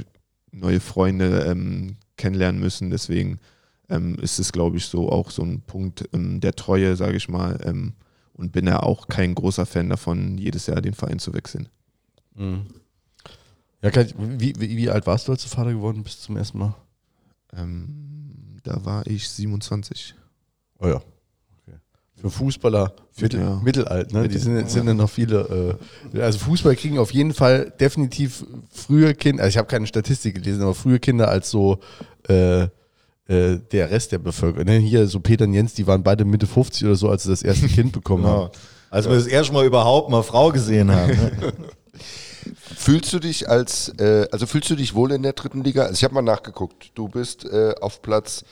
neue 0.53 0.79
Freunde 0.79 1.47
ähm, 1.51 1.97
kennenlernen 2.17 2.61
müssen. 2.61 2.91
Deswegen 2.91 3.41
ist 3.89 4.39
es, 4.39 4.53
glaube 4.53 4.77
ich, 4.77 4.87
so 4.87 5.11
auch 5.11 5.31
so 5.31 5.43
ein 5.43 5.63
Punkt 5.63 6.09
ähm, 6.13 6.41
der 6.41 6.55
Treue, 6.55 6.95
sage 6.97 7.17
ich 7.17 7.29
mal. 7.29 7.59
Ähm, 7.65 7.95
und 8.35 8.53
bin 8.53 8.67
ja 8.67 8.81
auch 8.83 9.09
kein 9.09 9.35
großer 9.35 9.67
Fan 9.67 9.89
davon, 9.89 10.39
jedes 10.39 10.67
Jahr 10.67 10.81
den 10.81 10.95
Verein 10.95 11.19
zu 11.19 11.35
wechseln. 11.35 11.69
Mhm. 12.37 12.67
Ja, 13.83 13.91
ich, 14.01 14.15
wie, 14.17 14.55
wie, 14.59 14.77
wie 14.77 14.91
alt 14.91 15.07
warst 15.07 15.27
du, 15.29 15.33
als 15.33 15.43
du 15.43 15.49
Vater 15.49 15.73
geworden 15.73 16.03
bist 16.03 16.23
zum 16.23 16.37
ersten 16.37 16.59
Mal? 16.59 16.75
Ähm, 17.57 18.59
da 18.63 18.85
war 18.85 19.07
ich 19.07 19.29
27. 19.29 20.15
Oh 20.81 20.87
ja. 20.89 20.97
Okay. 20.97 21.77
Für 22.17 22.31
Fußballer 22.31 22.93
mittel, 23.21 23.41
Ja. 23.41 23.57
mittelalt, 23.63 24.13
ne? 24.13 24.29
Die 24.29 24.39
sind, 24.39 24.69
sind 24.71 24.87
ja 24.87 24.95
noch 24.95 25.11
viele. 25.11 25.79
Äh, 26.15 26.21
also 26.21 26.39
Fußball 26.41 26.77
kriegen 26.77 26.99
auf 26.99 27.13
jeden 27.13 27.33
Fall 27.35 27.73
definitiv 27.81 28.45
frühe 28.71 29.15
Kinder, 29.15 29.43
also 29.45 29.51
ich 29.55 29.59
habe 29.59 29.69
keine 29.69 29.87
Statistik 29.87 30.35
gelesen, 30.37 30.63
aber 30.63 30.75
frühe 30.75 30.99
Kinder 31.01 31.29
als 31.29 31.51
so 31.51 31.79
äh, 32.29 32.69
äh, 33.29 33.59
der 33.73 33.91
Rest 33.91 34.13
der 34.13 34.19
Bevölkerung. 34.19 34.67
Ne? 34.67 34.79
Hier 34.79 35.07
so 35.07 35.21
Peter 35.21 35.45
und 35.45 35.55
Jens, 35.55 35.75
die 35.75 35.87
waren 35.87 36.03
beide 36.03 36.25
Mitte 36.25 36.47
50 36.47 36.85
oder 36.87 36.97
so, 36.97 37.09
als 37.09 37.23
sie 37.25 37.31
das 37.31 37.43
erste 37.43 37.69
Kind 37.69 37.93
bekommen 37.93 38.25
Genau. 38.25 38.45
haben. 38.45 38.51
Als 38.91 39.07
wir 39.09 39.15
das 39.15 39.27
erste 39.27 39.53
Mal 39.53 39.67
überhaupt 39.67 40.11
mal 40.11 40.23
Frau 40.23 40.51
gesehen 40.51 40.91
haben. 40.91 41.11
Ne? 41.13 41.53
Fühlst 42.77 43.13
du 43.13 43.19
dich 43.19 43.49
als, 43.49 43.91
äh, 43.99 44.27
also 44.33 44.47
fühlst 44.47 44.71
du 44.71 44.77
dich 44.77 44.95
wohl 44.95 45.13
in 45.13 45.23
der 45.23 45.35
dritten 45.35 45.63
Liga? 45.63 45.83
Also 45.83 45.95
ich 45.95 46.05
habe 46.05 46.15
mal 46.15 46.23
nachgeguckt. 46.23 46.93
Du 46.95 47.09
bist 47.09 47.45
äh, 47.45 47.75
auf 47.81 48.01
Platz 48.01 48.45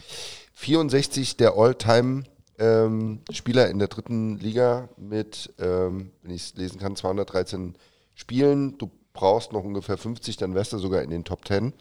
64 0.55 1.37
der 1.37 1.55
All-Time 1.57 2.25
ähm, 2.59 3.21
Spieler 3.31 3.69
in 3.71 3.79
der 3.79 3.89
dritten 3.89 4.39
Liga 4.39 4.89
mit, 4.97 5.53
ähm, 5.59 6.11
wenn 6.23 6.35
ich 6.35 6.43
es 6.43 6.55
lesen 6.57 6.79
kann, 6.79 6.97
213 6.97 7.75
Spielen. 8.15 8.77
Du 8.79 8.91
brauchst 9.13 9.53
noch 9.53 9.65
ungefähr 9.65 9.97
50, 9.97 10.37
dann 10.37 10.55
wärst 10.55 10.73
du 10.73 10.79
sogar 10.79 11.03
in 11.03 11.11
den 11.11 11.25
Top 11.25 11.47
10. 11.47 11.73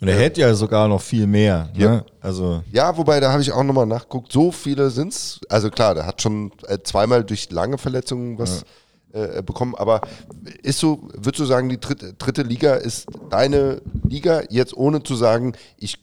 Und 0.00 0.08
er 0.08 0.18
hätte 0.18 0.40
ja 0.40 0.54
sogar 0.54 0.86
noch 0.86 1.02
viel 1.02 1.26
mehr. 1.26 1.70
Ne? 1.74 1.82
Ja. 1.82 2.04
Also 2.20 2.62
Ja, 2.70 2.96
wobei, 2.96 3.18
da 3.18 3.32
habe 3.32 3.42
ich 3.42 3.50
auch 3.50 3.64
nochmal 3.64 3.86
nachgeguckt, 3.86 4.30
so 4.30 4.52
viele 4.52 4.90
sind's. 4.90 5.40
Also 5.48 5.70
klar, 5.70 5.94
der 5.94 6.06
hat 6.06 6.22
schon 6.22 6.52
äh, 6.66 6.78
zweimal 6.84 7.24
durch 7.24 7.50
lange 7.50 7.78
Verletzungen 7.78 8.38
was 8.38 8.64
äh, 9.12 9.42
bekommen, 9.42 9.74
aber 9.74 10.02
ist 10.62 10.78
so, 10.78 11.08
würdest 11.14 11.40
du 11.40 11.44
sagen, 11.46 11.68
die 11.68 11.80
dritte, 11.80 12.14
dritte 12.14 12.42
Liga 12.42 12.74
ist 12.74 13.06
deine 13.30 13.82
Liga, 14.06 14.42
jetzt 14.50 14.76
ohne 14.76 15.02
zu 15.02 15.16
sagen, 15.16 15.54
ich, 15.78 15.98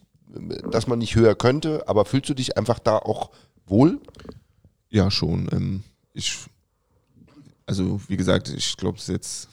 dass 0.71 0.87
man 0.87 0.99
nicht 0.99 1.15
höher 1.15 1.35
könnte, 1.35 1.87
aber 1.87 2.03
fühlst 2.05 2.29
du 2.29 2.33
dich 2.33 2.57
einfach 2.57 2.79
da 2.79 2.97
auch 2.97 3.29
wohl? 3.67 3.99
Ja, 4.89 5.09
schon. 5.11 5.47
Ähm, 5.51 5.83
ich, 6.13 6.37
also 7.65 8.01
wie 8.07 8.17
gesagt, 8.17 8.49
ich 8.49 8.75
glaube, 8.75 8.97
es 8.97 9.03
ist 9.03 9.09
jetzt 9.09 9.49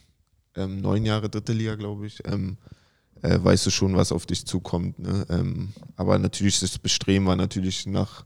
ähm, 0.57 0.81
neun 0.81 1.05
Jahre 1.05 1.29
dritte 1.29 1.53
Liga, 1.53 1.77
glaube 1.77 2.07
ich. 2.07 2.27
Ähm, 2.27 2.57
äh, 3.23 3.39
weißt 3.43 3.67
du 3.67 3.71
schon, 3.71 3.97
was 3.97 4.13
auf 4.13 4.27
dich 4.27 4.47
zukommt. 4.47 4.99
Ne? 4.99 5.25
Ähm, 5.31 5.73
aber 5.97 6.19
natürlich 6.19 6.61
das 6.61 6.79
Bestreben 6.79 7.27
war 7.27 7.37
natürlich 7.37 7.87
nach, 7.87 8.25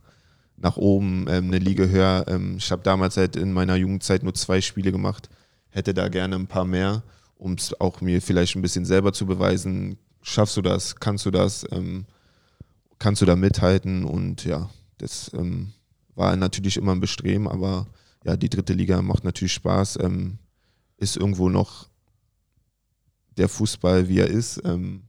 nach 0.57 0.77
oben 0.77 1.27
ähm, 1.29 1.47
eine 1.47 1.59
Liga 1.59 1.85
höher. 1.85 2.25
Ähm, 2.29 2.57
ich 2.57 2.73
habe 2.73 2.83
damals 2.83 3.17
halt 3.17 3.37
in 3.37 3.53
meiner 3.53 3.77
Jugendzeit 3.77 4.23
nur 4.23 4.35
zwei 4.35 4.61
Spiele 4.61 4.93
gemacht, 4.93 5.29
hätte 5.69 5.95
da 5.95 6.09
gerne 6.09 6.37
ein 6.37 6.47
paar 6.47 6.65
mehr, 6.65 7.03
um 7.37 7.53
es 7.53 7.79
auch 7.81 8.01
mir 8.01 8.21
vielleicht 8.23 8.57
ein 8.57 8.63
bisschen 8.63 8.87
selber 8.87 9.13
zu 9.13 9.27
beweisen. 9.27 9.99
Schaffst 10.23 10.57
du 10.57 10.63
das? 10.63 10.97
Kannst 10.97 11.27
du 11.27 11.31
das? 11.31 11.67
Ähm, 11.71 12.07
kannst 12.99 13.21
du 13.21 13.27
da 13.27 13.37
mithalten? 13.37 14.05
Und 14.05 14.45
ja, 14.45 14.71
das 14.99 15.31
ähm, 15.35 15.73
war 16.15 16.35
natürlich 16.37 16.79
immer 16.79 16.93
ein 16.93 17.01
Bestreben, 17.01 17.47
aber 17.47 17.87
ja, 18.25 18.37
die 18.37 18.49
dritte 18.49 18.73
Liga 18.73 19.03
macht 19.03 19.25
natürlich 19.25 19.53
Spaß, 19.53 19.99
ähm, 20.01 20.39
ist 20.97 21.17
irgendwo 21.17 21.51
noch 21.51 21.89
der 23.37 23.49
Fußball, 23.49 24.09
wie 24.09 24.19
er 24.21 24.29
ist. 24.29 24.61
Ähm, 24.65 25.06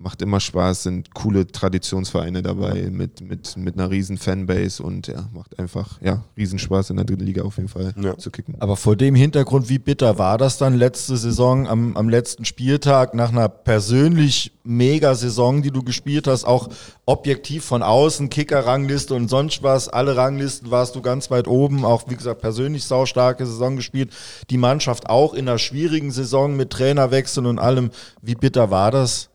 macht 0.00 0.22
immer 0.22 0.38
Spaß, 0.40 0.84
sind 0.84 1.14
coole 1.14 1.46
Traditionsvereine 1.46 2.42
dabei 2.42 2.88
mit, 2.90 3.20
mit, 3.20 3.56
mit 3.56 3.74
einer 3.74 3.90
riesen 3.90 4.16
Fanbase 4.16 4.82
und 4.82 5.06
ja, 5.08 5.28
macht 5.32 5.58
einfach 5.58 6.00
ja, 6.00 6.24
riesen 6.36 6.58
Spaß 6.58 6.90
in 6.90 6.96
der 6.96 7.04
dritten 7.04 7.24
Liga 7.24 7.42
auf 7.42 7.56
jeden 7.56 7.68
Fall 7.68 7.94
Ja. 8.00 8.16
zu 8.16 8.30
kicken. 8.30 8.54
Aber 8.60 8.76
vor 8.76 8.96
dem 8.96 9.14
Hintergrund, 9.14 9.68
wie 9.68 9.78
bitter 9.78 10.18
war 10.18 10.38
das 10.38 10.58
dann 10.58 10.74
letzte 10.74 11.16
Saison 11.16 11.66
am, 11.66 11.96
am 11.96 12.08
letzten 12.08 12.44
Spieltag 12.44 13.14
nach 13.14 13.30
einer 13.30 13.48
persönlich 13.48 14.52
mega 14.64 15.14
Saison, 15.14 15.62
die 15.62 15.70
du 15.70 15.82
gespielt 15.82 16.26
hast, 16.26 16.44
auch 16.44 16.68
objektiv 17.06 17.64
von 17.64 17.82
außen, 17.82 18.28
Kicker-Rangliste 18.28 19.14
und 19.14 19.28
sonst 19.28 19.62
was, 19.62 19.88
alle 19.88 20.16
Ranglisten 20.16 20.70
warst 20.70 20.94
du 20.94 21.00
ganz 21.02 21.30
weit 21.30 21.48
oben, 21.48 21.84
auch 21.84 22.04
wie 22.08 22.16
gesagt 22.16 22.40
persönlich 22.42 22.84
saustarke 22.84 23.46
Saison 23.46 23.76
gespielt, 23.76 24.10
die 24.50 24.58
Mannschaft 24.58 25.08
auch 25.08 25.32
in 25.34 25.48
einer 25.48 25.58
schwierigen 25.58 26.10
Saison 26.10 26.56
mit 26.56 26.70
Trainerwechseln 26.70 27.46
und 27.46 27.58
allem. 27.58 27.90
Wie 28.22 28.34
bitter 28.34 28.70
war 28.70 28.90
das? 28.90 29.27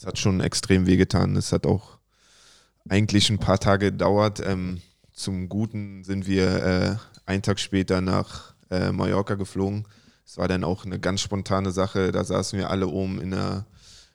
Das 0.00 0.06
hat 0.06 0.18
schon 0.18 0.40
extrem 0.40 0.86
wehgetan. 0.86 1.36
Es 1.36 1.52
hat 1.52 1.66
auch 1.66 1.98
eigentlich 2.88 3.28
ein 3.28 3.38
paar 3.38 3.58
Tage 3.58 3.92
gedauert. 3.92 4.40
Ähm, 4.42 4.80
zum 5.12 5.50
Guten 5.50 6.04
sind 6.04 6.26
wir 6.26 6.64
äh, 6.64 6.96
einen 7.26 7.42
Tag 7.42 7.60
später 7.60 8.00
nach 8.00 8.54
äh, 8.70 8.92
Mallorca 8.92 9.34
geflogen. 9.34 9.86
Es 10.24 10.38
war 10.38 10.48
dann 10.48 10.64
auch 10.64 10.86
eine 10.86 10.98
ganz 10.98 11.20
spontane 11.20 11.70
Sache. 11.70 12.12
Da 12.12 12.24
saßen 12.24 12.58
wir 12.58 12.70
alle 12.70 12.86
oben 12.88 13.20
in 13.20 13.32
der, 13.32 13.66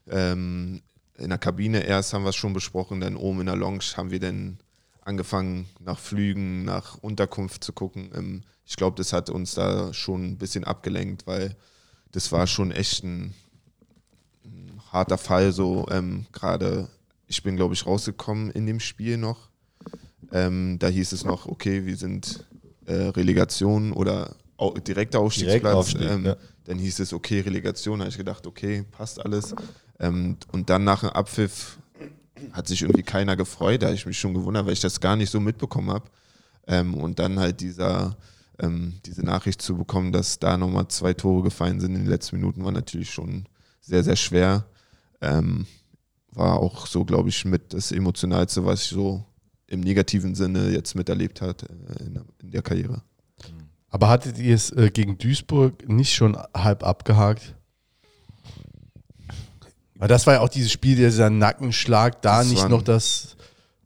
ähm, 0.09 0.81
in 1.19 1.29
der 1.29 1.37
Kabine. 1.37 1.85
Erst 1.85 2.15
haben 2.15 2.23
wir 2.23 2.29
es 2.29 2.35
schon 2.35 2.53
besprochen, 2.53 2.99
dann 2.99 3.15
oben 3.15 3.41
in 3.41 3.45
der 3.45 3.55
Lounge 3.55 3.85
haben 3.95 4.09
wir 4.09 4.19
dann 4.19 4.57
angefangen, 5.01 5.69
nach 5.79 5.99
Flügen, 5.99 6.65
nach 6.65 6.97
Unterkunft 6.97 7.63
zu 7.63 7.73
gucken. 7.73 8.09
Ähm, 8.15 8.43
ich 8.65 8.75
glaube, 8.75 8.97
das 8.97 9.13
hat 9.13 9.29
uns 9.29 9.53
da 9.53 9.93
schon 9.93 10.31
ein 10.31 10.37
bisschen 10.39 10.63
abgelenkt, 10.63 11.27
weil 11.27 11.55
das 12.11 12.31
war 12.31 12.47
schon 12.47 12.71
echt 12.71 13.03
ein 13.03 13.35
harter 14.95 15.17
Fall. 15.17 15.51
So 15.51 15.85
ähm, 15.91 16.25
gerade, 16.31 16.89
ich 17.27 17.43
bin 17.43 17.55
glaube 17.55 17.73
ich 17.73 17.85
rausgekommen 17.85 18.51
in 18.51 18.65
dem 18.65 18.79
Spiel 18.79 19.17
noch. 19.17 19.49
Ähm, 20.31 20.77
da 20.79 20.87
hieß 20.87 21.11
es 21.11 21.23
noch, 21.23 21.45
okay, 21.45 21.85
wir 21.85 21.95
sind 21.95 22.45
äh, 22.85 22.93
Relegation 22.93 23.91
oder 23.91 24.35
au 24.57 24.71
direkter 24.71 25.19
Aufstiegsplatz. 25.19 25.61
Direktaufstieg, 25.61 26.09
ähm, 26.09 26.25
ja. 26.25 26.35
Dann 26.65 26.79
hieß 26.79 26.99
es, 26.99 27.13
okay, 27.13 27.41
Relegation. 27.41 27.99
Da 27.99 28.05
habe 28.05 28.11
ich 28.11 28.17
gedacht, 28.17 28.47
okay, 28.47 28.83
passt 28.91 29.23
alles. 29.23 29.53
Ähm, 29.99 30.37
und 30.51 30.69
dann 30.69 30.83
nach 30.83 31.01
dem 31.01 31.09
Abpfiff 31.09 31.77
hat 32.51 32.67
sich 32.67 32.81
irgendwie 32.81 33.03
keiner 33.03 33.35
gefreut. 33.35 33.81
Da 33.81 33.87
habe 33.87 33.95
ich 33.95 34.05
mich 34.05 34.19
schon 34.19 34.33
gewundert, 34.33 34.65
weil 34.65 34.73
ich 34.73 34.81
das 34.81 34.99
gar 34.99 35.15
nicht 35.15 35.29
so 35.29 35.39
mitbekommen 35.39 35.91
habe. 35.91 36.05
Ähm, 36.67 36.95
und 36.95 37.19
dann 37.19 37.39
halt 37.39 37.61
dieser, 37.61 38.17
ähm, 38.59 38.95
diese 39.05 39.23
Nachricht 39.23 39.61
zu 39.61 39.77
bekommen, 39.77 40.11
dass 40.11 40.39
da 40.39 40.57
nochmal 40.57 40.87
zwei 40.87 41.13
Tore 41.13 41.43
gefallen 41.43 41.79
sind 41.79 41.95
in 41.95 42.01
den 42.01 42.09
letzten 42.09 42.37
Minuten, 42.37 42.63
war 42.65 42.71
natürlich 42.71 43.11
schon 43.11 43.45
sehr, 43.81 44.03
sehr 44.03 44.15
schwer. 44.15 44.65
Ähm, 45.21 45.65
war 46.31 46.59
auch 46.59 46.85
so, 46.87 47.05
glaube 47.05 47.29
ich, 47.29 47.45
mit 47.45 47.73
das 47.73 47.91
Emotionalste, 47.91 48.65
was 48.65 48.81
ich 48.83 48.89
so 48.89 49.23
im 49.67 49.79
negativen 49.79 50.35
Sinne 50.35 50.69
jetzt 50.69 50.93
miterlebt 50.95 51.41
hat 51.41 51.63
äh, 51.63 52.03
in, 52.03 52.13
der- 52.15 52.25
in 52.41 52.51
der 52.51 52.61
Karriere. 52.61 53.01
Aber 53.89 54.09
hattet 54.09 54.37
ihr 54.37 54.53
es 54.53 54.71
äh, 54.71 54.89
gegen 54.91 55.17
Duisburg 55.17 55.87
nicht 55.87 56.13
schon 56.13 56.37
halb 56.53 56.83
abgehakt? 56.83 57.55
Weil 59.97 60.09
das 60.09 60.27
war 60.27 60.33
ja 60.35 60.39
auch 60.41 60.49
dieses 60.49 60.71
Spiel, 60.71 60.95
dieser 60.97 61.29
Nackenschlag, 61.29 62.21
da 62.21 62.39
Das 62.39 62.49
nicht 62.49 62.67
noch 62.69 62.81
das 62.81 63.37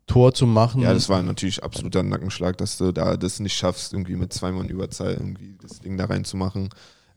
Tor 0.08 0.34
zu 0.34 0.48
machen. 0.48 0.82
Ja, 0.82 0.92
das 0.94 1.08
war 1.08 1.22
natürlich 1.22 1.64
absoluter 1.64 2.02
Nackenschlag, 2.02 2.58
dass 2.58 2.78
du 2.78 2.92
da 2.92 3.16
das 3.16 3.40
nicht 3.40 3.54
schaffst, 3.56 3.94
irgendwie 3.94 4.16
mit 4.16 4.34
zwei 4.34 4.52
Mann 4.52 4.68
Überzahl 4.70 5.14
irgendwie 5.14 5.56
das 5.62 5.80
Ding 5.80 5.98
da 5.98 6.06
reinzumachen. 6.06 6.70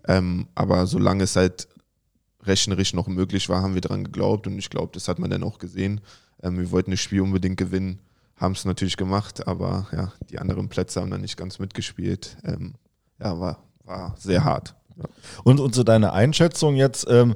Ähm, 0.07 0.49
aber 0.55 0.87
solange 0.87 1.25
es 1.25 1.37
halt 1.37 1.69
rechnerisch 2.45 2.95
noch 2.95 3.07
möglich 3.07 3.49
war, 3.49 3.63
haben 3.63 3.75
wir 3.75 3.81
daran 3.81 4.05
geglaubt 4.05 4.47
und 4.47 4.59
ich 4.59 4.71
glaube, 4.71 4.91
das 4.93 5.09
hat 5.09 5.19
man 5.19 5.31
dann 5.31 5.43
auch 5.43 5.59
gesehen. 5.59 6.01
Ähm, 6.43 6.59
wir 6.59 6.71
wollten 6.71 6.91
das 6.91 7.01
Spiel 7.01 7.21
unbedingt 7.21 7.57
gewinnen, 7.57 7.99
haben 8.37 8.53
es 8.53 8.65
natürlich 8.65 8.97
gemacht, 8.97 9.47
aber 9.47 9.87
ja, 9.93 10.13
die 10.31 10.39
anderen 10.39 10.69
Plätze 10.69 11.01
haben 11.01 11.11
dann 11.11 11.21
nicht 11.21 11.37
ganz 11.37 11.59
mitgespielt. 11.59 12.37
Ähm, 12.45 12.75
ja, 13.21 13.39
war, 13.39 13.63
war 13.85 14.15
sehr 14.19 14.43
hart. 14.45 14.75
Ja. 14.97 15.05
Und, 15.45 15.61
und 15.61 15.75
so 15.75 15.85
deine 15.85 16.13
Einschätzung 16.13 16.77
jetzt, 16.77 17.07
ähm, 17.09 17.35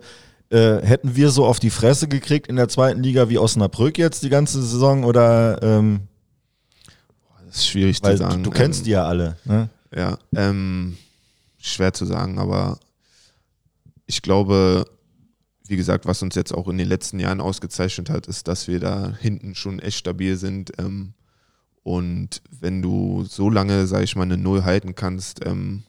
äh, 0.50 0.80
hätten 0.82 1.16
wir 1.16 1.30
so 1.30 1.44
auf 1.44 1.58
die 1.58 1.70
Fresse 1.70 2.08
gekriegt 2.08 2.46
in 2.46 2.56
der 2.56 2.68
zweiten 2.68 3.02
Liga 3.02 3.28
wie 3.28 3.38
Osnabrück 3.38 3.98
jetzt 3.98 4.22
die 4.22 4.28
ganze 4.28 4.62
Saison 4.62 5.04
oder 5.04 5.60
ähm, 5.62 6.02
Das 7.46 7.56
ist 7.56 7.68
schwierig 7.68 8.00
zu 8.00 8.16
sagen. 8.16 8.44
du, 8.44 8.50
du 8.50 8.56
kennst 8.56 8.80
Ähm, 8.80 8.84
die 8.84 8.90
ja 8.90 9.06
alle. 9.06 9.36
Ne? 9.44 9.68
Ja, 9.94 10.18
ähm, 10.34 10.96
schwer 11.58 11.92
zu 11.92 12.04
sagen, 12.04 12.38
aber 12.38 12.78
ich 14.06 14.22
glaube, 14.22 14.84
wie 15.68 15.76
gesagt, 15.76 16.06
was 16.06 16.22
uns 16.22 16.34
jetzt 16.34 16.52
auch 16.52 16.68
in 16.68 16.78
den 16.78 16.88
letzten 16.88 17.18
Jahren 17.18 17.40
ausgezeichnet 17.40 18.10
hat, 18.10 18.26
ist, 18.26 18.48
dass 18.48 18.68
wir 18.68 18.80
da 18.80 19.14
hinten 19.18 19.54
schon 19.54 19.78
echt 19.78 19.98
stabil 19.98 20.36
sind. 20.36 20.72
Ähm, 20.78 21.14
und 21.82 22.42
wenn 22.50 22.82
du 22.82 23.24
so 23.24 23.48
lange, 23.50 23.86
sage 23.86 24.04
ich 24.04 24.16
mal, 24.16 24.24
eine 24.24 24.36
Null 24.36 24.64
halten 24.64 24.94
kannst, 24.94 25.44
ähm, 25.46 25.84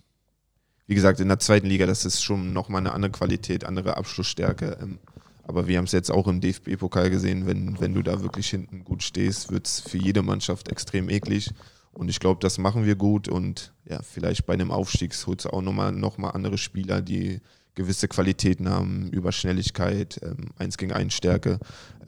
wie 0.86 0.96
gesagt, 0.96 1.20
in 1.20 1.28
der 1.28 1.40
zweiten 1.40 1.68
Liga, 1.68 1.86
das 1.86 2.06
ist 2.06 2.24
schon 2.24 2.54
nochmal 2.54 2.82
eine 2.82 2.94
andere 2.94 3.12
Qualität, 3.12 3.66
andere 3.66 3.98
Abschlussstärke. 3.98 4.78
Ähm, 4.82 5.00
Aber 5.44 5.68
wir 5.68 5.78
haben 5.78 5.86
es 5.86 5.92
jetzt 5.92 6.12
auch 6.12 6.28
im 6.28 6.42
DFB-Pokal 6.42 7.10
gesehen, 7.10 7.46
wenn, 7.46 7.80
wenn 7.80 7.94
du 7.94 8.02
da 8.02 8.22
wirklich 8.22 8.50
hinten 8.50 8.84
gut 8.84 9.04
stehst, 9.04 9.52
wird 9.52 9.68
es 9.68 9.80
für 9.80 9.98
jede 9.98 10.22
Mannschaft 10.22 10.70
extrem 10.70 11.10
eklig. 11.10 11.52
Und 11.94 12.10
ich 12.10 12.20
glaube, 12.20 12.40
das 12.42 12.58
machen 12.58 12.86
wir 12.86 12.96
gut. 12.96 13.28
Und 13.28 13.74
ja, 13.86 14.02
vielleicht 14.02 14.46
bei 14.46 14.54
einem 14.54 14.72
Aufstieg 14.72 15.14
holt 15.26 15.40
es 15.40 15.48
auch 15.48 15.62
nochmal 15.62 15.92
noch 15.92 16.18
mal 16.18 16.30
andere 16.30 16.58
Spieler, 16.58 17.02
die 17.02 17.42
gewisse 17.78 18.08
Qualitäten 18.08 18.70
haben, 18.70 19.10
über 19.12 19.32
Schnelligkeit, 19.32 20.20
ähm, 20.24 20.50
eins 20.58 20.78
gegen 20.78 20.92
eins 20.92 21.14
Stärke. 21.14 21.60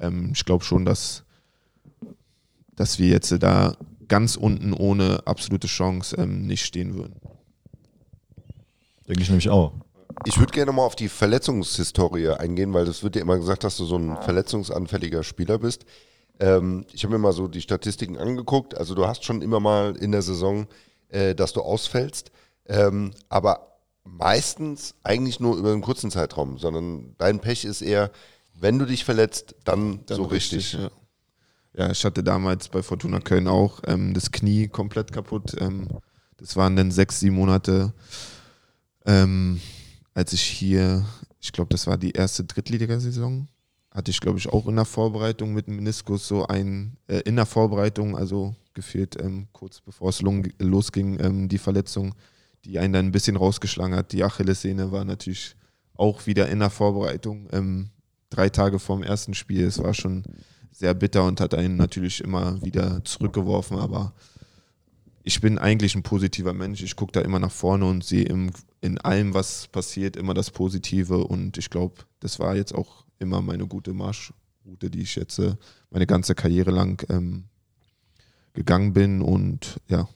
Ähm, 0.01 0.31
ich 0.33 0.43
glaube 0.43 0.65
schon, 0.65 0.83
dass, 0.83 1.23
dass 2.75 2.97
wir 2.97 3.07
jetzt 3.07 3.31
da 3.41 3.77
ganz 4.07 4.35
unten 4.35 4.73
ohne 4.73 5.21
absolute 5.25 5.67
Chance 5.67 6.17
ähm, 6.17 6.47
nicht 6.47 6.65
stehen 6.65 6.95
würden. 6.95 7.15
Denke 9.07 9.21
ich 9.21 9.29
nämlich 9.29 9.49
auch. 9.49 9.73
Ich 10.25 10.39
würde 10.39 10.51
gerne 10.51 10.71
mal 10.71 10.81
auf 10.81 10.95
die 10.95 11.07
Verletzungshistorie 11.07 12.29
eingehen, 12.29 12.73
weil 12.73 12.87
es 12.87 13.03
wird 13.03 13.15
ja 13.15 13.21
immer 13.21 13.37
gesagt, 13.37 13.63
dass 13.63 13.77
du 13.77 13.85
so 13.85 13.95
ein 13.95 14.17
verletzungsanfälliger 14.17 15.23
Spieler 15.23 15.59
bist. 15.59 15.85
Ähm, 16.39 16.83
ich 16.91 17.03
habe 17.03 17.13
mir 17.13 17.19
mal 17.19 17.31
so 17.31 17.47
die 17.47 17.61
Statistiken 17.61 18.17
angeguckt. 18.17 18.75
Also 18.75 18.95
du 18.95 19.05
hast 19.05 19.23
schon 19.23 19.43
immer 19.43 19.59
mal 19.59 19.95
in 19.95 20.11
der 20.11 20.23
Saison, 20.23 20.65
äh, 21.09 21.35
dass 21.35 21.53
du 21.53 21.61
ausfällst, 21.61 22.31
ähm, 22.65 23.11
aber 23.29 23.68
meistens 24.17 24.95
eigentlich 25.03 25.39
nur 25.39 25.57
über 25.57 25.71
einen 25.71 25.81
kurzen 25.81 26.11
Zeitraum, 26.11 26.57
sondern 26.57 27.15
dein 27.17 27.39
Pech 27.39 27.65
ist 27.65 27.81
eher, 27.81 28.11
wenn 28.53 28.79
du 28.79 28.85
dich 28.85 29.05
verletzt, 29.05 29.55
dann, 29.63 30.05
Dann 30.05 30.17
so 30.17 30.23
richtig. 30.23 30.73
Ja. 30.73 30.91
ja, 31.73 31.91
ich 31.91 32.03
hatte 32.03 32.23
damals 32.23 32.69
bei 32.69 32.83
Fortuna 32.83 33.19
Köln 33.19 33.47
auch 33.47 33.81
ähm, 33.87 34.13
das 34.13 34.31
Knie 34.31 34.67
komplett 34.67 35.11
kaputt. 35.11 35.55
Ähm, 35.59 35.87
das 36.37 36.55
waren 36.55 36.75
dann 36.75 36.91
sechs, 36.91 37.19
sieben 37.19 37.35
Monate, 37.35 37.93
ähm, 39.05 39.59
als 40.13 40.33
ich 40.33 40.41
hier, 40.41 41.05
ich 41.39 41.51
glaube, 41.51 41.69
das 41.69 41.87
war 41.87 41.97
die 41.97 42.11
erste 42.11 42.43
Drittligasaison, 42.43 43.47
hatte 43.91 44.11
ich, 44.11 44.19
glaube 44.19 44.39
ich, 44.39 44.49
auch 44.49 44.67
in 44.67 44.75
der 44.75 44.85
Vorbereitung 44.85 45.53
mit 45.53 45.67
dem 45.67 45.77
Meniskus 45.77 46.27
so 46.27 46.45
ein, 46.47 46.97
äh, 47.07 47.19
in 47.19 47.35
der 47.35 47.45
Vorbereitung, 47.45 48.17
also 48.17 48.55
gefühlt 48.73 49.19
ähm, 49.21 49.47
kurz 49.51 49.81
bevor 49.81 50.09
es 50.09 50.21
losging, 50.21 51.19
ähm, 51.19 51.49
die 51.49 51.57
Verletzung, 51.57 52.13
die 52.65 52.79
einen 52.79 52.93
dann 52.93 53.05
ein 53.07 53.11
bisschen 53.11 53.35
rausgeschlagen 53.35 53.95
hat. 53.95 54.11
Die 54.11 54.23
Achillessehne 54.23 54.91
war 54.91 55.05
natürlich 55.05 55.55
auch 55.95 56.27
wieder 56.27 56.47
in 56.49 56.59
der 56.59 56.69
Vorbereitung, 56.69 57.47
ähm, 57.51 57.89
drei 58.29 58.49
Tage 58.49 58.79
vor 58.79 58.97
dem 58.97 59.03
ersten 59.03 59.33
Spiel. 59.33 59.65
Es 59.65 59.81
war 59.81 59.93
schon 59.93 60.23
sehr 60.71 60.93
bitter 60.93 61.25
und 61.25 61.41
hat 61.41 61.53
einen 61.53 61.75
natürlich 61.75 62.21
immer 62.23 62.61
wieder 62.63 63.03
zurückgeworfen, 63.03 63.77
aber 63.77 64.13
ich 65.23 65.41
bin 65.41 65.57
eigentlich 65.57 65.95
ein 65.95 66.03
positiver 66.03 66.53
Mensch. 66.53 66.81
Ich 66.81 66.95
gucke 66.95 67.11
da 67.11 67.21
immer 67.21 67.39
nach 67.39 67.51
vorne 67.51 67.85
und 67.85 68.03
sehe 68.03 68.23
im, 68.23 68.51
in 68.81 68.97
allem, 68.99 69.33
was 69.33 69.67
passiert, 69.67 70.15
immer 70.15 70.33
das 70.33 70.49
Positive. 70.49 71.23
Und 71.25 71.57
ich 71.57 71.69
glaube, 71.69 71.95
das 72.19 72.39
war 72.39 72.55
jetzt 72.55 72.73
auch 72.73 73.05
immer 73.19 73.41
meine 73.41 73.67
gute 73.67 73.93
Marschroute, 73.93 74.89
die 74.89 75.01
ich 75.01 75.15
jetzt 75.15 75.39
äh, 75.39 75.55
meine 75.91 76.07
ganze 76.07 76.33
Karriere 76.33 76.71
lang 76.71 77.05
ähm, 77.09 77.43
gegangen 78.53 78.93
bin. 78.93 79.21
Und 79.21 79.79
ja, 79.87 80.07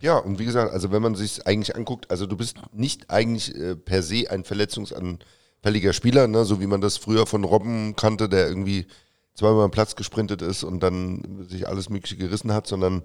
Ja, 0.00 0.18
und 0.18 0.38
wie 0.38 0.44
gesagt, 0.44 0.72
also 0.72 0.92
wenn 0.92 1.02
man 1.02 1.14
sich 1.14 1.46
eigentlich 1.46 1.74
anguckt, 1.74 2.10
also 2.10 2.26
du 2.26 2.36
bist 2.36 2.56
nicht 2.72 3.10
eigentlich 3.10 3.54
äh, 3.54 3.76
per 3.76 4.02
se 4.02 4.30
ein 4.30 4.44
verletzungsanfälliger 4.44 5.92
Spieler, 5.92 6.28
ne, 6.28 6.44
so 6.44 6.60
wie 6.60 6.66
man 6.66 6.80
das 6.80 6.98
früher 6.98 7.26
von 7.26 7.44
Robben 7.44 7.96
kannte, 7.96 8.28
der 8.28 8.48
irgendwie 8.48 8.86
zweimal 9.34 9.64
am 9.64 9.70
Platz 9.70 9.96
gesprintet 9.96 10.42
ist 10.42 10.64
und 10.64 10.82
dann 10.82 11.46
sich 11.48 11.66
alles 11.66 11.88
Mögliche 11.88 12.16
gerissen 12.16 12.52
hat, 12.52 12.66
sondern 12.66 13.02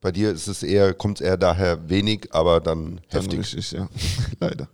bei 0.00 0.12
dir 0.12 0.30
ist 0.30 0.46
es 0.46 0.62
eher, 0.62 0.94
kommt 0.94 1.20
es 1.20 1.26
eher 1.26 1.36
daher 1.36 1.88
wenig, 1.88 2.28
aber 2.32 2.60
dann 2.60 3.00
dann 3.10 3.22
heftig. 3.22 3.38
richtig, 3.38 3.72
ja, 3.72 3.88
leider. 4.40 4.68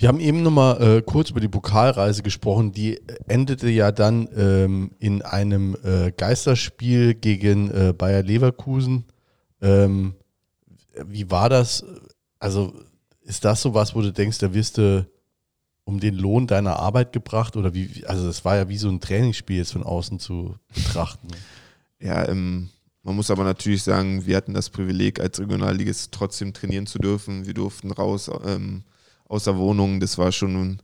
Wir 0.00 0.08
haben 0.08 0.20
eben 0.20 0.42
nochmal 0.42 0.82
äh, 0.82 1.02
kurz 1.02 1.28
über 1.28 1.40
die 1.40 1.48
Pokalreise 1.48 2.22
gesprochen. 2.22 2.72
Die 2.72 3.02
endete 3.28 3.68
ja 3.68 3.92
dann 3.92 4.30
ähm, 4.34 4.92
in 4.98 5.20
einem 5.20 5.76
äh, 5.84 6.10
Geisterspiel 6.10 7.12
gegen 7.12 7.70
äh, 7.70 7.92
Bayer 7.92 8.22
Leverkusen. 8.22 9.04
Ähm, 9.60 10.14
wie 11.06 11.30
war 11.30 11.48
das? 11.48 11.84
Also 12.38 12.74
ist 13.22 13.44
das 13.44 13.62
so 13.62 13.74
was, 13.74 13.94
wo 13.94 14.02
du 14.02 14.12
denkst, 14.12 14.38
da 14.38 14.52
wirst 14.54 14.78
du 14.78 15.06
um 15.84 16.00
den 16.00 16.14
Lohn 16.14 16.46
deiner 16.46 16.78
Arbeit 16.78 17.12
gebracht? 17.12 17.56
Oder 17.56 17.74
wie, 17.74 18.04
also 18.06 18.26
das 18.26 18.44
war 18.44 18.56
ja 18.56 18.68
wie 18.68 18.78
so 18.78 18.88
ein 18.88 19.00
Trainingsspiel 19.00 19.58
jetzt 19.58 19.72
von 19.72 19.82
außen 19.82 20.18
zu 20.18 20.56
betrachten. 20.74 21.28
Ja, 22.00 22.26
ähm, 22.28 22.70
man 23.02 23.16
muss 23.16 23.30
aber 23.30 23.44
natürlich 23.44 23.82
sagen, 23.82 24.26
wir 24.26 24.36
hatten 24.36 24.54
das 24.54 24.70
Privileg, 24.70 25.20
als 25.20 25.40
Regionalligist 25.40 26.12
trotzdem 26.12 26.52
trainieren 26.52 26.86
zu 26.86 26.98
dürfen. 26.98 27.46
Wir 27.46 27.54
durften 27.54 27.90
raus 27.90 28.30
ähm, 28.44 28.84
aus 29.26 29.44
der 29.44 29.56
Wohnung. 29.56 30.00
Das 30.00 30.18
war 30.18 30.32
schon 30.32 30.80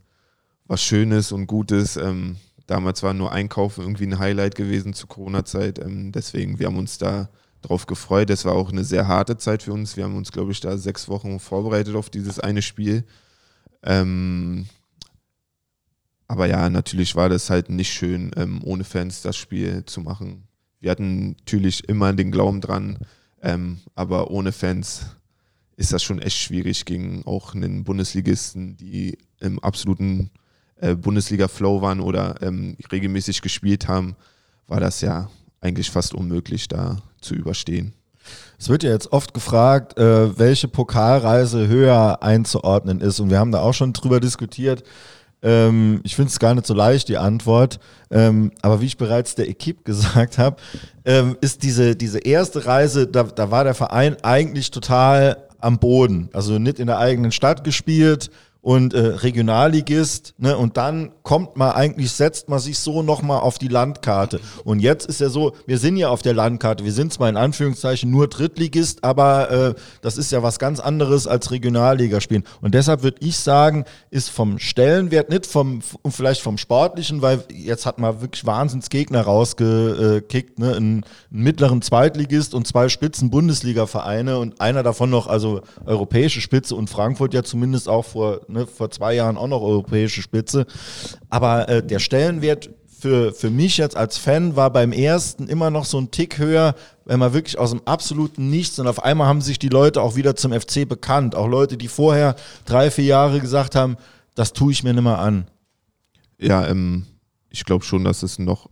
was 0.67 0.83
Schönes 0.83 1.33
und 1.33 1.47
Gutes. 1.47 1.97
Ähm, 1.97 2.37
damals 2.67 3.03
war 3.03 3.13
nur 3.13 3.33
Einkaufen 3.33 3.83
irgendwie 3.83 4.07
ein 4.07 4.19
Highlight 4.19 4.55
gewesen 4.55 4.95
zur 4.95 5.09
Corona-Zeit. 5.09 5.79
Ähm, 5.79 6.13
deswegen, 6.13 6.59
wir 6.59 6.67
haben 6.67 6.79
uns 6.79 6.99
da 6.99 7.29
drauf 7.67 7.87
gefreut. 7.87 8.31
Das 8.31 8.45
war 8.45 8.55
auch 8.55 8.71
eine 8.71 8.85
sehr 8.85 9.09
harte 9.09 9.37
Zeit 9.37 9.63
für 9.63 9.73
uns. 9.73 9.97
Wir 9.97 10.05
haben 10.05 10.17
uns, 10.17 10.33
glaube 10.33 10.53
ich, 10.53 10.61
da 10.61 10.79
sechs 10.79 11.09
Wochen 11.09 11.41
vorbereitet 11.41 11.95
auf 11.97 12.11
dieses 12.11 12.39
eine 12.39 12.63
Spiel. 12.63 13.05
Ähm, 13.83 14.67
aber 16.29 16.47
ja, 16.47 16.69
natürlich 16.71 17.15
war 17.15 17.29
das 17.29 17.51
halt 17.51 17.69
nicht 17.69 17.93
schön, 17.93 18.31
ähm, 18.37 18.61
ohne 18.65 18.85
Fans 18.85 19.23
das 19.23 19.37
Spiel 19.37 19.85
zu 19.85 20.01
machen. 20.01 20.49
Wir 20.81 20.91
hatten 20.91 21.31
natürlich 21.31 21.89
immer 21.89 22.13
den 22.13 22.31
Glauben 22.31 22.61
dran, 22.61 22.99
ähm, 23.43 23.79
aber 23.95 24.31
ohne 24.31 24.53
Fans 24.53 25.07
ist 25.77 25.93
das 25.93 26.03
schon 26.03 26.21
echt 26.21 26.39
schwierig 26.39 26.85
gegen 26.85 27.25
auch 27.27 27.55
einen 27.55 27.85
Bundesligisten, 27.85 28.77
die 28.77 29.19
im 29.41 29.59
absoluten 29.61 30.31
äh, 30.77 30.95
Bundesliga-Flow 30.95 31.83
waren 31.83 32.01
oder 32.01 32.41
ähm, 32.43 32.77
regelmäßig 32.91 33.43
gespielt 33.43 33.89
haben, 33.89 34.17
war 34.67 34.81
das 34.81 35.01
ja 35.01 35.31
eigentlich 35.61 35.91
fast 35.91 36.15
unmöglich 36.15 36.69
da 36.69 37.03
zu 37.21 37.35
überstehen. 37.35 37.95
Es 38.59 38.69
wird 38.69 38.83
ja 38.83 38.91
jetzt 38.91 39.13
oft 39.13 39.35
gefragt, 39.35 39.99
äh, 39.99 40.39
welche 40.39 40.69
Pokalreise 40.69 41.69
höher 41.69 42.23
einzuordnen 42.23 43.01
ist. 43.01 43.21
Und 43.21 43.31
wir 43.31 43.39
haben 43.39 43.53
da 43.53 43.61
auch 43.61 43.75
schon 43.75 43.93
drüber 43.93 44.19
diskutiert. 44.19 44.83
Ähm, 45.43 46.01
ich 46.05 46.17
finde 46.17 46.31
es 46.31 46.39
gar 46.39 46.55
nicht 46.55 46.67
so 46.67 46.75
leicht, 46.75 47.09
die 47.09 47.19
Antwort. 47.19 47.79
Ähm, 48.11 48.53
aber 48.63 48.81
wie 48.81 48.87
ich 48.87 48.97
bereits 48.97 49.35
der 49.35 49.49
Equipe 49.49 49.85
gesagt 49.85 50.39
habe, 50.39 50.57
ähm, 51.05 51.37
ist 51.41 51.63
diese, 51.63 51.95
diese 51.97 52.19
erste 52.21 52.67
Reise, 52.67 53.07
da, 53.07 53.25
da 53.25 53.51
war 53.51 53.65
der 53.65 53.75
Verein 53.75 54.17
eigentlich 54.23 54.71
total 54.71 55.47
am 55.59 55.79
Boden. 55.79 56.31
Also 56.33 56.59
nicht 56.59 56.79
in 56.79 56.87
der 56.87 56.99
eigenen 56.99 57.33
Stadt 57.33 57.65
gespielt 57.65 58.31
und 58.67 58.95
äh, 58.95 58.99
Regionalligist. 58.99 60.35
Ne? 60.39 60.57
Und 60.57 60.77
dann 60.77 61.13
kommt 61.23 61.57
man 61.57 61.71
eigentlich, 61.71 62.11
setzt 62.11 62.49
man 62.49 62.59
sich 62.59 62.81
so 62.81 63.05
nochmal 63.05 63.39
auf 63.39 63.59
die 63.59 63.69
Landkarte. 63.69 64.41
Und 64.65 64.81
jetzt 64.81 65.07
ist 65.07 65.21
ja 65.21 65.29
so, 65.29 65.53
wir 65.67 65.79
sind 65.79 65.97
ja 65.97 66.09
auf 66.09 66.21
der 66.21 66.35
Landkarte. 66.35 66.83
Wir 66.83 66.91
sind 66.91 67.13
zwar 67.13 67.29
in 67.29 67.37
Anführungszeichen 67.37 68.11
nur 68.11 68.27
Drittligist, 68.27 69.05
aber 69.05 69.51
äh, 69.53 69.75
das 70.01 70.19
ist 70.19 70.33
ja 70.33 70.43
was 70.43 70.59
ganz 70.59 70.81
anderes 70.81 71.29
als 71.29 71.53
Regionalliga 71.53 72.21
spielen. 72.21 72.43
Und 72.61 72.75
deshalb 72.75 73.05
würde 73.05 73.19
ich 73.21 73.39
sagen, 73.39 73.85
ist 74.11 74.31
vom 74.31 74.59
Stellenwert, 74.59 75.31
nicht 75.31 75.47
vom, 75.47 75.81
vielleicht 76.09 76.41
vom 76.41 76.59
Sportlichen, 76.59 77.23
weil 77.23 77.45
jetzt 77.55 77.87
hat 77.87 78.01
man 78.01 78.21
wirklich 78.21 78.47
Wahnsinnsgegner 78.47 79.21
rausgekickt, 79.21 80.59
ne? 80.59 80.75
einen, 80.75 81.05
einen 81.31 81.43
mittleren 81.45 81.83
Zweitligist 81.83 82.53
und 82.53 82.67
zwei 82.67 82.89
Spitzen 82.89 83.31
Bundesliga-Vereine 83.31 84.41
und 84.41 84.61
einer 84.61 84.83
davon 84.83 85.09
noch, 85.09 85.29
also 85.29 85.61
europäische 85.85 86.41
Spitze 86.41 86.75
und 86.75 86.91
Frankfurt 86.91 87.33
ja 87.33 87.45
zumindest 87.45 87.89
auch 87.89 88.05
vor, 88.05 88.41
ne, 88.57 88.67
vor 88.67 88.91
zwei 88.91 89.15
Jahren 89.15 89.37
auch 89.37 89.49
noch 89.49 89.63
europäische 89.63 90.23
Spitze. 90.23 90.67
Aber 91.31 91.69
äh, 91.69 91.87
der 91.87 91.99
Stellenwert 91.99 92.71
für, 92.99 93.33
für 93.33 93.51
mich 93.51 93.77
jetzt 93.77 93.97
als 93.97 94.17
Fan 94.17 94.57
war 94.57 94.71
beim 94.71 94.93
ersten 94.93 95.49
immer 95.49 95.71
noch 95.71 95.85
so 95.85 95.99
ein 95.99 96.11
Tick 96.11 96.39
höher, 96.39 96.75
wenn 97.05 97.21
man 97.21 97.35
wirklich 97.35 97.59
aus 97.59 97.71
dem 97.71 97.83
absoluten 97.85 98.49
Nichts 98.49 98.79
und 98.79 98.87
auf 98.87 99.05
einmal 99.05 99.29
haben 99.29 99.43
sich 99.43 99.59
die 99.59 99.69
Leute 99.69 100.01
auch 100.01 100.17
wieder 100.17 100.35
zum 100.35 100.53
FC 100.53 100.89
bekannt. 100.89 101.35
Auch 101.35 101.47
Leute, 101.47 101.77
die 101.77 101.89
vorher 101.89 102.37
drei, 102.65 102.91
vier 102.91 103.05
Jahre 103.05 103.41
gesagt 103.41 103.75
haben, 103.75 103.97
das 104.35 104.53
tue 104.53 104.73
ich 104.73 104.83
mir 104.83 104.95
nicht 104.95 105.05
mehr 105.05 105.19
an. 105.19 105.47
Ja, 106.39 106.67
ähm, 106.67 107.07
ich 107.51 107.65
glaube 107.65 107.85
schon, 107.85 108.05
dass 108.05 108.23
es 108.23 108.39
noch 108.39 108.69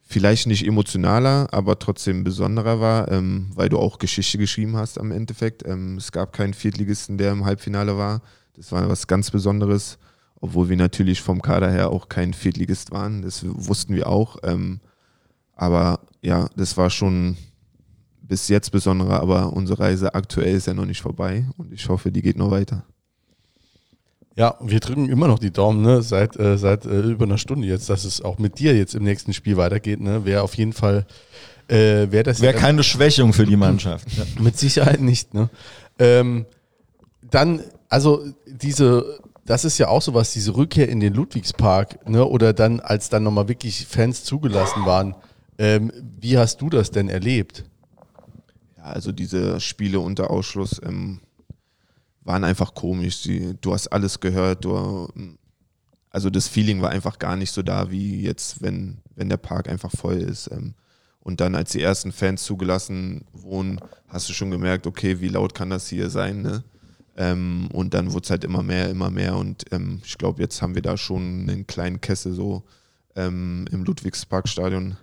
vielleicht 0.00 0.46
nicht 0.46 0.66
emotionaler, 0.66 1.48
aber 1.50 1.78
trotzdem 1.78 2.24
besonderer 2.24 2.80
war, 2.80 3.10
ähm, 3.10 3.50
weil 3.54 3.68
du 3.68 3.78
auch 3.78 3.98
Geschichte 3.98 4.38
geschrieben 4.38 4.76
hast 4.76 4.98
am 4.98 5.10
Endeffekt. 5.10 5.66
Ähm, 5.66 5.96
es 5.96 6.12
gab 6.12 6.32
keinen 6.32 6.54
Viertligisten, 6.54 7.18
der 7.18 7.32
im 7.32 7.44
Halbfinale 7.44 7.96
war. 7.96 8.22
Das 8.56 8.70
war 8.72 8.88
was 8.88 9.06
ganz 9.06 9.30
Besonderes, 9.30 9.98
obwohl 10.40 10.68
wir 10.68 10.76
natürlich 10.76 11.20
vom 11.20 11.42
Kader 11.42 11.70
her 11.70 11.90
auch 11.90 12.08
kein 12.08 12.32
Viertligist 12.34 12.90
waren. 12.92 13.22
Das 13.22 13.44
wussten 13.46 13.94
wir 13.94 14.08
auch. 14.08 14.36
Ähm, 14.42 14.80
aber 15.56 16.00
ja, 16.22 16.48
das 16.56 16.76
war 16.76 16.90
schon 16.90 17.36
bis 18.22 18.48
jetzt 18.48 18.70
besonderer, 18.70 19.20
aber 19.20 19.52
unsere 19.52 19.80
Reise 19.80 20.14
aktuell 20.14 20.54
ist 20.56 20.66
ja 20.66 20.74
noch 20.74 20.86
nicht 20.86 21.02
vorbei 21.02 21.46
und 21.58 21.72
ich 21.72 21.88
hoffe, 21.88 22.10
die 22.10 22.22
geht 22.22 22.38
noch 22.38 22.50
weiter. 22.50 22.84
Ja, 24.36 24.56
wir 24.60 24.80
drücken 24.80 25.08
immer 25.08 25.28
noch 25.28 25.38
die 25.38 25.52
Daumen, 25.52 25.82
ne? 25.82 26.02
Seit, 26.02 26.36
äh, 26.36 26.58
seit 26.58 26.86
äh, 26.86 27.02
über 27.02 27.24
einer 27.24 27.38
Stunde 27.38 27.68
jetzt, 27.68 27.88
dass 27.88 28.04
es 28.04 28.20
auch 28.20 28.38
mit 28.38 28.58
dir 28.58 28.76
jetzt 28.76 28.94
im 28.96 29.04
nächsten 29.04 29.32
Spiel 29.32 29.56
weitergeht, 29.56 30.00
ne? 30.00 30.24
Wäre 30.24 30.42
auf 30.42 30.54
jeden 30.56 30.72
Fall, 30.72 31.06
äh, 31.68 32.10
wäre 32.10 32.24
das 32.24 32.40
Wäre 32.40 32.54
ja- 32.54 32.60
keine 32.60 32.82
Schwächung 32.82 33.32
für 33.32 33.46
die 33.46 33.56
Mannschaft. 33.56 34.08
Ja. 34.16 34.24
Mit 34.40 34.58
Sicherheit 34.58 35.00
nicht, 35.00 35.34
ne? 35.34 35.50
Ähm, 36.00 36.46
dann, 37.30 37.60
also 37.94 38.24
diese 38.46 39.20
das 39.44 39.64
ist 39.64 39.78
ja 39.78 39.88
auch 39.88 40.02
sowas, 40.02 40.32
diese 40.32 40.56
Rückkehr 40.56 40.88
in 40.88 41.00
den 41.00 41.14
Ludwigspark, 41.14 42.08
ne? 42.08 42.24
oder 42.24 42.52
dann, 42.52 42.80
als 42.80 43.08
dann 43.10 43.22
nochmal 43.22 43.48
wirklich 43.48 43.86
Fans 43.86 44.24
zugelassen 44.24 44.86
waren. 44.86 45.14
Ähm, 45.58 45.92
wie 46.18 46.38
hast 46.38 46.60
du 46.60 46.70
das 46.70 46.90
denn 46.90 47.08
erlebt? 47.08 47.64
Ja, 48.76 48.84
also 48.84 49.12
diese 49.12 49.60
Spiele 49.60 50.00
unter 50.00 50.30
Ausschluss 50.30 50.80
ähm, 50.84 51.20
waren 52.22 52.44
einfach 52.44 52.74
komisch. 52.74 53.18
Sie, 53.18 53.54
du 53.60 53.72
hast 53.72 53.88
alles 53.88 54.18
gehört, 54.18 54.64
du, 54.64 55.08
also 56.10 56.30
das 56.30 56.48
Feeling 56.48 56.80
war 56.80 56.90
einfach 56.90 57.18
gar 57.18 57.36
nicht 57.36 57.52
so 57.52 57.62
da, 57.62 57.90
wie 57.90 58.22
jetzt, 58.22 58.62
wenn, 58.62 58.98
wenn 59.14 59.28
der 59.28 59.36
Park 59.36 59.68
einfach 59.68 59.90
voll 59.90 60.16
ist. 60.16 60.50
Ähm, 60.50 60.74
und 61.20 61.40
dann, 61.40 61.54
als 61.54 61.72
die 61.72 61.82
ersten 61.82 62.12
Fans 62.12 62.44
zugelassen 62.44 63.24
wurden, 63.32 63.78
hast 64.08 64.28
du 64.28 64.32
schon 64.32 64.50
gemerkt, 64.50 64.86
okay, 64.86 65.20
wie 65.20 65.28
laut 65.28 65.54
kann 65.54 65.70
das 65.70 65.88
hier 65.88 66.10
sein, 66.10 66.42
ne? 66.42 66.64
Ähm, 67.16 67.68
und 67.72 67.94
dann 67.94 68.12
wurde 68.12 68.24
es 68.24 68.30
halt 68.30 68.44
immer 68.44 68.62
mehr, 68.62 68.90
immer 68.90 69.10
mehr. 69.10 69.36
Und 69.36 69.64
ähm, 69.72 70.00
ich 70.04 70.18
glaube, 70.18 70.42
jetzt 70.42 70.60
haben 70.62 70.74
wir 70.74 70.82
da 70.82 70.96
schon 70.96 71.48
einen 71.48 71.66
kleinen 71.66 72.00
Kessel 72.00 72.32
so 72.32 72.64
ähm, 73.14 73.66
im 73.70 73.84
Ludwigsparkstadion. 73.84 74.96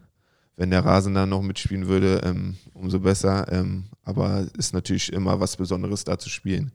Wenn 0.57 0.71
der 0.71 0.85
Rasen 0.85 1.13
da 1.13 1.25
noch 1.25 1.41
mitspielen 1.41 1.87
würde, 1.87 2.21
ähm, 2.23 2.57
umso 2.73 2.99
besser. 2.99 3.51
Ähm, 3.51 3.85
aber 4.03 4.45
ist 4.57 4.73
natürlich 4.73 5.11
immer 5.13 5.39
was 5.39 5.55
Besonderes 5.55 6.03
da 6.03 6.19
zu 6.19 6.29
spielen. 6.29 6.71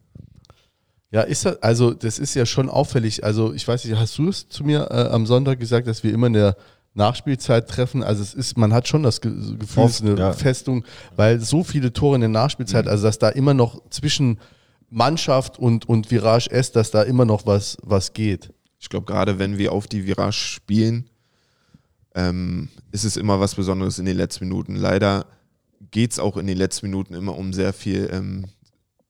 Ja, 1.11 1.21
ist 1.23 1.45
das, 1.45 1.63
also 1.63 1.93
das 1.93 2.19
ist 2.19 2.35
ja 2.35 2.47
schon 2.47 2.69
auffällig. 2.69 3.23
Also 3.23 3.53
ich 3.53 3.67
weiß 3.67 3.85
nicht, 3.85 3.99
hast 3.99 4.19
du 4.19 4.29
es 4.29 4.49
zu 4.49 4.65
mir 4.65 4.89
äh, 4.91 5.09
am 5.09 5.27
Sonntag 5.27 5.61
gesagt, 5.61 5.87
dass 5.87 6.03
wir 6.03 6.13
immer 6.13 6.27
in 6.27 6.33
der 6.33 6.57
Nachspielzeit 6.95 7.69
treffen. 7.69 8.03
Also 8.03 8.23
es 8.23 8.35
ist, 8.35 8.57
man 8.57 8.73
hat 8.73 8.89
schon 8.89 9.03
das 9.03 9.21
Gefühl, 9.21 9.59
es 9.85 10.01
ist 10.01 10.03
eine 10.03 10.19
ja. 10.19 10.33
Festung, 10.33 10.85
weil 11.15 11.41
so 11.41 11.63
viele 11.63 11.93
Tore 11.93 12.17
in 12.17 12.23
der 12.23 12.31
Nachspielzeit, 12.31 12.87
mhm. 12.87 12.91
also 12.91 13.07
dass 13.07 13.19
da 13.19 13.29
immer 13.29 13.55
noch 13.55 13.83
zwischen 13.91 14.39
Mannschaft 14.91 15.59
und, 15.59 15.89
und 15.89 16.11
Virage 16.11 16.51
S, 16.51 16.73
dass 16.73 16.91
da 16.91 17.03
immer 17.03 17.25
noch 17.25 17.47
was, 17.47 17.77
was 17.83 18.13
geht. 18.13 18.53
Ich 18.79 18.89
glaube, 18.89 19.07
gerade 19.07 19.39
wenn 19.39 19.59
wir 19.59 19.73
auf 19.73 19.87
die 19.87 20.07
Virage 20.07 20.33
spielen, 20.33 21.11
ähm, 22.15 22.69
ist 22.93 23.05
es 23.05 23.17
immer 23.17 23.41
was 23.41 23.55
Besonderes 23.55 23.99
in 23.99 24.07
den 24.07 24.17
letzten 24.17 24.45
Minuten. 24.45 24.77
Leider 24.77 25.27
geht 25.91 26.13
es 26.13 26.19
auch 26.19 26.37
in 26.37 26.47
den 26.47 26.57
letzten 26.57 26.87
Minuten 26.87 27.15
immer 27.15 27.37
um 27.37 27.53
sehr 27.53 27.73
viel. 27.73 28.09
Ähm, 28.13 28.47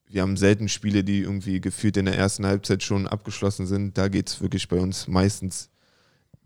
wir 0.08 0.22
haben 0.22 0.36
selten 0.36 0.68
Spiele, 0.68 1.04
die 1.04 1.20
irgendwie 1.20 1.60
gefühlt 1.60 1.96
in 1.96 2.06
der 2.06 2.16
ersten 2.16 2.46
Halbzeit 2.46 2.82
schon 2.82 3.06
abgeschlossen 3.06 3.66
sind. 3.66 3.98
Da 3.98 4.08
geht 4.08 4.28
es 4.28 4.40
wirklich 4.40 4.68
bei 4.68 4.78
uns 4.78 5.08
meistens 5.08 5.68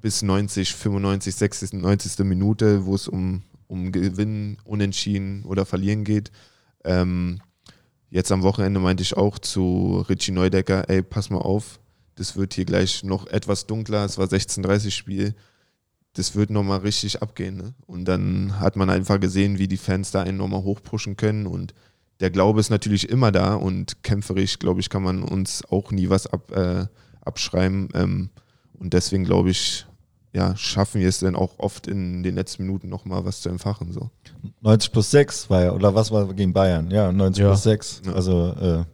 bis 0.01 0.23
90, 0.23 0.75
95, 0.75 1.35
60, 1.35 1.73
90. 1.75 2.25
Minute, 2.25 2.87
wo 2.87 2.95
es 2.95 3.07
um, 3.07 3.43
um 3.67 3.93
Gewinnen, 3.93 4.57
Unentschieden 4.65 5.45
oder 5.45 5.67
Verlieren 5.67 6.05
geht. 6.05 6.31
Ähm, 6.85 7.41
jetzt 8.11 8.31
am 8.33 8.43
Wochenende 8.43 8.81
meinte 8.81 9.03
ich 9.03 9.17
auch 9.17 9.39
zu 9.39 10.05
Richie 10.09 10.33
Neudecker, 10.33 10.89
ey, 10.89 11.03
pass 11.03 11.31
mal 11.31 11.39
auf, 11.39 11.81
das 12.17 12.37
wird 12.37 12.55
hier 12.55 12.65
gleich 12.65 13.03
noch 13.05 13.27
etwas 13.29 13.67
dunkler, 13.67 14.05
es 14.05 14.19
war 14.19 14.27
16.30 14.27 14.91
Spiel, 14.91 15.35
das 16.13 16.35
wird 16.35 16.51
nochmal 16.51 16.81
richtig 16.81 17.23
abgehen. 17.23 17.57
Ne? 17.57 17.75
Und 17.87 18.05
dann 18.05 18.59
hat 18.59 18.77
man 18.77 18.91
einfach 18.91 19.21
gesehen, 19.21 19.59
wie 19.59 19.69
die 19.69 19.77
Fans 19.77 20.11
da 20.11 20.23
einen 20.23 20.39
nochmal 20.39 20.63
hochpushen 20.63 21.17
können 21.17 21.47
und 21.47 21.73
der 22.21 22.31
Glaube 22.31 22.61
ist 22.61 22.69
natürlich 22.69 23.09
immer 23.09 23.33
da 23.33 23.55
und 23.55 24.03
kämpferisch, 24.03 24.59
glaube 24.59 24.81
ich, 24.81 24.91
kann 24.91 25.03
man 25.03 25.23
uns 25.23 25.65
auch 25.65 25.91
nie 25.91 26.11
was 26.11 26.27
ab, 26.27 26.53
äh, 26.53 26.87
abschreiben. 27.23 27.89
Ähm, 27.95 28.31
und 28.79 28.93
deswegen 28.93 29.25
glaube 29.25 29.51
ich, 29.51 29.87
ja, 30.33 30.57
schaffen 30.57 31.01
wir 31.01 31.09
es 31.09 31.21
dann 31.21 31.35
auch 31.35 31.59
oft 31.59 31.87
in 31.87 32.23
den 32.23 32.35
letzten 32.35 32.65
Minuten 32.65 32.89
nochmal 32.89 33.25
was 33.25 33.41
zu 33.41 33.49
entfachen. 33.49 33.93
So. 33.93 34.11
90 34.61 34.93
plus 34.93 35.11
6 35.11 35.51
war 35.51 35.65
ja, 35.65 35.73
oder 35.73 35.95
was 35.95 36.11
war 36.11 36.33
gegen 36.33 36.53
Bayern? 36.53 36.91
Ja, 36.91 37.11
90 37.11 37.43
ja. 37.43 37.49
plus 37.49 37.63
6. 37.65 38.03
Also 38.15 38.55
äh, 38.61 38.85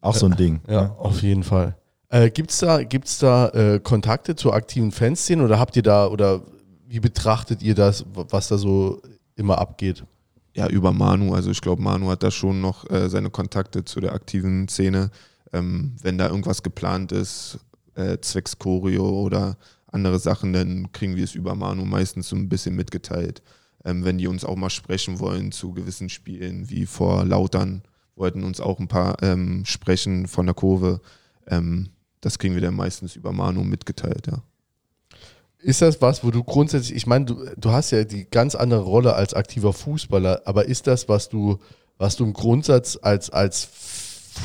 auch 0.00 0.14
so 0.14 0.26
ein 0.26 0.36
Ding. 0.36 0.60
Ja, 0.66 0.72
ja. 0.72 0.96
auf 0.98 1.22
jeden 1.22 1.42
Fall. 1.42 1.76
Äh, 2.08 2.30
Gibt 2.30 2.50
es 2.50 2.58
da, 2.58 2.82
gibt's 2.82 3.18
da 3.18 3.48
äh, 3.48 3.80
Kontakte 3.80 4.34
zur 4.34 4.54
aktiven 4.54 4.92
Fanszene 4.92 5.44
oder 5.44 5.58
habt 5.58 5.76
ihr 5.76 5.82
da, 5.82 6.06
oder 6.06 6.42
wie 6.86 7.00
betrachtet 7.00 7.62
ihr 7.62 7.74
das, 7.74 8.04
was 8.12 8.48
da 8.48 8.58
so 8.58 9.00
immer 9.36 9.58
abgeht? 9.58 10.04
Ja, 10.54 10.68
über 10.68 10.92
Manu. 10.92 11.34
Also 11.34 11.50
ich 11.50 11.60
glaube, 11.60 11.82
Manu 11.82 12.08
hat 12.08 12.22
da 12.22 12.30
schon 12.30 12.60
noch 12.60 12.88
äh, 12.90 13.08
seine 13.08 13.30
Kontakte 13.30 13.84
zu 13.84 14.00
der 14.00 14.12
aktiven 14.12 14.68
Szene. 14.68 15.10
Ähm, 15.52 15.94
wenn 16.02 16.18
da 16.18 16.28
irgendwas 16.28 16.62
geplant 16.62 17.12
ist, 17.12 17.60
äh, 17.94 18.18
zwecks 18.20 18.58
Choreo 18.58 19.08
oder 19.08 19.56
andere 19.92 20.18
Sachen, 20.18 20.52
dann 20.52 20.92
kriegen 20.92 21.16
wir 21.16 21.24
es 21.24 21.34
über 21.34 21.54
Manu 21.54 21.84
meistens 21.84 22.28
so 22.28 22.36
ein 22.36 22.48
bisschen 22.48 22.76
mitgeteilt. 22.76 23.42
Ähm, 23.84 24.04
wenn 24.04 24.18
die 24.18 24.28
uns 24.28 24.44
auch 24.44 24.56
mal 24.56 24.70
sprechen 24.70 25.20
wollen 25.20 25.52
zu 25.52 25.72
gewissen 25.72 26.08
Spielen, 26.08 26.68
wie 26.68 26.86
vor 26.86 27.24
Lautern, 27.24 27.82
wollten 28.14 28.44
uns 28.44 28.60
auch 28.60 28.78
ein 28.78 28.88
paar 28.88 29.22
ähm, 29.22 29.64
sprechen 29.64 30.26
von 30.28 30.46
der 30.46 30.54
Kurve. 30.54 31.00
Ähm, 31.46 31.88
das 32.20 32.38
kriegen 32.38 32.54
wir 32.54 32.60
dann 32.60 32.74
meistens 32.74 33.16
über 33.16 33.32
Manu 33.32 33.64
mitgeteilt, 33.64 34.26
ja. 34.26 34.42
Ist 35.62 35.82
das 35.82 36.00
was, 36.00 36.24
wo 36.24 36.30
du 36.30 36.42
grundsätzlich, 36.42 36.96
ich 36.96 37.06
meine, 37.06 37.26
du, 37.26 37.44
du 37.56 37.70
hast 37.70 37.90
ja 37.90 38.04
die 38.04 38.24
ganz 38.30 38.54
andere 38.54 38.80
Rolle 38.80 39.14
als 39.14 39.34
aktiver 39.34 39.74
Fußballer, 39.74 40.42
aber 40.46 40.64
ist 40.64 40.86
das, 40.86 41.06
was 41.08 41.28
du, 41.28 41.58
was 41.98 42.16
du 42.16 42.24
im 42.24 42.32
Grundsatz 42.32 42.98
als, 43.00 43.28
als 43.28 43.68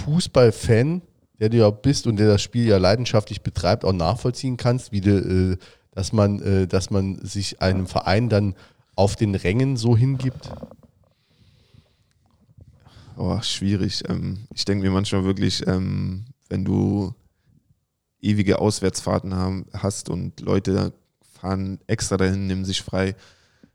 Fußballfan 0.04 1.02
der 1.40 1.50
du 1.50 1.58
ja 1.58 1.70
bist 1.70 2.08
und 2.08 2.18
der 2.18 2.28
das 2.28 2.42
Spiel 2.42 2.66
ja 2.66 2.78
leidenschaftlich 2.78 3.42
betreibt, 3.42 3.84
auch 3.86 3.94
nachvollziehen 3.94 4.58
kannst, 4.58 4.92
wie 4.92 5.02
du, 5.02 5.18
äh, 5.54 5.58
dass 5.92 6.14
man, 6.14 6.42
äh, 6.42 6.68
dass 6.68 6.90
man 6.90 7.20
sich 7.26 7.62
einem 7.62 7.88
Verein 7.88 8.30
dann 8.30 8.56
auf 8.96 9.16
den 9.16 9.36
Rängen 9.36 9.78
so 9.78 9.98
hingibt? 9.98 10.50
Oh, 13.18 13.42
schwierig. 13.42 14.04
Ähm, 14.10 14.48
ich 14.54 14.66
denke 14.66 14.86
mir 14.86 14.92
manchmal 14.92 15.24
wirklich, 15.24 15.66
ähm, 15.68 16.26
wenn 16.50 16.66
du 16.66 17.14
ewige 18.22 18.60
Auswärtsfahrten 18.60 19.36
haben, 19.36 19.66
hast 19.74 20.10
und 20.10 20.40
Leute 20.42 20.94
fahren 21.22 21.80
extra 21.88 22.18
dahin, 22.18 22.48
nehmen 22.48 22.66
sich 22.66 22.82
frei, 22.82 23.16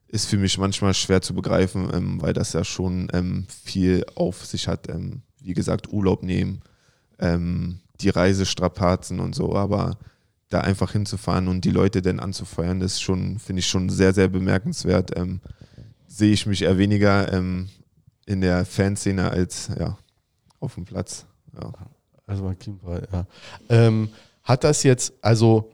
ist 0.09 0.27
für 0.27 0.39
mich 0.39 0.59
manchmal 0.59 0.93
schwer 0.95 1.23
zu 1.23 1.35
begreifen, 1.35 1.89
ähm, 1.93 2.21
weil 2.21 2.33
das 2.33 2.53
ja 2.53 2.65
schon 2.65 3.47
viel 3.49 4.05
auf 4.15 4.45
sich 4.45 4.67
hat. 4.67 4.89
Wie 5.41 5.55
gesagt, 5.55 5.93
Urlaub 5.93 6.23
nehmen, 6.23 6.63
ähm, 7.21 7.81
die 8.01 8.09
Reisestrapazen 8.09 9.21
und 9.21 9.35
so, 9.35 9.55
aber 9.55 9.99
da 10.49 10.61
einfach 10.63 10.93
hinzufahren 10.93 11.49
und 11.49 11.65
die 11.65 11.71
Leute 11.71 12.03
dann 12.03 12.19
anzufeuern, 12.19 12.81
das 12.81 13.01
schon, 13.01 13.39
finde 13.39 13.61
ich 13.61 13.67
schon 13.67 13.89
sehr, 13.89 14.13
sehr 14.13 14.29
bemerkenswert. 14.29 15.17
Ähm, 15.17 15.41
sehe 16.09 16.33
ich 16.33 16.45
mich 16.47 16.63
eher 16.63 16.77
weniger 16.77 17.33
ähm, 17.33 17.69
in 18.27 18.41
der 18.41 18.65
Fanszene 18.65 19.31
als 19.31 19.71
ja, 19.79 19.97
auf 20.59 20.75
dem 20.75 20.85
Platz. 20.85 21.27
Ja. 21.55 21.73
Also 22.27 22.53
Kimper, 22.59 23.03
ja. 23.13 23.27
Ähm, 23.69 24.09
hat 24.43 24.65
das 24.65 24.83
jetzt, 24.83 25.13
also 25.21 25.73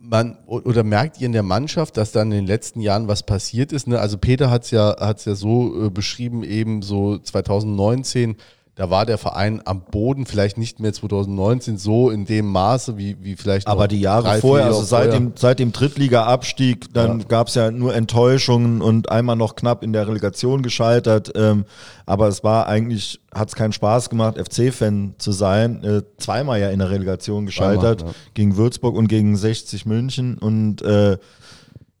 man 0.00 0.36
oder 0.46 0.82
merkt 0.82 1.20
ihr 1.20 1.26
in 1.26 1.32
der 1.32 1.44
Mannschaft, 1.44 1.96
dass 1.96 2.10
dann 2.10 2.32
in 2.32 2.38
den 2.38 2.46
letzten 2.46 2.80
Jahren 2.80 3.06
was 3.06 3.22
passiert 3.24 3.72
ist? 3.72 3.86
Ne? 3.86 4.00
Also 4.00 4.18
Peter 4.18 4.50
hat 4.50 4.64
es 4.64 4.72
ja, 4.72 4.96
hat's 4.98 5.24
ja 5.24 5.34
so 5.34 5.86
äh, 5.86 5.90
beschrieben, 5.90 6.42
eben 6.42 6.82
so 6.82 7.18
2019 7.18 8.36
da 8.74 8.88
war 8.88 9.04
der 9.04 9.18
Verein 9.18 9.60
am 9.66 9.82
Boden, 9.82 10.24
vielleicht 10.24 10.56
nicht 10.56 10.80
mehr 10.80 10.94
2019 10.94 11.76
so 11.76 12.08
in 12.08 12.24
dem 12.24 12.46
Maße 12.46 12.96
wie, 12.96 13.22
wie 13.22 13.36
vielleicht. 13.36 13.66
Aber 13.66 13.86
die 13.86 14.00
Jahre 14.00 14.24
drei, 14.24 14.40
vorher, 14.40 14.66
also 14.66 14.82
seit 14.82 15.10
vorher. 15.10 15.20
dem, 15.20 15.32
seit 15.36 15.58
dem 15.58 15.72
Drittliga-Abstieg, 15.72 16.92
dann 16.94 17.20
ja. 17.20 17.26
gab 17.26 17.48
es 17.48 17.54
ja 17.54 17.70
nur 17.70 17.94
Enttäuschungen 17.94 18.80
und 18.80 19.10
einmal 19.10 19.36
noch 19.36 19.56
knapp 19.56 19.82
in 19.82 19.92
der 19.92 20.08
Relegation 20.08 20.62
gescheitert. 20.62 21.32
Ähm, 21.34 21.66
aber 22.06 22.28
es 22.28 22.44
war 22.44 22.66
eigentlich, 22.66 23.20
hat 23.34 23.48
es 23.48 23.54
keinen 23.54 23.74
Spaß 23.74 24.08
gemacht, 24.08 24.38
FC-Fan 24.38 25.16
zu 25.18 25.32
sein. 25.32 25.84
Äh, 25.84 26.02
zweimal 26.16 26.58
ja 26.58 26.70
in 26.70 26.78
der 26.78 26.88
Relegation 26.88 27.44
gescheitert, 27.44 28.00
zweimal, 28.00 28.14
ja. 28.14 28.20
gegen 28.32 28.56
Würzburg 28.56 28.96
und 28.96 29.08
gegen 29.08 29.36
60 29.36 29.84
München. 29.84 30.38
Und 30.38 30.80
äh, 30.80 31.18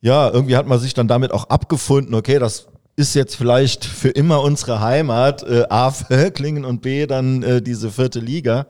ja, 0.00 0.30
irgendwie 0.30 0.56
hat 0.56 0.66
man 0.66 0.80
sich 0.80 0.94
dann 0.94 1.06
damit 1.06 1.32
auch 1.32 1.50
abgefunden, 1.50 2.14
okay, 2.14 2.38
das 2.38 2.66
ist 2.96 3.14
jetzt 3.14 3.36
vielleicht 3.36 3.84
für 3.84 4.10
immer 4.10 4.42
unsere 4.42 4.80
Heimat, 4.80 5.42
äh, 5.42 5.64
A 5.68 5.90
für 5.90 6.30
Klingen 6.32 6.64
und 6.64 6.82
B 6.82 7.06
dann 7.06 7.42
äh, 7.42 7.62
diese 7.62 7.90
vierte 7.90 8.20
Liga. 8.20 8.66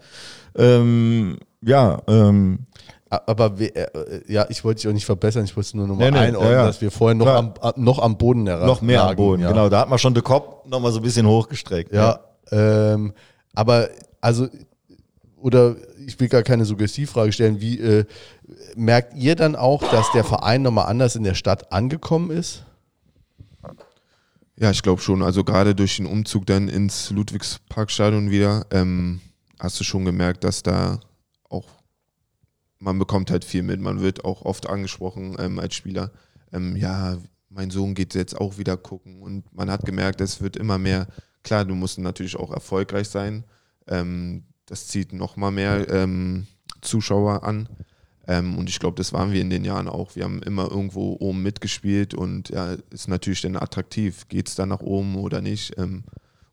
Ähm, 0.56 1.38
ja, 1.60 2.00
ähm, 2.06 2.66
aber 3.08 3.58
we, 3.58 3.74
äh, 3.74 4.32
ja, 4.32 4.46
ich 4.48 4.64
wollte 4.64 4.80
dich 4.80 4.88
auch 4.88 4.94
nicht 4.94 5.04
verbessern, 5.04 5.44
ich 5.44 5.56
wollte 5.56 5.76
nur 5.76 5.86
nochmal 5.86 6.10
nee, 6.10 6.18
nee, 6.18 6.26
einordnen, 6.26 6.52
ja, 6.52 6.58
ja. 6.58 6.66
dass 6.66 6.80
wir 6.80 6.90
vorher 6.90 7.14
noch 7.14 7.26
am, 7.26 7.52
noch 7.76 7.98
am 7.98 8.16
Boden 8.16 8.46
erreichen. 8.46 8.66
Noch 8.66 8.80
mehr 8.80 8.98
lagen, 8.98 9.10
am 9.10 9.16
Boden, 9.16 9.42
ja. 9.42 9.48
genau. 9.50 9.68
Da 9.68 9.80
hat 9.80 9.88
man 9.90 9.98
schon 9.98 10.14
den 10.14 10.24
Kopf 10.24 10.66
nochmal 10.66 10.92
so 10.92 11.00
ein 11.00 11.02
bisschen 11.02 11.26
hochgestreckt. 11.26 11.92
Ja, 11.92 12.20
ähm, 12.50 13.12
aber 13.54 13.88
also, 14.20 14.48
oder 15.36 15.76
ich 16.06 16.18
will 16.20 16.28
gar 16.28 16.42
keine 16.42 16.64
Suggestivfrage 16.64 17.32
stellen, 17.32 17.60
wie 17.60 17.78
äh, 17.80 18.04
merkt 18.76 19.14
ihr 19.14 19.36
dann 19.36 19.56
auch, 19.56 19.82
dass 19.90 20.10
der 20.12 20.24
Verein 20.24 20.62
nochmal 20.62 20.86
anders 20.86 21.16
in 21.16 21.24
der 21.24 21.34
Stadt 21.34 21.72
angekommen 21.72 22.30
ist? 22.30 22.64
Ja, 24.56 24.70
ich 24.70 24.82
glaube 24.82 25.00
schon. 25.00 25.22
Also 25.22 25.44
gerade 25.44 25.74
durch 25.74 25.96
den 25.96 26.06
Umzug 26.06 26.46
dann 26.46 26.68
ins 26.68 27.10
Ludwigsparkstadion 27.10 28.30
wieder, 28.30 28.66
ähm, 28.70 29.20
hast 29.58 29.80
du 29.80 29.84
schon 29.84 30.04
gemerkt, 30.04 30.44
dass 30.44 30.62
da 30.62 31.00
auch, 31.48 31.68
man 32.78 32.98
bekommt 32.98 33.30
halt 33.30 33.44
viel 33.44 33.62
mit. 33.62 33.80
Man 33.80 34.00
wird 34.00 34.24
auch 34.24 34.42
oft 34.42 34.68
angesprochen 34.68 35.36
ähm, 35.38 35.58
als 35.58 35.74
Spieler. 35.74 36.10
Ähm, 36.52 36.76
ja, 36.76 37.16
mein 37.48 37.70
Sohn 37.70 37.94
geht 37.94 38.14
jetzt 38.14 38.38
auch 38.38 38.58
wieder 38.58 38.76
gucken. 38.76 39.22
Und 39.22 39.52
man 39.54 39.70
hat 39.70 39.84
gemerkt, 39.84 40.20
es 40.20 40.40
wird 40.40 40.56
immer 40.56 40.78
mehr. 40.78 41.06
Klar, 41.42 41.64
du 41.64 41.74
musst 41.74 41.98
natürlich 41.98 42.36
auch 42.36 42.50
erfolgreich 42.52 43.08
sein. 43.08 43.44
Ähm, 43.86 44.44
das 44.66 44.88
zieht 44.88 45.12
nochmal 45.12 45.50
mehr 45.50 45.88
ähm, 45.90 46.46
Zuschauer 46.82 47.42
an. 47.44 47.68
Ähm, 48.32 48.56
und 48.56 48.70
ich 48.70 48.78
glaube, 48.78 48.96
das 48.96 49.12
waren 49.12 49.32
wir 49.32 49.42
in 49.42 49.50
den 49.50 49.62
Jahren 49.62 49.88
auch. 49.88 50.16
Wir 50.16 50.24
haben 50.24 50.42
immer 50.42 50.70
irgendwo 50.70 51.18
oben 51.20 51.42
mitgespielt 51.42 52.14
und 52.14 52.48
ja, 52.48 52.76
ist 52.88 53.08
natürlich 53.08 53.42
dann 53.42 53.56
attraktiv. 53.56 54.26
Geht 54.28 54.48
es 54.48 54.54
da 54.54 54.64
nach 54.64 54.80
oben 54.80 55.16
oder 55.16 55.42
nicht? 55.42 55.78
Ähm, 55.78 56.04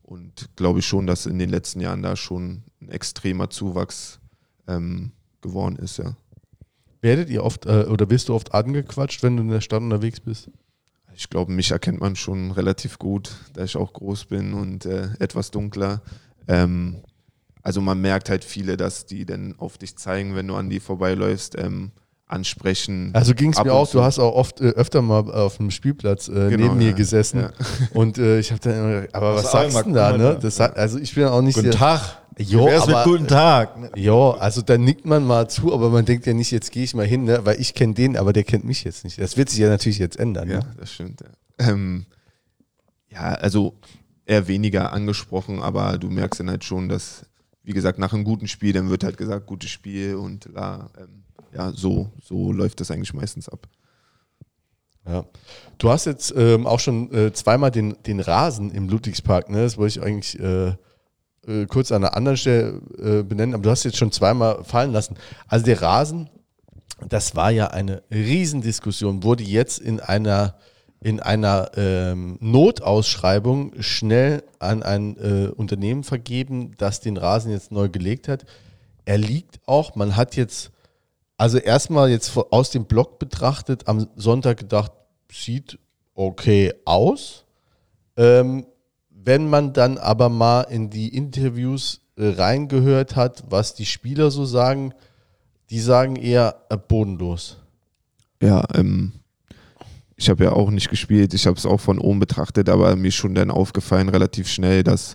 und 0.02 0.50
glaube 0.56 0.80
ich 0.80 0.86
schon, 0.86 1.06
dass 1.06 1.24
in 1.24 1.38
den 1.38 1.48
letzten 1.48 1.80
Jahren 1.80 2.02
da 2.02 2.16
schon 2.16 2.64
ein 2.82 2.90
extremer 2.90 3.48
Zuwachs 3.48 4.20
ähm, 4.68 5.12
geworden 5.40 5.76
ist, 5.76 5.96
ja. 5.96 6.16
Werdet 7.00 7.30
ihr 7.30 7.42
oft 7.44 7.64
äh, 7.64 7.86
oder 7.88 8.10
wirst 8.10 8.28
du 8.28 8.34
oft 8.34 8.52
angequatscht, 8.52 9.22
wenn 9.22 9.38
du 9.38 9.42
in 9.42 9.48
der 9.48 9.62
Stadt 9.62 9.80
unterwegs 9.80 10.20
bist? 10.20 10.50
Ich 11.14 11.30
glaube, 11.30 11.50
mich 11.50 11.70
erkennt 11.70 11.98
man 11.98 12.14
schon 12.14 12.50
relativ 12.50 12.98
gut, 12.98 13.30
da 13.54 13.64
ich 13.64 13.74
auch 13.76 13.94
groß 13.94 14.26
bin 14.26 14.52
und 14.52 14.84
äh, 14.84 15.08
etwas 15.18 15.50
dunkler. 15.50 16.02
Ähm, 16.46 16.96
also 17.62 17.80
man 17.80 18.00
merkt 18.00 18.30
halt 18.30 18.44
viele, 18.44 18.76
dass 18.76 19.06
die 19.06 19.24
dann 19.26 19.54
auf 19.58 19.78
dich 19.78 19.96
zeigen, 19.96 20.34
wenn 20.34 20.46
du 20.48 20.54
an 20.56 20.70
die 20.70 20.80
vorbeiläufst, 20.80 21.56
ähm, 21.58 21.90
ansprechen. 22.26 23.10
Also 23.12 23.34
ging 23.34 23.52
es 23.52 23.62
mir 23.62 23.72
auch, 23.72 23.90
du 23.90 24.02
hast 24.02 24.18
auch 24.20 24.34
oft 24.34 24.60
äh, 24.60 24.68
öfter 24.70 25.02
mal 25.02 25.28
auf 25.32 25.58
einem 25.58 25.72
Spielplatz 25.72 26.28
äh, 26.28 26.48
Genau, 26.48 26.66
neben 26.66 26.78
mir 26.78 26.90
ja, 26.90 26.94
gesessen 26.96 27.40
ja. 27.40 27.50
und 27.92 28.18
äh, 28.18 28.38
ich 28.38 28.52
habe 28.52 28.60
dann 28.60 28.72
immer, 28.74 29.00
gedacht, 29.00 29.14
aber 29.16 29.34
was 29.34 29.46
Also 29.46 29.58
sagst 29.72 29.78
du 29.78 29.82
denn 29.82 29.94
da, 29.94 30.12
ne? 30.16 30.18
da. 30.18 30.34
Das 30.34 30.56
sagt, 30.56 30.78
also 30.78 30.98
ich 30.98 31.12
bin 31.14 31.24
auch 31.24 31.42
nicht 31.42 31.56
Guten 31.56 31.72
Tag. 31.72 32.18
Jo, 32.38 32.66
Wer 32.66 32.76
ist 32.78 32.86
mit 32.86 32.94
aber- 32.94 33.10
guten 33.10 33.26
Tag? 33.26 33.78
Ne? 33.80 33.90
Ja, 33.96 34.30
also 34.34 34.62
da 34.62 34.78
nickt 34.78 35.04
man 35.04 35.26
mal 35.26 35.50
zu, 35.50 35.74
aber 35.74 35.90
man 35.90 36.04
denkt 36.04 36.24
ja 36.26 36.32
nicht, 36.32 36.52
jetzt 36.52 36.70
gehe 36.70 36.84
ich 36.84 36.94
mal 36.94 37.04
hin, 37.04 37.24
ne? 37.24 37.40
weil 37.44 37.60
ich 37.60 37.74
kenne 37.74 37.94
den, 37.94 38.16
aber 38.16 38.32
der 38.32 38.44
kennt 38.44 38.64
mich 38.64 38.84
jetzt 38.84 39.02
nicht. 39.04 39.20
Das 39.20 39.36
wird 39.36 39.50
sich 39.50 39.58
ja 39.58 39.68
natürlich 39.68 39.98
jetzt 39.98 40.16
ändern. 40.18 40.48
Ja, 40.48 40.58
Ne? 40.60 40.66
das 40.78 40.92
stimmt. 40.92 41.22
Ja. 41.60 41.68
Ähm, 41.68 42.06
ja, 43.10 43.22
also 43.34 43.74
eher 44.24 44.46
weniger 44.46 44.92
angesprochen, 44.92 45.60
aber 45.60 45.98
du 45.98 46.08
merkst 46.08 46.38
dann 46.40 46.48
halt 46.48 46.62
schon, 46.64 46.88
dass, 46.88 47.26
wie 47.70 47.74
gesagt, 47.74 48.00
nach 48.00 48.12
einem 48.12 48.24
guten 48.24 48.48
Spiel, 48.48 48.72
dann 48.72 48.90
wird 48.90 49.04
halt 49.04 49.16
gesagt, 49.16 49.46
gutes 49.46 49.70
Spiel 49.70 50.16
und 50.16 50.46
la, 50.52 50.90
ähm, 50.98 51.22
ja, 51.54 51.70
so, 51.70 52.10
so 52.20 52.50
läuft 52.52 52.80
das 52.80 52.90
eigentlich 52.90 53.14
meistens 53.14 53.48
ab. 53.48 53.68
Ja. 55.06 55.24
Du 55.78 55.88
hast 55.88 56.06
jetzt 56.06 56.34
ähm, 56.36 56.66
auch 56.66 56.80
schon 56.80 57.14
äh, 57.14 57.32
zweimal 57.32 57.70
den, 57.70 57.96
den 58.06 58.18
Rasen 58.18 58.72
im 58.72 58.88
Ludwigspark, 58.88 59.50
ne? 59.50 59.62
das 59.62 59.78
wollte 59.78 60.00
ich 60.00 60.04
eigentlich 60.04 60.40
äh, 60.40 60.74
äh, 61.46 61.66
kurz 61.66 61.92
an 61.92 62.02
einer 62.02 62.16
anderen 62.16 62.36
Stelle 62.36 62.82
äh, 62.98 63.22
benennen, 63.22 63.54
aber 63.54 63.62
du 63.62 63.70
hast 63.70 63.84
jetzt 63.84 63.98
schon 63.98 64.10
zweimal 64.10 64.64
fallen 64.64 64.90
lassen. 64.90 65.14
Also 65.46 65.64
der 65.64 65.80
Rasen, 65.80 66.28
das 67.08 67.36
war 67.36 67.52
ja 67.52 67.68
eine 67.68 68.02
Riesendiskussion, 68.10 69.22
wurde 69.22 69.44
jetzt 69.44 69.78
in 69.78 70.00
einer, 70.00 70.56
in 71.00 71.20
einer 71.20 71.70
ähm, 71.76 72.36
Notausschreibung 72.40 73.80
schnell 73.80 74.42
an 74.58 74.82
ein 74.82 75.16
äh, 75.16 75.48
Unternehmen 75.48 76.04
vergeben, 76.04 76.72
das 76.76 77.00
den 77.00 77.16
Rasen 77.16 77.50
jetzt 77.52 77.72
neu 77.72 77.88
gelegt 77.88 78.28
hat. 78.28 78.44
Er 79.06 79.18
liegt 79.18 79.60
auch, 79.66 79.94
man 79.94 80.16
hat 80.16 80.36
jetzt 80.36 80.70
also 81.40 81.56
erstmal 81.56 82.10
jetzt 82.10 82.36
aus 82.36 82.70
dem 82.70 82.84
Block 82.84 83.18
betrachtet, 83.18 83.88
am 83.88 84.08
Sonntag 84.14 84.58
gedacht, 84.58 84.92
sieht 85.32 85.78
okay 86.14 86.74
aus. 86.84 87.46
Ähm, 88.18 88.66
wenn 89.08 89.48
man 89.48 89.72
dann 89.72 89.96
aber 89.96 90.28
mal 90.28 90.62
in 90.64 90.90
die 90.90 91.16
Interviews 91.16 92.02
äh, 92.16 92.28
reingehört 92.28 93.16
hat, 93.16 93.44
was 93.48 93.74
die 93.74 93.86
Spieler 93.86 94.30
so 94.30 94.44
sagen, 94.44 94.92
die 95.70 95.80
sagen 95.80 96.16
eher 96.16 96.66
äh, 96.68 96.76
bodenlos. 96.76 97.56
Ja, 98.42 98.64
ähm, 98.74 99.12
ich 100.20 100.28
habe 100.28 100.44
ja 100.44 100.52
auch 100.52 100.70
nicht 100.70 100.90
gespielt, 100.90 101.32
ich 101.32 101.46
habe 101.46 101.56
es 101.56 101.64
auch 101.64 101.80
von 101.80 101.98
oben 101.98 102.20
betrachtet, 102.20 102.68
aber 102.68 102.94
mir 102.94 103.08
ist 103.08 103.14
schon 103.14 103.34
dann 103.34 103.50
aufgefallen 103.50 104.10
relativ 104.10 104.48
schnell, 104.48 104.84
dass 104.84 105.14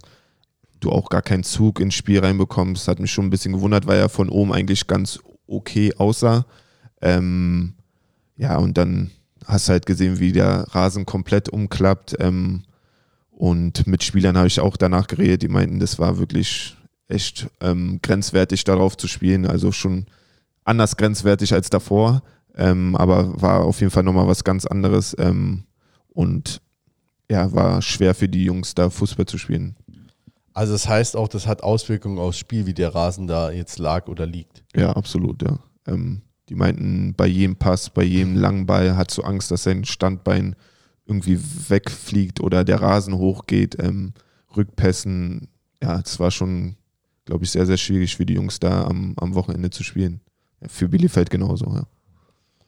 du 0.80 0.92
auch 0.92 1.10
gar 1.10 1.22
keinen 1.22 1.44
Zug 1.44 1.80
ins 1.80 1.94
Spiel 1.94 2.20
reinbekommst. 2.20 2.88
Hat 2.88 3.00
mich 3.00 3.12
schon 3.12 3.28
ein 3.28 3.30
bisschen 3.30 3.54
gewundert, 3.54 3.86
weil 3.86 4.00
er 4.00 4.10
von 4.10 4.30
oben 4.30 4.52
eigentlich 4.52 4.88
ganz 4.88 5.20
okay 5.46 5.94
aussah. 5.96 6.48
Ähm, 7.04 7.76
ja, 8.36 8.58
und 8.58 8.80
dann 8.80 9.12
hast 9.46 9.68
du 9.68 9.74
halt 9.74 9.86
gesehen, 9.86 10.20
wie 10.20 10.32
der 10.32 10.66
Rasen 10.72 11.06
komplett 11.06 11.50
umklappt. 11.50 12.16
Ähm, 12.20 12.64
und 13.30 13.86
mit 13.86 14.04
Spielern 14.04 14.38
habe 14.38 14.48
ich 14.48 14.60
auch 14.60 14.76
danach 14.76 15.06
geredet, 15.06 15.44
die 15.44 15.50
meinten, 15.50 15.80
das 15.80 16.00
war 16.00 16.18
wirklich 16.18 16.76
echt 17.08 17.48
ähm, 17.62 18.00
grenzwertig 18.02 18.64
darauf 18.64 18.98
zu 18.98 19.08
spielen. 19.08 19.46
Also 19.46 19.72
schon 19.72 20.08
anders 20.64 20.98
grenzwertig 20.98 21.54
als 21.54 21.70
davor. 21.70 22.24
Ähm, 22.58 22.96
aber 22.96 23.42
war 23.42 23.62
auf 23.64 23.80
jeden 23.80 23.92
Fall 23.92 24.04
nochmal 24.04 24.28
was 24.28 24.44
ganz 24.44 24.66
anderes. 24.66 25.16
Ähm, 25.20 25.66
und 26.10 26.62
ja, 27.30 27.52
war 27.54 27.82
schwer 27.82 28.16
für 28.16 28.30
die 28.30 28.46
Jungs, 28.46 28.76
da 28.76 28.90
Fußball 28.90 29.26
zu 29.26 29.38
spielen. 29.38 29.76
Also 30.54 30.72
das 30.74 30.88
heißt 30.88 31.18
auch, 31.18 31.28
das 31.28 31.48
hat 31.48 31.64
Auswirkungen 31.64 32.18
aufs 32.18 32.38
Spiel, 32.38 32.66
wie 32.66 32.74
der 32.74 32.96
Rasen 32.96 33.28
da 33.28 33.52
jetzt 33.52 33.78
lag 33.78 34.08
oder 34.08 34.26
liegt. 34.26 34.64
Ja, 34.76 34.92
absolut, 34.92 35.42
ja. 35.42 35.60
Ähm, 35.86 36.22
die 36.48 36.56
meinten, 36.56 37.14
bei 37.16 37.28
jedem 37.28 37.58
Pass, 37.58 37.90
bei 37.90 38.04
jedem 38.04 38.36
langen 38.36 38.66
Ball 38.66 38.96
hat 38.96 39.12
so 39.12 39.24
Angst, 39.24 39.52
dass 39.52 39.64
sein 39.64 39.84
Standbein 39.84 40.56
irgendwie 41.06 41.40
wegfliegt 41.68 42.40
oder 42.40 42.64
der 42.64 42.82
Rasen 42.82 43.16
hochgeht. 43.16 43.76
Ähm, 43.80 44.14
Rückpässen, 44.56 45.50
ja, 45.84 46.00
es 46.00 46.20
war 46.20 46.32
schon, 46.32 46.76
glaube 47.26 47.44
ich, 47.44 47.52
sehr, 47.52 47.66
sehr 47.66 47.78
schwierig 47.78 48.16
für 48.16 48.26
die 48.26 48.36
Jungs 48.36 48.60
da 48.60 48.86
am, 48.86 49.14
am 49.18 49.36
Wochenende 49.36 49.72
zu 49.72 49.84
spielen. 49.84 50.22
Ja, 50.62 50.70
für 50.70 50.88
Bielefeld 50.88 51.30
genauso, 51.30 51.66
ja. 51.66 51.86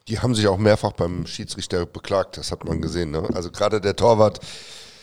Die 0.07 0.19
haben 0.19 0.34
sich 0.35 0.47
auch 0.47 0.57
mehrfach 0.57 0.93
beim 0.93 1.25
Schiedsrichter 1.27 1.85
beklagt, 1.85 2.38
das 2.38 2.51
hat 2.51 2.63
man 2.65 2.81
gesehen. 2.81 3.11
Ne? 3.11 3.27
Also 3.34 3.51
gerade 3.51 3.81
der 3.81 3.95
Torwart, 3.95 4.39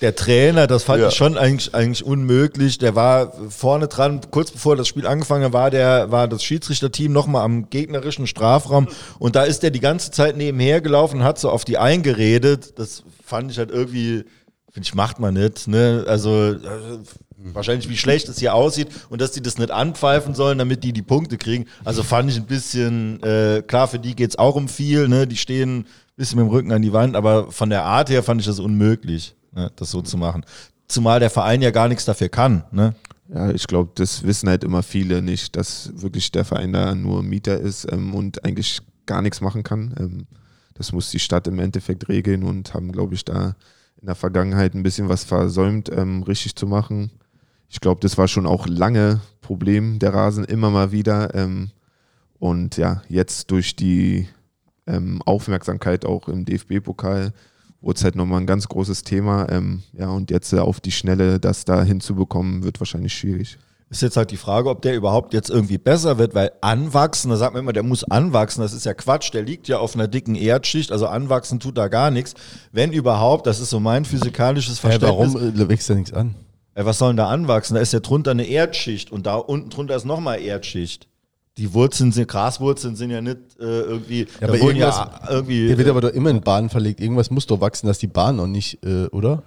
Der 0.01 0.17
Trainer, 0.17 0.67
das 0.67 0.83
fand 0.83 1.01
Ja. 1.01 1.09
ich 1.09 1.15
schon 1.15 1.39
eigentlich, 1.39 1.75
eigentlich 1.75 2.05
unmöglich. 2.05 2.79
Der 2.79 2.95
war 2.97 3.33
vorne 3.49 3.87
dran, 3.89 4.21
kurz 4.31 4.51
bevor 4.51 4.77
das 4.77 4.89
Spiel 4.89 5.07
angefangen 5.07 5.45
hat, 5.45 5.53
war, 5.53 5.71
der, 5.71 6.11
war 6.11 6.27
das 6.27 6.43
Schiedsrichterteam 6.43 7.13
nochmal 7.13 7.43
am 7.45 7.71
gegnerischen 7.71 8.27
Strafraum 8.27 8.89
und 9.19 9.37
da 9.37 9.45
ist 9.45 9.63
der 9.63 9.71
die 9.71 9.81
ganze 9.81 10.11
Zeit 10.11 10.37
nebenher 10.37 10.81
gelaufen 10.81 11.21
und 11.21 11.25
hat 11.25 11.39
so 11.39 11.49
auf 11.49 11.65
die 11.65 11.79
eingeredet. 11.79 12.79
Das 12.79 13.03
fand 13.25 13.51
ich 13.51 13.59
halt 13.59 13.71
irgendwie, 13.71 14.25
finde 14.75 14.89
ich, 14.89 14.95
macht 14.95 15.21
man 15.21 15.35
nicht. 15.35 15.69
Ne? 15.69 16.05
Also 16.09 16.51
äh, 16.51 16.59
wahrscheinlich, 17.37 17.89
wie 17.89 17.97
schlecht 17.97 18.29
es 18.29 18.41
hier 18.41 18.55
aussieht 18.55 18.89
und 19.09 19.21
dass 19.21 19.31
die 19.31 19.41
das 19.41 19.57
nicht 19.57 19.71
anpfeifen 19.71 20.35
sollen, 20.35 20.59
damit 20.59 20.83
die 20.83 20.93
die 20.93 21.03
Punkte 21.03 21.39
kriegen. 21.39 21.67
Also 21.85 22.03
fand 22.03 22.29
ich 22.29 22.37
ein 22.39 22.47
bisschen, 22.47 23.23
äh, 23.23 23.63
klar, 23.65 23.87
für 23.87 24.01
die 24.01 24.17
geht 24.17 24.31
es 24.31 24.39
auch 24.39 24.57
um 24.57 24.67
viel. 24.67 25.07
Ne? 25.07 25.29
Die 25.29 25.37
stehen 25.37 25.79
ein 25.79 25.87
bisschen 26.17 26.41
mit 26.41 26.49
dem 26.49 26.51
Rücken 26.51 26.73
an 26.73 26.83
die 26.83 26.93
Wand, 26.93 27.15
aber 27.15 27.53
von 27.53 27.71
der 27.71 27.85
Art 27.85 28.11
her 28.11 28.25
fand 28.25 28.41
ich 28.41 28.49
das 28.49 28.59
unmöglich, 28.59 29.37
ne? 29.53 29.71
das 29.77 29.93
so 29.93 30.03
zu 30.03 30.19
machen. 30.19 30.45
Zumal 30.89 31.21
der 31.21 31.31
Verein 31.31 31.63
ja 31.63 31.71
gar 31.71 31.87
nichts 31.87 32.05
dafür 32.05 32.29
kann. 32.29 32.65
Ne? 32.73 32.97
Ja, 33.33 33.51
ich 33.51 33.69
glaube, 33.69 33.93
das 33.95 34.25
wissen 34.25 34.49
halt 34.49 34.65
immer 34.65 34.83
viele 34.83 35.23
nicht, 35.23 35.55
dass 35.55 35.93
wirklich 35.95 36.33
der 36.33 36.45
Verein 36.45 36.73
da 36.73 36.97
nur 36.97 37.23
Mieter 37.23 37.61
ist 37.61 37.87
ähm, 37.93 38.13
und 38.13 38.45
eigentlich 38.45 38.81
gar 39.07 39.23
nichts 39.23 39.41
machen 39.41 39.63
kann. 39.63 39.95
Ähm, 40.01 40.27
das 40.75 40.91
muss 40.91 41.13
die 41.13 41.21
Stadt 41.21 41.47
im 41.47 41.61
Endeffekt 41.61 42.09
regeln 42.09 42.43
und 42.43 42.75
haben, 42.75 42.91
glaube 42.91 43.15
ich, 43.15 43.25
da 43.25 43.55
in 44.05 44.09
der 44.09 44.17
Vergangenheit 44.17 44.75
ein 44.75 44.83
bisschen 44.83 45.09
was 45.09 45.25
versäumt, 45.25 45.91
ähm, 45.91 46.25
richtig 46.25 46.57
zu 46.57 46.67
machen. 46.67 47.11
Ich 47.71 47.81
glaube, 47.81 48.03
das 48.03 48.19
war 48.19 48.29
schon 48.29 48.45
auch 48.45 48.67
lange 48.67 49.23
Problem, 49.41 49.99
der 49.99 50.13
Rasen 50.13 50.45
immer 50.45 50.69
mal 50.69 50.93
wieder. 50.93 51.35
Ähm, 51.35 51.71
und 52.39 52.77
ja, 52.77 53.01
jetzt 53.09 53.51
durch 53.51 53.77
die 53.77 54.29
ähm, 54.87 55.23
Aufmerksamkeit 55.23 56.05
auch 56.05 56.29
im 56.29 56.45
DFB-Pokal 56.45 57.33
wurde 57.81 57.97
es 57.97 58.05
halt 58.05 58.15
nochmal 58.15 58.43
ein 58.43 58.47
ganz 58.47 58.69
großes 58.69 59.05
Thema. 59.05 59.51
Ähm, 59.51 59.83
ja, 59.95 60.11
und 60.11 60.31
jetzt 60.31 60.53
äh, 60.53 60.59
auf 60.59 60.81
die 60.81 60.93
Schnelle 60.93 61.41
das 61.41 61.65
da 61.65 61.83
hinzubekommen, 61.83 62.63
wird 62.63 62.81
wahrscheinlich 62.83 63.15
schwierig. 63.15 63.57
Ist 63.95 64.03
jetzt 64.03 64.17
halt 64.17 64.33
die 64.33 64.37
Frage, 64.37 64.71
ob 64.71 64.83
der 64.83 64.97
überhaupt 64.97 65.33
jetzt 65.35 65.51
irgendwie 65.51 65.79
besser 65.79 66.19
wird, 66.19 66.35
weil 66.35 66.51
anwachsen, 66.61 67.31
da 67.31 67.37
sagt 67.37 67.55
man 67.55 67.63
immer, 67.63 67.73
der 67.73 67.85
muss 67.85 68.03
anwachsen, 68.03 68.61
das 68.61 68.73
ist 68.73 68.85
ja 68.85 68.93
Quatsch, 68.93 69.33
der 69.33 69.43
liegt 69.43 69.69
ja 69.69 69.79
auf 69.79 69.95
einer 69.95 70.09
dicken 70.09 70.35
Erdschicht, 70.35 70.91
also 70.91 71.07
anwachsen 71.07 71.61
tut 71.61 71.79
da 71.79 71.87
gar 71.87 72.11
nichts. 72.11 72.35
Wenn 72.73 72.93
überhaupt, 72.93 73.47
das 73.47 73.61
ist 73.61 73.71
so 73.71 73.79
mein 73.79 74.05
physikalisches 74.05 74.81
Verständnis. 74.81 75.35
warum 75.35 75.37
äh, 75.61 75.69
wächst 75.69 75.89
da 75.89 75.95
nichts 75.95 76.13
an? 76.13 76.35
Ey, 76.75 76.85
was 76.85 76.99
soll 76.99 77.11
denn 77.11 77.19
da 77.19 77.29
anwachsen? 77.29 77.77
Da 77.77 77.81
ist 77.81 77.93
ja 77.93 78.01
drunter 78.01 78.33
eine 78.33 78.45
Erdschicht 78.49 79.13
und 79.13 79.27
da 79.27 79.37
unten 79.37 79.71
drunter 79.71 79.95
ist 79.95 80.05
nochmal 80.07 80.41
Erdschicht. 80.41 81.07
Die 81.57 81.73
Wurzeln 81.73 82.11
sind, 82.11 82.27
Graswurzeln 82.27 82.97
sind 82.97 83.11
ja 83.11 83.21
nicht 83.21 83.39
äh, 83.61 83.63
irgendwie, 83.83 84.27
Ja, 84.41 84.49
aber 84.49 84.61
wurden 84.61 84.77
ja 84.77 84.89
irgendwas- 84.89 85.31
irgendwie. 85.31 85.67
Hier 85.69 85.79
wird 85.79 85.89
aber 85.89 86.01
doch 86.01 86.11
immer 86.11 86.31
in 86.31 86.41
Bahnen 86.41 86.69
verlegt. 86.69 86.99
Irgendwas 86.99 87.31
muss 87.31 87.47
doch 87.47 87.61
wachsen, 87.61 87.87
dass 87.87 88.01
die 88.01 88.09
Bahn 88.09 88.35
noch 88.35 88.49
nicht, 88.49 88.85
äh, 88.85 89.05
oder? 89.13 89.45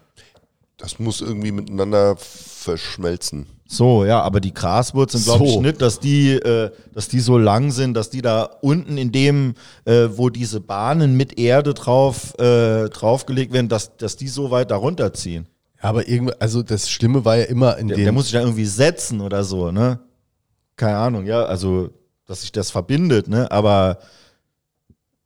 das 0.78 1.00
muss 1.00 1.20
irgendwie 1.20 1.52
miteinander 1.52 2.16
verschmelzen. 2.18 3.48
So, 3.70 4.06
ja, 4.06 4.22
aber 4.22 4.40
die 4.40 4.54
Graswurzeln 4.54 5.24
glaube 5.24 5.46
ich 5.46 5.52
So. 5.54 5.62
nicht, 5.62 5.82
dass 5.82 6.00
die, 6.00 6.32
äh, 6.32 6.72
dass 6.94 7.10
die 7.10 7.20
so 7.20 7.38
lang 7.38 7.72
sind, 7.72 7.96
dass 7.96 8.10
die 8.10 8.22
da 8.22 8.44
unten 8.62 8.98
in 8.98 9.12
dem, 9.12 9.56
äh, 9.86 10.08
wo 10.14 10.30
diese 10.30 10.62
Bahnen 10.62 11.18
mit 11.18 11.38
Erde 11.38 11.74
drauf, 11.74 12.34
äh, 12.40 12.88
draufgelegt 12.90 13.52
werden, 13.52 13.68
dass, 13.68 13.98
dass 13.98 14.16
die 14.16 14.30
so 14.30 14.52
weit 14.52 14.72
da 14.72 14.78
runterziehen. 14.78 15.48
Ja, 15.84 15.90
aber 15.90 16.08
irgendwie, 16.08 16.34
also 16.40 16.64
das 16.64 16.90
Schlimme 16.90 17.26
war 17.26 17.36
ja 17.38 17.44
immer 17.44 17.78
in 17.78 17.90
Der, 17.90 17.98
dem. 17.98 18.04
der 18.06 18.12
muss 18.14 18.26
sich 18.26 18.34
da 18.34 18.40
irgendwie 18.40 18.66
setzen 18.66 19.20
oder 19.22 19.44
so, 19.44 19.72
ne? 19.72 20.00
Keine 20.78 20.98
Ahnung, 20.98 21.26
ja, 21.26 21.44
also, 21.44 21.90
dass 22.26 22.42
sich 22.42 22.52
das 22.54 22.72
verbindet, 22.72 23.28
ne? 23.28 23.52
Aber 23.52 23.98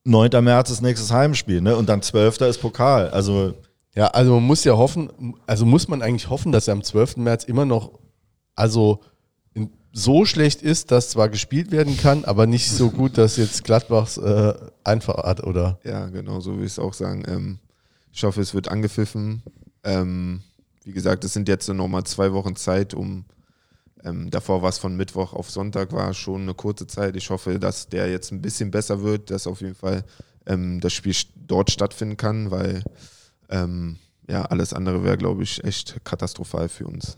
9. 0.03 0.29
März 0.43 0.71
ist 0.71 0.81
nächstes 0.81 1.11
Heimspiel, 1.11 1.61
ne? 1.61 1.75
Und 1.75 1.87
dann 1.89 2.01
12. 2.01 2.41
ist 2.41 2.57
Pokal. 2.57 3.09
Also, 3.09 3.53
Ja, 3.93 4.07
also 4.07 4.33
man 4.35 4.43
muss 4.43 4.63
ja 4.63 4.75
hoffen, 4.77 5.35
also 5.45 5.65
muss 5.65 5.87
man 5.87 6.01
eigentlich 6.01 6.29
hoffen, 6.29 6.51
dass 6.51 6.67
er 6.67 6.71
am 6.73 6.83
12. 6.83 7.17
März 7.17 7.43
immer 7.43 7.65
noch, 7.65 7.91
also 8.55 9.01
so 9.93 10.25
schlecht 10.25 10.61
ist, 10.61 10.91
dass 10.91 11.09
zwar 11.09 11.29
gespielt 11.29 11.71
werden 11.71 11.97
kann, 11.97 12.23
aber 12.23 12.47
nicht 12.47 12.71
so 12.71 12.89
gut, 12.89 13.17
dass 13.17 13.37
jetzt 13.37 13.63
Gladbachs 13.63 14.17
äh, 14.17 14.53
einfach 14.83 15.17
hat, 15.23 15.43
oder? 15.43 15.79
Ja, 15.83 16.07
genau, 16.07 16.39
so 16.39 16.57
will 16.57 16.65
ich 16.65 16.71
es 16.71 16.79
auch 16.79 16.93
sagen. 16.93 17.23
Ähm, 17.27 17.59
ich 18.13 18.23
hoffe, 18.23 18.41
es 18.41 18.53
wird 18.53 18.69
angepfiffen. 18.69 19.43
Ähm, 19.83 20.41
wie 20.83 20.93
gesagt, 20.93 21.23
es 21.23 21.33
sind 21.33 21.47
jetzt 21.47 21.67
nochmal 21.67 22.03
zwei 22.05 22.31
Wochen 22.33 22.55
Zeit, 22.55 22.93
um 22.93 23.25
ähm, 24.03 24.29
davor 24.31 24.63
es 24.63 24.77
von 24.77 24.95
Mittwoch 24.95 25.33
auf 25.33 25.51
Sonntag, 25.51 25.91
war 25.91 26.13
schon 26.13 26.43
eine 26.43 26.53
kurze 26.53 26.87
Zeit. 26.87 27.15
Ich 27.15 27.29
hoffe, 27.29 27.59
dass 27.59 27.89
der 27.89 28.09
jetzt 28.09 28.31
ein 28.31 28.41
bisschen 28.41 28.71
besser 28.71 29.03
wird, 29.03 29.29
dass 29.29 29.45
auf 29.45 29.61
jeden 29.61 29.75
Fall 29.75 30.03
ähm, 30.45 30.79
das 30.79 30.93
Spiel 30.93 31.15
dort 31.35 31.69
stattfinden 31.69 32.17
kann, 32.17 32.49
weil 32.49 32.83
ähm, 33.49 33.97
ja, 34.27 34.43
alles 34.43 34.73
andere 34.73 35.03
wäre, 35.03 35.17
glaube 35.17 35.43
ich, 35.43 35.63
echt 35.63 36.03
katastrophal 36.03 36.69
für 36.69 36.87
uns. 36.87 37.17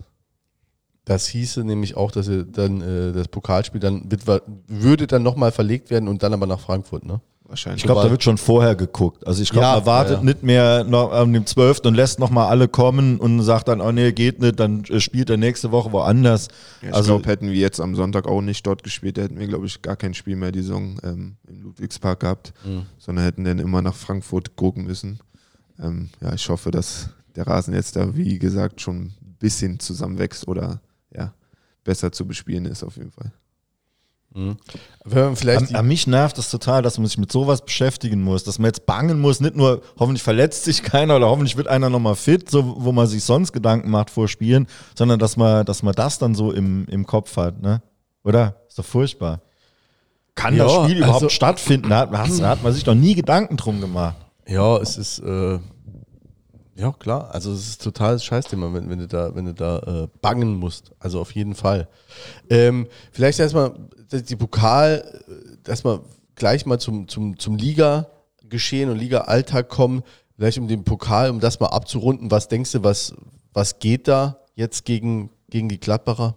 Das 1.04 1.26
hieße 1.26 1.64
nämlich 1.64 1.96
auch, 1.96 2.10
dass 2.10 2.28
er 2.28 2.44
dann 2.44 2.80
äh, 2.80 3.12
das 3.12 3.28
Pokalspiel 3.28 3.80
dann 3.80 4.10
wird, 4.10 4.42
würde 4.68 5.06
dann 5.06 5.22
nochmal 5.22 5.52
verlegt 5.52 5.90
werden 5.90 6.08
und 6.08 6.22
dann 6.22 6.32
aber 6.32 6.46
nach 6.46 6.60
Frankfurt, 6.60 7.04
ne? 7.04 7.20
Wahrscheinlich. 7.46 7.82
Ich 7.82 7.86
glaube, 7.86 8.02
da 8.02 8.10
wird 8.10 8.22
schon 8.22 8.38
vorher 8.38 8.74
geguckt. 8.74 9.26
Also 9.26 9.42
ich 9.42 9.50
glaube, 9.50 9.66
Ja, 9.66 9.76
man 9.76 9.86
wartet 9.86 10.16
ja, 10.16 10.24
nicht 10.24 10.42
mehr 10.42 10.82
noch 10.82 11.12
am 11.12 11.30
dem 11.30 11.44
12. 11.44 11.80
und 11.84 11.94
lässt 11.94 12.18
nochmal 12.18 12.48
alle 12.48 12.68
kommen 12.68 13.20
und 13.20 13.42
sagt 13.42 13.68
dann, 13.68 13.82
oh 13.82 13.92
nee, 13.92 14.12
geht 14.12 14.40
nicht, 14.40 14.58
dann 14.58 14.82
äh, 14.84 14.98
spielt 14.98 15.28
er 15.28 15.36
nächste 15.36 15.70
Woche 15.70 15.92
woanders. 15.92 16.48
Ja, 16.80 16.88
ich 16.88 16.94
also 16.94 17.14
glaube, 17.16 17.28
hätten 17.28 17.50
wir 17.50 17.58
jetzt 17.58 17.80
am 17.80 17.94
Sonntag 17.96 18.26
auch 18.26 18.40
nicht 18.40 18.66
dort 18.66 18.82
gespielt, 18.82 19.18
hätten 19.18 19.38
wir, 19.38 19.46
glaube 19.46 19.66
ich, 19.66 19.82
gar 19.82 19.96
kein 19.96 20.14
Spiel 20.14 20.36
mehr 20.36 20.52
die 20.52 20.62
Saison 20.62 20.98
ähm, 21.02 21.36
im 21.46 21.62
Ludwigspark 21.62 22.20
gehabt, 22.20 22.54
sondern 22.98 23.24
hätten 23.26 23.44
dann 23.44 23.58
immer 23.58 23.82
nach 23.82 23.94
Frankfurt 23.94 24.56
gucken 24.56 24.86
müssen. 24.86 25.20
Ähm, 25.78 26.08
ja, 26.22 26.32
ich 26.32 26.48
hoffe, 26.48 26.70
dass 26.70 27.10
der 27.36 27.46
Rasen 27.46 27.74
jetzt 27.74 27.96
da, 27.96 28.16
wie 28.16 28.38
gesagt, 28.38 28.80
schon 28.80 28.96
ein 28.96 29.36
bisschen 29.38 29.80
zusammenwächst 29.80 30.48
oder 30.48 30.80
besser 31.84 32.10
zu 32.12 32.26
bespielen 32.26 32.64
ist 32.66 32.82
auf 32.82 32.96
jeden 32.96 33.10
Fall. 33.12 33.32
Mhm. 34.36 34.56
An, 35.12 35.74
an 35.76 35.86
mich 35.86 36.08
nervt 36.08 36.38
es 36.38 36.50
total, 36.50 36.82
dass 36.82 36.98
man 36.98 37.06
sich 37.06 37.18
mit 37.18 37.30
sowas 37.30 37.64
beschäftigen 37.64 38.20
muss, 38.22 38.42
dass 38.42 38.58
man 38.58 38.66
jetzt 38.66 38.84
bangen 38.84 39.20
muss, 39.20 39.40
nicht 39.40 39.54
nur 39.54 39.80
hoffentlich 39.96 40.24
verletzt 40.24 40.64
sich 40.64 40.82
keiner 40.82 41.14
oder 41.16 41.28
hoffentlich 41.28 41.56
wird 41.56 41.68
einer 41.68 41.88
nochmal 41.88 42.16
fit, 42.16 42.50
so, 42.50 42.74
wo 42.78 42.90
man 42.90 43.06
sich 43.06 43.22
sonst 43.22 43.52
Gedanken 43.52 43.90
macht 43.90 44.10
vor 44.10 44.26
Spielen, 44.26 44.66
sondern 44.96 45.20
dass 45.20 45.36
man, 45.36 45.64
dass 45.64 45.84
man 45.84 45.94
das 45.94 46.18
dann 46.18 46.34
so 46.34 46.50
im, 46.50 46.86
im 46.88 47.06
Kopf 47.06 47.36
hat, 47.36 47.62
ne? 47.62 47.80
Oder? 48.24 48.56
Ist 48.66 48.78
doch 48.78 48.84
furchtbar. 48.84 49.40
Kann 50.34 50.56
Ja, 50.56 50.64
das 50.64 50.84
Spiel 50.84 50.96
überhaupt 50.98 51.16
also- 51.16 51.28
stattfinden? 51.28 51.90
Da 51.90 52.00
hat, 52.00 52.12
da 52.12 52.48
hat 52.48 52.62
man 52.64 52.72
sich 52.72 52.82
doch 52.82 52.94
nie 52.94 53.14
Gedanken 53.14 53.56
drum 53.56 53.80
gemacht. 53.80 54.16
Ja, 54.48 54.78
es 54.78 54.96
ist, 54.96 55.20
äh, 55.20 55.58
ja 56.76 56.92
klar, 56.92 57.32
also 57.32 57.52
es 57.52 57.68
ist 57.68 57.82
total 57.82 58.18
Scheißthema, 58.18 58.72
wenn, 58.72 58.90
wenn 58.90 58.98
du 58.98 59.06
da, 59.06 59.34
wenn 59.34 59.46
du 59.46 59.54
da 59.54 59.78
äh, 59.78 60.08
bangen 60.20 60.56
musst. 60.56 60.92
Also 60.98 61.20
auf 61.20 61.32
jeden 61.32 61.54
Fall. 61.54 61.88
Ähm, 62.50 62.88
vielleicht 63.12 63.38
erstmal 63.38 63.74
die 64.10 64.36
Pokal, 64.36 65.22
äh, 65.28 65.68
erstmal 65.68 66.00
gleich 66.34 66.66
mal 66.66 66.80
zum, 66.80 67.06
zum, 67.08 67.38
zum 67.38 67.56
Liga-Geschehen 67.56 68.90
und 68.90 68.98
Liga-Alltag 68.98 69.68
kommen. 69.68 70.02
Vielleicht 70.36 70.58
um 70.58 70.66
den 70.66 70.84
Pokal, 70.84 71.30
um 71.30 71.38
das 71.38 71.60
mal 71.60 71.68
abzurunden. 71.68 72.30
Was 72.30 72.48
denkst 72.48 72.72
du, 72.72 72.82
was, 72.82 73.14
was 73.52 73.78
geht 73.78 74.08
da 74.08 74.40
jetzt 74.56 74.84
gegen, 74.84 75.30
gegen 75.48 75.68
die 75.68 75.78
Gladbacher? 75.78 76.36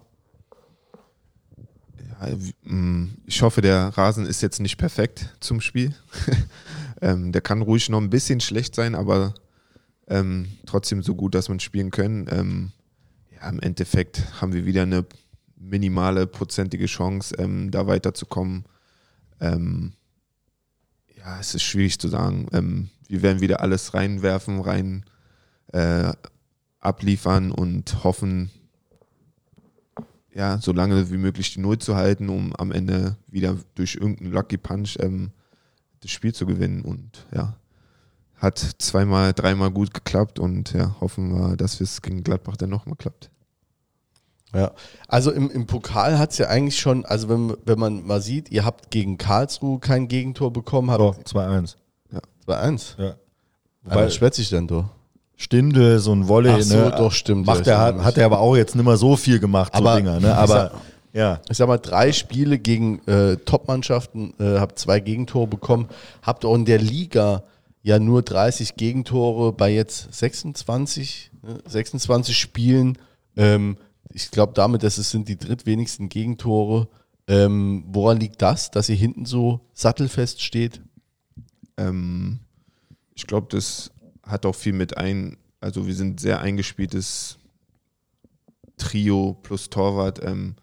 Mh, 2.62 3.08
ich 3.26 3.42
hoffe, 3.42 3.60
der 3.60 3.88
Rasen 3.96 4.26
ist 4.26 4.40
jetzt 4.40 4.60
nicht 4.60 4.76
perfekt 4.76 5.34
zum 5.40 5.60
Spiel. 5.60 5.94
ähm, 7.00 7.32
der 7.32 7.40
kann 7.40 7.62
ruhig 7.62 7.88
noch 7.88 8.00
ein 8.00 8.10
bisschen 8.10 8.40
schlecht 8.40 8.74
sein, 8.74 8.94
aber 8.94 9.34
ähm, 10.08 10.48
trotzdem 10.66 11.02
so 11.02 11.14
gut, 11.14 11.34
dass 11.34 11.48
man 11.48 11.60
spielen 11.60 11.90
können. 11.90 12.26
Ähm, 12.30 12.72
ja, 13.34 13.48
im 13.48 13.60
Endeffekt 13.60 14.40
haben 14.40 14.52
wir 14.52 14.66
wieder 14.66 14.82
eine 14.82 15.06
minimale 15.56 16.26
prozentige 16.26 16.86
Chance, 16.86 17.34
ähm, 17.38 17.70
da 17.70 17.86
weiterzukommen. 17.86 18.64
Ähm, 19.40 19.92
ja, 21.16 21.38
es 21.38 21.54
ist 21.54 21.62
schwierig 21.62 21.98
zu 21.98 22.08
sagen. 22.08 22.46
Ähm, 22.52 22.88
wir 23.08 23.22
werden 23.22 23.40
wieder 23.40 23.60
alles 23.60 23.94
reinwerfen, 23.94 24.60
rein 24.60 25.04
äh, 25.72 26.12
abliefern 26.80 27.50
und 27.50 28.04
hoffen, 28.04 28.50
ja, 30.32 30.58
so 30.58 30.72
lange 30.72 31.10
wie 31.10 31.16
möglich 31.16 31.52
die 31.54 31.60
Null 31.60 31.78
zu 31.78 31.96
halten, 31.96 32.28
um 32.28 32.54
am 32.54 32.70
Ende 32.70 33.16
wieder 33.26 33.56
durch 33.74 33.96
irgendeinen 33.96 34.32
Lucky 34.32 34.56
Punch 34.56 34.96
ähm, 35.00 35.30
das 36.00 36.10
Spiel 36.12 36.32
zu 36.32 36.46
gewinnen. 36.46 36.82
Und 36.82 37.26
ja, 37.34 37.57
hat 38.38 38.58
zweimal, 38.78 39.32
dreimal 39.32 39.70
gut 39.70 39.92
geklappt 39.92 40.38
und 40.38 40.72
ja, 40.72 40.94
hoffen 41.00 41.34
wir, 41.34 41.56
dass 41.56 41.80
es 41.80 42.02
gegen 42.02 42.22
Gladbach 42.22 42.56
dann 42.56 42.70
nochmal 42.70 42.96
klappt. 42.96 43.30
Ja, 44.54 44.70
also 45.08 45.30
im, 45.30 45.50
im 45.50 45.66
Pokal 45.66 46.18
hat 46.18 46.30
es 46.32 46.38
ja 46.38 46.46
eigentlich 46.46 46.78
schon, 46.78 47.04
also 47.04 47.28
wenn, 47.28 47.54
wenn 47.66 47.78
man 47.78 48.06
mal 48.06 48.22
sieht, 48.22 48.50
ihr 48.50 48.64
habt 48.64 48.90
gegen 48.90 49.18
Karlsruhe 49.18 49.78
kein 49.78 50.08
Gegentor 50.08 50.52
bekommen, 50.52 50.90
habt 50.90 51.00
Doch, 51.00 51.18
2-1. 51.18 51.74
2-1. 52.46 52.98
Ja. 52.98 53.14
Wobei, 53.82 54.06
was 54.06 54.14
schwätzt 54.14 54.36
sich 54.36 54.48
denn 54.48 54.66
du? 54.66 54.84
Stindel, 55.36 55.98
so 55.98 56.12
ein 56.12 56.26
Volley, 56.28 56.50
Ach 56.50 56.62
so, 56.62 56.76
ne? 56.76 56.94
doch, 56.96 57.12
stimmt, 57.12 57.46
Macht 57.46 57.66
ja, 57.66 57.90
er, 57.90 58.04
hat, 58.04 58.16
er 58.16 58.24
aber 58.26 58.40
auch 58.40 58.56
jetzt 58.56 58.74
nicht 58.74 58.84
mehr 58.84 58.96
so 58.96 59.16
viel 59.16 59.38
gemacht, 59.38 59.72
so 59.74 59.80
Aber- 59.80 59.96
Dinger, 59.96 60.18
ne? 60.18 60.34
Aber 60.34 60.72
ja. 61.12 61.40
Ich 61.48 61.56
sag 61.56 61.68
mal, 61.68 61.78
drei 61.78 62.12
Spiele 62.12 62.58
gegen 62.58 63.00
äh, 63.06 63.36
Top-Mannschaften, 63.36 64.34
äh, 64.38 64.58
habt 64.58 64.78
zwei 64.78 65.00
Gegentore 65.00 65.46
bekommen, 65.46 65.88
habt 66.22 66.44
auch 66.44 66.54
in 66.54 66.64
der 66.64 66.78
Liga 66.78 67.42
ja 67.88 67.98
nur 67.98 68.20
30 68.20 68.76
Gegentore 68.76 69.54
bei 69.54 69.72
jetzt 69.72 70.12
26, 70.12 71.30
ne, 71.42 71.58
26 71.64 72.36
Spielen. 72.36 72.98
Ähm, 73.34 73.78
ich 74.12 74.30
glaube 74.30 74.52
damit, 74.52 74.82
dass 74.82 74.98
es 74.98 75.10
sind 75.10 75.26
die 75.26 75.38
drittwenigsten 75.38 76.10
Gegentore. 76.10 76.88
Ähm, 77.26 77.84
woran 77.88 78.20
liegt 78.20 78.42
das, 78.42 78.70
dass 78.70 78.90
ihr 78.90 78.94
hinten 78.94 79.24
so 79.24 79.60
sattelfest 79.72 80.42
steht? 80.42 80.82
Ähm, 81.78 82.40
ich 83.14 83.26
glaube, 83.26 83.46
das 83.50 83.90
hat 84.22 84.44
auch 84.44 84.54
viel 84.54 84.74
mit 84.74 84.98
ein, 84.98 85.38
also 85.58 85.86
wir 85.86 85.94
sind 85.94 86.20
sehr 86.20 86.42
eingespieltes 86.42 87.38
Trio 88.76 89.38
plus 89.42 89.70
Torwart. 89.70 90.22
Ähm, 90.22 90.56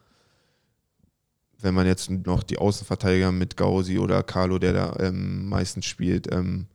wenn 1.57 1.73
man 1.73 1.87
jetzt 1.87 2.11
noch 2.11 2.43
die 2.43 2.59
Außenverteidiger 2.59 3.31
mit 3.31 3.57
Gausi 3.57 3.97
oder 3.97 4.21
Carlo, 4.21 4.59
der 4.59 4.73
da 4.73 4.95
ähm, 4.99 5.49
meistens 5.49 5.85
spielt, 5.85 6.31
ähm, 6.31 6.67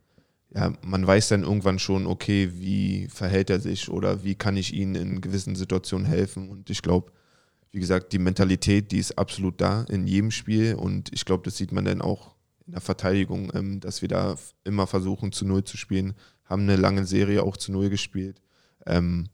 ja, 0.55 0.73
man 0.83 1.07
weiß 1.07 1.29
dann 1.29 1.45
irgendwann 1.45 1.79
schon, 1.79 2.07
okay, 2.07 2.51
wie 2.55 3.07
verhält 3.09 3.51
er 3.51 3.61
sich 3.61 3.89
oder 3.89 4.25
wie 4.25 4.35
kann 4.35 4.57
ich 4.57 4.75
ihm 4.75 4.95
in 4.95 5.21
gewissen 5.21 5.55
Situationen 5.55 6.07
helfen. 6.07 6.49
Und 6.49 6.71
ich 6.71 6.83
glaube, 6.83 7.13
wie 7.71 7.79
gesagt, 7.79 8.13
die 8.13 8.19
Mentalität, 8.19 8.91
die 8.91 8.99
ist 8.99 9.17
absolut 9.17 9.61
da 9.61 9.85
in 9.85 10.07
jedem 10.07 10.33
Spiel 10.33 10.75
und 10.75 11.13
ich 11.13 11.25
glaube, 11.25 11.45
das 11.45 11.57
sieht 11.57 11.71
man 11.71 11.85
dann 11.85 12.03
auch 12.03 12.35
in 12.67 12.73
der 12.73 12.81
Verteidigung, 12.81 13.53
ähm, 13.55 13.81
dass 13.81 14.03
wir 14.03 14.09
da 14.09 14.37
immer 14.65 14.87
versuchen, 14.87 15.31
zu 15.33 15.47
Null 15.47 15.65
zu 15.65 15.77
spielen, 15.77 16.15
haben 16.45 16.63
eine 16.63 16.77
lange 16.77 17.07
Serie 17.07 17.45
auch 17.45 17.57
zu 17.57 17.71
Null 17.71 17.89
gespielt. 17.89 18.41
Ähm, 18.87 19.29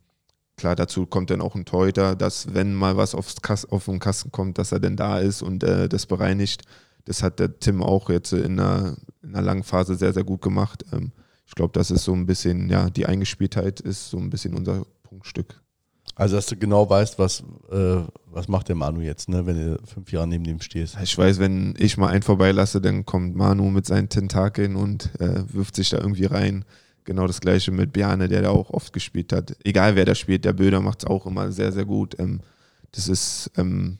klar, 0.57 0.77
dazu 0.77 1.07
kommt 1.07 1.31
dann 1.31 1.41
auch 1.41 1.55
ein 1.55 1.65
Torhüter, 1.65 2.15
dass 2.15 2.53
wenn 2.53 2.75
mal 2.75 2.99
was 2.99 3.15
aufs 3.15 3.41
Kass, 3.41 3.65
auf 3.65 3.87
den 3.87 4.01
Kasten 4.01 4.33
kommt, 4.33 4.59
dass 4.59 4.73
er 4.73 4.81
dann 4.81 4.97
da 4.97 5.19
ist 5.19 5.41
und 5.41 5.65
äh, 5.65 5.89
das 5.89 6.05
bereinigt. 6.05 6.63
Das 7.07 7.23
hat 7.23 7.39
der 7.41 7.59
Tim 7.59 7.83
auch 7.83 8.11
jetzt 8.11 8.33
in 8.33 8.61
einer, 8.61 8.97
in 9.23 9.35
einer 9.35 9.43
langen 9.43 9.63
Phase 9.63 9.95
sehr, 9.95 10.13
sehr 10.13 10.25
gut 10.25 10.43
gemacht. 10.43 10.85
Ähm, 10.93 11.13
ich 11.47 11.55
glaube, 11.55 11.73
das 11.73 11.91
ist 11.91 12.05
so 12.05 12.13
ein 12.13 12.27
bisschen, 12.27 12.69
ja, 12.69 12.91
die 12.91 13.07
Eingespieltheit 13.07 13.81
ist 13.81 14.11
so 14.11 14.19
ein 14.19 14.31
bisschen 14.31 14.55
unser 14.55 14.85
Punktstück. 15.05 15.63
Also, 16.15 16.37
dass 16.37 16.47
du 16.47 16.57
genau 16.57 16.89
weißt, 16.89 17.19
was, 17.19 17.41
äh, 17.71 18.03
was 18.27 18.49
macht 18.49 18.69
der 18.69 18.75
Manu 18.75 19.01
jetzt, 19.01 19.29
ne, 19.29 19.45
wenn 19.47 19.57
du 19.57 19.79
fünf 19.87 20.11
Jahre 20.13 20.27
neben 20.27 20.45
dem 20.45 20.61
stehst. 20.61 20.97
Ich 21.03 21.17
weiß, 21.17 21.39
wenn 21.39 21.75
ich 21.79 21.99
mal 21.99 22.09
einen 22.09 22.23
vorbeilasse, 22.23 22.81
dann 22.81 23.05
kommt 23.05 23.37
Manu 23.37 23.71
mit 23.71 23.87
seinen 23.87 24.09
Tentakeln 24.09 24.77
und 24.77 25.11
äh, 25.21 25.43
wirft 25.53 25.77
sich 25.77 25.91
da 25.91 25.99
irgendwie 25.99 26.25
rein. 26.25 26.65
Genau 27.05 27.27
das 27.27 27.41
gleiche 27.41 27.71
mit 27.71 27.93
Bjarne, 27.93 28.29
der 28.29 28.43
da 28.43 28.51
auch 28.51 28.71
oft 28.71 28.93
gespielt 28.93 29.33
hat. 29.33 29.57
Egal 29.63 29.95
wer 29.95 30.07
da 30.07 30.15
spielt, 30.15 30.45
der 30.45 30.55
Böder 30.55 30.81
macht 30.81 31.03
es 31.03 31.07
auch 31.07 31.27
immer 31.27 31.53
sehr, 31.53 31.71
sehr 31.71 31.85
gut. 31.85 32.19
Ähm, 32.19 32.41
das 32.93 33.09
ist, 33.09 33.51
ähm, 33.57 33.99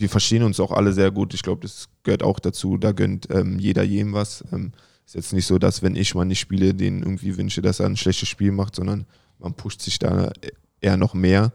wir 0.00 0.08
verstehen 0.08 0.42
uns 0.42 0.58
auch 0.60 0.72
alle 0.72 0.92
sehr 0.92 1.10
gut. 1.10 1.34
Ich 1.34 1.42
glaube, 1.42 1.60
das 1.62 1.88
gehört 2.02 2.22
auch 2.22 2.38
dazu. 2.38 2.78
Da 2.78 2.92
gönnt 2.92 3.28
ähm, 3.30 3.58
jeder 3.58 3.82
jedem 3.82 4.14
was. 4.14 4.44
Ähm, 4.52 4.72
ist 5.04 5.14
jetzt 5.14 5.32
nicht 5.32 5.46
so, 5.46 5.58
dass 5.58 5.82
wenn 5.82 5.96
ich 5.96 6.14
mal 6.14 6.24
nicht 6.24 6.40
spiele, 6.40 6.74
den 6.74 7.02
irgendwie 7.02 7.36
wünsche, 7.36 7.62
dass 7.62 7.80
er 7.80 7.86
ein 7.86 7.96
schlechtes 7.96 8.28
Spiel 8.28 8.52
macht, 8.52 8.76
sondern 8.76 9.06
man 9.38 9.54
pusht 9.54 9.82
sich 9.82 9.98
da 9.98 10.32
eher 10.80 10.96
noch 10.96 11.14
mehr, 11.14 11.52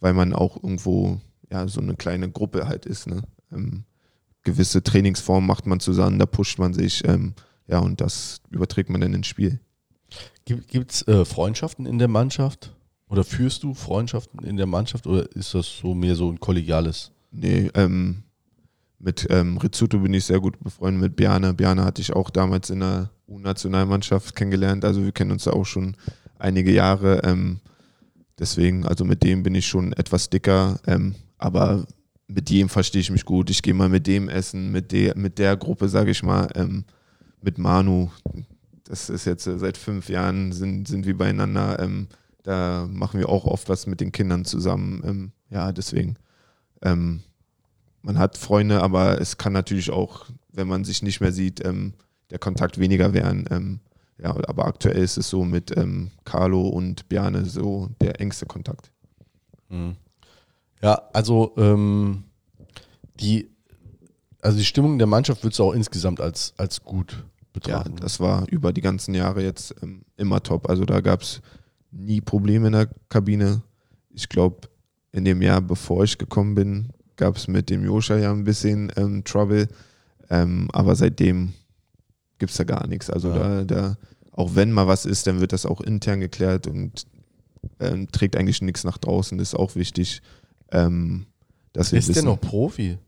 weil 0.00 0.12
man 0.12 0.32
auch 0.32 0.56
irgendwo 0.56 1.20
ja 1.50 1.66
so 1.66 1.80
eine 1.80 1.96
kleine 1.96 2.30
Gruppe 2.30 2.68
halt 2.68 2.86
ist. 2.86 3.06
Ne? 3.06 3.22
Ähm, 3.52 3.84
gewisse 4.42 4.82
Trainingsformen 4.82 5.46
macht 5.46 5.66
man 5.66 5.80
zusammen, 5.80 6.18
da 6.18 6.26
pusht 6.26 6.58
man 6.58 6.74
sich, 6.74 7.06
ähm, 7.06 7.34
ja, 7.66 7.78
und 7.80 8.00
das 8.00 8.40
überträgt 8.50 8.90
man 8.90 9.00
dann 9.00 9.14
ins 9.14 9.26
Spiel. 9.26 9.60
Gibt 10.44 10.92
es 10.92 11.06
äh, 11.08 11.24
Freundschaften 11.24 11.84
in 11.84 11.98
der 11.98 12.08
Mannschaft? 12.08 12.74
Oder 13.08 13.24
führst 13.24 13.62
du 13.62 13.74
Freundschaften 13.74 14.44
in 14.44 14.56
der 14.56 14.66
Mannschaft 14.66 15.06
oder 15.06 15.30
ist 15.34 15.54
das 15.54 15.78
so 15.80 15.94
mehr 15.94 16.14
so 16.14 16.30
ein 16.30 16.40
kollegiales? 16.40 17.10
Nee, 17.30 17.70
ähm, 17.74 18.22
mit 18.98 19.26
ähm, 19.30 19.58
Rizzuto 19.58 19.98
bin 19.98 20.14
ich 20.14 20.24
sehr 20.24 20.40
gut 20.40 20.58
befreundet, 20.60 21.02
mit 21.02 21.16
Bjarne. 21.16 21.54
Bjarne 21.54 21.84
hatte 21.84 22.02
ich 22.02 22.12
auch 22.12 22.30
damals 22.30 22.70
in 22.70 22.80
der 22.80 23.10
U-Nationalmannschaft 23.28 24.34
kennengelernt, 24.34 24.84
also 24.84 25.04
wir 25.04 25.12
kennen 25.12 25.30
uns 25.30 25.44
da 25.44 25.52
auch 25.52 25.66
schon 25.66 25.96
einige 26.38 26.72
Jahre. 26.72 27.22
Ähm, 27.24 27.60
deswegen, 28.38 28.86
also 28.86 29.04
mit 29.04 29.22
dem 29.22 29.42
bin 29.42 29.54
ich 29.54 29.66
schon 29.66 29.92
etwas 29.92 30.30
dicker, 30.30 30.80
ähm, 30.86 31.14
aber 31.36 31.86
mit 32.26 32.50
jedem 32.50 32.68
verstehe 32.68 33.00
ich 33.00 33.10
mich 33.10 33.24
gut. 33.24 33.50
Ich 33.50 33.62
gehe 33.62 33.74
mal 33.74 33.88
mit 33.88 34.06
dem 34.06 34.28
essen, 34.28 34.70
mit 34.70 34.92
der, 34.92 35.16
mit 35.16 35.38
der 35.38 35.56
Gruppe, 35.56 35.88
sage 35.88 36.10
ich 36.10 36.22
mal, 36.22 36.48
ähm, 36.54 36.84
mit 37.40 37.58
Manu. 37.58 38.10
Das 38.84 39.10
ist 39.10 39.24
jetzt 39.24 39.46
äh, 39.46 39.58
seit 39.58 39.76
fünf 39.76 40.08
Jahren 40.08 40.52
sind, 40.52 40.88
sind 40.88 41.06
wir 41.06 41.16
beieinander. 41.16 41.78
Ähm, 41.78 42.08
da 42.42 42.88
machen 42.90 43.20
wir 43.20 43.28
auch 43.28 43.44
oft 43.44 43.68
was 43.68 43.86
mit 43.86 44.00
den 44.00 44.12
Kindern 44.12 44.44
zusammen. 44.44 45.02
Ähm, 45.04 45.32
ja, 45.50 45.72
deswegen. 45.72 46.16
Ähm, 46.82 47.22
man 48.02 48.18
hat 48.18 48.38
Freunde, 48.38 48.82
aber 48.82 49.20
es 49.20 49.36
kann 49.38 49.52
natürlich 49.52 49.90
auch, 49.90 50.26
wenn 50.52 50.68
man 50.68 50.84
sich 50.84 51.02
nicht 51.02 51.20
mehr 51.20 51.32
sieht, 51.32 51.64
ähm, 51.64 51.94
der 52.30 52.38
Kontakt 52.38 52.78
weniger 52.78 53.12
werden. 53.12 53.46
Ähm, 53.50 53.80
ja, 54.22 54.30
aber 54.48 54.66
aktuell 54.66 54.98
ist 55.02 55.16
es 55.16 55.28
so 55.30 55.44
mit 55.44 55.76
ähm, 55.76 56.10
Carlo 56.24 56.68
und 56.68 57.08
Bjarne 57.08 57.44
so 57.44 57.88
der 58.00 58.20
engste 58.20 58.46
Kontakt. 58.46 58.90
Ja, 60.82 61.02
also 61.12 61.52
ähm, 61.56 62.24
die, 63.20 63.50
also 64.40 64.58
die 64.58 64.64
Stimmung 64.64 64.98
der 64.98 65.06
Mannschaft 65.06 65.42
würdest 65.44 65.58
du 65.58 65.64
auch 65.64 65.72
insgesamt 65.72 66.20
als, 66.20 66.54
als 66.56 66.82
gut 66.82 67.12
Ja, 67.12 67.44
betrachten. 67.52 67.96
das 67.96 68.18
war 68.20 68.46
über 68.48 68.72
die 68.72 68.80
ganzen 68.80 69.14
Jahre 69.14 69.42
jetzt 69.42 69.74
ähm, 69.82 70.02
immer 70.16 70.42
top. 70.42 70.68
Also 70.68 70.84
da 70.84 71.00
gab 71.00 71.22
es 71.22 71.40
nie 71.90 72.20
Probleme 72.20 72.68
in 72.68 72.72
der 72.72 72.88
Kabine. 73.08 73.62
Ich 74.10 74.28
glaube, 74.28 74.68
in 75.12 75.24
dem 75.24 75.42
Jahr, 75.42 75.60
bevor 75.60 76.04
ich 76.04 76.18
gekommen 76.18 76.54
bin, 76.54 76.88
gab 77.16 77.36
es 77.36 77.48
mit 77.48 77.70
dem 77.70 77.84
Joscha 77.84 78.16
ja 78.16 78.30
ein 78.32 78.44
bisschen 78.44 78.92
ähm, 78.96 79.24
Trouble. 79.24 79.68
Ähm, 80.30 80.68
aber 80.72 80.94
seitdem 80.94 81.52
gibt 82.38 82.50
es 82.52 82.58
da 82.58 82.64
gar 82.64 82.86
nichts. 82.86 83.10
Also 83.10 83.28
Ja. 83.30 83.64
da, 83.64 83.64
da, 83.64 83.96
auch 84.32 84.54
wenn 84.54 84.70
mal 84.72 84.86
was 84.86 85.04
ist, 85.06 85.26
dann 85.26 85.40
wird 85.40 85.52
das 85.52 85.66
auch 85.66 85.80
intern 85.80 86.20
geklärt 86.20 86.66
und 86.66 87.06
ähm, 87.80 88.10
trägt 88.12 88.36
eigentlich 88.36 88.62
nichts 88.62 88.84
nach 88.84 88.98
draußen. 88.98 89.36
Das 89.38 89.48
ist 89.48 89.54
auch 89.54 89.74
wichtig. 89.74 90.22
Ähm, 90.70 91.26
dass 91.72 91.92
wir 91.92 91.98
ist 91.98 92.08
der 92.08 92.16
wissen, 92.16 92.26
noch 92.26 92.40
Profi? 92.40 92.98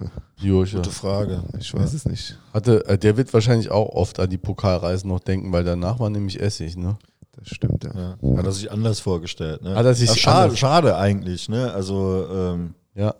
Joscha. 0.38 0.78
Gute 0.78 0.90
Frage. 0.90 1.44
Ich 1.58 1.72
weiß 1.72 1.92
es 1.94 2.06
nicht. 2.06 2.38
Hatte, 2.52 2.84
äh, 2.86 2.98
der 2.98 3.16
wird 3.16 3.32
wahrscheinlich 3.32 3.70
auch 3.70 3.88
oft 3.90 4.18
an 4.20 4.28
die 4.30 4.38
Pokalreisen 4.38 5.08
noch 5.08 5.20
denken, 5.20 5.52
weil 5.52 5.64
danach 5.64 5.98
war 6.00 6.10
nämlich 6.10 6.40
Essig, 6.40 6.76
ne? 6.76 6.98
Das 7.38 7.48
stimmt, 7.48 7.84
ja. 7.84 8.16
Ja. 8.22 8.36
Hat 8.38 8.46
er 8.46 8.52
sich 8.52 8.70
anders 8.70 9.00
vorgestellt. 9.00 9.62
Ne? 9.62 9.74
Hat 9.74 9.84
er 9.84 9.94
sich 9.94 10.08
Ja, 10.10 10.16
schade, 10.16 10.56
schade 10.56 10.96
eigentlich. 10.96 11.48
Ne? 11.48 11.72
Also 11.72 12.26
ähm, 12.32 12.74
Ja. 12.94 13.14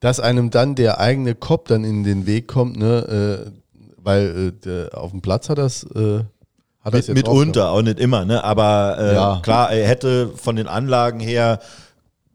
Dass 0.00 0.20
einem 0.20 0.50
dann 0.50 0.74
der 0.74 1.00
eigene 1.00 1.34
Kopf 1.34 1.68
dann 1.68 1.82
in 1.84 2.04
den 2.04 2.26
Weg 2.26 2.48
kommt, 2.48 2.76
ne? 2.76 3.46
Äh, 3.46 3.50
weil 3.96 4.48
äh, 4.48 4.52
der, 4.64 4.90
auf 4.98 5.10
dem 5.10 5.20
Platz 5.22 5.48
hat 5.48 5.58
das, 5.58 5.84
äh, 5.84 6.20
hat 6.82 6.92
mit, 6.92 7.08
mitunter, 7.08 7.70
auch 7.70 7.82
nicht 7.82 7.98
immer. 7.98 8.24
Ne? 8.24 8.44
Aber 8.44 8.96
äh, 9.00 9.14
Ja. 9.14 9.40
klar, 9.42 9.72
er 9.72 9.88
hätte 9.88 10.28
von 10.36 10.54
den 10.54 10.68
Anlagen 10.68 11.18
her, 11.18 11.58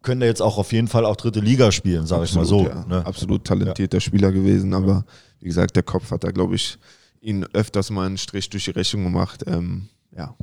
könnte 0.01 0.25
er 0.25 0.29
jetzt 0.29 0.41
auch 0.41 0.57
auf 0.57 0.73
jeden 0.73 0.87
Fall 0.87 1.05
auch 1.05 1.15
dritte 1.15 1.39
Liga 1.39 1.71
spielen, 1.71 2.05
sage 2.07 2.25
ich 2.25 2.33
mal 2.35 2.43
so. 2.45 2.63
ja. 2.63 2.83
Ne? 2.89 3.05
Absolut 3.05 3.45
talentierter 3.45 4.01
Spieler 4.01 4.31
gewesen, 4.31 4.73
aber 4.73 5.05
wie 5.39 5.45
gesagt, 5.45 5.75
der 5.75 5.83
Kopf 5.83 6.11
hat 6.11 6.23
da, 6.23 6.31
glaube 6.31 6.55
ich, 6.55 6.77
ihn 7.21 7.45
öfters 7.53 7.89
mal 7.91 8.07
einen 8.07 8.17
Strich 8.17 8.49
durch 8.49 8.65
die 8.65 8.71
Rechnung 8.71 9.03
gemacht. 9.03 9.43
Ähm, 9.47 9.87
ja. 10.17 10.35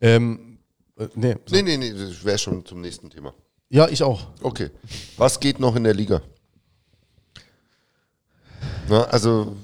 Ähm, 0.00 0.58
äh, 0.96 1.08
nee, 1.14 1.36
so. 1.46 1.54
Nee, 1.54 1.62
nee, 1.62 1.76
nee, 1.76 1.92
das 1.92 2.24
wäre 2.24 2.38
schon 2.38 2.64
zum 2.64 2.80
nächsten 2.80 3.10
Thema. 3.10 3.34
Ja, 3.70 3.88
ich 3.88 4.02
auch. 4.02 4.28
Okay. 4.42 4.70
Was 5.16 5.38
geht 5.40 5.60
noch 5.60 5.76
in 5.76 5.84
der 5.84 5.94
Liga? 5.94 6.22
Na, 8.88 9.02
also, 9.04 9.56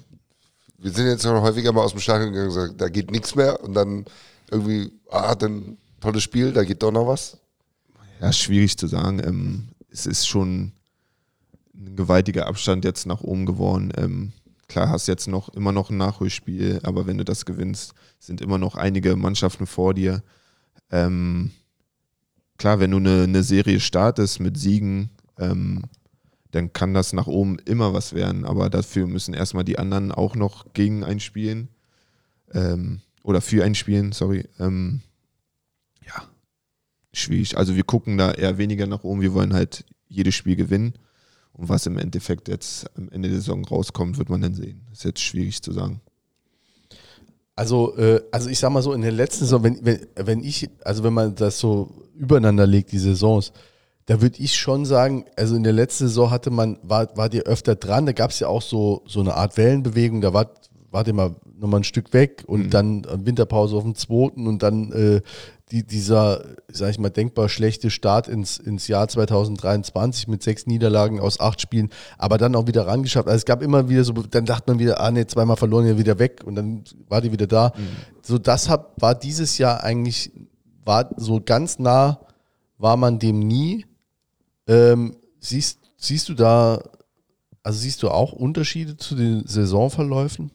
wir 0.78 0.90
sind 0.90 1.06
jetzt 1.06 1.22
schon 1.22 1.40
häufiger 1.40 1.72
mal 1.72 1.82
aus 1.82 1.92
dem 1.92 2.00
Stadion 2.00 2.30
gegangen 2.32 2.50
und 2.50 2.54
gesagt, 2.54 2.80
da 2.80 2.88
geht 2.88 3.10
nichts 3.10 3.34
mehr 3.34 3.62
und 3.62 3.74
dann 3.74 4.04
irgendwie, 4.50 4.92
ah, 5.10 5.34
dann 5.34 5.78
tolles 6.00 6.22
Spiel, 6.22 6.52
da 6.52 6.62
geht 6.64 6.82
doch 6.82 6.92
noch 6.92 7.06
was. 7.06 7.38
ja, 8.20 8.32
schwierig 8.32 8.76
zu 8.76 8.86
sagen. 8.86 9.22
Ähm, 9.24 9.68
es 9.90 10.06
ist 10.06 10.26
schon 10.26 10.72
ein 11.74 11.96
gewaltiger 11.96 12.46
Abstand 12.46 12.84
jetzt 12.84 13.06
nach 13.06 13.22
oben 13.22 13.46
geworden. 13.46 13.92
Ähm, 13.96 14.32
klar, 14.68 14.88
hast 14.88 15.06
jetzt 15.06 15.28
noch 15.28 15.48
immer 15.50 15.72
noch 15.72 15.90
ein 15.90 15.96
Nachholspiel, 15.96 16.80
aber 16.82 17.06
wenn 17.06 17.18
du 17.18 17.24
das 17.24 17.44
gewinnst, 17.44 17.94
sind 18.18 18.40
immer 18.40 18.58
noch 18.58 18.76
einige 18.76 19.16
Mannschaften 19.16 19.66
vor 19.66 19.94
dir. 19.94 20.22
Ähm, 20.90 21.50
klar, 22.58 22.80
wenn 22.80 22.90
du 22.90 22.98
eine, 22.98 23.24
eine 23.24 23.42
Serie 23.42 23.80
startest 23.80 24.40
mit 24.40 24.56
Siegen, 24.56 25.10
ähm, 25.38 25.82
dann 26.50 26.72
kann 26.72 26.94
das 26.94 27.12
nach 27.12 27.26
oben 27.26 27.58
immer 27.64 27.92
was 27.94 28.12
werden, 28.12 28.44
aber 28.44 28.70
dafür 28.70 29.06
müssen 29.06 29.34
erstmal 29.34 29.64
die 29.64 29.78
anderen 29.78 30.12
auch 30.12 30.36
noch 30.36 30.72
gegen 30.72 31.02
einspielen. 31.02 31.68
Ähm, 32.52 33.00
oder 33.24 33.40
für 33.40 33.64
einspielen, 33.64 34.12
sorry. 34.12 34.46
Ähm, 34.60 35.00
ja, 36.06 36.28
schwierig. 37.12 37.56
Also 37.56 37.74
wir 37.74 37.82
gucken 37.82 38.18
da 38.18 38.32
eher 38.32 38.58
weniger 38.58 38.86
nach 38.86 39.02
oben. 39.02 39.20
Wir 39.20 39.34
wollen 39.34 39.54
halt 39.54 39.84
jedes 40.08 40.34
Spiel 40.34 40.56
gewinnen. 40.56 40.94
Und 41.54 41.68
was 41.68 41.86
im 41.86 41.98
Endeffekt 41.98 42.48
jetzt 42.48 42.86
am 42.96 43.08
Ende 43.10 43.28
der 43.28 43.38
Saison 43.38 43.64
rauskommt, 43.64 44.18
wird 44.18 44.28
man 44.28 44.42
dann 44.42 44.54
sehen. 44.54 44.82
ist 44.92 45.04
jetzt 45.04 45.20
schwierig 45.20 45.62
zu 45.62 45.72
sagen. 45.72 46.00
Also, 47.56 47.96
äh, 47.96 48.20
also 48.32 48.48
ich 48.48 48.58
sag 48.58 48.70
mal 48.70 48.82
so, 48.82 48.92
in 48.92 49.02
der 49.02 49.12
letzten 49.12 49.44
Saison, 49.44 49.62
wenn, 49.62 49.78
wenn, 49.84 50.06
wenn 50.16 50.42
ich, 50.42 50.68
also 50.84 51.04
wenn 51.04 51.12
man 51.12 51.36
das 51.36 51.60
so 51.60 52.08
übereinander 52.16 52.66
legt, 52.66 52.90
die 52.90 52.98
Saisons, 52.98 53.52
da 54.06 54.20
würde 54.20 54.40
ich 54.40 54.56
schon 54.56 54.84
sagen, 54.84 55.24
also 55.36 55.54
in 55.54 55.62
der 55.62 55.72
letzten 55.72 56.08
Saison 56.08 56.30
hatte 56.30 56.50
man, 56.50 56.78
war, 56.82 57.16
war 57.16 57.28
dir 57.28 57.44
öfter 57.44 57.76
dran, 57.76 58.06
da 58.06 58.12
gab 58.12 58.32
es 58.32 58.40
ja 58.40 58.48
auch 58.48 58.60
so, 58.60 59.02
so 59.06 59.20
eine 59.20 59.34
Art 59.34 59.56
Wellenbewegung, 59.56 60.20
da 60.20 60.34
war, 60.34 60.50
war 60.94 61.02
dir 61.02 61.12
mal 61.12 61.34
nochmal 61.58 61.80
ein 61.80 61.84
Stück 61.84 62.12
weg 62.12 62.44
und 62.46 62.72
dann 62.72 63.02
äh, 63.02 63.26
Winterpause 63.26 63.76
auf 63.76 63.82
dem 63.82 63.96
zweiten 63.96 64.46
und 64.46 64.62
dann 64.62 64.92
äh, 64.92 65.20
die, 65.72 65.84
dieser, 65.84 66.44
sag 66.70 66.90
ich 66.90 67.00
mal, 67.00 67.10
denkbar 67.10 67.48
schlechte 67.48 67.90
Start 67.90 68.28
ins, 68.28 68.58
ins 68.58 68.86
Jahr 68.86 69.08
2023 69.08 70.28
mit 70.28 70.44
sechs 70.44 70.66
Niederlagen 70.66 71.18
aus 71.18 71.40
acht 71.40 71.60
Spielen, 71.60 71.90
aber 72.16 72.38
dann 72.38 72.54
auch 72.54 72.68
wieder 72.68 72.86
rangeschafft. 72.86 73.26
Also 73.26 73.38
es 73.38 73.44
gab 73.44 73.60
immer 73.60 73.88
wieder 73.88 74.04
so, 74.04 74.12
dann 74.12 74.44
dachte 74.44 74.70
man 74.70 74.78
wieder, 74.78 75.00
ah 75.00 75.10
nee, 75.10 75.26
zweimal 75.26 75.56
verloren, 75.56 75.86
ja 75.86 75.98
wieder 75.98 76.20
weg 76.20 76.42
und 76.44 76.54
dann 76.54 76.84
war 77.08 77.20
die 77.20 77.32
wieder 77.32 77.48
da. 77.48 77.72
So 78.22 78.38
das 78.38 78.68
hab, 78.68 79.00
war 79.02 79.16
dieses 79.16 79.58
Jahr 79.58 79.82
eigentlich, 79.82 80.30
war 80.84 81.10
so 81.16 81.40
ganz 81.44 81.80
nah, 81.80 82.20
war 82.78 82.96
man 82.96 83.18
dem 83.18 83.40
nie. 83.40 83.84
Ähm, 84.68 85.16
siehst, 85.40 85.80
siehst 85.96 86.28
du 86.28 86.34
da, 86.34 86.80
also 87.64 87.80
siehst 87.80 88.00
du 88.04 88.10
auch 88.10 88.32
Unterschiede 88.32 88.96
zu 88.96 89.16
den 89.16 89.44
Saisonverläufen? 89.44 90.52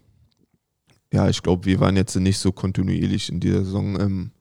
Ja, 1.12 1.28
ich 1.30 1.42
glaube, 1.42 1.66
wir 1.66 1.80
waren 1.80 1.96
jetzt 1.96 2.16
nicht 2.16 2.38
so 2.38 2.52
kontinuierlich 2.52 3.30
in 3.30 3.40
dieser 3.40 3.64
Saison. 3.66 4.00
Ähm, 4.00 4.32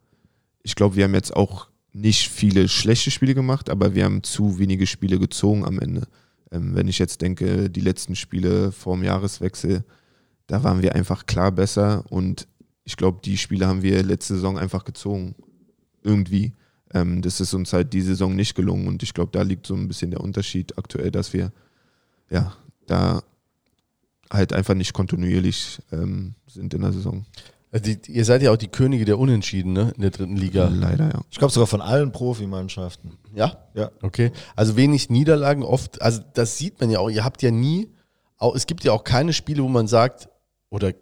ich 0.62 0.74
glaube, 0.74 0.96
wir 0.96 1.04
haben 1.04 1.14
jetzt 1.14 1.34
auch 1.34 1.68
nicht 1.92 2.28
viele 2.28 2.68
schlechte 2.68 3.10
Spiele 3.10 3.34
gemacht, 3.34 3.70
aber 3.70 3.94
wir 3.94 4.04
haben 4.04 4.22
zu 4.22 4.58
wenige 4.58 4.86
Spiele 4.86 5.18
gezogen 5.18 5.64
am 5.64 5.78
Ende. 5.78 6.06
Ähm, 6.52 6.74
wenn 6.74 6.88
ich 6.88 6.98
jetzt 6.98 7.22
denke, 7.22 7.70
die 7.70 7.80
letzten 7.80 8.14
Spiele 8.14 8.72
vor 8.72 8.96
dem 8.96 9.04
Jahreswechsel, 9.04 9.84
da 10.46 10.62
waren 10.62 10.82
wir 10.82 10.94
einfach 10.94 11.26
klar 11.26 11.52
besser 11.52 12.04
und 12.10 12.46
ich 12.84 12.96
glaube, 12.96 13.20
die 13.22 13.36
Spiele 13.36 13.66
haben 13.66 13.82
wir 13.82 14.02
letzte 14.02 14.34
Saison 14.34 14.58
einfach 14.58 14.84
gezogen. 14.84 15.34
Irgendwie. 16.02 16.54
Ähm, 16.94 17.20
das 17.20 17.40
ist 17.40 17.52
uns 17.52 17.72
halt 17.72 17.92
die 17.92 18.00
Saison 18.00 18.34
nicht 18.34 18.54
gelungen 18.54 18.88
und 18.88 19.02
ich 19.02 19.12
glaube, 19.12 19.30
da 19.32 19.42
liegt 19.42 19.66
so 19.66 19.74
ein 19.74 19.88
bisschen 19.88 20.10
der 20.10 20.20
Unterschied 20.20 20.78
aktuell, 20.78 21.10
dass 21.10 21.32
wir 21.32 21.52
ja 22.30 22.54
da 22.86 23.22
halt 24.32 24.52
einfach 24.52 24.74
nicht 24.74 24.92
kontinuierlich 24.92 25.80
ähm, 25.92 26.34
sind 26.46 26.74
in 26.74 26.80
der 26.80 26.92
Saison. 26.92 27.24
Also 27.70 27.84
die, 27.84 28.12
ihr 28.12 28.24
seid 28.24 28.42
ja 28.42 28.50
auch 28.50 28.56
die 28.56 28.68
Könige 28.68 29.05
der 29.05 29.18
Unentschieden, 29.18 29.74
ne? 29.74 29.92
In 29.96 30.02
der 30.02 30.10
dritten 30.10 30.36
Liga. 30.36 30.68
Leider, 30.72 31.09
ja. 31.12 31.20
Ich 31.30 31.38
glaube 31.38 31.52
sogar 31.52 31.66
von 31.66 31.82
allen 31.82 32.12
Profimannschaften. 32.12 33.18
Ja? 33.34 33.59
Ja. 33.74 33.90
Okay. 34.00 34.32
Also 34.56 34.76
wenig 34.76 35.10
Niederlagen 35.10 35.62
oft, 35.62 36.00
also 36.00 36.22
das 36.32 36.56
sieht 36.56 36.80
man 36.80 36.90
ja 36.90 36.98
auch, 36.98 37.10
ihr 37.10 37.24
habt 37.24 37.42
ja 37.42 37.50
nie, 37.50 37.90
auch, 38.38 38.55
es 38.55 38.66
gibt 38.66 38.84
ja 38.84 38.92
auch 38.92 39.05
keine 39.05 39.32
Spiele, 39.32 39.62
wo 39.62 39.68
man 39.68 39.86
sagt, 39.86 40.28
oder 40.70 40.92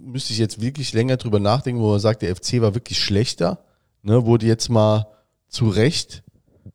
müsste 0.00 0.32
ich 0.32 0.38
jetzt 0.38 0.60
wirklich 0.60 0.92
länger 0.92 1.16
drüber 1.16 1.40
nachdenken, 1.40 1.82
wo 1.82 1.90
man 1.90 2.00
sagt, 2.00 2.22
der 2.22 2.34
FC 2.34 2.60
war 2.60 2.74
wirklich 2.74 2.98
schlechter, 2.98 3.64
ne, 4.02 4.24
wurde 4.24 4.46
jetzt 4.46 4.68
mal 4.68 5.08
zu 5.48 5.68
Recht 5.68 6.22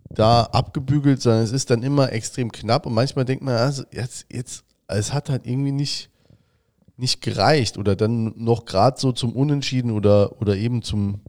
da 0.09 0.43
abgebügelt, 0.43 1.21
sondern 1.21 1.43
es 1.43 1.51
ist 1.51 1.69
dann 1.69 1.84
immer 1.84 2.11
extrem 2.11 2.51
knapp 2.51 2.85
und 2.85 2.93
manchmal 2.93 3.26
denkt 3.26 3.43
man, 3.43 3.55
also 3.55 3.84
jetzt, 3.91 4.26
jetzt, 4.31 4.63
es 4.97 5.13
hat 5.13 5.29
halt 5.29 5.45
irgendwie 5.45 5.71
nicht, 5.71 6.09
nicht 6.97 7.21
gereicht 7.21 7.77
oder 7.77 7.95
dann 7.95 8.33
noch 8.37 8.65
gerade 8.65 8.99
so 8.99 9.11
zum 9.11 9.33
Unentschieden 9.35 9.91
oder, 9.91 10.41
oder 10.41 10.55
eben 10.57 10.81
zum, 10.81 11.21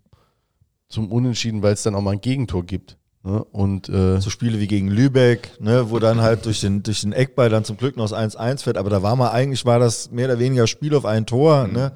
zum 0.88 1.10
Unentschieden, 1.12 1.62
weil 1.62 1.74
es 1.74 1.82
dann 1.82 1.94
auch 1.94 2.00
mal 2.00 2.12
ein 2.12 2.20
Gegentor 2.20 2.64
gibt. 2.64 2.96
Ne? 3.22 3.44
Und 3.44 3.88
äh, 3.88 4.20
So 4.20 4.30
Spiele 4.30 4.58
wie 4.58 4.66
gegen 4.66 4.88
Lübeck, 4.88 5.60
ne, 5.60 5.90
wo 5.90 5.98
dann 5.98 6.20
halt 6.22 6.46
durch 6.46 6.60
den, 6.60 6.82
durch 6.82 7.02
den 7.02 7.12
Eckball 7.12 7.48
dann 7.50 7.64
zum 7.64 7.76
Glück 7.76 7.96
noch 7.96 8.08
das 8.10 8.18
1-1 8.36 8.62
fährt, 8.64 8.78
aber 8.78 8.90
da 8.90 9.02
war 9.02 9.14
mal 9.14 9.30
eigentlich, 9.30 9.64
war 9.66 9.78
das 9.78 10.10
mehr 10.10 10.26
oder 10.26 10.38
weniger 10.38 10.66
Spiel 10.66 10.94
auf 10.94 11.04
ein 11.04 11.26
Tor, 11.26 11.68
ne? 11.68 11.92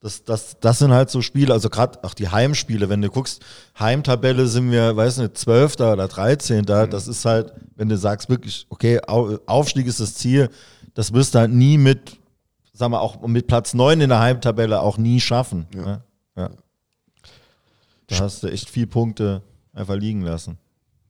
Das, 0.00 0.22
das, 0.22 0.58
das 0.60 0.80
sind 0.80 0.92
halt 0.92 1.08
so 1.08 1.22
Spiele, 1.22 1.54
also 1.54 1.70
gerade 1.70 2.04
auch 2.04 2.12
die 2.12 2.28
Heimspiele, 2.28 2.90
wenn 2.90 3.00
du 3.00 3.08
guckst, 3.08 3.42
Heimtabelle 3.78 4.46
sind 4.48 4.70
wir, 4.70 4.94
weiß 4.94 5.16
nicht, 5.16 5.38
12. 5.38 5.76
oder 5.76 6.06
13. 6.08 6.66
Das 6.66 7.08
ist 7.08 7.24
halt, 7.24 7.54
wenn 7.76 7.88
du 7.88 7.96
sagst 7.96 8.28
wirklich, 8.28 8.66
okay, 8.68 9.00
Au- 9.06 9.38
Aufstieg 9.46 9.86
ist 9.86 10.00
das 10.00 10.14
Ziel, 10.14 10.50
das 10.94 11.12
wirst 11.12 11.34
du 11.34 11.40
halt 11.40 11.52
nie 11.52 11.76
mit, 11.78 12.18
sag 12.72 12.90
mal, 12.90 13.00
auch 13.00 13.26
mit 13.26 13.46
Platz 13.46 13.74
9 13.74 14.00
in 14.00 14.08
der 14.08 14.20
Heimtabelle 14.20 14.80
auch 14.80 14.96
nie 14.96 15.20
schaffen. 15.20 15.66
Ja. 15.74 15.84
Ne? 15.84 16.04
Ja. 16.36 16.50
Da 18.06 18.18
hast 18.20 18.42
du 18.42 18.48
echt 18.48 18.68
viel 18.68 18.86
Punkte 18.86 19.42
einfach 19.72 19.96
liegen 19.96 20.22
lassen. 20.22 20.58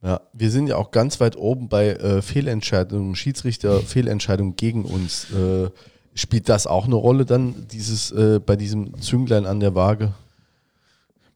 Ja, 0.02 0.20
wir 0.32 0.51
sind 0.51 0.66
ja 0.66 0.77
auch 0.77 0.90
ganz 0.90 1.19
weit 1.19 1.36
oben 1.36 1.69
bei 1.69 1.89
äh, 1.90 2.20
Fehlentscheidungen, 2.20 3.16
Schiedsrichter, 3.16 3.81
Fehlentscheidungen 3.81 4.55
gegen 4.55 4.85
uns. 4.85 5.31
Äh, 5.32 5.70
spielt 6.15 6.48
das 6.48 6.66
auch 6.66 6.85
eine 6.85 6.94
Rolle 6.94 7.24
dann, 7.24 7.66
dieses 7.69 8.11
äh, 8.12 8.39
bei 8.39 8.55
diesem 8.56 9.01
Zünglein 9.01 9.47
an 9.47 9.61
der 9.61 9.74
Waage? 9.74 10.12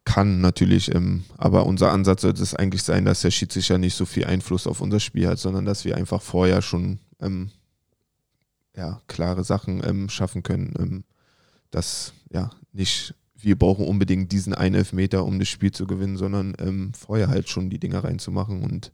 Kann 0.05 0.41
natürlich, 0.41 0.95
ähm, 0.95 1.25
aber 1.39 1.67
unser 1.67 1.93
Ansatz 1.93 2.23
sollte 2.23 2.43
es 2.43 2.55
eigentlich 2.55 2.83
sein, 2.83 3.05
dass 3.05 3.23
der 3.23 3.31
Schiedsrichter 3.31 3.79
nicht 3.79 3.95
so 3.95 4.05
viel 4.05 4.25
Einfluss 4.25 4.67
auf 4.67 4.81
unser 4.81 5.01
Spiel 5.01 5.27
hat, 5.27 5.39
sondern 5.39 5.65
dass 5.65 5.85
wir 5.85 5.97
einfach 5.97 6.21
vorher 6.21 6.61
schon 6.61 6.99
ähm, 7.21 7.51
ja, 8.79 9.03
klare 9.09 9.45
Sachen 9.45 9.83
ähm, 9.85 10.09
schaffen 10.09 10.43
können. 10.43 10.75
Ähm, 10.79 11.05
dass 11.71 12.15
ja 12.31 12.51
nicht, 12.73 13.15
wir 13.37 13.59
brauchen 13.59 13.87
unbedingt 13.87 14.33
diesen 14.33 14.55
einen 14.55 14.77
Elfmeter, 14.77 15.25
um 15.25 15.39
das 15.39 15.49
Spiel 15.49 15.73
zu 15.73 15.87
gewinnen, 15.87 16.17
sondern 16.17 16.55
ähm, 16.59 16.93
vorher 16.95 17.29
halt 17.29 17.49
schon 17.49 17.69
die 17.69 17.79
Dinger 17.79 18.05
reinzumachen 18.05 18.63
und 18.63 18.93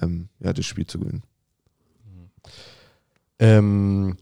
ähm, 0.00 0.28
ja, 0.38 0.52
das 0.52 0.64
Spiel 0.64 0.86
zu 0.86 1.00
gewinnen. 1.00 1.22
Ähm, 3.38 4.16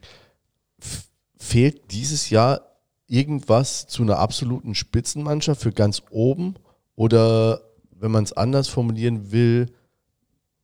fehlt 1.39 1.93
dieses 1.93 2.31
Jahr 2.31 2.63
irgendwas 3.07 3.87
zu 3.87 4.03
einer 4.03 4.19
absoluten 4.19 4.75
Spitzenmannschaft 4.75 5.61
für 5.61 5.73
ganz 5.73 6.03
oben? 6.11 6.55
Oder 6.97 7.61
wenn 7.91 8.11
man 8.11 8.25
es 8.25 8.33
anders 8.33 8.69
formulieren 8.69 9.31
will, 9.31 9.67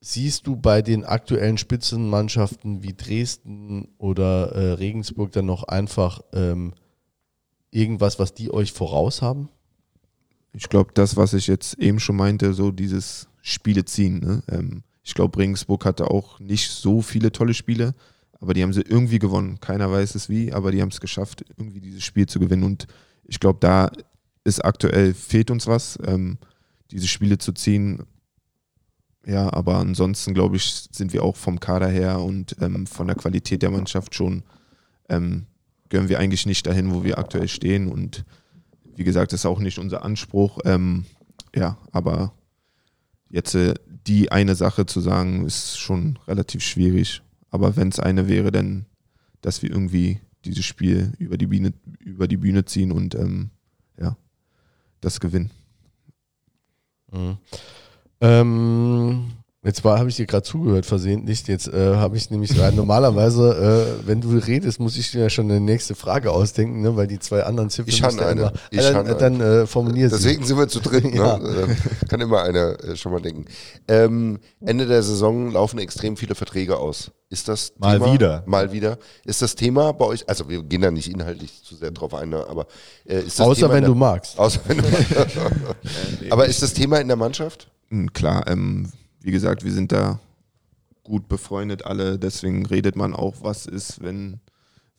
siehst 0.01 0.47
du 0.47 0.57
bei 0.57 0.83
den 0.83 1.05
aktuellen 1.05 1.59
Spitzenmannschaften 1.59 2.83
wie 2.83 2.95
Dresden 2.95 3.89
oder 3.99 4.53
äh, 4.53 4.73
Regensburg 4.75 5.33
dann 5.33 5.47
noch 5.47 5.65
einfach 5.65 6.20
ähm, 6.33 6.75
irgendwas, 7.70 8.19
was 8.19 8.35
die 8.35 8.53
euch 8.53 8.73
voraus 8.73 9.23
haben? 9.23 9.49
Ich 10.53 10.69
glaube, 10.69 10.93
das, 10.95 11.16
was 11.16 11.35
ich 11.35 11.47
jetzt 11.47 11.79
eben 11.79 12.01
schon 12.01 12.16
meinte, 12.16 12.55
so 12.55 12.70
dieses 12.70 13.29
Spiele 13.43 13.85
ziehen. 13.85 14.20
Ne? 14.20 14.43
Ähm, 14.49 14.83
ich 15.03 15.15
glaube, 15.15 15.39
Regensburg 15.39 15.85
hatte 15.85 16.11
auch 16.11 16.39
nicht 16.39 16.70
so 16.70 17.03
viele 17.03 17.33
tolle 17.33 17.55
Spiele, 17.55 17.95
aber 18.41 18.55
die 18.55 18.62
haben 18.62 18.73
sie 18.73 18.83
irgendwie 18.83 19.19
gewonnen. 19.19 19.59
Keiner 19.61 19.91
weiß 19.91 20.15
es 20.15 20.29
wie, 20.29 20.53
aber 20.53 20.70
die 20.70 20.81
haben 20.81 20.91
es 20.91 21.01
geschafft, 21.01 21.45
irgendwie 21.57 21.81
dieses 21.81 22.05
Spiel 22.05 22.27
zu 22.27 22.39
gewinnen. 22.39 22.62
Und 22.62 22.87
ich 23.25 23.41
glaube, 23.41 23.59
da 23.61 23.91
ist 24.45 24.65
aktuell, 24.65 25.15
fehlt 25.15 25.51
uns 25.51 25.66
was, 25.66 25.99
ähm, 26.05 26.39
diese 26.91 27.09
Spiele 27.09 27.39
zu 27.39 27.53
ziehen. 27.53 28.05
Ja, 29.29 29.53
aber 29.53 29.77
ansonsten, 29.77 30.33
glaube 30.33 30.57
ich, 30.57 30.89
sind 30.91 31.13
wir 31.13 31.23
auch 31.23 31.37
vom 31.37 31.61
Kader 31.61 31.89
her 31.89 32.21
und 32.21 32.57
ähm, 32.63 32.87
von 32.87 33.09
der 33.09 33.17
Qualität 33.17 33.61
der 33.61 33.71
Mannschaft 33.71 34.15
schon, 34.15 34.43
ähm, 35.11 35.45
gehören 35.91 36.09
wir 36.09 36.19
eigentlich 36.19 36.47
nicht 36.47 36.67
dahin, 36.67 36.95
wo 36.95 37.05
wir 37.05 37.19
aktuell 37.19 37.47
stehen. 37.47 37.93
Und 37.93 38.25
wie 38.97 39.05
gesagt, 39.05 39.33
das 39.33 39.41
ist 39.41 39.47
auch 39.47 39.59
nicht 39.59 39.79
unser 39.79 40.03
Anspruch. 40.03 40.61
Ähm, 40.65 41.05
ja, 41.55 41.77
aber 41.93 42.33
jetzt 43.29 43.55
äh, 43.55 43.75
die 44.07 44.33
eine 44.33 44.55
Sache 44.55 44.87
zu 44.87 45.01
sagen, 45.01 45.45
ist 45.45 45.79
schon 45.79 46.19
relativ 46.27 46.63
schwierig. 46.63 47.21
Aber 47.51 47.77
wenn 47.77 47.89
es 47.89 48.01
eine 48.01 48.29
wäre, 48.29 48.51
dann, 48.51 48.87
dass 49.43 49.61
wir 49.61 49.71
irgendwie 49.71 50.23
dieses 50.47 50.65
Spiel 50.65 51.13
über 51.19 51.37
die 51.37 51.49
Bühne, 51.49 51.75
über 51.99 52.29
die 52.29 52.39
Bühne 52.39 52.65
ziehen 52.65 52.93
und 52.93 53.15
ähm, 53.15 53.51
ja, 54.01 54.17
das 55.03 55.21
gewinnen. 55.21 55.51
Mhm. 57.13 57.37
Ähm, 58.20 59.39
Jetzt 59.65 59.82
habe 59.85 60.09
ich 60.09 60.15
dir 60.15 60.27
gerade 60.27 60.45
zugehört, 60.45 60.86
versehentlich. 60.86 61.45
Jetzt 61.49 61.66
äh, 61.66 61.97
habe 61.97 62.16
ich 62.16 62.31
nämlich 62.31 62.59
rein. 62.61 62.77
Normalerweise, 62.77 63.99
äh, 64.03 64.07
wenn 64.07 64.20
du 64.20 64.31
redest, 64.39 64.78
muss 64.78 64.97
ich 64.97 65.11
dir 65.11 65.23
ja 65.23 65.31
schon 65.31 65.51
eine 65.51 65.61
nächste 65.61 65.97
Frage 65.97 66.31
ausdenken, 66.31 66.81
ne? 66.81 66.97
weil 66.97 67.09
die 67.09 67.19
zwei 67.19 67.43
anderen 67.43 67.69
Ziffern. 67.69 67.93
Ich 67.93 68.03
habe 68.05 68.24
eine. 68.24 68.40
Immer, 68.40 68.53
ich 68.70 68.78
äh, 68.78 68.93
dann 68.93 69.07
eine. 69.07 69.15
dann 69.16 69.40
äh, 69.40 69.66
formulier 69.66 70.09
Deswegen 70.09 70.47
sind 70.47 70.57
wir 70.59 70.69
zu 70.69 70.81
dritt. 70.81 71.05
Ne? 71.09 71.16
Ja. 71.16 71.36
Äh, 71.39 71.74
Kann 72.09 72.20
immer 72.20 72.43
einer 72.43 72.82
äh, 72.85 72.97
schon 72.97 73.12
mal 73.12 73.20
denken. 73.20 73.47
Ähm, 73.89 74.39
Ende 74.65 74.86
der 74.86 75.03
Saison 75.03 75.51
laufen 75.53 75.78
extrem 75.78 76.16
viele 76.16 76.35
Verträge 76.35 76.77
aus. 76.77 77.11
Ist 77.31 77.49
das 77.49 77.73
Mal 77.78 77.99
Thema, 77.99 78.12
wieder. 78.12 78.43
Mal 78.47 78.73
wieder. 78.73 78.99
Ist 79.24 79.43
das 79.43 79.55
Thema 79.55 79.93
bei 79.93 80.05
euch? 80.05 80.28
Also 80.28 80.49
wir 80.49 80.62
gehen 80.62 80.82
da 80.82 80.90
nicht 80.90 81.11
inhaltlich 81.11 81.62
zu 81.62 81.77
sehr 81.77 81.90
drauf 81.90 82.15
ein, 82.15 82.31
ne? 82.31 82.45
aber 82.49 82.66
äh, 83.07 83.20
ist 83.20 83.39
das 83.39 83.47
Außer 83.47 83.61
Thema 83.62 83.74
wenn 83.74 83.85
in 83.85 83.85
du 83.85 83.93
der, 83.93 83.99
magst. 83.99 84.39
Außer 84.39 84.61
wenn 84.66 84.78
du 84.78 84.85
Aber 86.31 86.47
ist 86.47 86.62
das 86.62 86.74
Thema 86.74 86.99
in 87.01 87.09
der 87.09 87.16
Mannschaft? 87.16 87.69
Klar, 88.12 88.47
ähm, 88.48 88.90
wie 89.20 89.31
gesagt, 89.31 89.65
wir 89.65 89.73
sind 89.73 89.93
da 89.93 90.20
gut 91.05 91.28
befreundet 91.28 91.85
alle, 91.85 92.19
deswegen 92.19 92.66
redet 92.66 92.97
man 92.97 93.15
auch, 93.15 93.36
was 93.40 93.66
ist, 93.66 94.02
wenn 94.02 94.40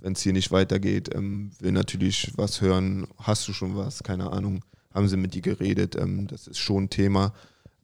es 0.02 0.22
hier 0.22 0.34
nicht 0.34 0.52
weitergeht. 0.52 1.14
Ähm, 1.14 1.52
will 1.60 1.72
natürlich 1.72 2.32
was 2.36 2.62
hören, 2.62 3.08
hast 3.18 3.48
du 3.48 3.54
schon 3.54 3.76
was, 3.76 4.04
keine 4.04 4.32
Ahnung, 4.32 4.66
haben 4.94 5.08
sie 5.08 5.18
mit 5.18 5.36
dir 5.36 5.42
geredet, 5.42 5.96
ähm, 5.96 6.28
das 6.28 6.48
ist 6.48 6.58
schon 6.58 6.86
ein 6.86 6.90
Thema, 6.90 7.34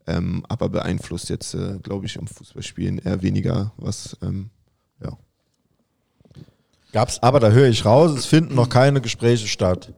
ähm, 0.08 0.44
aber 0.50 0.70
beeinflusst 0.70 1.30
jetzt, 1.30 1.54
äh, 1.54 1.78
glaube 1.84 2.08
ich, 2.08 2.16
im 2.16 2.28
Fußballspielen 2.28 3.00
eher 3.00 3.22
weniger 3.22 3.74
was, 3.78 4.18
ähm, 4.24 4.50
ja. 5.04 5.18
Gab's 6.92 7.22
Aber 7.22 7.40
da 7.40 7.52
höre 7.52 7.68
ich 7.68 7.86
raus, 7.86 8.18
es 8.18 8.26
finden 8.26 8.56
noch 8.56 8.70
keine 8.70 9.02
Gespräche 9.02 9.48
statt. 9.48 9.94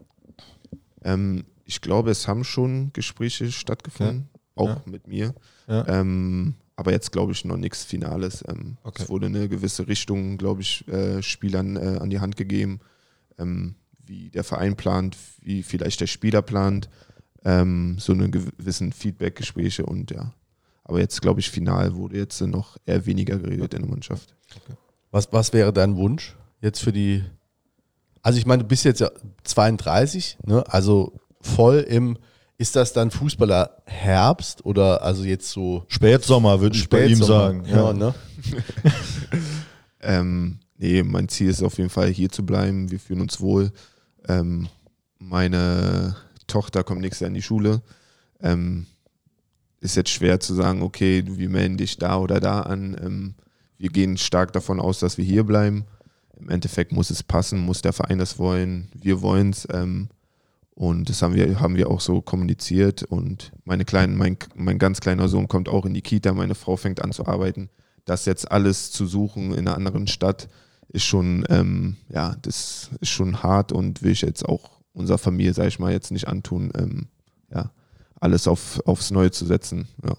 Ähm, 1.04 1.46
ich 1.64 1.82
glaube, 1.82 2.12
es 2.12 2.28
haben 2.28 2.44
schon 2.44 2.92
Gespräche 2.94 3.52
stattgefunden, 3.52 4.30
auch 4.58 4.68
Ja. 4.70 4.82
mit 4.86 5.08
mir. 5.08 5.34
Ja. 5.68 5.88
Ähm, 5.88 6.56
aber 6.76 6.92
jetzt 6.92 7.12
glaube 7.12 7.32
ich 7.32 7.44
noch 7.46 7.58
nichts 7.58 7.84
Finales. 7.84 8.44
Ähm, 8.48 8.78
Okay. 8.84 9.04
Es 9.04 9.10
wurde 9.10 9.26
eine 9.28 9.50
gewisse 9.50 9.88
Richtung, 9.88 10.38
glaube 10.38 10.62
ich, 10.62 10.88
äh, 10.88 11.22
Spielern 11.24 11.76
äh, 11.76 11.98
an 12.00 12.10
die 12.10 12.20
Hand 12.20 12.36
gegeben, 12.38 12.80
ähm, 13.40 13.76
wie 14.06 14.30
der 14.30 14.44
Verein 14.44 14.76
plant, 14.76 15.18
wie 15.42 15.64
vielleicht 15.64 16.00
der 16.02 16.08
Spieler 16.08 16.42
plant, 16.42 16.90
ähm, 17.44 17.98
so 18.00 18.14
eine 18.14 18.30
gewissen 18.30 18.92
Feedback-Gespräche 18.94 19.86
und 19.86 20.12
ja. 20.12 20.34
Aber 20.84 21.00
jetzt 21.00 21.22
glaube 21.22 21.40
ich, 21.42 21.50
final 21.50 21.96
wurde 21.96 22.18
jetzt 22.18 22.40
noch 22.42 22.78
eher 22.86 23.06
weniger 23.06 23.38
geredet 23.38 23.74
in 23.74 23.82
der 23.82 23.90
Mannschaft. 23.90 24.34
Was, 25.12 25.32
was 25.34 25.52
wäre 25.54 25.74
dein 25.74 25.96
Wunsch 25.98 26.36
jetzt 26.62 26.80
für 26.82 26.94
die? 26.94 27.24
Also 28.22 28.40
ich 28.40 28.46
meine, 28.46 28.64
du 28.64 28.68
bist 28.70 28.86
jetzt 28.86 29.00
ja 29.02 29.10
32, 29.44 30.38
ne? 30.46 30.64
Also 30.72 31.14
voll 31.42 31.80
im. 31.80 32.18
Ist 32.60 32.76
das 32.76 32.92
dann 32.92 33.12
Fußballer 33.12 33.84
Herbst 33.86 34.66
oder 34.66 35.04
also 35.04 35.24
jetzt 35.24 35.52
so 35.52 35.86
Spätsommer 35.90 36.60
würde 36.60 36.76
ich 36.76 36.90
bei 36.90 37.06
ihm 37.06 37.22
sagen. 37.22 37.66
Ja, 37.66 37.94
ne? 37.94 38.16
Ähm, 40.08 40.60
nee, 40.78 41.04
mein 41.04 41.28
Ziel 41.28 41.50
ist 41.50 41.64
auf 41.64 41.78
jeden 41.78 41.90
Fall 41.90 42.10
hier 42.10 42.30
zu 42.30 42.46
bleiben. 42.46 42.92
Wir 42.92 43.00
fühlen 43.00 43.22
uns 43.22 43.42
wohl. 43.42 43.72
Ähm, 44.28 44.70
meine 45.20 46.16
Tochter 46.48 46.84
kommt 46.84 47.02
nächstes 47.02 47.22
Jahr 47.22 47.30
in 47.30 47.34
die 47.34 47.42
Schule. 47.42 47.82
Ähm, 48.42 48.86
ist 49.82 49.96
jetzt 49.96 50.12
schwer 50.12 50.40
zu 50.40 50.54
sagen, 50.54 50.82
okay, 50.82 51.24
wir 51.26 51.50
melden 51.50 51.78
dich 51.78 51.98
da 51.98 52.18
oder 52.18 52.40
da 52.40 52.62
an. 52.62 52.96
Ähm, 53.04 53.36
wir 53.78 53.90
gehen 53.90 54.18
stark 54.18 54.54
davon 54.54 54.80
aus, 54.80 55.00
dass 55.00 55.18
wir 55.18 55.26
hier 55.26 55.44
bleiben. 55.44 55.86
Im 56.40 56.50
Endeffekt 56.50 56.92
muss 56.92 57.10
es 57.10 57.24
passen, 57.24 57.60
muss 57.60 57.82
der 57.82 57.94
Verein 57.94 58.20
das 58.20 58.38
wollen. 58.40 58.90
Wir 58.94 59.22
wollen 59.22 59.50
es. 59.50 59.68
Ähm, 59.72 60.10
und 60.78 61.10
das 61.10 61.24
haben 61.24 61.34
wir, 61.34 61.60
haben 61.60 61.76
wir 61.76 61.90
auch 61.90 62.02
so 62.02 62.22
kommuniziert. 62.22 63.02
Und 63.02 63.52
meine 63.66 63.84
kleinen, 63.84 64.16
mein, 64.16 64.38
mein 64.54 64.78
ganz 64.78 65.00
kleiner 65.00 65.28
Sohn 65.28 65.48
kommt 65.48 65.70
auch 65.70 65.88
in 65.88 65.96
die 65.96 66.04
Kita, 66.04 66.36
meine 66.36 66.54
Frau 66.54 66.76
fängt 66.76 67.02
an 67.02 67.12
zu 67.12 67.26
arbeiten. 67.26 67.72
Das 68.06 68.26
jetzt 68.26 68.52
alles 68.52 68.92
zu 68.92 69.08
suchen 69.08 69.54
in 69.54 69.68
einer 69.68 69.76
anderen 69.76 70.06
Stadt 70.06 70.48
ist 70.90 71.04
schon, 71.04 71.44
ähm, 71.50 71.98
ja, 72.10 72.36
das 72.44 72.92
ist 73.02 73.10
schon 73.10 73.42
hart 73.42 73.72
und 73.72 74.04
will 74.04 74.12
ich 74.12 74.22
jetzt 74.22 74.46
auch 74.46 74.70
unserer 74.94 75.18
Familie, 75.18 75.56
sage 75.56 75.70
ich 75.70 75.80
mal, 75.80 75.92
jetzt 75.92 76.12
nicht 76.12 76.28
antun, 76.28 76.72
ähm, 76.78 77.08
ja, 77.52 77.72
alles 78.22 78.48
auf, 78.48 78.80
aufs 78.86 79.10
Neue 79.10 79.32
zu 79.32 79.48
setzen. 79.48 79.88
Ja. 80.06 80.16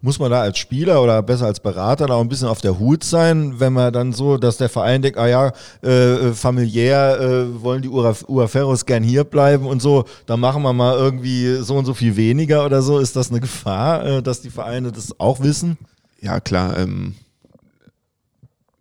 Muss 0.00 0.18
man 0.18 0.30
da 0.30 0.40
als 0.40 0.58
Spieler 0.58 1.02
oder 1.02 1.22
besser 1.22 1.46
als 1.46 1.60
Berater 1.60 2.06
da 2.06 2.14
auch 2.14 2.20
ein 2.20 2.28
bisschen 2.28 2.48
auf 2.48 2.60
der 2.60 2.78
Hut 2.78 3.04
sein, 3.04 3.58
wenn 3.58 3.72
man 3.72 3.92
dann 3.92 4.12
so, 4.12 4.36
dass 4.38 4.56
der 4.56 4.68
Verein 4.68 5.02
denkt, 5.02 5.18
ah 5.18 5.26
ja, 5.26 5.52
äh, 5.82 6.32
familiär 6.32 7.20
äh, 7.20 7.62
wollen 7.62 7.82
die 7.82 7.88
Ura- 7.88 8.14
Uraferros 8.28 8.86
gern 8.86 9.02
hier 9.02 9.24
bleiben 9.24 9.66
und 9.66 9.82
so, 9.82 10.04
dann 10.26 10.40
machen 10.40 10.62
wir 10.62 10.72
mal 10.72 10.96
irgendwie 10.96 11.56
so 11.62 11.76
und 11.76 11.84
so 11.84 11.94
viel 11.94 12.16
weniger 12.16 12.64
oder 12.64 12.82
so. 12.82 12.98
Ist 12.98 13.16
das 13.16 13.30
eine 13.30 13.40
Gefahr, 13.40 14.04
äh, 14.06 14.22
dass 14.22 14.40
die 14.40 14.50
Vereine 14.50 14.92
das 14.92 15.18
auch 15.20 15.40
wissen? 15.40 15.78
ja, 16.20 16.40
klar, 16.40 16.76
ähm, 16.78 17.14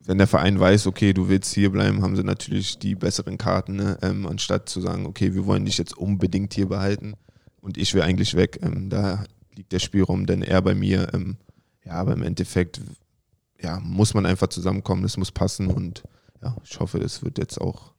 wenn 0.06 0.18
der 0.18 0.28
Verein 0.28 0.60
weiß, 0.60 0.88
okay, 0.88 1.14
du 1.14 1.28
willst 1.28 1.54
hier 1.54 1.70
bleiben, 1.70 2.02
haben 2.02 2.16
sie 2.16 2.24
natürlich 2.24 2.80
die 2.80 2.96
besseren 2.96 3.38
Karten, 3.38 3.76
ne? 3.76 3.98
ähm, 4.02 4.26
anstatt 4.26 4.70
zu 4.70 4.80
sagen, 4.80 5.06
okay, 5.06 5.34
wir 5.34 5.46
wollen 5.46 5.66
dich 5.66 5.78
jetzt 5.78 5.98
unbedingt 5.98 6.54
hier 6.54 6.68
behalten 6.70 7.14
und 7.62 7.78
ich 7.78 7.94
will 7.94 8.02
eigentlich 8.02 8.36
weg. 8.36 8.60
Ähm, 8.64 8.90
da 8.90 9.26
liegt 9.58 9.72
der 9.72 9.80
Spielraum 9.80 10.26
dann 10.26 10.42
eher 10.42 10.62
bei 10.62 10.76
mir. 10.76 11.14
Ähm, 11.14 11.38
ja, 11.86 11.94
aber 11.94 12.14
im 12.14 12.24
Endeffekt 12.24 12.82
ja, 13.62 13.80
muss 13.82 14.14
man 14.14 14.26
einfach 14.26 14.48
zusammenkommen, 14.48 15.04
das 15.04 15.18
muss 15.18 15.32
passen 15.32 15.68
und 15.68 16.04
ja, 16.44 16.56
ich 16.64 16.80
hoffe, 16.80 17.00
das 17.00 17.24
wird 17.24 17.38
jetzt 17.40 17.60
auch 17.60 17.94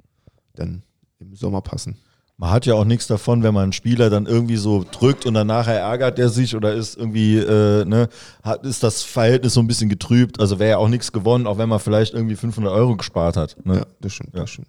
dann 0.54 0.82
im 1.18 1.34
Sommer 1.34 1.60
passen. 1.62 1.96
Man 2.36 2.50
hat 2.50 2.66
ja 2.66 2.74
auch 2.74 2.84
nichts 2.84 3.08
davon, 3.08 3.42
wenn 3.42 3.52
man 3.52 3.64
einen 3.64 3.72
Spieler 3.72 4.10
dann 4.10 4.26
irgendwie 4.26 4.56
so 4.58 4.84
drückt 4.88 5.26
und 5.26 5.34
dann 5.34 5.48
nachher 5.48 5.80
ärgert 5.80 6.20
er 6.20 6.28
sich 6.28 6.54
oder 6.54 6.72
ist 6.72 6.96
irgendwie, 6.96 7.36
äh, 7.38 7.84
ne, 7.84 8.08
hat, 8.44 8.64
ist 8.64 8.84
das 8.84 9.02
Verhältnis 9.02 9.54
so 9.54 9.60
ein 9.60 9.66
bisschen 9.66 9.88
getrübt. 9.88 10.38
Also 10.38 10.60
wäre 10.60 10.70
ja 10.70 10.78
auch 10.78 10.86
nichts 10.88 11.10
gewonnen, 11.10 11.48
auch 11.48 11.58
wenn 11.58 11.68
man 11.68 11.80
vielleicht 11.80 12.14
irgendwie 12.14 12.36
500 12.36 12.72
Euro 12.72 12.96
gespart 12.96 13.36
hat. 13.36 13.56
Ne? 13.66 13.78
Ja, 13.78 13.86
das 14.00 14.12
stimmt, 14.12 14.34
Ja. 14.34 14.42
das 14.42 14.50
stimmt. 14.50 14.68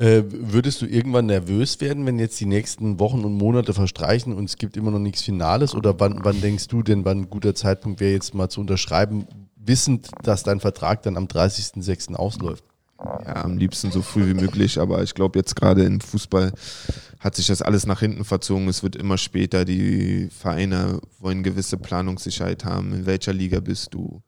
Äh, 0.00 0.22
würdest 0.28 0.80
du 0.80 0.86
irgendwann 0.86 1.26
nervös 1.26 1.80
werden, 1.80 2.06
wenn 2.06 2.20
jetzt 2.20 2.38
die 2.38 2.46
nächsten 2.46 3.00
Wochen 3.00 3.24
und 3.24 3.32
Monate 3.32 3.74
verstreichen 3.74 4.32
und 4.32 4.44
es 4.44 4.56
gibt 4.56 4.76
immer 4.76 4.92
noch 4.92 5.00
nichts 5.00 5.22
Finales? 5.22 5.74
Oder 5.74 5.98
wann, 5.98 6.20
wann 6.22 6.40
denkst 6.40 6.68
du 6.68 6.84
denn, 6.84 7.04
wann 7.04 7.22
ein 7.22 7.30
guter 7.30 7.54
Zeitpunkt 7.54 7.98
wäre, 7.98 8.12
jetzt 8.12 8.32
mal 8.32 8.48
zu 8.48 8.60
unterschreiben, 8.60 9.26
wissend, 9.56 10.08
dass 10.22 10.44
dein 10.44 10.60
Vertrag 10.60 11.02
dann 11.02 11.16
am 11.16 11.24
30.06. 11.24 12.14
ausläuft? 12.14 12.62
Ja, 13.00 13.44
am 13.44 13.58
liebsten 13.58 13.90
so 13.90 14.02
früh 14.02 14.26
wie 14.26 14.34
möglich, 14.34 14.78
aber 14.78 15.02
ich 15.02 15.14
glaube 15.14 15.38
jetzt 15.38 15.54
gerade 15.54 15.84
im 15.84 16.00
Fußball 16.00 16.52
hat 17.20 17.34
sich 17.34 17.46
das 17.46 17.62
alles 17.62 17.86
nach 17.86 18.00
hinten 18.00 18.24
verzogen. 18.24 18.68
Es 18.68 18.82
wird 18.82 18.96
immer 18.96 19.18
später. 19.18 19.64
Die 19.64 20.28
Vereine 20.30 21.00
wollen 21.20 21.42
gewisse 21.42 21.76
Planungssicherheit 21.76 22.64
haben. 22.64 22.92
In 22.92 23.06
welcher 23.06 23.32
Liga 23.32 23.60
bist 23.60 23.94
du? 23.94 24.22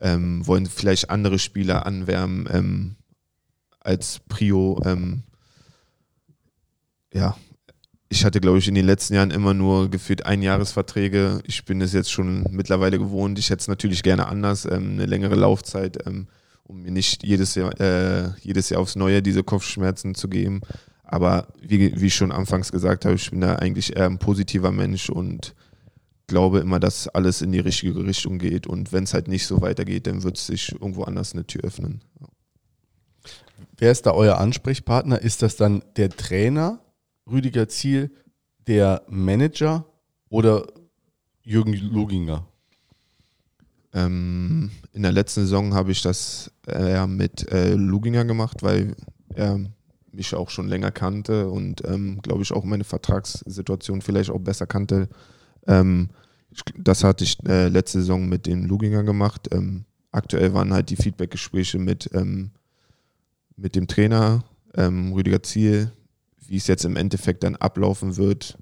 Ähm, 0.00 0.46
wollen 0.46 0.66
vielleicht 0.66 1.10
andere 1.10 1.38
Spieler 1.40 1.86
anwärmen 1.86 2.48
ähm, 2.52 2.96
als 3.88 4.20
Prio. 4.28 4.80
Ähm, 4.84 5.22
ja, 7.12 7.36
ich 8.10 8.24
hatte, 8.24 8.40
glaube 8.40 8.58
ich, 8.58 8.68
in 8.68 8.74
den 8.74 8.84
letzten 8.84 9.14
Jahren 9.14 9.30
immer 9.30 9.54
nur 9.54 9.90
gefühlt 9.90 10.26
Einjahresverträge. 10.26 11.40
Ich 11.44 11.64
bin 11.64 11.80
es 11.80 11.94
jetzt 11.94 12.12
schon 12.12 12.44
mittlerweile 12.50 12.98
gewohnt. 12.98 13.38
Ich 13.38 13.48
hätte 13.48 13.60
es 13.60 13.68
natürlich 13.68 14.02
gerne 14.02 14.26
anders, 14.26 14.66
ähm, 14.66 14.92
eine 14.92 15.06
längere 15.06 15.34
Laufzeit, 15.34 16.06
ähm, 16.06 16.28
um 16.64 16.82
mir 16.82 16.90
nicht 16.90 17.24
jedes 17.24 17.54
Jahr, 17.54 17.78
äh, 17.80 18.30
jedes 18.42 18.68
Jahr 18.68 18.82
aufs 18.82 18.94
Neue 18.94 19.22
diese 19.22 19.42
Kopfschmerzen 19.42 20.14
zu 20.14 20.28
geben. 20.28 20.60
Aber 21.02 21.48
wie, 21.60 21.98
wie 21.98 22.06
ich 22.06 22.14
schon 22.14 22.32
anfangs 22.32 22.70
gesagt 22.70 23.06
habe, 23.06 23.14
ich 23.14 23.30
bin 23.30 23.40
da 23.40 23.56
eigentlich 23.56 23.96
eher 23.96 24.06
ein 24.06 24.18
positiver 24.18 24.70
Mensch 24.70 25.08
und 25.08 25.54
glaube 26.26 26.58
immer, 26.58 26.78
dass 26.78 27.08
alles 27.08 27.40
in 27.40 27.52
die 27.52 27.60
richtige 27.60 28.04
Richtung 28.04 28.38
geht. 28.38 28.66
Und 28.66 28.92
wenn 28.92 29.04
es 29.04 29.14
halt 29.14 29.28
nicht 29.28 29.46
so 29.46 29.62
weitergeht, 29.62 30.06
dann 30.06 30.22
wird 30.22 30.36
sich 30.36 30.72
irgendwo 30.72 31.04
anders 31.04 31.32
eine 31.32 31.46
Tür 31.46 31.64
öffnen. 31.64 32.02
Wer 33.76 33.92
ist 33.92 34.06
da 34.06 34.12
euer 34.12 34.38
Ansprechpartner? 34.38 35.20
Ist 35.20 35.42
das 35.42 35.56
dann 35.56 35.82
der 35.96 36.10
Trainer, 36.10 36.80
Rüdiger 37.30 37.68
Ziel, 37.68 38.10
der 38.66 39.02
Manager 39.08 39.84
oder 40.28 40.66
Jürgen 41.42 41.72
Loginger? 41.74 42.46
Ähm, 43.92 44.70
in 44.92 45.02
der 45.02 45.12
letzten 45.12 45.40
Saison 45.40 45.74
habe 45.74 45.92
ich 45.92 46.02
das 46.02 46.50
eher 46.66 47.06
mit 47.06 47.50
äh, 47.50 47.74
Luginger 47.74 48.24
gemacht, 48.24 48.62
weil 48.62 48.94
er 49.34 49.58
mich 50.12 50.34
auch 50.34 50.50
schon 50.50 50.68
länger 50.68 50.90
kannte 50.90 51.48
und 51.48 51.86
ähm, 51.86 52.20
glaube 52.22 52.42
ich 52.42 52.52
auch 52.52 52.64
meine 52.64 52.84
Vertragssituation 52.84 54.02
vielleicht 54.02 54.30
auch 54.30 54.40
besser 54.40 54.66
kannte. 54.66 55.08
Ähm, 55.66 56.10
ich, 56.50 56.62
das 56.76 57.04
hatte 57.04 57.24
ich 57.24 57.38
äh, 57.46 57.68
letzte 57.68 58.00
Saison 58.00 58.28
mit 58.28 58.46
dem 58.46 58.64
Luginger 58.64 59.04
gemacht. 59.04 59.48
Ähm, 59.52 59.84
aktuell 60.10 60.54
waren 60.54 60.72
halt 60.72 60.90
die 60.90 60.96
Feedbackgespräche 60.96 61.78
mit, 61.78 62.10
ähm, 62.14 62.50
mit 63.58 63.74
dem 63.74 63.86
Trainer 63.88 64.44
ähm, 64.74 65.12
Rüdiger 65.12 65.42
Ziel. 65.42 65.92
Wie 66.46 66.56
es 66.56 66.66
jetzt 66.66 66.84
im 66.86 66.96
Endeffekt 66.96 67.42
dann 67.42 67.56
ablaufen 67.56 68.16
wird, 68.16 68.56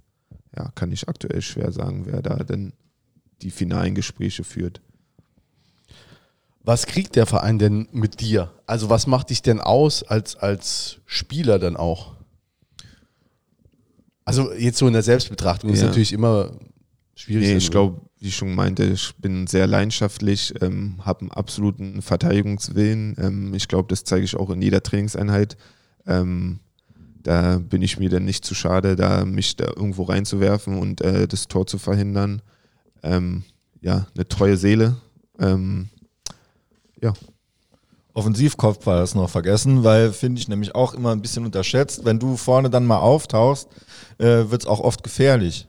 ja, 0.57 0.71
kann 0.75 0.91
ich 0.91 1.09
aktuell 1.09 1.41
schwer 1.43 1.71
sagen, 1.71 2.07
wer 2.07 2.21
da 2.23 2.37
denn 2.39 2.73
die 3.43 3.51
finalen 3.53 3.95
Gespräche 3.95 4.43
führt. 4.43 4.81
Was 6.65 6.87
kriegt 6.87 7.15
der 7.15 7.27
Verein 7.27 7.61
denn 7.61 7.87
mit 7.93 8.21
dir? 8.21 8.51
Also 8.67 8.91
was 8.91 9.07
macht 9.07 9.31
dich 9.31 9.43
denn 9.43 9.61
aus 9.61 10.03
als, 10.03 10.35
als 10.35 10.99
Spieler 11.07 11.61
dann 11.61 11.77
auch? 11.77 12.17
Also 14.25 14.53
jetzt 14.53 14.79
so 14.79 14.89
in 14.89 14.93
der 14.95 15.05
Selbstbetrachtung 15.05 15.71
ist 15.71 15.81
Ja. 15.83 15.87
natürlich 15.87 16.13
immer 16.13 16.59
schwierig. 17.15 17.47
Nee, 17.47 17.57
ich 17.57 17.71
glaube, 17.71 18.01
wie 18.19 18.29
ich 18.29 18.37
schon 18.37 18.55
meinte, 18.55 18.85
ich 18.85 19.15
bin 19.17 19.47
sehr 19.47 19.67
leidenschaftlich, 19.67 20.55
ähm, 20.63 20.97
habe 21.05 21.21
einen 21.21 21.31
absoluten 21.31 22.03
Verteidigungswillen. 22.03 23.17
Ähm, 23.19 23.55
ich 23.55 23.69
glaube, 23.69 23.89
das 23.89 24.05
zeige 24.05 24.25
ich 24.25 24.37
auch 24.37 24.51
in 24.51 24.63
jeder 24.63 24.83
Trainingseinheit. 24.83 25.57
Ähm, 26.07 26.61
da 27.23 27.59
bin 27.59 27.83
ich 27.83 27.99
mir 27.99 28.09
dann 28.09 28.25
nicht 28.25 28.45
zu 28.45 28.55
schade, 28.55 28.97
da 28.97 29.25
mich 29.25 29.57
da 29.57 29.65
irgendwo 29.65 30.05
reinzuwerfen 30.05 30.79
und 30.79 31.01
äh, 31.01 31.27
das 31.27 31.49
Tor 31.49 31.67
zu 31.67 31.79
verhindern. 31.79 32.41
Ähm, 33.03 33.45
ja, 33.81 34.07
eine 34.15 34.27
treue 34.29 34.57
Seele. 34.57 34.97
Ähm, 35.39 35.91
ja, 37.03 37.13
Offensivkopfball 38.17 39.05
ist 39.05 39.15
noch 39.15 39.29
vergessen, 39.29 39.85
weil 39.85 40.11
finde 40.11 40.41
ich 40.41 40.49
nämlich 40.49 40.75
auch 40.75 40.95
immer 40.95 41.13
ein 41.13 41.21
bisschen 41.21 41.45
unterschätzt. 41.45 42.07
Wenn 42.07 42.19
du 42.19 42.39
vorne 42.39 42.71
dann 42.71 42.87
mal 42.87 42.99
auftauchst, 42.99 43.69
äh, 44.17 44.49
wird 44.49 44.63
es 44.63 44.67
auch 44.67 44.81
oft 44.81 45.03
gefährlich. 45.03 45.69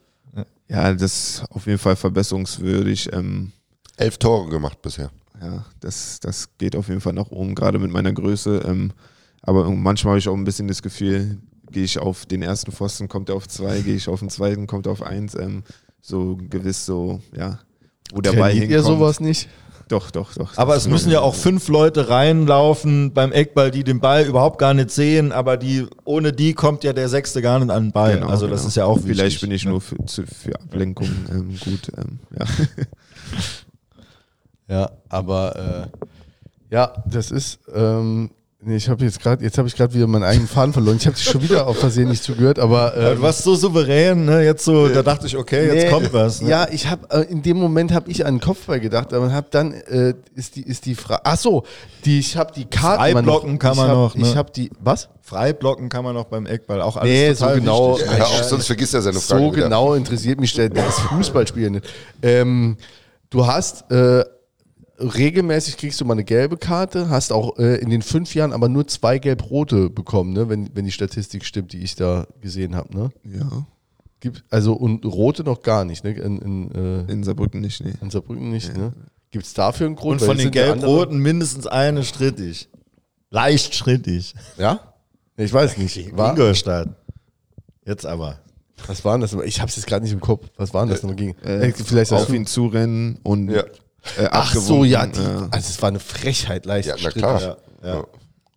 Ja, 0.70 0.94
das 0.94 1.40
ist 1.40 1.46
auf 1.50 1.66
jeden 1.66 1.80
Fall 1.80 1.96
verbesserungswürdig. 1.96 3.12
Ähm, 3.14 3.52
Elf 3.98 4.18
Tore 4.18 4.50
gemacht 4.50 4.82
bisher. 4.82 5.12
ja, 5.42 5.66
das, 5.80 6.20
das 6.20 6.50
geht 6.58 6.76
auf 6.76 6.88
jeden 6.90 7.02
Fall 7.02 7.14
nach 7.14 7.32
oben, 7.32 7.56
gerade 7.56 7.80
mit 7.80 7.92
meiner 7.92 8.14
Größe. 8.14 8.64
Ähm, 8.66 8.92
aber 9.42 9.70
manchmal 9.70 10.12
habe 10.12 10.20
ich 10.20 10.28
auch 10.28 10.36
ein 10.36 10.44
bisschen 10.44 10.68
das 10.68 10.82
Gefühl, 10.82 11.38
gehe 11.72 11.84
ich 11.84 12.00
auf 12.00 12.26
den 12.26 12.42
ersten 12.42 12.72
Pfosten, 12.72 13.08
kommt 13.08 13.30
er 13.30 13.36
auf 13.36 13.48
zwei, 13.48 13.82
gehe 13.82 13.96
ich 13.96 14.08
auf 14.10 14.20
den 14.20 14.30
zweiten, 14.30 14.68
kommt 14.68 14.86
er 14.88 14.92
auf 14.92 15.02
eins. 15.02 15.36
Ähm, 15.36 15.64
so 16.02 16.38
gewiss 16.50 16.86
so, 16.86 17.22
ja, 17.36 17.60
wo 18.14 18.22
der 18.22 18.32
Ball 18.34 18.52
Trainiert 18.52 18.70
ihr 18.70 18.78
hinkommt. 18.78 18.98
sowas 19.00 19.20
nicht? 19.20 19.50
Doch, 19.88 20.12
doch, 20.12 20.34
doch. 20.34 20.58
Aber 20.58 20.74
Das 20.74 20.84
es 20.84 20.90
müssen 20.90 21.12
ja 21.12 21.22
auch 21.22 21.36
fünf 21.36 21.70
Leute 21.70 22.10
reinlaufen 22.10 23.14
beim 23.14 23.32
Eckball, 23.32 23.72
die 23.72 23.84
den 23.84 24.00
Ball 24.00 24.26
überhaupt 24.26 24.60
gar 24.60 24.74
nicht 24.74 24.92
sehen, 24.92 25.32
aber 25.32 25.56
die 25.56 25.86
ohne 26.04 26.34
die 26.34 26.54
kommt 26.54 26.84
ja 26.84 26.94
der 26.94 27.08
Sechste 27.08 27.42
gar 27.42 27.60
nicht 27.60 27.70
an 27.70 27.86
den 27.86 27.92
Ball. 27.92 28.16
Genau, 28.16 28.28
also 28.28 28.48
das 28.48 28.62
genau. 28.62 28.68
ist 28.68 28.76
ja 28.76 28.86
auch 28.86 28.98
wichtig. 28.98 29.16
Vielleicht 29.16 29.42
bin 29.42 29.52
ich 29.52 29.64
ne? 29.64 29.72
nur 29.72 29.82
für, 29.82 30.06
zu, 30.06 30.26
für 30.28 30.56
Ablenkung 30.60 31.10
ähm, 31.32 31.58
gut. 31.64 31.92
Ähm, 31.98 32.20
ja. 32.38 32.46
Ja, 34.68 34.92
aber 35.10 35.90
äh, 35.92 36.76
ja, 36.76 37.04
das 37.06 37.32
ist. 37.32 37.60
Ähm, 37.74 38.32
nee, 38.68 38.76
ich 38.76 38.90
habe 38.90 39.04
jetzt 39.04 39.20
gerade, 39.22 39.44
jetzt 39.44 39.58
habe 39.58 39.68
ich 39.68 39.76
gerade 39.76 39.94
wieder 39.94 40.06
meinen 40.08 40.24
eigenen 40.24 40.48
Faden 40.48 40.74
verloren. 40.74 40.98
Ich 40.98 41.06
habe 41.08 41.16
dich 41.16 41.26
schon 41.26 41.42
wieder 41.42 41.66
auf 41.68 41.78
Versehen 41.80 42.10
nicht 42.10 42.22
zugehört, 42.24 42.60
aber. 42.60 42.96
Ja, 42.98 43.10
Ähm, 43.12 43.16
du 43.18 43.22
warst 43.24 43.44
so 43.44 43.56
souverän, 43.56 44.26
ne? 44.26 44.44
Jetzt 44.44 44.66
so, 44.66 44.88
da 44.88 45.02
dachte 45.02 45.26
ich, 45.28 45.36
okay, 45.38 45.66
jetzt 45.74 45.86
Nee, 45.86 45.90
kommt 45.90 46.14
was. 46.14 46.42
Ne? 46.42 46.50
Ja, 46.50 46.68
ich 46.72 46.88
habe 46.90 47.08
äh, 47.10 47.22
in 47.32 47.42
dem 47.42 47.58
Moment 47.58 47.92
habe 47.94 48.12
ich 48.12 48.26
an 48.26 48.36
den 48.36 48.42
Kopfball 48.42 48.80
gedacht, 48.80 49.14
aber 49.14 49.32
habe 49.32 49.48
dann 49.50 49.74
äh, 49.74 50.14
ist 50.36 50.56
die 50.56 50.62
ist 50.64 50.86
die 50.86 50.96
Frage. 50.96 51.22
Ach 51.24 51.38
so, 51.38 51.64
die 52.06 52.20
ich 52.20 52.38
habe 52.38 52.52
die 52.54 52.66
Karten 52.66 53.04
immer 53.06 53.20
Freiblocken 53.24 53.58
kann 53.60 53.72
ich 53.72 53.78
man 53.80 53.88
hab, 53.88 53.96
noch, 53.96 54.16
ne? 54.16 54.22
Ich 54.28 54.36
habe 54.36 54.52
die 54.52 54.70
was? 54.80 55.10
Freiblocken 55.22 55.90
kann 55.90 56.04
man 56.06 56.14
noch 56.16 56.26
beim 56.26 56.46
Eckball 56.46 56.82
auch 56.82 56.96
alles 56.96 57.10
Nee, 57.12 57.34
total 57.34 57.50
so 57.56 57.60
genau. 57.60 57.98
wichtig. 57.98 58.18
Ja, 58.18 58.24
auch 58.26 58.44
sonst 58.44 58.68
vergisst 58.68 58.94
er 58.94 59.02
seine 59.02 59.20
Frage 59.20 59.42
So 59.44 59.52
wieder. 59.56 59.64
genau 59.66 59.94
interessiert 59.94 60.40
mich 60.40 60.54
der, 60.54 60.70
das 60.70 61.00
Fußballspiel 61.02 61.70
nicht. 61.70 61.86
Ähm, 62.22 62.78
du 63.30 63.46
hast 63.46 63.92
äh, 63.92 64.24
regelmäßig 65.00 65.78
kriegst 65.78 66.02
du 66.02 66.06
mal 66.06 66.14
eine 66.14 66.24
gelbe 66.24 66.58
Karte, 66.58 67.10
hast 67.10 67.32
auch 67.32 67.58
äh, 67.58 67.76
in 67.78 67.90
den 67.90 68.02
fünf 68.02 68.34
Jahren 68.36 68.54
aber 68.54 68.70
nur 68.70 68.88
zwei 68.88 69.20
gelb-rote 69.20 69.90
bekommen, 69.90 70.34
ne? 70.34 70.50
wenn, 70.50 70.70
wenn 70.76 70.86
die 70.86 70.92
Statistik 70.92 71.46
stimmt, 71.46 71.74
die 71.74 71.80
ich 71.80 71.96
da 71.96 72.28
gesehen 72.42 72.76
habe. 72.76 72.96
Ne? 72.96 73.10
ja, 73.24 73.66
Gibt, 74.20 74.44
also 74.50 74.74
und 74.74 75.06
rote 75.06 75.44
noch 75.44 75.62
gar 75.62 75.86
nicht, 75.86 76.04
ne? 76.04 76.12
In, 76.12 76.40
in, 76.40 76.72
äh, 76.72 77.12
in 77.12 77.24
Saarbrücken 77.24 77.62
nicht, 77.62 77.84
nee. 77.84 77.94
in 78.02 78.10
Saarbrücken 78.10 78.50
nicht. 78.50 78.76
Ne? 78.76 78.92
Gibt 79.30 79.46
es 79.46 79.54
dafür 79.54 79.86
einen 79.86 79.96
Grund? 79.96 80.22
Und 80.22 80.28
von 80.28 80.38
den 80.38 80.46
ja 80.46 80.74
Gelb-Roten 80.74 81.20
mindestens 81.20 81.68
eine 81.68 82.04
strittig. 82.04 82.68
Leicht 83.30 83.76
strittig. 83.76 84.34
Ja? 84.58 84.80
Ich 85.36 85.54
weiß 85.54 85.78
nicht. 85.78 86.18
War, 86.18 86.32
Ingolstadt. 86.32 86.90
Jetzt 87.86 88.08
aber. 88.08 88.40
was 88.88 89.06
waren 89.06 89.22
das? 89.22 89.34
Ich 89.46 89.60
habe 89.62 89.70
es 89.70 89.76
jetzt 89.76 89.86
gerade 89.86 90.04
nicht 90.04 90.14
im 90.14 90.20
Kopf. 90.20 90.48
Was 90.56 90.74
waren 90.74 90.90
das 90.90 91.04
nochmal 91.04 91.16
gegen? 91.16 91.38
Äh, 91.44 91.68
Äh, 91.68 91.74
vielleicht 91.74 92.12
auf 92.12 92.34
ihn 92.34 92.48
zurennen 92.48 93.20
und 93.22 93.52
Ja. 93.52 93.66
Äh, 94.18 94.28
Ach 94.32 94.54
so, 94.56 94.84
ja, 94.84 95.06
die, 95.06 95.20
also 95.20 95.50
es 95.70 95.82
war 95.82 95.90
eine 95.90 96.00
Frechheit 96.00 96.66
leicht. 96.66 96.88
Ja, 96.90 96.96
na 97.02 97.10
klar. 97.12 97.42
Ja, 97.42 97.58
ja. 97.96 98.04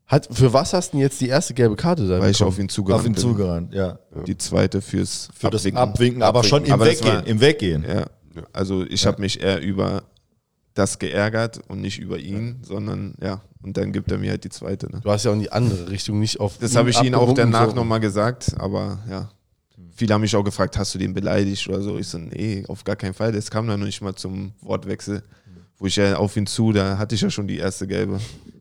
Hat, 0.06 0.28
für 0.32 0.52
was 0.52 0.72
hast 0.72 0.88
du 0.88 0.96
denn 0.96 1.00
jetzt 1.02 1.20
die 1.20 1.28
erste 1.28 1.54
gelbe 1.54 1.76
Karte 1.76 2.06
da 2.08 2.18
weil 2.20 2.32
ich 2.32 2.42
auf 2.42 2.58
ihn 2.58 2.68
zugerannt 2.68 3.00
Auf 3.02 3.06
ihn 3.06 3.12
bin. 3.12 3.20
zugerannt, 3.22 3.72
ja. 3.74 3.98
Die 4.26 4.36
zweite 4.36 4.80
fürs 4.80 5.28
Für 5.34 5.50
das 5.50 5.60
Abwinken. 5.62 5.78
Abwinken, 5.78 6.22
aber 6.24 6.42
schon 6.42 6.64
im 6.64 6.72
Aber 6.72 6.86
Weggehen. 6.86 7.14
war- 7.14 7.26
Im 7.26 7.40
Weggehen. 7.40 7.84
Ja. 7.88 8.06
Also 8.52 8.84
ich 8.84 9.06
habe 9.06 9.20
mich 9.20 9.40
eher 9.40 9.60
über 9.60 10.02
das 10.74 10.98
geärgert 10.98 11.60
und 11.68 11.80
nicht 11.80 11.98
über 12.00 12.18
ihn, 12.18 12.60
sondern 12.62 13.14
ja, 13.22 13.40
und 13.62 13.76
dann 13.76 13.92
gibt 13.92 14.10
er 14.10 14.18
mir 14.18 14.30
halt 14.30 14.42
die 14.44 14.48
zweite. 14.50 14.90
Ne? 14.90 15.00
Du 15.02 15.10
hast 15.10 15.24
ja 15.24 15.30
auch 15.30 15.34
in 15.34 15.40
die 15.40 15.52
andere 15.52 15.90
Richtung 15.90 16.18
nicht 16.18 16.40
auf. 16.40 16.58
Das 16.58 16.74
habe 16.76 16.90
ich 16.90 17.00
ihn 17.02 17.14
auch 17.14 17.32
danach 17.34 17.70
so. 17.70 17.74
nochmal 17.76 18.00
gesagt, 18.00 18.54
aber 18.58 18.98
ja. 19.08 19.30
Viele 19.94 20.14
haben 20.14 20.20
mich 20.22 20.34
auch 20.34 20.42
gefragt, 20.44 20.78
hast 20.78 20.94
du 20.94 20.98
den 20.98 21.12
beleidigt 21.14 21.68
oder 21.68 21.82
so? 21.82 21.98
Ich 21.98 22.08
so, 22.08 22.18
nee, 22.18 22.64
auf 22.68 22.84
gar 22.84 22.96
keinen 22.96 23.14
Fall. 23.14 23.32
Das 23.32 23.50
kam 23.50 23.66
dann 23.66 23.80
noch 23.80 23.86
nicht 23.86 24.00
mal 24.00 24.14
zum 24.14 24.52
Wortwechsel, 24.62 25.22
wo 25.78 25.86
ich 25.86 25.96
ja 25.96 26.16
auf 26.16 26.36
ihn 26.36 26.46
zu, 26.46 26.72
da 26.72 26.96
hatte 26.98 27.14
ich 27.14 27.20
ja 27.20 27.30
schon 27.30 27.46
die 27.48 27.58
erste 27.58 27.86
gelbe. 27.86 28.18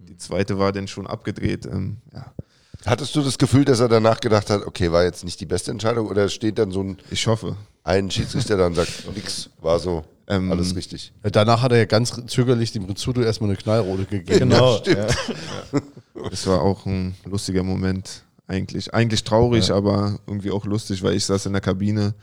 Die 0.08 0.18
zweite 0.18 0.60
war 0.60 0.72
dann 0.72 0.88
schon 0.88 1.08
abgedreht. 1.08 1.66
Ähm, 1.66 1.98
ja. 2.14 2.34
Hattest 2.86 3.16
du 3.16 3.22
das 3.22 3.38
Gefühl, 3.38 3.66
dass 3.66 3.80
er 3.80 3.88
danach 3.90 4.20
gedacht 4.20 4.50
hat, 4.50 4.66
okay, 4.66 4.92
war 4.92 5.04
jetzt 5.04 5.24
nicht 5.24 5.40
die 5.40 5.46
beste 5.46 5.72
Entscheidung 5.72 6.08
oder 6.08 6.28
steht 6.30 6.58
dann 6.58 6.72
so 6.72 6.82
ein, 6.84 6.98
Ich 7.12 7.26
hoffe. 7.28 7.56
ein 7.84 8.10
Schiedsrichter 8.12 8.58
da 8.58 8.68
und 8.68 8.76
sagt, 8.76 8.92
nix, 9.16 9.50
war 9.62 9.80
so, 9.80 10.04
Ähm, 10.28 10.52
alles 10.52 10.76
richtig. 10.76 11.12
Danach 11.24 11.62
hat 11.62 11.72
er 11.72 11.80
ja 11.80 11.86
ganz 11.86 12.14
zögerlich 12.28 12.72
dem 12.74 12.86
Rizzuto 12.86 13.22
erstmal 13.22 13.50
eine 13.50 13.58
Knallrote 13.58 14.06
gegeben. 14.06 14.40
Genau. 14.50 14.78
stimmt. 14.78 15.16
Das 16.32 16.46
war 16.48 16.62
auch 16.62 16.86
ein 16.86 17.16
lustiger 17.24 17.64
Moment 17.64 18.24
eigentlich. 18.50 18.94
Eigentlich 18.94 19.24
traurig, 19.24 19.72
aber 19.72 20.20
irgendwie 20.28 20.52
auch 20.52 20.66
lustig, 20.66 21.02
weil 21.04 21.14
ich 21.16 21.26
saß 21.26 21.46
in 21.46 21.54
der 21.54 21.62
Kabine 21.62 22.14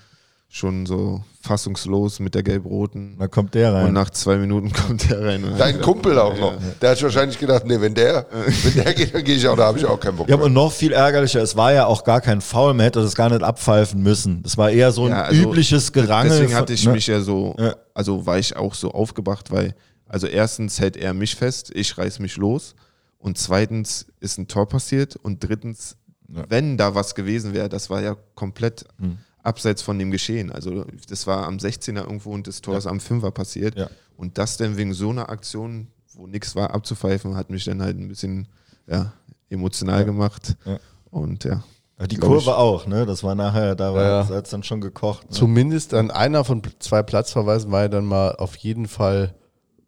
schon 0.48 0.86
so 0.86 1.24
fassungslos 1.42 2.20
mit 2.20 2.34
der 2.36 2.42
gelb-roten. 2.44 3.16
Dann 3.18 3.30
kommt 3.30 3.54
der 3.54 3.70
Und 3.70 3.76
rein. 3.76 3.92
nach 3.92 4.10
zwei 4.10 4.36
Minuten 4.36 4.72
kommt 4.72 5.10
der 5.10 5.20
rein. 5.20 5.42
Und 5.44 5.58
Dein 5.58 5.80
Kumpel 5.80 6.18
auch 6.18 6.38
noch. 6.38 6.54
Der 6.80 6.90
hat 6.90 7.02
wahrscheinlich 7.02 7.38
gedacht, 7.38 7.64
nee, 7.66 7.80
wenn 7.80 7.94
der, 7.94 8.26
wenn 8.62 8.74
der 8.84 8.94
geht, 8.94 9.12
dann 9.12 9.24
gehe 9.24 9.34
ich 9.34 9.46
auch, 9.48 9.56
da 9.56 9.66
habe 9.66 9.78
ich 9.78 9.84
auch 9.84 9.98
keinen 9.98 10.16
Bock 10.16 10.28
Ja, 10.28 10.36
mehr. 10.36 10.46
und 10.46 10.52
noch 10.52 10.70
viel 10.72 10.92
ärgerlicher, 10.92 11.42
es 11.42 11.56
war 11.56 11.72
ja 11.72 11.86
auch 11.86 12.04
gar 12.04 12.20
kein 12.20 12.40
Foul, 12.40 12.74
man 12.74 12.84
hätte 12.84 13.02
das 13.02 13.16
gar 13.16 13.28
nicht 13.28 13.42
abpfeifen 13.42 14.00
müssen. 14.02 14.42
Das 14.44 14.56
war 14.56 14.70
eher 14.70 14.92
so 14.92 15.06
ein 15.06 15.10
Ja, 15.10 15.22
also 15.22 15.42
übliches 15.42 15.92
Gerangel. 15.92 16.30
Deswegen 16.30 16.54
hatte 16.54 16.72
ich 16.72 16.84
ne? 16.86 16.92
mich 16.92 17.08
ja 17.08 17.20
so, 17.20 17.56
Ja. 17.58 17.74
also 17.92 18.24
war 18.24 18.38
ich 18.38 18.54
auch 18.56 18.74
so 18.74 18.92
aufgebracht, 18.92 19.50
weil, 19.50 19.74
also 20.06 20.28
erstens 20.28 20.78
hält 20.80 20.96
er 20.96 21.12
mich 21.12 21.34
fest, 21.34 21.72
ich 21.74 21.98
reiß 21.98 22.20
mich 22.20 22.36
los. 22.36 22.74
Und 23.18 23.36
zweitens 23.36 24.06
ist 24.20 24.38
ein 24.38 24.46
Tor 24.46 24.68
passiert. 24.68 25.16
Und 25.16 25.40
drittens, 25.40 25.96
wenn 26.28 26.76
da 26.76 26.94
was 26.94 27.14
gewesen 27.14 27.52
wäre, 27.54 27.68
das 27.68 27.90
war 27.90 28.00
ja 28.02 28.16
komplett 28.34 28.84
Hm. 28.98 29.18
abseits 29.42 29.82
von 29.82 29.98
dem 29.98 30.10
Geschehen. 30.10 30.50
Also 30.50 30.84
das 31.08 31.26
war 31.26 31.46
am 31.46 31.56
16er 31.58 32.02
irgendwo 32.02 32.32
und 32.32 32.46
das 32.46 32.60
Tor 32.62 32.76
ist 32.78 32.86
am 32.86 32.98
5er 32.98 33.30
passiert. 33.30 33.76
Ja. 33.76 33.88
Und 34.16 34.38
das 34.38 34.56
dann 34.56 34.76
wegen 34.76 34.92
so 34.94 35.10
einer 35.10 35.28
Aktion, 35.28 35.88
wo 36.14 36.26
nichts 36.26 36.56
war, 36.56 36.72
abzupfeifen, 36.74 37.36
hat 37.36 37.50
mich 37.50 37.64
dann 37.64 37.82
halt 37.82 37.98
ein 37.98 38.08
bisschen 38.08 38.48
ja, 38.86 39.12
emotional 39.50 40.04
gemacht. 40.04 40.56
Ja. 40.64 40.78
Und 41.10 41.44
ja. 41.44 41.62
Ja, 41.98 42.06
Die 42.06 42.16
Kurve 42.16 42.50
ich. 42.50 42.56
auch, 42.56 42.86
ne? 42.86 43.06
Das 43.06 43.22
war 43.24 43.34
nachher, 43.34 43.74
da 43.74 43.94
war 43.94 44.02
Ja, 44.02 44.20
ja. 44.22 44.28
hat's 44.28 44.50
dann 44.50 44.62
schon 44.62 44.80
gekocht. 44.82 45.24
Ne? 45.24 45.30
Zumindest 45.30 45.94
an 45.94 46.10
einer 46.10 46.44
von 46.44 46.60
zwei 46.78 47.02
Platzverweisen 47.02 47.70
war 47.72 47.82
ja 47.82 47.88
dann 47.88 48.04
mal 48.04 48.34
auf 48.36 48.56
jeden 48.56 48.86
Fall 48.88 49.34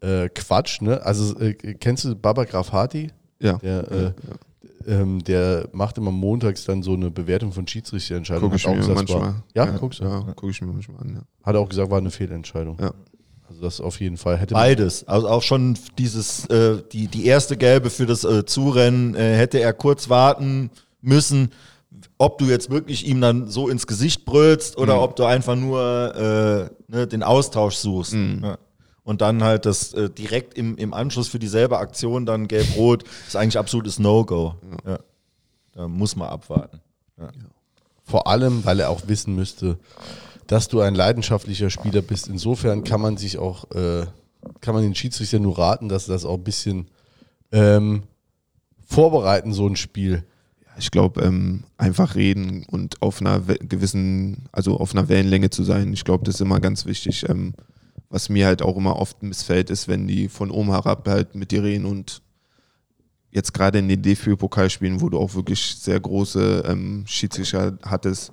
äh, 0.01 0.27
Quatsch. 0.29 0.81
Ne? 0.81 1.01
Also 1.03 1.37
äh, 1.39 1.53
kennst 1.53 2.05
du 2.05 2.15
Baba 2.15 2.45
Grafati? 2.45 3.11
Ja. 3.39 3.57
Der, 3.59 3.91
äh, 3.91 4.13
ähm, 4.89 5.23
der 5.23 5.69
macht 5.71 5.97
immer 5.97 6.11
montags 6.11 6.65
dann 6.65 6.83
so 6.83 6.93
eine 6.93 7.11
Bewertung 7.11 7.51
von 7.51 7.67
Schiedsrichterentscheidungen. 7.67 8.49
Gucke 8.51 8.57
ich 8.57 8.67
mir 8.67 8.75
gesagt, 8.77 8.89
es 9.09 9.15
manchmal. 9.15 9.21
War, 9.33 9.43
ja, 9.53 9.65
guckst 9.77 9.99
du? 9.99 10.03
Ja, 10.05 10.19
gucke 10.35 10.49
ich 10.49 10.61
mir 10.61 10.71
manchmal 10.73 11.01
an. 11.01 11.13
Ja. 11.15 11.21
Hat 11.45 11.55
er 11.55 11.61
auch 11.61 11.69
gesagt, 11.69 11.89
war 11.91 11.97
eine 11.99 12.11
Fehlentscheidung. 12.11 12.77
Ja. 12.79 12.91
Also 13.47 13.61
das 13.61 13.81
auf 13.81 13.99
jeden 13.99 14.17
Fall 14.17 14.37
hätte 14.37 14.53
man- 14.53 14.63
Beides. 14.63 15.07
Also 15.07 15.27
auch 15.27 15.41
schon 15.41 15.77
dieses, 15.97 16.45
äh, 16.47 16.81
die, 16.91 17.07
die 17.07 17.25
erste 17.25 17.57
Gelbe 17.57 17.89
für 17.89 18.05
das 18.05 18.23
äh, 18.23 18.45
Zurennen 18.45 19.15
äh, 19.15 19.35
hätte 19.37 19.59
er 19.59 19.73
kurz 19.73 20.09
warten 20.09 20.69
müssen, 21.01 21.49
ob 22.17 22.37
du 22.37 22.45
jetzt 22.45 22.69
wirklich 22.69 23.07
ihm 23.07 23.21
dann 23.21 23.47
so 23.47 23.67
ins 23.69 23.87
Gesicht 23.87 24.25
brüllst 24.25 24.77
oder 24.77 24.95
Mhm. 24.97 25.01
ob 25.01 25.15
du 25.15 25.23
einfach 25.23 25.55
nur 25.55 26.69
äh, 26.89 26.91
ne, 26.95 27.07
den 27.07 27.23
Austausch 27.23 27.75
suchst. 27.75 28.13
Mhm. 28.13 28.41
Ja. 28.43 28.57
Und 29.03 29.21
dann 29.21 29.43
halt 29.43 29.65
das 29.65 29.93
äh, 29.93 30.09
direkt 30.09 30.57
im, 30.57 30.77
im 30.77 30.93
Anschluss 30.93 31.29
für 31.29 31.39
dieselbe 31.39 31.79
Aktion 31.79 32.25
dann 32.25 32.47
gelb-rot 32.47 33.03
ist 33.27 33.35
eigentlich 33.35 33.57
absolutes 33.57 33.97
No-Go. 33.99 34.55
Ja. 34.85 34.99
Da 35.73 35.87
muss 35.87 36.15
man 36.15 36.29
abwarten. 36.29 36.81
Vor 38.03 38.27
allem, 38.27 38.65
weil 38.65 38.79
er 38.79 38.89
auch 38.89 39.07
wissen 39.07 39.35
müsste, 39.35 39.77
dass 40.47 40.67
du 40.67 40.81
ein 40.81 40.95
leidenschaftlicher 40.95 41.69
Spieler 41.69 42.01
bist. 42.01 42.27
Insofern 42.27 42.83
kann 42.83 43.01
man 43.01 43.17
sich 43.17 43.37
auch, 43.37 43.69
äh, 43.71 44.05
kann 44.61 44.73
man 44.73 44.83
den 44.83 44.95
Schiedsrichter 44.95 45.39
nur 45.39 45.57
raten, 45.57 45.89
dass 45.89 46.05
sie 46.05 46.11
das 46.11 46.25
auch 46.25 46.37
ein 46.37 46.43
bisschen 46.43 46.87
ähm, 47.51 48.03
vorbereiten, 48.85 49.53
so 49.53 49.67
ein 49.67 49.75
Spiel. 49.75 50.23
Ich 50.79 50.91
glaube, 50.91 51.21
ähm, 51.21 51.65
einfach 51.77 52.15
reden 52.15 52.65
und 52.69 53.01
auf 53.01 53.21
einer 53.21 53.41
gewissen, 53.41 54.47
also 54.51 54.77
auf 54.77 54.93
einer 54.93 55.09
Wellenlänge 55.09 55.49
zu 55.49 55.63
sein. 55.63 55.93
Ich 55.93 56.03
glaube, 56.03 56.23
das 56.23 56.35
ist 56.35 56.41
immer 56.41 56.59
ganz 56.59 56.85
wichtig. 56.85 57.27
Ähm, 57.29 57.53
was 58.09 58.29
mir 58.29 58.47
halt 58.47 58.61
auch 58.61 58.75
immer 58.75 58.95
oft 58.95 59.21
missfällt, 59.23 59.69
ist, 59.69 59.87
wenn 59.87 60.07
die 60.07 60.29
von 60.29 60.51
oben 60.51 60.71
herab 60.71 61.07
halt 61.07 61.35
mit 61.35 61.51
dir 61.51 61.63
reden 61.63 61.85
und 61.85 62.21
jetzt 63.31 63.53
gerade 63.53 63.79
in 63.79 63.87
den 63.87 64.01
DFB-Pokalspielen, 64.01 65.01
wo 65.01 65.09
du 65.09 65.19
auch 65.19 65.35
wirklich 65.35 65.75
sehr 65.75 65.99
große 65.99 66.63
ähm, 66.67 67.03
Schiedsrichter 67.05 67.77
hattest, 67.83 68.31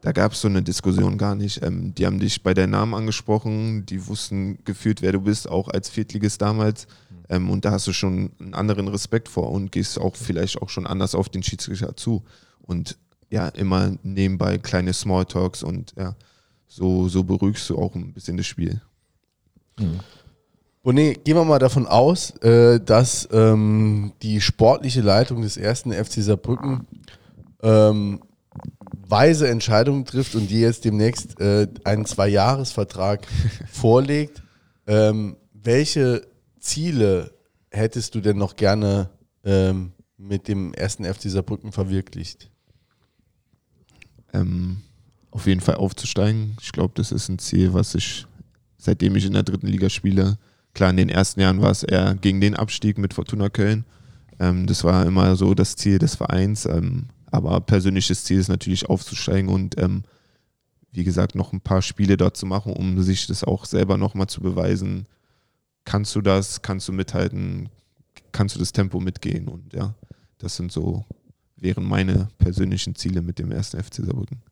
da 0.00 0.10
gab 0.10 0.32
es 0.32 0.40
so 0.40 0.48
eine 0.48 0.62
Diskussion 0.62 1.16
gar 1.16 1.36
nicht. 1.36 1.62
Ähm, 1.62 1.94
die 1.94 2.06
haben 2.06 2.18
dich 2.18 2.42
bei 2.42 2.54
deinem 2.54 2.70
Namen 2.70 2.94
angesprochen, 2.94 3.86
die 3.86 4.06
wussten 4.08 4.58
gefühlt, 4.64 5.00
wer 5.00 5.12
du 5.12 5.20
bist, 5.20 5.48
auch 5.48 5.68
als 5.68 5.88
Viertligist 5.88 6.42
damals. 6.42 6.88
Ähm, 7.28 7.48
und 7.48 7.64
da 7.64 7.70
hast 7.70 7.86
du 7.86 7.92
schon 7.92 8.32
einen 8.40 8.54
anderen 8.54 8.88
Respekt 8.88 9.28
vor 9.28 9.52
und 9.52 9.70
gehst 9.70 10.00
auch 10.00 10.16
vielleicht 10.16 10.60
auch 10.60 10.68
schon 10.68 10.88
anders 10.88 11.14
auf 11.14 11.28
den 11.28 11.44
Schiedsrichter 11.44 11.96
zu. 11.96 12.24
Und 12.62 12.98
ja, 13.30 13.48
immer 13.48 13.96
nebenbei 14.02 14.58
kleine 14.58 14.92
Smalltalks 14.92 15.62
und 15.62 15.94
ja, 15.96 16.16
so, 16.66 17.08
so 17.08 17.22
beruhigst 17.22 17.70
du 17.70 17.78
auch 17.78 17.94
ein 17.94 18.12
bisschen 18.12 18.36
das 18.36 18.46
Spiel. 18.46 18.82
Bonet, 20.82 21.24
gehen 21.24 21.36
wir 21.36 21.44
mal 21.44 21.58
davon 21.58 21.86
aus, 21.86 22.30
äh, 22.42 22.80
dass 22.80 23.28
ähm, 23.32 24.12
die 24.22 24.40
sportliche 24.40 25.00
Leitung 25.00 25.42
des 25.42 25.56
ersten 25.56 25.92
FC 25.92 26.22
Saarbrücken 26.22 26.86
ähm, 27.62 28.20
weise 29.06 29.48
Entscheidungen 29.48 30.04
trifft 30.04 30.34
und 30.34 30.48
dir 30.50 30.60
jetzt 30.60 30.84
demnächst 30.84 31.40
äh, 31.40 31.68
einen 31.84 32.04
Zwei-Jahres-Vertrag 32.04 33.26
vorlegt. 33.70 34.42
Ähm, 34.86 35.36
welche 35.52 36.26
Ziele 36.58 37.32
hättest 37.70 38.14
du 38.14 38.20
denn 38.20 38.38
noch 38.38 38.56
gerne 38.56 39.10
ähm, 39.44 39.92
mit 40.16 40.48
dem 40.48 40.74
ersten 40.74 41.04
FC 41.04 41.22
Saarbrücken 41.30 41.72
verwirklicht? 41.72 42.52
ähm, 44.32 44.78
auf 45.30 45.46
jeden 45.46 45.60
Fall 45.60 45.76
aufzusteigen. 45.76 46.56
Ich 46.60 46.72
glaube, 46.72 46.92
das 46.94 47.12
ist 47.12 47.28
ein 47.28 47.38
Ziel, 47.38 47.72
was 47.72 47.94
ich, 47.94 48.26
seitdem 48.82 49.14
ich 49.14 49.24
in 49.24 49.32
der 49.32 49.44
dritten 49.44 49.68
Liga 49.68 49.88
spiele, 49.88 50.38
klar, 50.74 50.90
in 50.90 50.96
den 50.96 51.08
ersten 51.08 51.40
Jahren 51.40 51.60
war 51.60 51.70
es 51.70 51.84
eher 51.84 52.14
gegen 52.14 52.40
den 52.40 52.56
Abstieg 52.56 52.98
mit 52.98 53.14
Fortuna 53.14 53.48
Köln. 53.48 53.84
Ähm, 54.40 54.66
das 54.66 54.82
war 54.82 55.06
immer 55.06 55.36
so 55.36 55.54
das 55.54 55.76
Ziel 55.76 55.98
des 55.98 56.16
Vereins. 56.16 56.66
Ähm, 56.66 57.06
aber 57.30 57.60
persönliches 57.60 58.24
Ziel 58.24 58.38
ist 58.38 58.48
natürlich 58.48 58.88
aufzusteigen 58.88 59.50
und 59.50 59.80
ähm, 59.80 60.02
wie 60.90 61.04
gesagt, 61.04 61.34
noch 61.34 61.52
ein 61.52 61.60
paar 61.60 61.80
Spiele 61.80 62.16
dort 62.16 62.36
zu 62.36 62.44
machen, 62.44 62.74
um 62.74 63.00
sich 63.02 63.26
das 63.26 63.44
auch 63.44 63.64
selber 63.64 63.96
nochmal 63.96 64.26
zu 64.26 64.42
beweisen. 64.42 65.06
Kannst 65.84 66.14
du 66.14 66.20
das? 66.20 66.60
Kannst 66.60 66.88
du 66.88 66.92
mithalten? 66.92 67.70
Kannst 68.32 68.56
du 68.56 68.58
das 68.58 68.72
Tempo 68.72 69.00
mitgehen? 69.00 69.48
Und 69.48 69.72
ja, 69.72 69.94
das 70.38 70.56
sind 70.56 70.70
so, 70.70 71.06
wären 71.56 71.84
meine 71.84 72.28
persönlichen 72.38 72.94
Ziele 72.94 73.22
mit 73.22 73.38
dem 73.38 73.52
ersten 73.52 73.82
FC 73.82 73.96
Saarbrücken. 73.96 74.42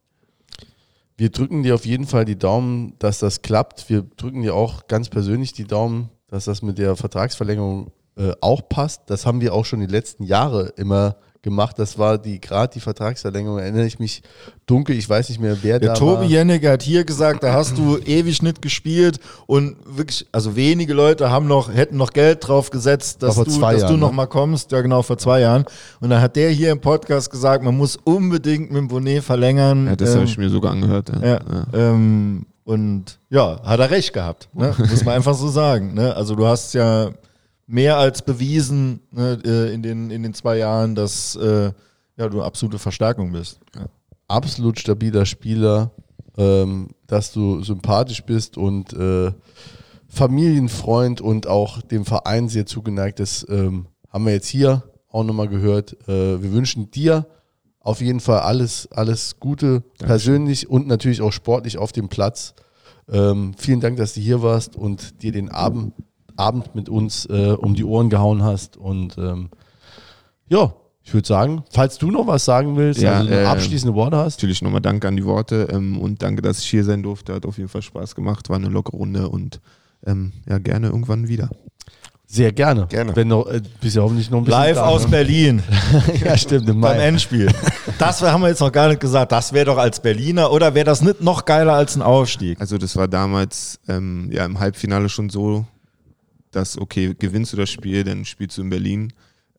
Wir 1.20 1.28
drücken 1.28 1.62
dir 1.62 1.74
auf 1.74 1.84
jeden 1.84 2.06
Fall 2.06 2.24
die 2.24 2.38
Daumen, 2.38 2.94
dass 2.98 3.18
das 3.18 3.42
klappt. 3.42 3.90
Wir 3.90 4.06
drücken 4.16 4.40
dir 4.40 4.54
auch 4.54 4.86
ganz 4.86 5.10
persönlich 5.10 5.52
die 5.52 5.66
Daumen, 5.66 6.08
dass 6.28 6.46
das 6.46 6.62
mit 6.62 6.78
der 6.78 6.96
Vertragsverlängerung 6.96 7.92
äh, 8.16 8.32
auch 8.40 8.66
passt. 8.70 9.02
Das 9.10 9.26
haben 9.26 9.42
wir 9.42 9.52
auch 9.52 9.66
schon 9.66 9.80
die 9.80 9.86
letzten 9.86 10.24
Jahre 10.24 10.72
immer 10.78 11.16
gemacht. 11.42 11.78
Das 11.78 11.98
war 11.98 12.18
die 12.18 12.40
gerade 12.40 12.72
die 12.74 12.80
Vertragsverlängerung, 12.80 13.58
erinnere 13.58 13.86
ich 13.86 13.98
mich 13.98 14.22
dunkel. 14.66 14.96
Ich 14.96 15.08
weiß 15.08 15.28
nicht 15.30 15.40
mehr, 15.40 15.56
wer 15.62 15.78
Der 15.78 15.90
da 15.90 15.94
Tobi 15.94 16.22
war. 16.22 16.24
Jennecke 16.24 16.70
hat 16.70 16.82
hier 16.82 17.04
gesagt, 17.04 17.42
da 17.42 17.52
hast 17.52 17.78
du 17.78 17.98
ewig 17.98 18.42
nicht 18.42 18.60
gespielt 18.62 19.18
und 19.46 19.76
wirklich, 19.86 20.26
also 20.32 20.54
wenige 20.56 20.92
Leute 20.94 21.30
haben 21.30 21.46
noch, 21.46 21.72
hätten 21.72 21.96
noch 21.96 22.12
Geld 22.12 22.46
drauf 22.46 22.70
gesetzt, 22.70 23.22
dass 23.22 23.36
du, 23.36 23.44
dass 23.44 23.86
du 23.86 23.96
noch 23.96 24.10
ne? 24.10 24.16
mal 24.16 24.26
kommst. 24.26 24.70
Ja, 24.72 24.80
genau, 24.80 25.02
vor 25.02 25.18
zwei 25.18 25.40
Jahren. 25.40 25.64
Und 26.00 26.10
dann 26.10 26.20
hat 26.20 26.36
der 26.36 26.50
hier 26.50 26.70
im 26.72 26.80
Podcast 26.80 27.30
gesagt, 27.30 27.64
man 27.64 27.76
muss 27.76 27.96
unbedingt 27.96 28.70
mit 28.70 28.78
dem 28.78 28.88
Bonnet 28.88 29.24
verlängern. 29.24 29.86
Ja, 29.86 29.96
das 29.96 30.10
Ähm, 30.10 30.16
habe 30.16 30.24
ich 30.26 30.38
mir 30.38 30.50
sogar 30.50 30.72
angehört. 30.72 31.08
Ja. 31.08 31.26
Ja, 31.26 31.40
Ja. 31.50 31.66
Ähm, 31.72 32.46
und 32.64 33.18
ja, 33.30 33.60
hat 33.64 33.80
er 33.80 33.90
recht 33.90 34.12
gehabt, 34.12 34.48
ne? 34.52 34.72
muss 34.78 35.04
man 35.04 35.14
einfach 35.14 35.34
so 35.34 35.48
sagen. 35.48 35.94
Ne? 35.94 36.14
Also 36.14 36.36
du 36.36 36.46
hast 36.46 36.74
ja 36.74 37.10
mehr 37.70 37.98
als 37.98 38.22
bewiesen 38.22 39.00
ne, 39.12 39.38
äh, 39.44 39.72
in, 39.72 39.82
den, 39.82 40.10
in 40.10 40.22
den 40.24 40.34
zwei 40.34 40.58
Jahren, 40.58 40.94
dass 40.94 41.36
äh, 41.36 41.72
ja, 42.16 42.28
du 42.28 42.38
eine 42.38 42.44
absolute 42.44 42.78
Verstärkung 42.78 43.32
bist. 43.32 43.60
Ja. 43.76 43.86
absolut 44.26 44.78
stabiler 44.78 45.24
Spieler, 45.24 45.92
ähm, 46.36 46.88
dass 47.06 47.32
du 47.32 47.62
sympathisch 47.62 48.24
bist 48.24 48.56
und 48.56 48.92
äh, 48.92 49.32
Familienfreund 50.08 51.20
und 51.20 51.46
auch 51.46 51.80
dem 51.80 52.04
Verein 52.04 52.48
sehr 52.48 52.66
zugeneigt 52.66 53.20
ist, 53.20 53.46
ähm, 53.48 53.86
haben 54.08 54.26
wir 54.26 54.32
jetzt 54.32 54.48
hier 54.48 54.82
auch 55.08 55.22
nochmal 55.22 55.48
gehört. 55.48 55.92
Äh, 56.08 56.42
wir 56.42 56.52
wünschen 56.52 56.90
dir 56.90 57.26
auf 57.78 58.00
jeden 58.00 58.20
Fall 58.20 58.40
alles, 58.40 58.88
alles 58.90 59.38
Gute, 59.38 59.82
persönlich 59.98 60.68
und 60.68 60.88
natürlich 60.88 61.22
auch 61.22 61.32
sportlich 61.32 61.78
auf 61.78 61.92
dem 61.92 62.08
Platz. 62.08 62.54
Ähm, 63.08 63.54
vielen 63.56 63.80
Dank, 63.80 63.96
dass 63.96 64.14
du 64.14 64.20
hier 64.20 64.42
warst 64.42 64.74
und 64.74 65.22
dir 65.22 65.32
den 65.32 65.48
Abend, 65.48 65.94
Abend 66.40 66.74
mit 66.74 66.88
uns 66.88 67.26
äh, 67.26 67.54
um 67.58 67.74
die 67.74 67.84
Ohren 67.84 68.10
gehauen 68.10 68.42
hast. 68.42 68.76
Und 68.76 69.18
ähm, 69.18 69.50
ja, 70.48 70.72
ich 71.02 71.14
würde 71.14 71.26
sagen, 71.26 71.64
falls 71.70 71.98
du 71.98 72.10
noch 72.10 72.26
was 72.26 72.44
sagen 72.44 72.76
willst, 72.76 73.00
Ja, 73.00 73.18
also 73.18 73.30
äh, 73.30 73.44
abschließende 73.44 73.94
Worte 73.94 74.16
hast. 74.16 74.38
Natürlich 74.38 74.62
nochmal 74.62 74.80
Danke 74.80 75.08
an 75.08 75.16
die 75.16 75.24
Worte 75.24 75.68
ähm, 75.70 75.98
und 75.98 76.22
danke, 76.22 76.42
dass 76.42 76.60
ich 76.60 76.66
hier 76.66 76.84
sein 76.84 77.02
durfte. 77.02 77.34
Hat 77.34 77.46
auf 77.46 77.58
jeden 77.58 77.68
Fall 77.68 77.82
Spaß 77.82 78.14
gemacht, 78.14 78.48
war 78.48 78.56
eine 78.56 78.68
lockere 78.68 78.96
Runde 78.96 79.28
und 79.28 79.60
ähm, 80.06 80.32
ja, 80.48 80.58
gerne 80.58 80.88
irgendwann 80.88 81.28
wieder. 81.28 81.50
Sehr 82.32 82.52
gerne. 82.52 82.86
Gerne. 82.86 83.16
Wenn 83.16 83.26
noch, 83.26 83.48
äh, 83.48 83.60
bist 83.80 83.96
ja 83.96 84.02
hoffentlich 84.02 84.30
noch 84.30 84.38
ein 84.38 84.44
bisschen 84.44 84.60
Live 84.60 84.76
da, 84.76 84.84
aus 84.84 85.02
ne? 85.02 85.08
Berlin 85.08 85.62
ja, 86.24 86.36
stimmt, 86.36 86.68
im 86.68 86.80
beim. 86.80 87.00
Endspiel. 87.00 87.50
Das 87.98 88.22
haben 88.22 88.40
wir 88.42 88.48
jetzt 88.48 88.60
noch 88.60 88.70
gar 88.70 88.86
nicht 88.86 89.00
gesagt. 89.00 89.32
Das 89.32 89.52
wäre 89.52 89.64
doch 89.64 89.78
als 89.78 89.98
Berliner 89.98 90.52
oder 90.52 90.76
wäre 90.76 90.84
das 90.84 91.02
nicht 91.02 91.20
noch 91.20 91.44
geiler 91.44 91.72
als 91.72 91.96
ein 91.96 92.02
Aufstieg? 92.02 92.60
Also 92.60 92.78
das 92.78 92.94
war 92.94 93.08
damals 93.08 93.80
ähm, 93.88 94.28
ja 94.30 94.44
im 94.44 94.60
Halbfinale 94.60 95.08
schon 95.08 95.28
so, 95.28 95.64
dass 96.50 96.78
okay, 96.78 97.14
gewinnst 97.18 97.52
du 97.52 97.56
das 97.56 97.70
Spiel, 97.70 98.04
dann 98.04 98.24
spielst 98.24 98.58
du 98.58 98.62
in 98.62 98.70
Berlin. 98.70 99.12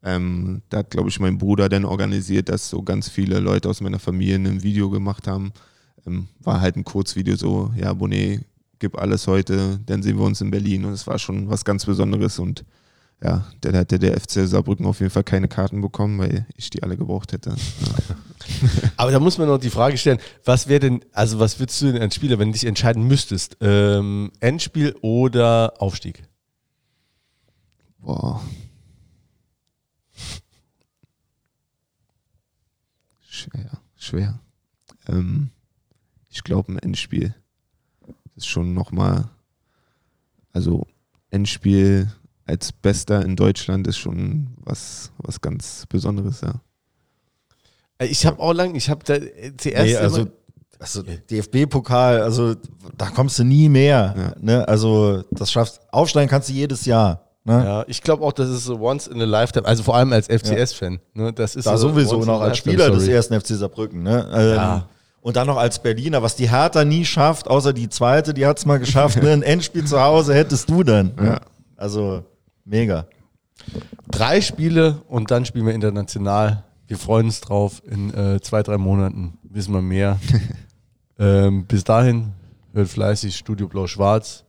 Ähm, 0.03 0.61
da 0.69 0.79
hat, 0.79 0.89
glaube 0.89 1.09
ich, 1.09 1.19
mein 1.19 1.37
Bruder 1.37 1.69
dann 1.69 1.85
organisiert, 1.85 2.49
dass 2.49 2.69
so 2.69 2.81
ganz 2.81 3.07
viele 3.07 3.39
Leute 3.39 3.69
aus 3.69 3.81
meiner 3.81 3.99
Familie 3.99 4.35
ein 4.35 4.63
Video 4.63 4.89
gemacht 4.89 5.27
haben. 5.27 5.53
ähm, 6.07 6.27
war 6.39 6.59
halt 6.59 6.75
ein 6.75 6.83
Kurzvideo 6.83 7.35
so, 7.35 7.71
ja, 7.77 7.93
Bonet, 7.93 8.41
gib 8.79 8.97
alles 8.97 9.27
heute, 9.27 9.79
dann 9.85 10.01
sehen 10.01 10.17
wir 10.17 10.25
uns 10.25 10.41
in 10.41 10.51
Berlin 10.51 10.85
und 10.85 10.93
es 10.93 11.05
war 11.05 11.19
schon 11.19 11.49
was 11.49 11.63
ganz 11.63 11.85
Besonderes 11.85 12.39
und 12.39 12.65
ja, 13.23 13.45
dann 13.61 13.75
hätte 13.75 13.99
der 13.99 14.19
FC 14.19 14.47
Saarbrücken 14.47 14.85
auf 14.87 14.99
jeden 14.99 15.11
Fall 15.11 15.23
keine 15.23 15.47
Karten 15.47 15.81
bekommen, 15.81 16.17
weil 16.17 16.47
ich 16.55 16.71
die 16.71 16.81
alle 16.81 16.97
gebraucht 16.97 17.33
hätte. 17.33 17.53
Aber 18.97 19.11
da 19.11 19.19
muss 19.19 19.37
man 19.37 19.47
noch 19.47 19.59
die 19.59 19.69
Frage 19.69 19.95
stellen, 19.97 20.17
was 20.43 20.67
wäre 20.67 20.79
denn, 20.79 21.05
also 21.11 21.39
was 21.39 21.59
würdest 21.59 21.79
du 21.83 21.93
denn 21.93 22.01
als 22.01 22.15
Spieler, 22.15 22.39
wenn 22.39 22.47
du 22.47 22.53
dich 22.53 22.65
entscheiden 22.65 23.07
müsstest, 23.07 23.57
ähm, 23.61 24.31
Endspiel 24.39 24.95
oder 25.01 25.73
Aufstieg? 25.77 26.23
Boah. 28.01 28.41
Schwer, 33.19 33.81
schwer. 33.95 34.39
Ähm, 35.07 35.49
ich 36.29 36.43
glaube, 36.43 36.71
ein 36.73 36.79
Endspiel 36.79 37.33
ist 38.35 38.47
schon 38.47 38.73
nochmal, 38.73 39.29
also 40.53 40.85
Endspiel 41.29 42.11
als 42.45 42.71
Bester 42.71 43.23
in 43.23 43.35
Deutschland 43.35 43.87
ist 43.87 43.97
schon 43.97 44.47
was, 44.57 45.11
was 45.17 45.39
ganz 45.39 45.85
Besonderes, 45.87 46.41
ja. 46.41 46.61
Äh, 47.99 48.07
Ich 48.07 48.25
habe 48.25 48.39
auch 48.39 48.53
lang, 48.53 48.75
ich 48.75 48.89
habe 48.89 49.03
da 49.05 49.15
äh, 49.15 49.55
zuerst 49.55 49.85
Nee, 49.85 49.95
also, 49.95 50.27
also 50.79 51.03
DFB-Pokal, 51.03 52.21
also 52.21 52.55
da 52.97 53.09
kommst 53.11 53.39
du 53.39 53.43
nie 53.43 53.69
mehr. 53.69 54.13
Ja. 54.17 54.35
Ne? 54.39 54.67
Also 54.67 55.23
das 55.31 55.51
schaffst, 55.51 55.81
aufsteigen 55.93 56.29
kannst 56.29 56.49
du 56.49 56.53
jedes 56.53 56.85
Jahr. 56.85 57.30
Ne? 57.43 57.53
ja, 57.65 57.83
ich 57.87 58.03
glaube 58.03 58.23
auch, 58.23 58.33
das 58.33 58.49
ist 58.49 58.65
so 58.65 58.79
once 58.79 59.07
in 59.07 59.19
a 59.19 59.25
lifetime, 59.25 59.65
also 59.65 59.81
vor 59.81 59.95
allem 59.95 60.13
als 60.13 60.27
FCS-Fan. 60.27 60.99
Ne, 61.15 61.33
das 61.33 61.55
ist 61.55 61.65
Da 61.65 61.75
so 61.75 61.89
sowieso 61.89 62.23
noch 62.23 62.39
als 62.41 62.57
Spieler 62.59 62.91
des 62.91 63.03
story. 63.03 63.15
ersten 63.15 63.39
FC 63.41 63.47
Saarbrücken. 63.55 64.03
Ne? 64.03 64.29
Ähm, 64.31 64.55
Ja. 64.55 64.87
Und 65.21 65.35
dann 65.35 65.45
noch 65.47 65.57
als 65.57 65.77
Berliner, 65.81 66.23
was 66.23 66.35
die 66.35 66.49
Hertha 66.49 66.83
nie 66.83 67.05
schafft, 67.05 67.47
außer 67.47 67.73
die 67.73 67.89
zweite, 67.89 68.33
die 68.33 68.45
hat 68.45 68.57
es 68.57 68.65
mal 68.65 68.79
geschafft. 68.79 69.21
ne? 69.21 69.31
Ein 69.31 69.43
Endspiel 69.43 69.85
zu 69.85 70.01
Hause 70.01 70.33
hättest 70.33 70.67
du 70.69 70.83
dann. 70.83 71.13
Ne? 71.15 71.39
Also 71.77 72.23
mega. 72.65 73.05
Drei 74.09 74.41
Spiele 74.41 75.01
und 75.07 75.29
dann 75.31 75.45
spielen 75.45 75.65
wir 75.67 75.73
international. 75.73 76.63
Wir 76.87 76.97
freuen 76.97 77.27
uns 77.27 77.39
drauf. 77.41 77.81
In 77.85 78.13
äh, 78.13 78.39
zwei, 78.41 78.63
drei 78.63 78.77
Monaten 78.77 79.37
wissen 79.43 79.73
wir 79.73 79.81
mehr. 79.83 80.19
ähm, 81.19 81.65
bis 81.65 81.83
dahin 81.83 82.33
hört 82.73 82.87
fleißig 82.89 83.35
Studio 83.35 83.67
Blau-Schwarz. 83.67 84.43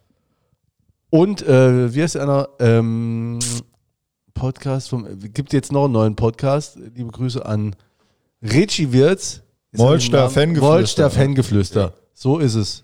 Und 1.13 1.47
äh, 1.47 1.95
wie 1.95 2.03
heißt 2.03 2.17
einer? 2.17 2.49
Ähm, 2.59 3.39
Podcast 4.33 4.89
vom. 4.89 5.07
Gibt 5.21 5.53
jetzt 5.53 5.71
noch 5.71 5.85
einen 5.85 5.93
neuen 5.93 6.17
Podcast. 6.17 6.79
Liebe 6.95 7.11
Grüße 7.11 7.45
an 7.45 7.77
Richie 8.41 8.93
Wirz. 8.93 9.43
Er 9.73 9.81
Molster? 9.81 10.31
Fangeflüster. 10.31 10.73
Molster 10.73 11.11
Fangeflüster. 11.11 11.93
So 12.15 12.39
ist 12.39 12.55
es. 12.55 12.83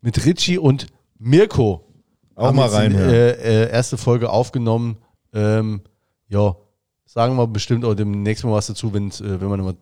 Mit 0.00 0.26
Richie 0.26 0.58
und 0.58 0.88
Mirko. 1.20 1.86
Auch 2.34 2.52
mal 2.52 2.64
jetzt 2.64 2.72
die, 2.72 2.76
reinhören. 2.76 3.10
Äh, 3.14 3.30
äh, 3.30 3.70
erste 3.70 3.98
Folge 3.98 4.30
aufgenommen. 4.30 4.96
Ähm, 5.32 5.82
ja, 6.26 6.56
sagen 7.04 7.36
wir 7.36 7.46
bestimmt 7.46 7.84
auch 7.84 7.94
demnächst 7.94 8.42
mal 8.44 8.50
was 8.50 8.66
dazu, 8.66 8.88
äh, 8.88 8.92
wenn 8.92 9.48
wir 9.48 9.56
nochmal 9.56 9.76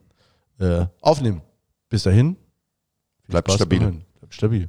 äh, 0.61 0.86
aufnehmen. 1.01 1.40
Bis 1.89 2.03
dahin. 2.03 2.36
Bleibt 3.28 3.51
stabil. 3.51 3.78
Bleibt 3.78 4.35
stabil. 4.35 4.69